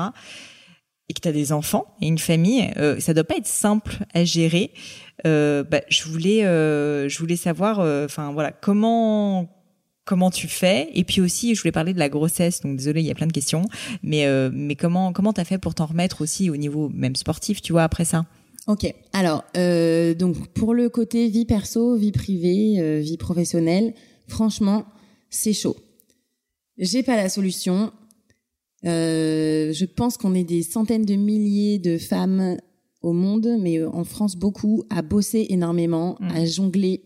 et 1.09 1.13
que 1.13 1.21
tu 1.21 1.27
as 1.27 1.31
des 1.31 1.51
enfants 1.51 1.85
et 2.01 2.07
une 2.07 2.17
famille, 2.17 2.69
euh, 2.77 2.99
ça 2.99 3.13
doit 3.13 3.23
pas 3.23 3.37
être 3.37 3.47
simple 3.47 3.99
à 4.13 4.25
gérer. 4.25 4.71
Euh, 5.25 5.63
bah, 5.63 5.81
je 5.89 6.03
voulais, 6.03 6.45
euh, 6.45 7.07
je 7.07 7.17
voulais 7.19 7.37
savoir, 7.37 7.79
euh, 7.79 8.05
enfin 8.05 8.31
voilà, 8.33 8.51
comment 8.51 9.53
comment 10.03 10.31
tu 10.31 10.47
fais 10.47 10.89
Et 10.93 11.03
puis 11.03 11.19
aussi, 11.19 11.53
je 11.53 11.61
voulais 11.61 11.71
parler 11.73 11.93
de 11.93 11.99
la 11.99 12.07
grossesse. 12.07 12.61
Donc 12.61 12.77
désolé, 12.77 13.01
il 13.01 13.07
y 13.07 13.11
a 13.11 13.15
plein 13.15 13.27
de 13.27 13.33
questions, 13.33 13.63
mais 14.03 14.25
euh, 14.25 14.49
mais 14.53 14.75
comment 14.75 15.13
comment 15.13 15.33
t'as 15.33 15.43
fait 15.45 15.57
pour 15.57 15.75
t'en 15.75 15.85
remettre 15.85 16.21
aussi 16.21 16.49
au 16.49 16.57
niveau 16.57 16.89
même 16.89 17.15
sportif, 17.15 17.61
tu 17.61 17.71
vois, 17.71 17.83
après 17.83 18.05
ça? 18.05 18.25
Ok. 18.67 18.93
Alors 19.13 19.45
euh, 19.55 20.13
donc 20.13 20.49
pour 20.49 20.73
le 20.73 20.89
côté 20.89 21.29
vie 21.29 21.45
perso, 21.45 21.95
vie 21.95 22.11
privée, 22.11 23.01
vie 23.01 23.17
professionnelle, 23.17 23.93
franchement, 24.27 24.85
c'est 25.29 25.53
chaud. 25.53 25.77
J'ai 26.77 27.01
pas 27.01 27.15
la 27.15 27.29
solution. 27.29 27.91
Euh, 28.85 29.73
je 29.73 29.85
pense 29.85 30.17
qu'on 30.17 30.35
est 30.35 30.43
des 30.43 30.61
centaines 30.63 31.05
de 31.05 31.15
milliers 31.15 31.79
de 31.79 31.97
femmes 31.97 32.57
au 33.01 33.13
monde, 33.13 33.47
mais 33.59 33.83
en 33.83 34.03
France 34.03 34.35
beaucoup, 34.35 34.83
à 34.89 35.01
bosser 35.01 35.47
énormément, 35.49 36.17
Mm. 36.19 36.27
à 36.31 36.45
jongler. 36.45 37.03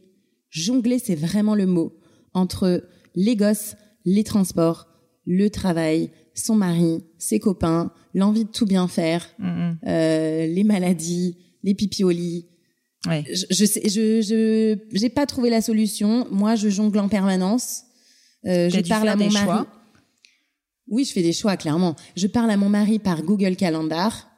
Jongler, 0.50 1.00
c'est 1.00 1.16
vraiment 1.16 1.56
le 1.56 1.66
mot 1.66 1.94
entre 2.34 2.84
les 3.16 3.36
gosses, 3.36 3.76
les 4.06 4.24
transports, 4.24 4.88
le 5.26 5.50
travail, 5.50 6.10
son 6.34 6.56
mari, 6.56 7.04
ses 7.18 7.40
copains, 7.40 7.92
l'envie 8.14 8.46
de 8.46 8.50
tout 8.50 8.66
bien 8.66 8.88
faire, 8.88 9.28
Mhm. 9.40 9.78
euh, 9.88 10.48
les 10.48 10.64
maladies, 10.64 11.38
les 11.64 11.74
lit. 12.10 12.48
Ouais. 13.08 13.24
Je, 13.32 13.46
je 13.50 13.66
sais, 13.66 13.82
je, 13.90 14.22
je, 14.22 14.78
j'ai 14.98 15.10
pas 15.10 15.26
trouvé 15.26 15.50
la 15.50 15.62
solution. 15.62 16.28
Moi, 16.32 16.56
je 16.56 16.70
jongle 16.70 17.00
en 17.00 17.08
permanence. 17.10 17.84
Euh, 18.46 18.70
je 18.70 18.80
parle 18.88 19.10
à 19.10 19.16
mon 19.16 19.30
mari. 19.30 19.46
choix 19.46 19.68
Oui, 20.92 21.06
je 21.06 21.14
fais 21.14 21.24
des 21.24 21.34
choix 21.34 21.58
clairement. 21.58 21.96
Je 22.16 22.28
parle 22.28 22.52
à 22.52 22.58
mon 22.58 22.70
mari 22.70 23.00
par 23.00 23.24
Google 23.24 23.56
Calendar. 23.56 24.30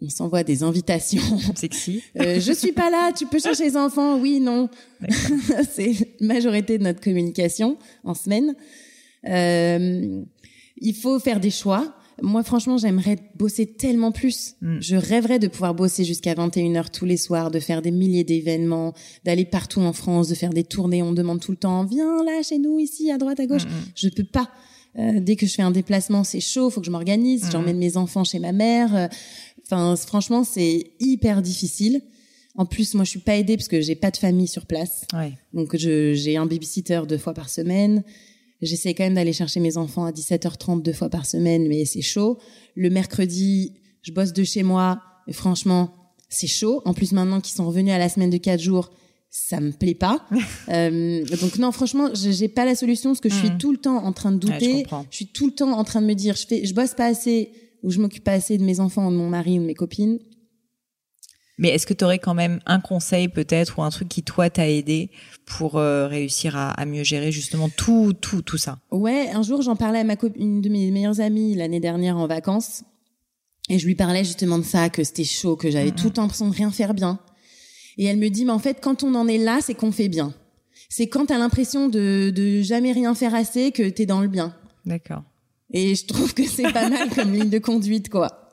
On 0.00 0.08
s'envoie 0.08 0.44
des 0.44 0.62
invitations. 0.62 1.38
Sexy. 1.56 2.02
Euh, 2.18 2.40
je 2.40 2.52
suis 2.52 2.72
pas 2.72 2.90
là, 2.90 3.12
tu 3.12 3.26
peux 3.26 3.40
chercher 3.40 3.64
les 3.64 3.76
enfants. 3.76 4.18
Oui, 4.18 4.40
non. 4.40 4.70
C'est 5.70 5.92
la 6.20 6.26
majorité 6.26 6.78
de 6.78 6.84
notre 6.84 7.00
communication 7.00 7.76
en 8.04 8.14
semaine. 8.14 8.54
Euh, 9.28 10.22
il 10.78 10.94
faut 10.94 11.18
faire 11.18 11.40
des 11.40 11.50
choix. 11.50 11.94
Moi, 12.22 12.42
franchement, 12.44 12.78
j'aimerais 12.78 13.16
bosser 13.34 13.66
tellement 13.66 14.12
plus. 14.12 14.54
Mm. 14.60 14.78
Je 14.80 14.96
rêverais 14.96 15.38
de 15.38 15.48
pouvoir 15.48 15.74
bosser 15.74 16.04
jusqu'à 16.04 16.34
21h 16.34 16.90
tous 16.90 17.04
les 17.04 17.16
soirs, 17.16 17.50
de 17.50 17.58
faire 17.58 17.82
des 17.82 17.90
milliers 17.90 18.24
d'événements, 18.24 18.94
d'aller 19.24 19.44
partout 19.44 19.80
en 19.80 19.92
France, 19.92 20.28
de 20.28 20.34
faire 20.34 20.50
des 20.50 20.64
tournées. 20.64 21.02
On 21.02 21.10
me 21.10 21.16
demande 21.16 21.40
tout 21.40 21.50
le 21.50 21.56
temps, 21.56 21.84
viens 21.84 22.22
là, 22.24 22.42
chez 22.42 22.58
nous, 22.58 22.78
ici, 22.78 23.10
à 23.10 23.18
droite, 23.18 23.40
à 23.40 23.46
gauche. 23.46 23.64
Mhm. 23.64 23.70
Je 23.94 24.08
peux 24.08 24.24
pas. 24.24 24.50
Euh, 24.98 25.20
dès 25.20 25.36
que 25.36 25.46
je 25.46 25.54
fais 25.54 25.62
un 25.62 25.70
déplacement, 25.70 26.24
c'est 26.24 26.40
chaud, 26.40 26.68
faut 26.70 26.80
que 26.80 26.86
je 26.86 26.90
m'organise. 26.90 27.44
Mhm. 27.44 27.50
J'emmène 27.52 27.78
mes 27.78 27.96
enfants 27.96 28.24
chez 28.24 28.38
ma 28.38 28.52
mère. 28.52 28.94
Euh, 28.94 29.08
Enfin, 29.70 29.94
franchement, 29.94 30.42
c'est 30.42 30.90
hyper 30.98 31.42
difficile. 31.42 32.02
En 32.56 32.66
plus, 32.66 32.94
moi, 32.94 33.04
je 33.04 33.10
suis 33.10 33.20
pas 33.20 33.36
aidée 33.36 33.56
parce 33.56 33.68
que 33.68 33.80
j'ai 33.80 33.94
pas 33.94 34.10
de 34.10 34.16
famille 34.16 34.48
sur 34.48 34.66
place. 34.66 35.02
Ouais. 35.14 35.32
Donc, 35.54 35.76
je, 35.76 36.12
j'ai 36.14 36.36
un 36.36 36.46
babysitter 36.46 37.02
deux 37.08 37.18
fois 37.18 37.34
par 37.34 37.48
semaine. 37.48 38.02
J'essaie 38.60 38.94
quand 38.94 39.04
même 39.04 39.14
d'aller 39.14 39.32
chercher 39.32 39.60
mes 39.60 39.76
enfants 39.76 40.04
à 40.04 40.10
17h30 40.10 40.82
deux 40.82 40.92
fois 40.92 41.08
par 41.08 41.24
semaine, 41.24 41.68
mais 41.68 41.84
c'est 41.84 42.02
chaud. 42.02 42.38
Le 42.74 42.90
mercredi, 42.90 43.74
je 44.02 44.10
bosse 44.10 44.32
de 44.32 44.42
chez 44.42 44.64
moi. 44.64 45.00
Et 45.28 45.32
franchement, 45.32 45.92
c'est 46.28 46.48
chaud. 46.48 46.82
En 46.84 46.92
plus, 46.92 47.12
maintenant 47.12 47.40
qu'ils 47.40 47.54
sont 47.54 47.66
revenus 47.66 47.94
à 47.94 47.98
la 47.98 48.08
semaine 48.08 48.30
de 48.30 48.38
quatre 48.38 48.60
jours, 48.60 48.90
ça 49.30 49.60
me 49.60 49.70
plaît 49.72 49.94
pas. 49.94 50.26
Euh, 50.68 51.24
donc 51.40 51.58
non, 51.58 51.72
franchement, 51.72 52.10
j'ai 52.14 52.48
pas 52.48 52.64
la 52.64 52.74
solution 52.76 53.10
parce 53.10 53.20
que 53.20 53.28
je 53.28 53.34
suis 53.34 53.50
Mhm. 53.50 53.58
tout 53.58 53.72
le 53.72 53.78
temps 53.78 54.04
en 54.04 54.12
train 54.12 54.30
de 54.30 54.36
Ouais, 54.46 54.58
je 54.60 54.66
douter. 54.66 54.86
je 55.10 55.16
suis 55.16 55.26
tout 55.32 55.46
le 55.46 55.52
temps 55.52 55.72
en 55.72 55.82
train 55.84 56.00
de 56.00 56.06
me 56.06 56.14
dire, 56.14 56.36
je 56.36 56.46
fais, 56.46 56.64
je 56.64 56.72
bosse 56.74 56.94
pas 56.94 57.06
assez 57.06 57.50
ou 57.82 57.90
je 57.90 57.98
m'occupe 58.00 58.22
pas 58.22 58.32
assez 58.34 58.56
de 58.58 58.62
mes 58.62 58.78
enfants 58.78 59.08
ou 59.08 59.10
de 59.10 59.16
mon 59.16 59.28
mari 59.28 59.58
ou 59.58 59.62
de 59.62 59.66
mes 59.66 59.74
copines. 59.74 60.18
Mais 61.58 61.68
est-ce 61.70 61.86
que 61.86 61.92
tu 61.94 62.04
aurais 62.04 62.18
quand 62.20 62.34
même 62.34 62.60
un 62.66 62.80
conseil 62.80 63.28
peut-être 63.28 63.78
ou 63.78 63.82
un 63.82 63.90
truc 63.90 64.08
qui 64.08 64.22
toi 64.22 64.48
t'a 64.48 64.68
aidé 64.68 65.10
pour 65.44 65.76
euh, 65.76 66.06
réussir 66.06 66.56
à, 66.56 66.70
à 66.70 66.84
mieux 66.86 67.02
gérer 67.04 67.32
justement 67.32 67.68
tout 67.68 68.12
tout 68.12 68.42
tout 68.42 68.56
ça? 68.58 68.78
Ouais, 68.92 69.28
un 69.30 69.42
jour, 69.42 69.60
j'en 69.62 69.76
parlais 69.76 69.98
à 69.98 70.04
ma 70.04 70.14
une 70.36 70.60
de 70.62 70.68
mes 70.68 70.90
meilleures 70.90 71.20
amies 71.20 71.54
l'année 71.54 71.80
dernière 71.80 72.16
en 72.16 72.26
vacances. 72.26 72.84
Et 73.68 73.78
je 73.78 73.86
lui 73.86 73.94
parlais 73.94 74.24
justement 74.24 74.58
de 74.58 74.64
ça, 74.64 74.88
que 74.88 75.04
c'était 75.04 75.24
chaud, 75.24 75.56
que 75.56 75.70
j'avais 75.70 75.90
Mhm. 75.90 75.96
tout 75.96 76.06
le 76.06 76.12
temps 76.12 76.22
l'impression 76.22 76.48
de 76.48 76.54
rien 76.54 76.70
faire 76.70 76.94
bien. 76.94 77.18
Et 78.00 78.06
elle 78.06 78.16
me 78.16 78.28
dit, 78.30 78.46
mais 78.46 78.52
en 78.52 78.58
fait, 78.58 78.78
quand 78.80 79.04
on 79.04 79.14
en 79.14 79.28
est 79.28 79.36
là, 79.36 79.58
c'est 79.60 79.74
qu'on 79.74 79.92
fait 79.92 80.08
bien. 80.08 80.32
C'est 80.88 81.06
quand 81.08 81.26
t'as 81.26 81.36
l'impression 81.36 81.88
de, 81.88 82.32
de 82.34 82.62
jamais 82.62 82.92
rien 82.92 83.14
faire 83.14 83.34
assez 83.34 83.72
que 83.72 83.88
t'es 83.90 84.06
dans 84.06 84.20
le 84.22 84.28
bien. 84.28 84.54
D'accord. 84.86 85.22
Et 85.72 85.94
je 85.94 86.06
trouve 86.06 86.32
que 86.32 86.46
c'est 86.48 86.72
pas 86.72 86.88
mal 86.88 87.10
comme 87.10 87.32
ligne 87.32 87.50
de 87.50 87.58
conduite, 87.58 88.08
quoi. 88.08 88.50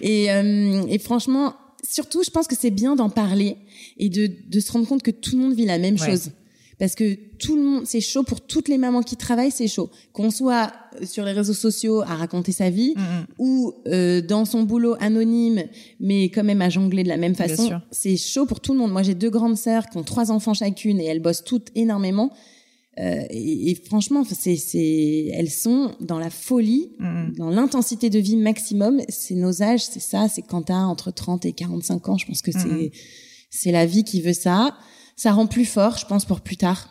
Et, 0.00 0.30
euh, 0.32 0.82
et 0.88 0.98
franchement, 0.98 1.54
surtout, 1.88 2.22
je 2.24 2.30
pense 2.30 2.48
que 2.48 2.56
c'est 2.58 2.70
bien 2.72 2.96
d'en 2.96 3.08
parler 3.08 3.56
et 3.98 4.08
de, 4.08 4.28
de 4.48 4.60
se 4.60 4.72
rendre 4.72 4.86
compte 4.88 5.02
que 5.04 5.12
tout 5.12 5.36
le 5.36 5.42
monde 5.44 5.54
vit 5.54 5.64
la 5.64 5.78
même 5.78 5.94
Ouais. 6.00 6.10
chose. 6.10 6.32
Parce 6.82 6.96
que 6.96 7.14
tout 7.38 7.54
le 7.54 7.62
monde, 7.62 7.82
c'est 7.86 8.00
chaud 8.00 8.24
pour 8.24 8.40
toutes 8.40 8.66
les 8.68 8.76
mamans 8.76 9.02
qui 9.04 9.14
travaillent, 9.16 9.52
c'est 9.52 9.68
chaud. 9.68 9.88
Qu'on 10.12 10.32
soit 10.32 10.72
sur 11.04 11.24
les 11.24 11.30
réseaux 11.30 11.52
sociaux 11.54 12.00
à 12.00 12.16
raconter 12.16 12.50
sa 12.50 12.70
vie 12.70 12.94
Mhm. 12.96 13.26
ou 13.38 13.72
euh, 13.86 14.20
dans 14.20 14.44
son 14.44 14.64
boulot 14.64 14.96
anonyme, 14.98 15.62
mais 16.00 16.24
quand 16.24 16.42
même 16.42 16.60
à 16.60 16.70
jongler 16.70 17.04
de 17.04 17.08
la 17.08 17.18
même 17.18 17.36
façon. 17.36 17.68
C'est 17.92 18.16
chaud 18.16 18.46
pour 18.46 18.58
tout 18.58 18.72
le 18.72 18.80
monde. 18.80 18.90
Moi, 18.90 19.04
j'ai 19.04 19.14
deux 19.14 19.30
grandes 19.30 19.56
sœurs 19.56 19.86
qui 19.90 19.96
ont 19.96 20.02
trois 20.02 20.32
enfants 20.32 20.54
chacune 20.54 20.98
et 21.00 21.04
elles 21.04 21.22
bossent 21.22 21.44
toutes 21.44 21.68
énormément. 21.76 22.32
Euh, 22.98 23.22
et, 23.30 23.70
et 23.70 23.74
franchement, 23.76 24.24
c'est, 24.28 24.56
c'est, 24.56 25.30
elles 25.32 25.50
sont 25.50 25.92
dans 26.00 26.18
la 26.18 26.30
folie, 26.30 26.90
Mhm. 26.98 27.34
dans 27.38 27.50
l'intensité 27.50 28.10
de 28.10 28.18
vie 28.18 28.36
maximum. 28.36 29.00
C'est 29.08 29.36
nos 29.36 29.62
âges, 29.62 29.84
c'est 29.84 30.00
ça. 30.02 30.26
C'est 30.28 30.42
quand 30.42 30.62
t'as 30.62 30.74
entre 30.82 31.12
30 31.12 31.46
et 31.46 31.52
45 31.52 32.08
ans. 32.08 32.18
Je 32.18 32.26
pense 32.26 32.42
que 32.42 32.50
c'est, 32.50 32.90
c'est 33.50 33.70
la 33.70 33.86
vie 33.86 34.02
qui 34.02 34.20
veut 34.20 34.32
ça. 34.32 34.76
Ça 35.16 35.32
rend 35.32 35.46
plus 35.46 35.64
fort, 35.64 35.98
je 35.98 36.06
pense, 36.06 36.24
pour 36.24 36.40
plus 36.40 36.56
tard. 36.56 36.88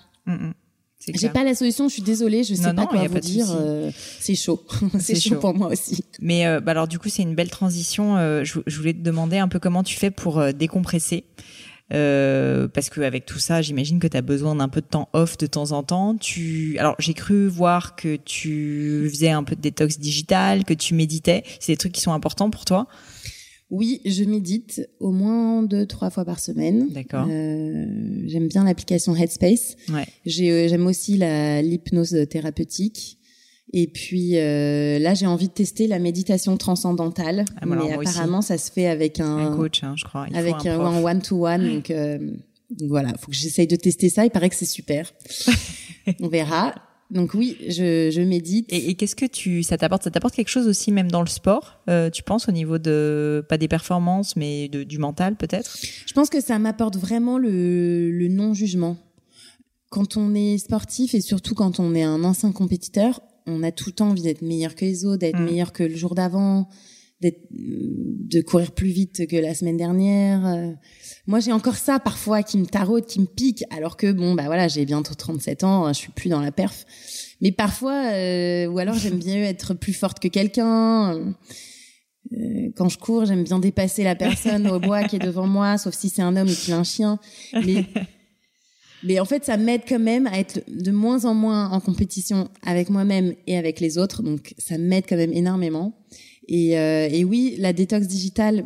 C'est 1.00 1.18
J'ai 1.18 1.30
pas 1.30 1.44
la 1.44 1.56
solution, 1.56 1.88
je 1.90 1.94
suis 1.94 2.04
désolée, 2.04 2.44
je 2.44 2.54
sais 2.54 2.62
Non, 2.62 2.76
pas 2.76 2.82
non, 2.84 2.88
quoi 2.90 3.00
a 3.02 3.08
vous 3.08 3.14
pas 3.16 3.20
dire. 3.20 3.48
euh, 3.50 3.90
c'est 4.20 4.36
chaud, 4.36 4.64
c'est 5.00 5.16
chaud 5.20 5.30
chaud. 5.32 5.40
pour 5.40 5.56
moi 5.56 5.70
aussi. 5.70 6.04
Mais 6.22 6.46
euh, 6.46 6.60
bah 6.60 6.72
alors 6.72 6.88
du 6.88 7.00
coup 7.00 7.10
c'est 7.10 7.24
une 7.24 7.34
belle 7.34 7.50
transition. 7.50 8.18
Euh, 8.18 8.44
je, 8.44 8.60
je 8.68 8.78
voulais 8.78 8.94
te 8.94 9.00
demander 9.02 9.40
un 9.40 9.48
peu 9.48 9.58
comment 9.58 9.82
tu 9.84 9.98
fais 9.98 10.12
pour 10.12 10.54
décompresser. 10.54 11.24
Parce 11.90 12.90
que 12.90 13.02
avec 13.02 13.26
tout 13.26 13.40
ça, 13.40 13.62
j'imagine 13.62 14.00
que 14.00 14.08
tu 14.08 14.16
as 14.16 14.22
besoin 14.22 14.56
d'un 14.56 14.70
peu 14.70 14.80
de 14.82 14.86
temps 14.86 15.10
off 15.14 15.38
de 15.38 15.48
temps 15.48 15.72
en 15.72 15.84
temps. 15.84 16.16
Tu 16.16 16.78
alors 16.80 16.96
j'ai 17.00 17.14
cru 17.14 17.48
voir 17.48 17.96
que 17.96 18.16
tu 18.16 19.08
faisais 19.12 19.30
un 19.32 19.44
peu 19.44 19.56
de 19.56 19.62
détox 19.62 20.00
digital, 20.00 20.64
que 20.64 20.74
tu 20.74 20.94
méditais. 20.94 21.44
C'est 21.60 21.74
des 21.74 21.78
trucs 21.78 21.92
qui 21.94 22.02
sont 22.02 22.14
importants 22.14 22.50
pour 22.50 22.64
toi 22.64 22.88
Oui, 23.72 24.02
je 24.06 24.26
médite 24.26 24.88
au 25.00 25.12
moins 25.12 25.64
deux, 25.64 25.86
trois 25.86 26.10
fois 26.10 26.26
par 26.26 26.40
semaine. 26.40 26.90
D'accord. 26.90 27.26
Euh, 27.30 27.86
j'aime 28.28 28.48
bien 28.48 28.66
l'application 28.66 29.16
Headspace. 29.16 29.78
Ouais. 29.90 30.06
J'ai, 30.26 30.52
euh, 30.52 30.68
j'aime 30.68 30.86
aussi 30.86 31.18
la 31.18 31.62
l'hypnose 31.62 32.16
thérapeutique. 32.30 33.18
Et 33.74 33.88
puis 33.88 34.38
euh, 34.38 35.00
là, 35.00 35.14
j'ai 35.14 35.26
envie 35.26 35.48
de 35.48 35.54
tester 35.54 35.88
la 35.88 36.00
méditation 36.00 36.58
transcendantale. 36.58 37.46
Ah, 37.56 37.66
bah 37.66 37.74
alors, 37.74 37.86
mais 37.86 37.94
moi 37.94 38.04
aussi. 38.04 38.10
apparemment, 38.10 38.42
ça 38.42 38.58
se 38.58 38.70
fait 38.70 38.88
avec 38.88 39.22
un, 39.22 39.38
Un 39.38 39.56
coach, 39.56 39.84
hein, 39.84 39.94
je 39.96 40.04
crois. 40.04 40.26
Il 40.28 40.34
faut 40.34 40.40
avec 40.40 40.66
un 40.66 40.80
un 40.80 40.92
prof. 40.92 41.06
one 41.06 41.22
to 41.22 41.48
one. 41.48 41.76
Donc, 41.76 41.92
euh, 41.92 42.18
donc 42.72 42.90
voilà, 42.90 43.14
faut 43.18 43.32
que 43.32 43.38
j'essaye 43.38 43.68
de 43.68 43.78
tester 43.78 44.10
ça. 44.10 44.26
Il 44.26 44.32
paraît 44.32 44.50
que 44.50 44.56
c'est 44.56 44.66
super. 44.66 45.14
On 46.20 46.28
verra. 46.28 46.76
Donc 47.12 47.34
oui, 47.34 47.58
je, 47.68 48.10
je 48.10 48.22
médite. 48.22 48.66
Et, 48.72 48.90
et 48.90 48.96
qu'est-ce 48.96 49.16
que 49.18 49.26
tu 49.26 49.64
ça 49.64 49.78
t'apporte 49.78 50.04
Ça 50.04 50.12
t'apporte 50.12 50.34
quelque 50.34 50.48
chose 50.50 50.68
aussi 50.68 50.92
même 50.94 51.12
dans 51.12 51.22
le 51.22 51.28
sport 51.28 51.82
euh, 51.90 52.10
Tu 52.10 52.24
penses 52.24 52.48
au 52.48 52.54
niveau 52.54 52.78
de 52.78 53.44
pas 53.50 53.58
des 53.58 53.68
performances 53.68 54.36
mais 54.38 54.70
de, 54.70 54.84
du 54.84 54.98
mental 54.98 55.36
peut-être? 55.36 55.78
Je 56.08 56.14
pense 56.14 56.30
que 56.30 56.40
ça 56.42 56.58
m'apporte 56.58 56.96
vraiment 56.98 57.38
le, 57.38 58.10
le 58.12 58.28
non-jugement. 58.30 58.98
Quand 59.90 60.16
on 60.16 60.34
est 60.34 60.58
sportif 60.58 61.14
et 61.14 61.20
surtout 61.22 61.54
quand 61.54 61.82
on 61.82 61.94
est 61.96 62.04
un 62.04 62.24
ancien 62.24 62.54
compétiteur, 62.54 63.20
on 63.46 63.62
a 63.62 63.72
tout 63.74 63.90
le 63.90 63.94
temps 63.94 64.10
envie 64.12 64.22
d'être 64.22 64.42
meilleur 64.42 64.74
que 64.76 64.86
les 64.86 65.04
autres, 65.04 65.18
d'être 65.20 65.38
Mm. 65.40 65.46
meilleur 65.46 65.74
que 65.74 65.84
le 65.84 65.96
jour 65.96 66.16
d'avant, 66.16 66.70
d'être, 67.20 67.42
de 67.52 68.42
courir 68.42 68.72
plus 68.72 68.88
vite 68.90 69.28
que 69.28 69.36
la 69.36 69.54
semaine 69.54 69.78
dernière. 69.78 70.46
Euh, 71.22 71.32
Moi, 71.32 71.40
j'ai 71.40 71.52
encore 71.52 71.76
ça 71.76 72.00
parfois 72.00 72.44
qui 72.44 72.58
me 72.58 72.66
taraude, 72.66 73.06
qui 73.06 73.20
me 73.20 73.26
pique, 73.26 73.64
alors 73.70 73.98
que 73.98 74.12
bon, 74.12 74.34
bah 74.34 74.44
voilà, 74.46 74.68
j'ai 74.68 74.86
bientôt 74.86 75.14
37 75.14 75.64
ans, 75.64 75.88
je 75.90 75.94
suis 75.94 76.12
plus 76.12 76.30
dans 76.30 76.42
la 76.42 76.52
perf. 76.52 76.86
Mais 77.42 77.52
parfois, 77.52 78.12
euh, 78.12 78.68
ou 78.68 78.80
alors 78.80 78.96
j'aime 78.96 79.18
bien 79.18 79.36
être 79.44 79.74
plus 79.74 79.94
forte 79.94 80.20
que 80.20 80.28
quelqu'un. 80.28 81.34
quand 82.76 82.90
je 82.90 82.98
cours, 82.98 83.26
j'aime 83.26 83.44
bien 83.44 83.60
dépasser 83.60 84.04
la 84.04 84.16
personne 84.16 84.68
au 84.68 84.80
bois 84.80 85.04
qui 85.04 85.16
est 85.18 85.20
devant 85.20 85.48
moi, 85.48 85.78
sauf 85.78 85.94
si 85.96 86.10
c'est 86.10 86.22
un 86.22 86.36
homme 86.36 86.48
et 86.48 86.54
qu'il 86.54 86.74
a 86.74 86.78
un 86.78 86.84
chien. 86.84 87.20
Mais, 87.66 87.86
mais 89.04 89.20
en 89.20 89.26
fait, 89.26 89.44
ça 89.46 89.58
m'aide 89.58 89.82
quand 89.88 90.00
même 90.00 90.28
à 90.28 90.38
être 90.38 90.62
de 90.68 90.92
moins 90.92 91.26
en 91.26 91.34
moins 91.34 91.70
en 91.72 91.80
compétition 91.80 92.50
avec 92.64 92.90
moi-même 92.90 93.34
et 93.48 93.58
avec 93.58 93.80
les 93.80 93.98
autres. 93.98 94.22
Donc, 94.24 94.54
ça 94.58 94.78
m'aide 94.78 95.06
quand 95.10 95.18
même 95.18 95.34
énormément. 95.34 95.98
Et, 96.48 96.78
euh, 96.78 97.08
et 97.10 97.24
oui, 97.24 97.56
la 97.58 97.74
détox 97.74 98.08
digitale, 98.08 98.66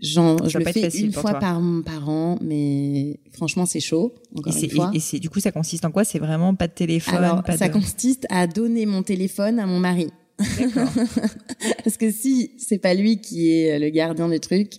Genre, 0.00 0.48
je 0.48 0.58
le 0.58 0.64
fais 0.64 0.88
une 1.00 1.12
fois 1.12 1.34
par, 1.34 1.60
par 1.84 2.08
an, 2.08 2.38
mais 2.40 3.18
franchement, 3.32 3.66
c'est 3.66 3.80
chaud. 3.80 4.14
Encore 4.36 4.56
et, 4.56 4.64
une 4.64 4.70
fois. 4.70 4.90
et, 4.94 5.00
c'est 5.00 5.18
du 5.18 5.28
coup, 5.28 5.40
ça 5.40 5.50
consiste 5.50 5.84
en 5.84 5.90
quoi? 5.90 6.04
C'est 6.04 6.20
vraiment 6.20 6.54
pas 6.54 6.68
de 6.68 6.72
téléphone 6.72 7.16
Alors, 7.16 7.42
pas 7.42 7.56
ça 7.56 7.68
consiste 7.68 8.26
à 8.30 8.46
donner 8.46 8.86
mon 8.86 9.02
téléphone 9.02 9.58
à 9.58 9.66
mon 9.66 9.80
mari. 9.80 10.08
Parce 11.84 11.96
que 11.96 12.12
si 12.12 12.52
c'est 12.58 12.78
pas 12.78 12.94
lui 12.94 13.20
qui 13.20 13.50
est 13.50 13.78
le 13.80 13.88
gardien 13.88 14.28
du 14.28 14.38
truc, 14.38 14.74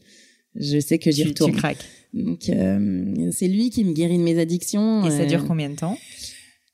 je 0.56 0.80
sais 0.80 1.00
que 1.00 1.12
j'y 1.12 1.26
retourne. 1.26 1.52
Tu 1.52 1.58
craques. 1.58 1.86
Donc, 2.14 2.50
euh, 2.50 3.30
c'est 3.32 3.48
lui 3.48 3.70
qui 3.70 3.84
me 3.84 3.92
guérit 3.92 4.18
de 4.18 4.24
mes 4.24 4.40
addictions. 4.40 5.06
Et 5.06 5.12
ça 5.12 5.26
dure 5.26 5.42
euh. 5.42 5.48
combien 5.48 5.70
de 5.70 5.76
temps? 5.76 5.98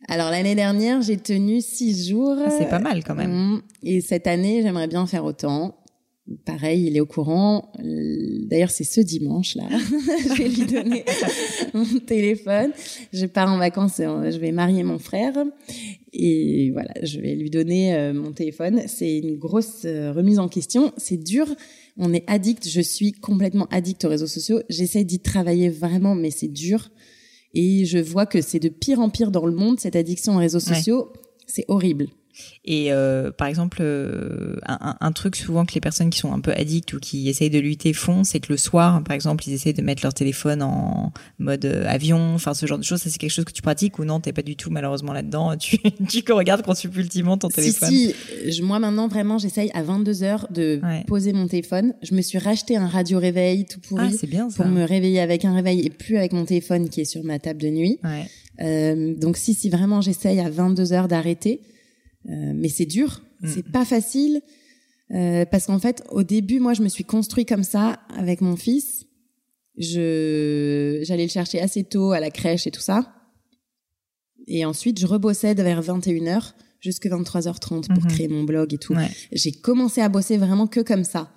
Alors 0.08 0.30
l'année 0.30 0.54
dernière, 0.56 1.02
j'ai 1.02 1.18
tenu 1.18 1.62
six 1.62 2.10
jours. 2.10 2.38
Ah, 2.46 2.52
c'est 2.56 2.70
pas 2.70 2.80
mal 2.80 3.04
quand 3.04 3.16
même. 3.16 3.32
Mmh. 3.32 3.62
Et 3.84 4.02
cette 4.02 4.28
année, 4.28 4.62
j'aimerais 4.62 4.88
bien 4.88 5.08
faire 5.08 5.26
autant. 5.26 5.76
Pareil, 6.44 6.88
il 6.88 6.98
est 6.98 7.02
au 7.02 7.06
courant. 7.06 7.72
D'ailleurs, 7.80 8.72
c'est 8.72 8.84
ce 8.84 9.00
dimanche 9.00 9.54
là. 9.56 9.68
je 9.70 10.34
vais 10.42 10.50
lui 10.50 10.66
donner 10.66 11.06
mon 11.76 12.00
téléphone. 12.00 12.72
Je 13.14 13.28
pars 13.28 13.52
en 13.52 13.60
vacances. 13.60 13.98
Je 13.98 14.38
vais 14.40 14.52
marier 14.52 14.84
mon 14.84 14.98
frère 14.98 15.36
et 16.18 16.72
voilà, 16.72 16.94
je 17.04 17.20
vais 17.20 17.36
lui 17.36 17.50
donner 17.50 17.94
euh, 17.94 18.14
mon 18.14 18.32
téléphone. 18.32 18.82
C'est 18.88 19.20
une 19.20 19.38
grosse 19.38 19.84
euh, 19.86 20.14
remise 20.14 20.40
en 20.40 20.48
question. 20.48 20.94
C'est 20.98 21.22
dur. 21.22 21.48
On 21.98 22.14
est 22.14 22.24
addict. 22.28 22.68
Je 22.68 22.82
suis 22.82 23.12
complètement 23.12 23.68
addict 23.70 24.04
aux 24.06 24.10
réseaux 24.10 24.28
sociaux. 24.28 24.62
J'essaie 24.70 25.04
d'y 25.04 25.20
travailler 25.20 25.70
vraiment, 25.70 26.16
mais 26.16 26.32
c'est 26.32 26.48
dur. 26.48 26.90
Et 27.54 27.86
je 27.86 27.98
vois 27.98 28.26
que 28.26 28.42
c'est 28.42 28.60
de 28.60 28.70
pire 28.70 29.00
en 29.00 29.10
pire 29.10 29.30
dans 29.30 29.46
le 29.46 29.56
monde 29.56 29.80
cette 29.80 29.96
addiction 29.96 30.36
aux 30.36 30.40
réseaux 30.40 30.60
sociaux. 30.60 31.14
C'est 31.46 31.66
horrible. 31.68 32.08
Et 32.64 32.92
euh, 32.92 33.32
par 33.32 33.48
exemple, 33.48 33.78
euh, 33.82 34.56
un, 34.66 34.96
un, 35.00 35.12
truc 35.12 35.36
souvent 35.36 35.66
que 35.66 35.74
les 35.74 35.82
personnes 35.82 36.10
qui 36.10 36.20
sont 36.20 36.34
un 36.34 36.40
peu 36.40 36.52
addictes 36.52 36.94
ou 36.94 37.00
qui 37.00 37.30
essayent 37.30 37.50
de 37.50 37.60
lutter 37.60 37.94
font, 37.94 38.24
c'est 38.24 38.40
que 38.40 38.52
le 38.52 38.58
soir, 38.58 39.04
par 39.04 39.14
exemple, 39.14 39.44
ils 39.48 39.54
essayent 39.54 39.74
de 39.74 39.82
mettre 39.82 40.04
leur 40.04 40.14
téléphone 40.14 40.62
en 40.62 41.14
mode 41.40 41.66
euh, 41.66 41.86
avion, 41.88 42.34
enfin 42.34 42.54
ce 42.54 42.66
genre 42.66 42.78
de 42.78 42.84
choses. 42.84 43.02
Ça, 43.02 43.10
c'est 43.10 43.18
quelque 43.18 43.32
chose 43.32 43.46
que 43.46 43.54
tu 43.54 43.62
pratiques 43.62 44.00
ou 44.00 44.06
non? 44.06 44.20
T'es 44.20 44.34
pas 44.34 44.42
du 44.42 44.56
tout 44.56 44.70
malheureusement 44.70 45.14
là-dedans. 45.14 45.54
Tu, 45.66 45.80
tu 46.24 46.32
regardes 46.32 46.64
ultimement 46.96 47.38
ton 47.38 47.48
téléphone. 47.48 47.90
Si, 47.90 48.14
si. 48.50 48.62
Moi 48.62 48.80
maintenant, 48.80 49.08
vraiment, 49.08 49.38
j'essaye 49.38 49.72
à 49.74 49.82
22 49.82 50.24
heures 50.24 50.48
de 50.52 50.80
poser 51.08 51.34
mon 51.34 51.48
téléphone. 51.48 51.94
Je 52.04 52.14
me 52.14 52.22
suis 52.22 52.38
racheté 52.38 52.78
un 52.78 52.88
radio 52.88 53.20
réveil 53.20 53.66
tout 53.66 53.80
pourri 53.80 54.18
ah, 54.22 54.26
bien, 54.28 54.50
pour 54.50 54.66
me 54.66 54.84
réveiller 54.84 55.20
avec 55.20 55.46
un 55.46 55.56
réveil 55.56 55.86
et 55.86 55.90
plus 55.90 56.18
avec 56.18 56.34
mon 56.34 56.46
téléphone 56.46 56.90
qui 56.90 57.02
est 57.02 57.06
sur 57.06 57.24
ma 57.24 57.40
table 57.40 57.62
de 57.62 57.70
nuit. 57.70 58.00
Ouais. 58.04 58.28
Euh, 58.62 59.16
donc 59.16 59.38
si, 59.38 59.54
si 59.54 59.70
vraiment 59.70 60.02
j'essaye 60.02 60.40
à 60.40 60.50
22 60.50 60.94
heures 60.94 61.08
d'arrêter. 61.08 61.62
Euh, 62.30 62.54
mais 62.56 62.70
c'est 62.70 62.86
dur, 62.86 63.22
mm. 63.42 63.48
c'est 63.48 63.72
pas 63.72 63.86
facile. 63.86 64.42
Euh, 65.12 65.46
parce 65.46 65.68
qu'en 65.68 65.80
fait, 65.80 66.04
au 66.10 66.24
début, 66.24 66.60
moi, 66.60 66.74
je 66.74 66.82
me 66.82 66.90
suis 66.90 67.04
construit 67.04 67.46
comme 67.46 67.64
ça 67.64 68.00
avec 68.16 68.42
mon 68.42 68.56
fils. 68.56 69.06
Je 69.78 71.02
j'allais 71.04 71.26
le 71.26 71.30
chercher 71.30 71.60
assez 71.60 71.84
tôt 71.84 72.12
à 72.12 72.20
la 72.20 72.32
crèche 72.32 72.66
et 72.66 72.72
tout 72.72 72.82
ça. 72.82 73.14
Et 74.48 74.66
ensuite, 74.66 75.00
je 75.00 75.06
rebossais 75.06 75.54
vers 75.54 75.82
21h 75.82 76.54
jusqu'à 76.80 77.10
23h30 77.10 77.88
pour 77.94 78.04
mm-hmm. 78.04 78.08
créer 78.08 78.28
mon 78.28 78.44
blog 78.44 78.74
et 78.74 78.78
tout. 78.78 78.96
J'ai 79.32 79.52
commencé 79.52 80.02
à 80.02 80.10
bosser 80.10 80.38
vraiment 80.38 80.68
que 80.68 80.80
comme 80.80 81.04
ça. 81.04 81.32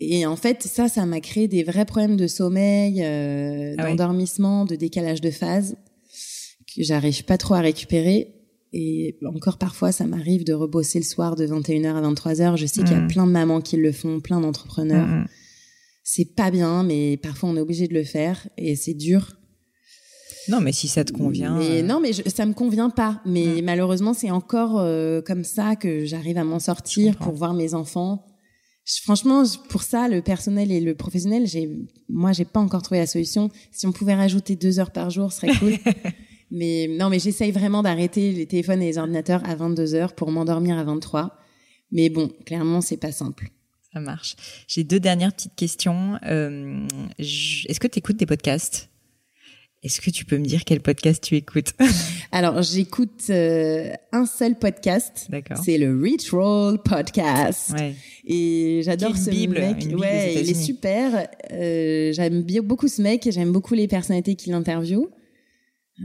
Et 0.00 0.24
en 0.24 0.36
fait, 0.36 0.62
ça, 0.62 0.88
ça 0.88 1.04
m'a 1.04 1.20
créé 1.20 1.46
des 1.46 1.62
vrais 1.62 1.84
problèmes 1.84 2.16
de 2.16 2.26
sommeil, 2.26 3.02
euh, 3.02 3.74
ah 3.78 3.88
d'endormissement, 3.88 4.64
de 4.64 4.74
décalage 4.74 5.20
de 5.20 5.30
phase 5.30 5.76
que 6.74 6.82
j'arrive 6.82 7.24
pas 7.24 7.36
trop 7.36 7.54
à 7.54 7.60
récupérer. 7.60 8.39
Et 8.72 9.18
encore 9.26 9.58
parfois, 9.58 9.90
ça 9.90 10.06
m'arrive 10.06 10.44
de 10.44 10.52
rebosser 10.52 10.98
le 10.98 11.04
soir 11.04 11.34
de 11.34 11.46
21h 11.46 11.94
à 11.94 12.02
23h. 12.02 12.56
Je 12.56 12.66
sais 12.66 12.82
qu'il 12.82 12.92
y 12.92 12.94
a 12.94 13.00
mm. 13.00 13.08
plein 13.08 13.26
de 13.26 13.32
mamans 13.32 13.60
qui 13.60 13.76
le 13.76 13.92
font, 13.92 14.20
plein 14.20 14.40
d'entrepreneurs. 14.40 15.06
Mm, 15.06 15.20
mm. 15.22 15.26
C'est 16.04 16.34
pas 16.36 16.50
bien, 16.50 16.82
mais 16.82 17.16
parfois 17.16 17.50
on 17.50 17.56
est 17.56 17.60
obligé 17.60 17.88
de 17.88 17.94
le 17.94 18.04
faire 18.04 18.48
et 18.56 18.76
c'est 18.76 18.94
dur. 18.94 19.36
Non, 20.48 20.60
mais 20.60 20.72
si 20.72 20.88
ça 20.88 21.04
te 21.04 21.12
convient. 21.12 21.58
Mais, 21.58 21.80
euh. 21.80 21.82
Non, 21.82 22.00
mais 22.00 22.12
ça 22.12 22.46
me 22.46 22.52
convient 22.52 22.90
pas. 22.90 23.20
Mais 23.26 23.60
malheureusement, 23.62 24.14
c'est 24.14 24.30
encore 24.30 24.78
euh, 24.80 25.20
comme 25.20 25.44
ça 25.44 25.76
que 25.76 26.04
j'arrive 26.04 26.38
à 26.38 26.44
m'en 26.44 26.58
sortir 26.58 27.16
pour 27.16 27.34
voir 27.34 27.54
mes 27.54 27.74
enfants. 27.74 28.24
franchement, 29.02 29.44
pour 29.68 29.82
ça, 29.82 30.08
le 30.08 30.22
personnel 30.22 30.72
et 30.72 30.80
le 30.80 30.94
professionnel, 30.94 31.46
j'ai, 31.46 31.70
moi, 32.08 32.32
j'ai 32.32 32.44
pas 32.44 32.60
encore 32.60 32.82
trouvé 32.82 33.00
la 33.00 33.06
solution. 33.06 33.50
Si 33.70 33.86
on 33.86 33.92
pouvait 33.92 34.14
rajouter 34.14 34.56
deux 34.56 34.80
heures 34.80 34.92
par 34.92 35.10
jour, 35.10 35.32
ce 35.32 35.40
serait 35.40 35.56
cool. 35.58 35.74
Mais 36.50 36.88
non, 36.88 37.10
mais 37.10 37.18
j'essaye 37.18 37.52
vraiment 37.52 37.82
d'arrêter 37.82 38.32
les 38.32 38.46
téléphones 38.46 38.82
et 38.82 38.86
les 38.86 38.98
ordinateurs 38.98 39.42
à 39.48 39.54
22 39.54 39.94
heures 39.94 40.14
pour 40.14 40.30
m'endormir 40.30 40.78
à 40.78 40.84
23. 40.84 41.36
Mais 41.92 42.08
bon, 42.08 42.28
clairement, 42.44 42.80
c'est 42.80 42.96
pas 42.96 43.12
simple. 43.12 43.50
Ça 43.92 44.00
marche. 44.00 44.36
J'ai 44.68 44.84
deux 44.84 45.00
dernières 45.00 45.32
petites 45.32 45.54
questions. 45.56 46.16
Euh, 46.26 46.86
Est-ce 47.18 47.80
que 47.80 47.88
tu 47.88 47.98
écoutes 47.98 48.16
des 48.16 48.26
podcasts? 48.26 48.88
Est-ce 49.82 50.02
que 50.02 50.10
tu 50.10 50.26
peux 50.26 50.36
me 50.36 50.44
dire 50.44 50.64
quel 50.66 50.80
podcast 50.80 51.22
tu 51.24 51.36
écoutes? 51.36 51.72
Alors, 52.32 52.60
j'écoute 52.62 53.22
euh, 53.30 53.90
un 54.12 54.26
seul 54.26 54.58
podcast. 54.58 55.26
D'accord. 55.30 55.56
C'est 55.64 55.78
le 55.78 55.98
Roll 56.30 56.82
Podcast. 56.82 57.72
Ouais. 57.72 57.94
Et 58.26 58.82
j'adore 58.84 59.16
ce 59.16 59.30
Bible, 59.30 59.58
mec. 59.58 59.88
ouais, 59.98 60.34
il 60.34 60.50
est 60.50 60.54
super. 60.54 61.26
Euh, 61.50 62.12
j'aime 62.12 62.42
beaucoup 62.62 62.88
ce 62.88 63.00
mec. 63.00 63.26
J'aime 63.30 63.52
beaucoup 63.52 63.72
les 63.74 63.88
personnalités 63.88 64.34
qu'il 64.34 64.52
interviewe. 64.52 65.08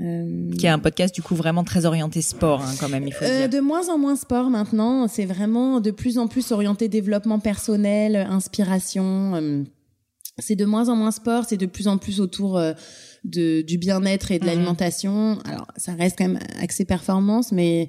Euh, 0.02 0.52
qui 0.58 0.66
est 0.66 0.70
un 0.70 0.80
podcast 0.80 1.16
du 1.16 1.22
coup 1.22 1.36
vraiment 1.36 1.64
très 1.64 1.86
orienté 1.86 2.22
sport 2.22 2.62
hein, 2.62 2.74
quand 2.82 2.90
même 2.90 3.08
il 3.08 3.14
faut 3.14 3.24
euh, 3.24 3.48
dire. 3.48 3.50
De 3.50 3.64
moins 3.64 3.88
en 3.88 3.98
moins 3.98 4.18
sport 4.18 4.50
maintenant, 4.50 5.08
c'est 5.08 5.24
vraiment 5.26 5.80
de 5.80 5.92
plus 5.92 6.18
en 6.18 6.28
plus 6.28 6.52
orienté 6.52 6.90
développement 6.90 7.40
personnel, 7.40 8.18
inspiration. 8.30 9.36
Euh, 9.36 9.64
c'est 10.38 10.58
de 10.58 10.66
moins 10.66 10.90
en 10.90 10.98
moins 10.98 11.12
sport, 11.12 11.46
c'est 11.48 11.56
de 11.56 11.66
plus 11.66 11.88
en 11.88 11.98
plus 11.98 12.20
autour 12.20 12.60
de, 13.24 13.62
du 13.62 13.78
bien-être 13.78 14.32
et 14.32 14.40
de 14.40 14.44
mhm. 14.44 14.50
l'alimentation. 14.50 15.40
Alors 15.46 15.68
ça 15.78 15.94
reste 15.94 16.18
quand 16.18 16.28
même 16.28 16.40
axé 16.60 16.84
performance, 16.84 17.54
mais 17.54 17.88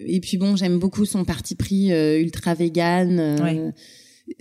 et 0.00 0.20
puis 0.20 0.36
bon 0.36 0.54
j'aime 0.54 0.78
beaucoup 0.78 1.06
son 1.06 1.24
parti 1.24 1.54
pris 1.54 1.90
ultra 2.20 2.52
vegan. 2.52 3.40
Ouais 3.42 3.72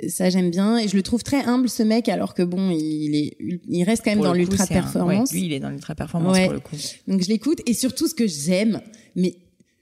ça 0.08 0.30
j'aime 0.30 0.50
bien 0.50 0.78
et 0.78 0.88
je 0.88 0.96
le 0.96 1.04
trouve 1.04 1.24
très 1.24 1.44
humble 1.44 1.70
ce 1.70 1.84
mec 1.84 2.10
alors 2.10 2.34
que 2.34 2.44
bon 2.44 2.70
il 2.72 3.16
est 3.16 3.38
il 3.68 3.84
reste 3.84 4.04
quand 4.04 4.12
même 4.12 4.22
dans 4.22 4.34
l'ultra 4.34 4.66
performance. 4.66 5.32
lui 5.32 5.46
il 5.46 5.54
est 5.54 5.60
dans 5.60 5.70
l'ultra 5.70 5.96
performance 5.96 6.39
pour 6.39 6.54
le 6.54 6.60
coup. 6.60 6.76
Donc 7.08 7.22
je 7.22 7.30
l'écoute 7.30 7.62
et 7.66 7.74
surtout 7.74 8.08
ce 8.08 8.16
que 8.16 8.28
j'aime 8.28 8.82
mais 9.16 9.36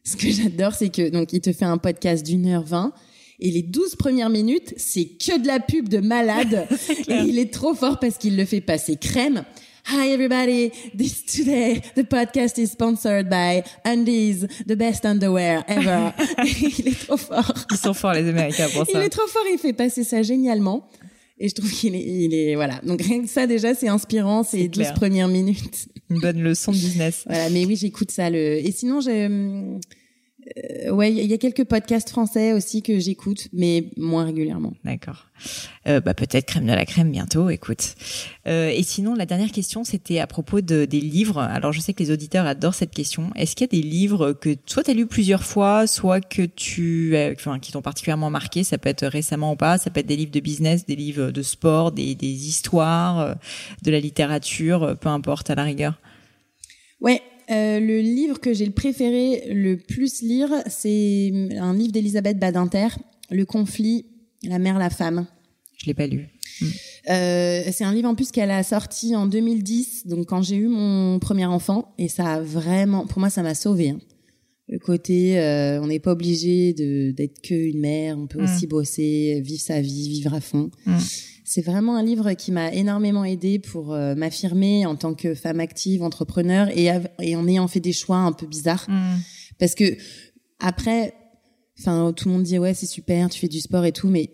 ce 0.03 0.15
que 0.15 0.29
j'adore 0.31 0.73
c'est 0.73 0.89
que 0.89 1.09
donc 1.09 1.33
il 1.33 1.41
te 1.41 1.53
fait 1.53 1.65
un 1.65 1.77
podcast 1.77 2.25
d'une 2.25 2.45
heure 2.47 2.63
vingt 2.63 2.93
et 3.41 3.51
les 3.51 3.61
douze 3.61 3.95
premières 3.95 4.29
minutes, 4.29 4.73
c'est 4.75 5.05
que 5.05 5.39
de 5.39 5.47
la 5.47 5.59
pub 5.59 5.87
de 5.87 5.99
malade. 5.99 6.67
et 7.07 7.19
il 7.25 7.39
est 7.39 7.53
trop 7.53 7.73
fort 7.73 7.99
parce 7.99 8.17
qu'il 8.17 8.35
le 8.35 8.45
fait 8.45 8.61
passer 8.61 8.97
crème. 8.97 9.43
Hi 9.91 10.11
everybody, 10.11 10.71
this 10.93 11.23
today 11.23 11.81
the 11.95 12.03
podcast 12.03 12.59
is 12.59 12.71
sponsored 12.71 13.27
by 13.27 13.63
Undies, 13.83 14.45
the 14.67 14.75
best 14.75 15.03
underwear 15.03 15.63
ever. 15.67 16.13
il 16.77 16.89
est 16.89 17.07
trop 17.07 17.17
fort. 17.17 17.55
Ils 17.71 17.77
sont 17.77 17.95
forts 17.95 18.13
les 18.13 18.29
Américains 18.29 18.67
pour 18.71 18.85
ça. 18.85 18.91
Il 18.93 18.99
est 18.99 19.09
trop 19.09 19.25
fort, 19.25 19.41
il 19.51 19.57
fait 19.57 19.73
passer 19.73 20.03
ça 20.03 20.21
génialement. 20.21 20.87
Et 21.39 21.49
je 21.49 21.55
trouve 21.55 21.71
qu'il 21.71 21.95
est, 21.95 22.03
il 22.03 22.35
est, 22.35 22.53
voilà. 22.53 22.79
Donc 22.83 23.01
rien 23.01 23.23
que 23.23 23.27
ça 23.27 23.47
déjà, 23.47 23.73
c'est 23.73 23.87
inspirant, 23.87 24.43
ces 24.43 24.67
12 24.67 24.91
premières 24.91 25.27
minutes. 25.27 25.87
Une 26.11 26.19
bonne 26.19 26.43
leçon 26.43 26.71
de 26.71 26.77
business. 26.77 27.23
voilà, 27.25 27.49
mais 27.49 27.65
oui, 27.65 27.75
j'écoute 27.75 28.11
ça. 28.11 28.29
Le... 28.29 28.63
Et 28.63 28.71
sinon, 28.71 29.01
j'ai, 29.01 29.27
euh, 30.57 30.91
ouais, 30.91 31.11
il 31.11 31.25
y 31.25 31.33
a 31.33 31.37
quelques 31.37 31.65
podcasts 31.65 32.09
français 32.09 32.53
aussi 32.53 32.81
que 32.81 32.99
j'écoute, 32.99 33.47
mais 33.53 33.91
moins 33.97 34.25
régulièrement. 34.25 34.73
D'accord. 34.83 35.27
Euh, 35.87 36.01
bah 36.01 36.13
peut-être 36.13 36.45
crème 36.45 36.65
de 36.65 36.73
la 36.73 36.85
crème 36.85 37.11
bientôt. 37.11 37.49
Écoute. 37.49 37.95
Euh, 38.47 38.69
et 38.69 38.83
sinon, 38.83 39.15
la 39.15 39.25
dernière 39.25 39.51
question, 39.51 39.83
c'était 39.83 40.19
à 40.19 40.27
propos 40.27 40.61
de, 40.61 40.85
des 40.85 40.99
livres. 40.99 41.39
Alors, 41.39 41.71
je 41.71 41.79
sais 41.79 41.93
que 41.93 42.03
les 42.03 42.11
auditeurs 42.11 42.45
adorent 42.45 42.73
cette 42.73 42.93
question. 42.93 43.31
Est-ce 43.35 43.55
qu'il 43.55 43.65
y 43.65 43.69
a 43.69 43.81
des 43.81 43.87
livres 43.87 44.33
que 44.33 44.55
soit 44.65 44.83
tu 44.83 44.91
as 44.91 44.93
lu 44.93 45.05
plusieurs 45.05 45.43
fois, 45.43 45.87
soit 45.87 46.21
que 46.21 46.43
tu, 46.43 47.15
enfin, 47.33 47.59
qui 47.59 47.71
t'ont 47.71 47.81
particulièrement 47.81 48.29
marqué? 48.29 48.63
Ça 48.63 48.77
peut 48.77 48.89
être 48.89 49.05
récemment 49.05 49.53
ou 49.53 49.55
pas. 49.55 49.77
Ça 49.77 49.89
peut 49.89 49.99
être 49.99 50.07
des 50.07 50.17
livres 50.17 50.31
de 50.31 50.39
business, 50.39 50.85
des 50.85 50.95
livres 50.95 51.31
de 51.31 51.41
sport, 51.41 51.91
des, 51.91 52.15
des 52.15 52.47
histoires, 52.47 53.19
euh, 53.19 53.33
de 53.83 53.91
la 53.91 53.99
littérature, 53.99 54.97
peu 54.99 55.09
importe 55.09 55.49
à 55.49 55.55
la 55.55 55.63
rigueur. 55.63 55.99
Ouais, 57.01 57.21
euh, 57.51 57.79
le 57.79 57.99
livre 57.99 58.39
que 58.39 58.53
j'ai 58.53 58.65
le 58.65 58.71
préféré 58.71 59.51
le 59.53 59.77
plus 59.77 60.21
lire, 60.21 60.49
c'est 60.67 61.31
un 61.57 61.73
livre 61.73 61.91
d'Elisabeth 61.91 62.37
Badinter, 62.37 62.89
Le 63.31 63.45
conflit, 63.45 64.05
la 64.43 64.59
mère, 64.59 64.77
la 64.77 64.89
femme. 64.89 65.25
Je 65.77 65.85
l'ai 65.87 65.93
pas 65.93 66.07
lu. 66.07 66.27
Hmm. 66.61 66.65
Euh, 67.09 67.63
c'est 67.71 67.83
un 67.83 67.93
livre 67.93 68.09
en 68.09 68.15
plus 68.15 68.31
qu'elle 68.31 68.51
a 68.51 68.63
sorti 68.63 69.15
en 69.15 69.25
2010, 69.25 70.07
donc 70.07 70.27
quand 70.27 70.41
j'ai 70.41 70.57
eu 70.57 70.67
mon 70.67 71.17
premier 71.19 71.45
enfant, 71.45 71.93
et 71.97 72.07
ça 72.07 72.33
a 72.33 72.41
vraiment, 72.41 73.07
pour 73.07 73.19
moi, 73.19 73.29
ça 73.29 73.41
m'a 73.41 73.55
sauvé. 73.55 73.89
Hein. 73.89 73.99
le 74.67 74.77
côté, 74.77 75.39
euh, 75.39 75.81
on 75.81 75.87
n'est 75.87 75.99
pas 75.99 76.11
obligé 76.11 76.73
de 76.73 77.11
d'être 77.11 77.41
que 77.41 77.55
une 77.55 77.79
mère, 77.79 78.17
on 78.19 78.27
peut 78.27 78.39
mm. 78.39 78.43
aussi 78.43 78.67
bosser, 78.67 79.41
vivre 79.43 79.61
sa 79.61 79.81
vie, 79.81 80.09
vivre 80.09 80.33
à 80.33 80.41
fond. 80.41 80.69
Mm. 80.85 80.97
C'est 81.51 81.63
vraiment 81.63 81.95
un 81.95 82.03
livre 82.03 82.33
qui 82.33 82.51
m'a 82.51 82.71
énormément 82.71 83.25
aidé 83.25 83.57
pour 83.57 83.91
euh, 83.91 84.13
m'affirmer 84.13 84.85
en 84.85 84.95
tant 84.95 85.15
que 85.15 85.33
femme 85.33 85.59
active, 85.59 86.03
entrepreneur 86.03 86.69
et, 86.77 86.91
et 87.19 87.35
en 87.35 87.47
ayant 87.47 87.67
fait 87.67 87.79
des 87.79 87.91
choix 87.91 88.17
un 88.17 88.33
peu 88.33 88.45
bizarres. 88.45 88.85
Mm. 88.87 89.17
Parce 89.57 89.73
que 89.73 89.97
après, 90.59 91.15
enfin, 91.79 92.13
tout 92.15 92.27
le 92.27 92.35
monde 92.35 92.43
dit 92.43 92.59
ouais 92.59 92.75
c'est 92.75 92.85
super, 92.85 93.31
tu 93.31 93.39
fais 93.39 93.47
du 93.47 93.61
sport 93.61 93.83
et 93.83 93.91
tout, 93.91 94.09
mais 94.09 94.29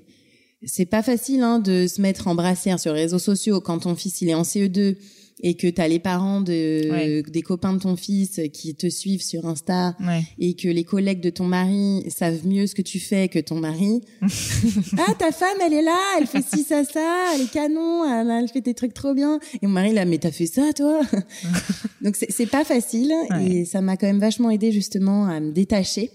c'est 0.66 0.86
pas 0.86 1.01
facile 1.01 1.41
hein, 1.41 1.59
de 1.59 1.88
se 1.88 2.01
mettre 2.01 2.28
en 2.28 2.36
brassière 2.36 2.82
sur 2.82 2.93
les 2.93 3.03
réseaux 3.03 3.18
sociaux 3.18 3.61
quand 3.61 3.80
ton 3.80 3.95
fils 3.95 4.20
il 4.20 4.28
est 4.28 4.34
en 4.34 4.41
CE2 4.41 4.97
et 5.42 5.56
que 5.56 5.68
tu 5.68 5.82
as 5.82 5.88
les 5.88 6.00
parents 6.00 6.42
de 6.42 7.22
des 7.30 7.42
copains 7.42 7.74
de 7.74 7.80
ton 7.80 7.96
fils 7.96 8.40
qui 8.54 8.76
te 8.76 8.90
suivent 8.90 9.22
sur 9.22 9.46
Insta 9.46 9.96
et 10.40 10.56
que 10.56 10.68
les 10.68 10.84
collègues 10.84 11.22
de 11.22 11.30
ton 11.30 11.46
mari 11.46 12.04
savent 12.10 12.46
mieux 12.48 12.68
ce 12.68 12.76
que 12.76 12.82
tu 12.82 13.00
fais 13.00 13.28
que 13.28 13.40
ton 13.40 13.56
mari. 13.56 14.02
ah 14.98 15.14
ta 15.18 15.32
femme 15.32 15.58
elle 15.66 15.74
est 15.74 15.82
là, 15.82 16.00
elle 16.20 16.28
fait 16.28 16.44
ci 16.44 16.64
ça 16.64 16.84
ça, 16.84 17.34
elle 17.36 17.42
est 17.42 17.52
canon, 17.52 18.06
elle, 18.06 18.48
fait 18.48 18.62
des 18.62 18.74
trucs 18.74 18.94
trop 18.94 19.14
bien 19.14 19.40
et 19.62 19.68
mon 19.68 19.74
mari 19.74 19.94
là 19.94 20.06
mais 20.06 20.18
t'as 20.18 20.32
fait 20.32 20.46
ça 20.46 20.72
toi? 20.74 21.02
Donc 22.02 22.16
c'est 22.16 22.46
pas 22.46 22.64
facile 22.64 23.14
et 23.42 23.66
ça 23.66 23.82
m'a 23.82 23.98
quand 23.98 24.08
même 24.08 24.20
vachement 24.20 24.50
aidé 24.50 24.72
justement 24.72 25.26
à 25.26 25.40
me 25.40 25.52
détacher 25.52 26.12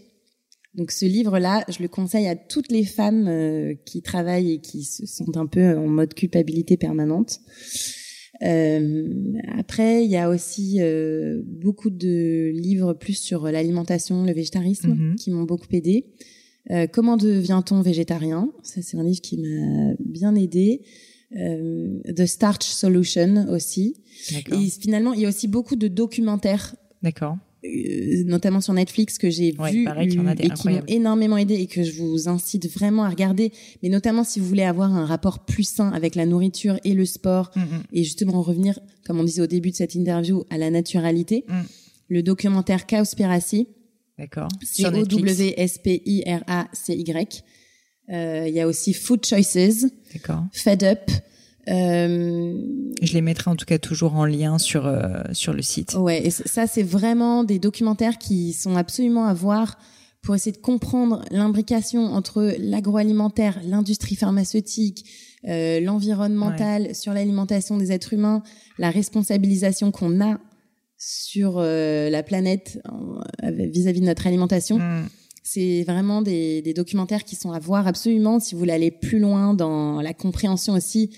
donc 0.74 0.92
ce 0.92 1.04
livre-là, 1.04 1.64
je 1.68 1.82
le 1.82 1.88
conseille 1.88 2.28
à 2.28 2.36
toutes 2.36 2.70
les 2.70 2.84
femmes 2.84 3.26
euh, 3.26 3.74
qui 3.84 4.02
travaillent 4.02 4.52
et 4.52 4.60
qui 4.60 4.84
sont 4.84 5.36
un 5.36 5.46
peu 5.46 5.76
en 5.76 5.88
mode 5.88 6.14
culpabilité 6.14 6.76
permanente. 6.76 7.40
Euh, 8.42 9.38
après, 9.58 10.04
il 10.04 10.10
y 10.10 10.16
a 10.16 10.30
aussi 10.30 10.78
euh, 10.80 11.42
beaucoup 11.44 11.90
de 11.90 12.50
livres 12.54 12.94
plus 12.94 13.14
sur 13.14 13.44
l'alimentation, 13.44 14.24
le 14.24 14.32
végétarisme, 14.32 14.94
mhm. 14.94 15.16
qui 15.16 15.30
m'ont 15.30 15.44
beaucoup 15.44 15.68
aidé. 15.72 16.06
Comment 16.92 17.16
devient-on 17.16 17.80
végétarien? 17.80 18.52
Ça, 18.62 18.80
c'est 18.80 18.96
un 18.96 19.02
livre 19.02 19.20
qui 19.20 19.38
m'a 19.38 19.94
bien 19.98 20.36
aidé. 20.36 20.82
The 21.32 22.26
Starch 22.26 22.62
Solution 22.62 23.48
aussi. 23.48 23.96
Et 24.52 24.68
finalement, 24.68 25.12
il 25.12 25.22
y 25.22 25.26
a 25.26 25.30
aussi 25.30 25.48
beaucoup 25.48 25.74
de 25.74 25.88
documentaires. 25.88 26.76
D'accord 27.02 27.38
euh, 27.38 27.49
notamment 28.24 28.60
sur 28.60 28.72
Netflix 28.72 29.18
que 29.18 29.28
j'ai 29.28 29.52
vu 29.52 29.86
et 30.00 30.08
qui 30.08 30.18
m'ont 30.68 30.82
énormément 30.86 31.36
aidé 31.36 31.54
et 31.54 31.66
que 31.66 31.82
je 31.82 31.92
vous 31.92 32.28
incite 32.28 32.66
vraiment 32.70 33.04
à 33.04 33.10
regarder. 33.10 33.52
Mais 33.82 33.88
notamment 33.88 34.24
si 34.24 34.40
vous 34.40 34.46
voulez 34.46 34.62
avoir 34.62 34.94
un 34.94 35.04
rapport 35.04 35.44
plus 35.44 35.64
sain 35.64 35.90
avec 35.92 36.14
la 36.14 36.26
nourriture 36.26 36.78
et 36.84 36.94
le 36.94 37.04
sport 37.04 37.50
mm, 37.54 37.60
mm. 37.60 37.82
et 37.92 38.04
justement 38.04 38.40
revenir 38.40 38.78
comme 39.04 39.20
on 39.20 39.24
disait 39.24 39.42
au 39.42 39.46
début 39.46 39.70
de 39.70 39.76
cette 39.76 39.94
interview 39.94 40.44
à 40.50 40.58
la 40.58 40.70
naturalité 40.70 41.44
mm. 41.48 41.60
le 42.08 42.22
documentaire 42.22 42.86
Cowspiracy 42.86 43.68
d'accord. 44.18 44.48
C 44.62 44.86
O 44.86 44.90
W 44.90 45.54
S 45.56 45.78
P 45.78 46.02
I 46.06 46.22
R 46.26 46.42
A 46.46 46.68
C 46.72 46.94
Y. 46.94 47.44
Euh, 48.10 48.46
il 48.48 48.54
y 48.54 48.60
a 48.60 48.66
aussi 48.66 48.92
Food 48.92 49.24
Choices 49.24 49.86
d'accord. 50.12 50.44
Fed 50.52 50.82
Up 50.82 51.10
euh, 51.10 51.29
je 51.66 53.12
les 53.12 53.20
mettrai 53.20 53.50
en 53.50 53.56
tout 53.56 53.66
cas 53.66 53.78
toujours 53.78 54.14
en 54.14 54.24
lien 54.24 54.58
sur 54.58 54.86
euh, 54.86 55.22
sur 55.32 55.52
le 55.52 55.62
site. 55.62 55.94
Ouais, 55.94 56.26
et 56.26 56.30
ça 56.30 56.66
c'est 56.66 56.82
vraiment 56.82 57.44
des 57.44 57.58
documentaires 57.58 58.18
qui 58.18 58.52
sont 58.52 58.76
absolument 58.76 59.26
à 59.26 59.34
voir 59.34 59.78
pour 60.22 60.34
essayer 60.34 60.52
de 60.52 60.58
comprendre 60.58 61.24
l'imbrication 61.30 62.04
entre 62.04 62.54
l'agroalimentaire, 62.58 63.58
l'industrie 63.64 64.16
pharmaceutique, 64.16 65.06
euh, 65.48 65.80
l'environnemental 65.80 66.94
sur 66.94 67.14
l'alimentation 67.14 67.78
des 67.78 67.90
êtres 67.90 68.12
humains, 68.12 68.42
la 68.78 68.90
responsabilisation 68.90 69.90
qu'on 69.92 70.20
a 70.20 70.38
sur 70.98 71.54
euh, 71.56 72.10
la 72.10 72.22
planète 72.22 72.82
vis-à-vis 73.42 74.02
de 74.02 74.06
notre 74.06 74.26
alimentation. 74.26 74.78
Mm. 74.78 75.08
C'est 75.42 75.84
vraiment 75.84 76.20
des, 76.20 76.60
des 76.60 76.74
documentaires 76.74 77.24
qui 77.24 77.34
sont 77.34 77.52
à 77.52 77.58
voir 77.58 77.86
absolument 77.86 78.40
si 78.40 78.54
vous 78.54 78.58
voulez 78.58 78.74
aller 78.74 78.90
plus 78.90 79.18
loin 79.18 79.54
dans 79.54 80.02
la 80.02 80.12
compréhension 80.12 80.74
aussi 80.74 81.10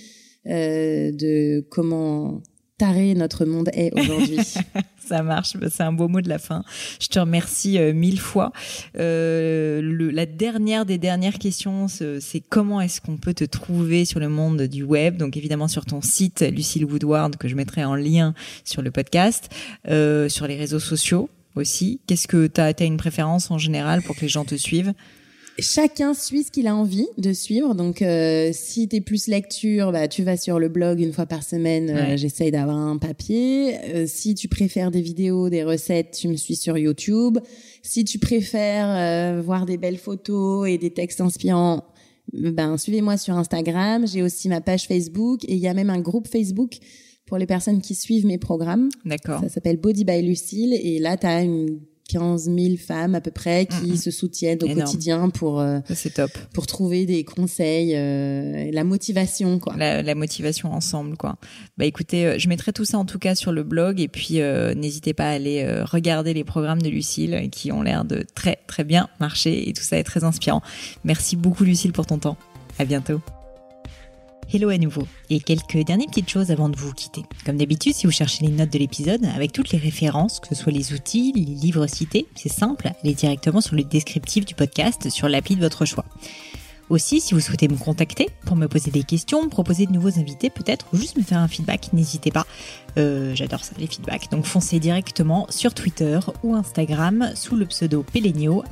euh, 0.47 1.13
de 1.13 1.65
comment 1.71 2.43
taré 2.83 3.15
notre 3.15 3.45
monde 3.45 3.71
est 3.75 3.93
aujourd'hui. 3.97 4.41
Ça 5.07 5.23
marche, 5.23 5.57
c'est 5.71 5.83
un 5.83 5.93
beau 5.93 6.09
mot 6.09 6.21
de 6.21 6.29
la 6.29 6.39
fin. 6.39 6.65
Je 7.01 7.07
te 7.07 7.19
remercie 7.21 7.79
euh, 7.79 7.93
mille 7.93 8.19
fois. 8.19 8.53
Euh, 8.99 9.81
le, 9.81 10.11
la 10.11 10.27
dernière 10.27 10.87
des 10.87 10.99
dernières 10.99 11.39
questions, 11.39 11.87
c'est 11.89 12.41
comment 12.41 12.81
est-ce 12.81 13.01
qu'on 13.01 13.19
peut 13.19 13.35
te 13.35 13.45
trouver 13.45 14.05
sur 14.05 14.21
le 14.21 14.29
monde 14.29 14.63
du 14.63 14.83
web? 14.83 15.17
Donc 15.17 15.37
évidemment 15.37 15.69
sur 15.69 15.85
ton 15.85 16.01
site 16.01 16.41
Lucille 16.41 16.85
Woodward 16.85 17.37
que 17.37 17.47
je 17.47 17.55
mettrai 17.55 17.85
en 17.85 17.95
lien 17.95 18.35
sur 18.65 18.83
le 18.83 18.91
podcast, 18.91 19.49
euh, 19.89 20.29
sur 20.29 20.47
les 20.47 20.57
réseaux 20.57 20.81
sociaux 20.81 21.29
aussi. 21.55 22.01
Qu'est-ce 22.07 22.27
que 22.27 22.49
tu 22.49 22.61
as, 22.61 22.73
as 22.77 22.85
une 22.85 22.97
préférence 22.97 23.51
en 23.51 23.59
général 23.59 24.03
pour 24.03 24.17
que 24.17 24.23
les 24.23 24.29
gens 24.29 24.45
te 24.45 24.55
suivent? 24.55 24.93
Chacun 25.59 26.15
suit 26.15 26.45
ce 26.45 26.51
qu'il 26.51 26.67
a 26.67 26.75
envie 26.75 27.07
de 27.19 27.33
suivre. 27.33 27.75
Donc, 27.75 28.03
euh, 28.03 28.51
si 28.53 28.89
t'es 28.89 29.01
plus 29.01 29.27
lecture, 29.27 29.93
bah, 29.93 30.09
tu 30.09 30.23
vas 30.23 30.37
sur 30.37 30.59
le 30.59 30.69
blog 30.69 31.01
une 31.01 31.13
fois 31.13 31.27
par 31.27 31.43
semaine. 31.43 31.91
Euh, 31.91 32.17
j'essaye 32.17 32.51
d'avoir 32.51 32.77
un 32.77 32.99
papier. 32.99 33.77
Euh, 33.95 34.07
si 34.07 34.35
tu 34.35 34.49
préfères 34.49 34.91
des 34.91 35.03
vidéos, 35.03 35.49
des 35.49 35.65
recettes, 35.65 36.17
tu 36.19 36.29
me 36.29 36.37
suis 36.37 36.57
sur 36.57 36.79
YouTube. 36.79 37.39
Si 37.83 38.05
tu 38.05 38.19
préfères 38.19 38.89
euh, 38.89 39.43
voir 39.43 39.67
des 39.67 39.77
belles 39.77 39.99
photos 39.99 40.69
et 40.69 40.79
des 40.79 40.91
textes 40.91 41.21
inspirants, 41.21 41.85
ben 42.33 42.79
suivez-moi 42.79 43.17
sur 43.17 43.35
Instagram. 43.35 44.07
J'ai 44.07 44.23
aussi 44.23 44.49
ma 44.49 44.61
page 44.61 44.87
Facebook 44.87 45.45
et 45.45 45.55
il 45.55 45.61
y 45.61 45.69
a 45.69 45.75
même 45.75 45.91
un 45.91 46.01
groupe 46.01 46.29
Facebook 46.29 46.79
pour 47.27 47.39
les 47.39 47.47
personnes 47.47 47.81
qui 47.81 47.95
suivent 47.95 48.27
mes 48.27 48.39
programmes. 48.39 48.89
D'accord. 49.05 49.41
Ça 49.41 49.49
s'appelle 49.49 49.77
Body 49.77 50.05
by 50.05 50.23
Lucille 50.23 50.75
et 50.75 50.99
là 50.99 51.17
tu 51.17 51.27
as 51.27 51.43
une 51.43 51.81
15 52.13 52.45
000 52.45 52.77
femmes 52.77 53.15
à 53.15 53.21
peu 53.23 53.31
près 53.31 53.67
qui 53.67 53.97
se 53.97 54.11
soutiennent 54.11 54.59
au 54.63 54.69
quotidien 54.69 55.31
pour 55.31 55.61
euh, 55.61 55.79
c'est 55.95 56.15
top. 56.15 56.31
pour 56.53 56.67
trouver 56.67 57.07
des 57.07 57.25
conseils 57.25 57.95
euh, 57.97 58.71
la 58.71 58.85
motivation 58.85 59.59
quoi. 59.59 59.75
La, 59.77 60.15
motivation 60.15 60.73
ensemble 60.73 61.17
quoi. 61.17 61.37
Bah 61.79 61.87
écoutez 61.87 62.27
euh, 62.27 62.39
je 62.39 62.49
mettrai 62.49 62.73
tout 62.73 62.85
ça 62.85 62.99
en 62.99 63.07
tout 63.07 63.19
cas 63.19 63.35
sur 63.35 63.51
le 63.51 63.63
blog. 63.63 64.01
Et 64.01 64.09
puis 64.09 64.41
n'hésitez 64.77 65.15
pas 65.15 65.29
à 65.29 65.33
aller 65.33 65.83
regarder 65.83 66.35
les 66.35 66.45
programmes 66.45 66.83
de 66.83 66.89
Lucille 66.89 67.49
qui 67.51 67.73
ont 67.73 67.83
l'air 67.83 68.05
de 68.05 68.25
très 68.35 68.59
très 68.67 68.85
bien 68.85 69.09
marcher. 69.21 69.69
Et 69.69 69.73
tout 69.73 69.83
ça 69.83 69.99
est 69.99 70.05
très 70.05 70.25
inspirant. 70.25 70.63
Merci 71.05 71.37
beaucoup 71.37 71.65
Lucille 71.65 71.93
pour 71.93 72.07
ton 72.07 72.19
temps. 72.19 72.37
À 72.79 72.85
bientôt 72.85 73.21
Hello 74.55 74.69
à 74.69 74.77
nouveau. 74.77 75.09
Et 75.31 75.41
quelques 75.41 75.79
dernières 75.79 76.09
petites 76.09 76.29
choses 76.29 76.51
avant 76.51 76.69
de 76.69 76.77
vous 76.77 76.93
quitter. 76.93 77.23
Comme 77.47 77.57
d'habitude, 77.57 77.95
si 77.95 78.05
vous 78.05 78.13
cherchez 78.13 78.45
les 78.45 78.53
notes 78.53 78.71
de 78.71 78.79
l'épisode, 78.79 79.25
avec 79.35 79.51
toutes 79.51 79.71
les 79.71 79.79
références, 79.79 80.41
que 80.41 80.49
ce 80.49 80.55
soit 80.55 80.73
les 80.73 80.93
outils, 80.93 81.33
les 81.35 81.41
livres 81.41 81.87
cités, 81.87 82.27
c'est 82.35 82.51
simple, 82.51 82.91
allez 83.03 83.15
directement 83.15 83.63
sur 83.63 83.77
le 83.77 83.83
descriptif 83.83 84.45
du 84.45 84.55
podcast 84.55 85.09
sur 85.09 85.27
l'appli 85.27 85.57
de 85.57 85.63
votre 85.63 85.87
choix. 85.87 86.05
Aussi, 86.91 87.23
si 87.23 87.33
vous 87.33 87.41
souhaitez 87.41 87.69
me 87.69 87.77
contacter 87.77 88.29
pour 88.45 88.55
me 88.55 88.69
poser 88.69 88.91
des 88.91 89.05
questions, 89.05 89.43
me 89.43 89.49
proposer 89.49 89.87
de 89.87 89.93
nouveaux 89.93 90.19
invités 90.19 90.51
peut-être, 90.51 90.85
ou 90.93 90.99
juste 90.99 91.17
me 91.17 91.23
faire 91.23 91.39
un 91.39 91.49
feedback, 91.49 91.91
n'hésitez 91.95 92.31
pas. 92.31 92.47
Euh, 92.99 93.35
j'adore 93.35 93.65
ça, 93.65 93.75
les 93.79 93.87
feedbacks. 93.87 94.31
Donc 94.31 94.45
foncez 94.45 94.79
directement 94.79 95.47
sur 95.51 95.75
Twitter 95.75 96.19
ou 96.43 96.55
Instagram 96.55 97.31
sous 97.35 97.57
le 97.57 97.67
pseudo 97.67 98.03
Pelenio, 98.03 98.65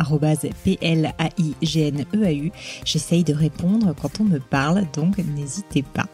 P-L-A-I-G-N-E-A-U. 0.65 2.53
J'essaye 2.85 3.25
de 3.25 3.35
répondre 3.35 3.95
quand 4.01 4.21
on 4.21 4.25
me 4.25 4.39
parle, 4.39 4.87
donc 4.93 5.19
n'hésitez 5.19 5.83
pas. 5.83 6.07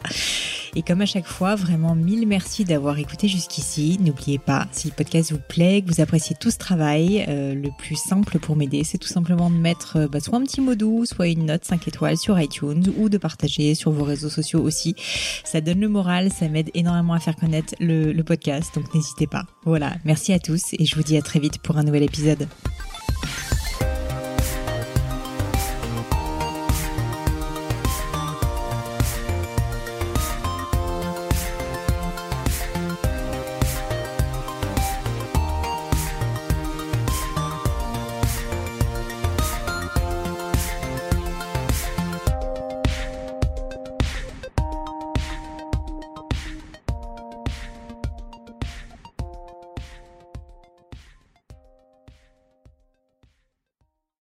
Et 0.75 0.83
comme 0.83 1.01
à 1.01 1.05
chaque 1.05 1.25
fois, 1.25 1.55
vraiment 1.55 1.95
mille 1.95 2.27
merci 2.27 2.63
d'avoir 2.63 2.99
écouté 2.99 3.27
jusqu'ici. 3.27 3.97
N'oubliez 3.99 4.37
pas, 4.37 4.67
si 4.71 4.87
le 4.89 4.93
podcast 4.93 5.31
vous 5.31 5.39
plaît, 5.39 5.81
que 5.81 5.91
vous 5.91 6.01
appréciez 6.01 6.35
tout 6.39 6.51
ce 6.51 6.57
travail, 6.57 7.25
euh, 7.27 7.55
le 7.55 7.69
plus 7.79 7.95
simple 7.95 8.37
pour 8.39 8.55
m'aider, 8.55 8.83
c'est 8.83 8.99
tout 8.99 9.07
simplement 9.07 9.49
de 9.49 9.55
mettre 9.55 9.97
euh, 9.97 10.07
bah, 10.07 10.19
soit 10.19 10.37
un 10.37 10.43
petit 10.43 10.61
mot 10.61 10.75
doux, 10.75 11.05
soit 11.05 11.27
une 11.27 11.45
note 11.45 11.65
5 11.65 11.87
étoiles 11.87 12.17
sur 12.17 12.39
iTunes 12.39 12.83
ou 12.97 13.09
de 13.09 13.17
partager 13.17 13.73
sur 13.73 13.91
vos 13.91 14.03
réseaux 14.03 14.29
sociaux 14.29 14.61
aussi. 14.61 14.95
Ça 15.43 15.61
donne 15.61 15.79
le 15.79 15.89
moral, 15.89 16.31
ça 16.31 16.47
m'aide 16.47 16.69
énormément 16.73 17.13
à 17.13 17.19
faire 17.19 17.35
connaître 17.35 17.73
le, 18.13 18.23
podcast, 18.23 18.75
donc 18.75 18.93
n'hésitez 18.93 19.27
pas. 19.27 19.45
Voilà, 19.65 19.95
merci 20.05 20.33
à 20.33 20.39
tous 20.39 20.73
et 20.73 20.85
je 20.85 20.95
vous 20.95 21.03
dis 21.03 21.17
à 21.17 21.21
très 21.21 21.39
vite 21.39 21.59
pour 21.59 21.77
un 21.77 21.83
nouvel 21.83 22.03
épisode. 22.03 22.47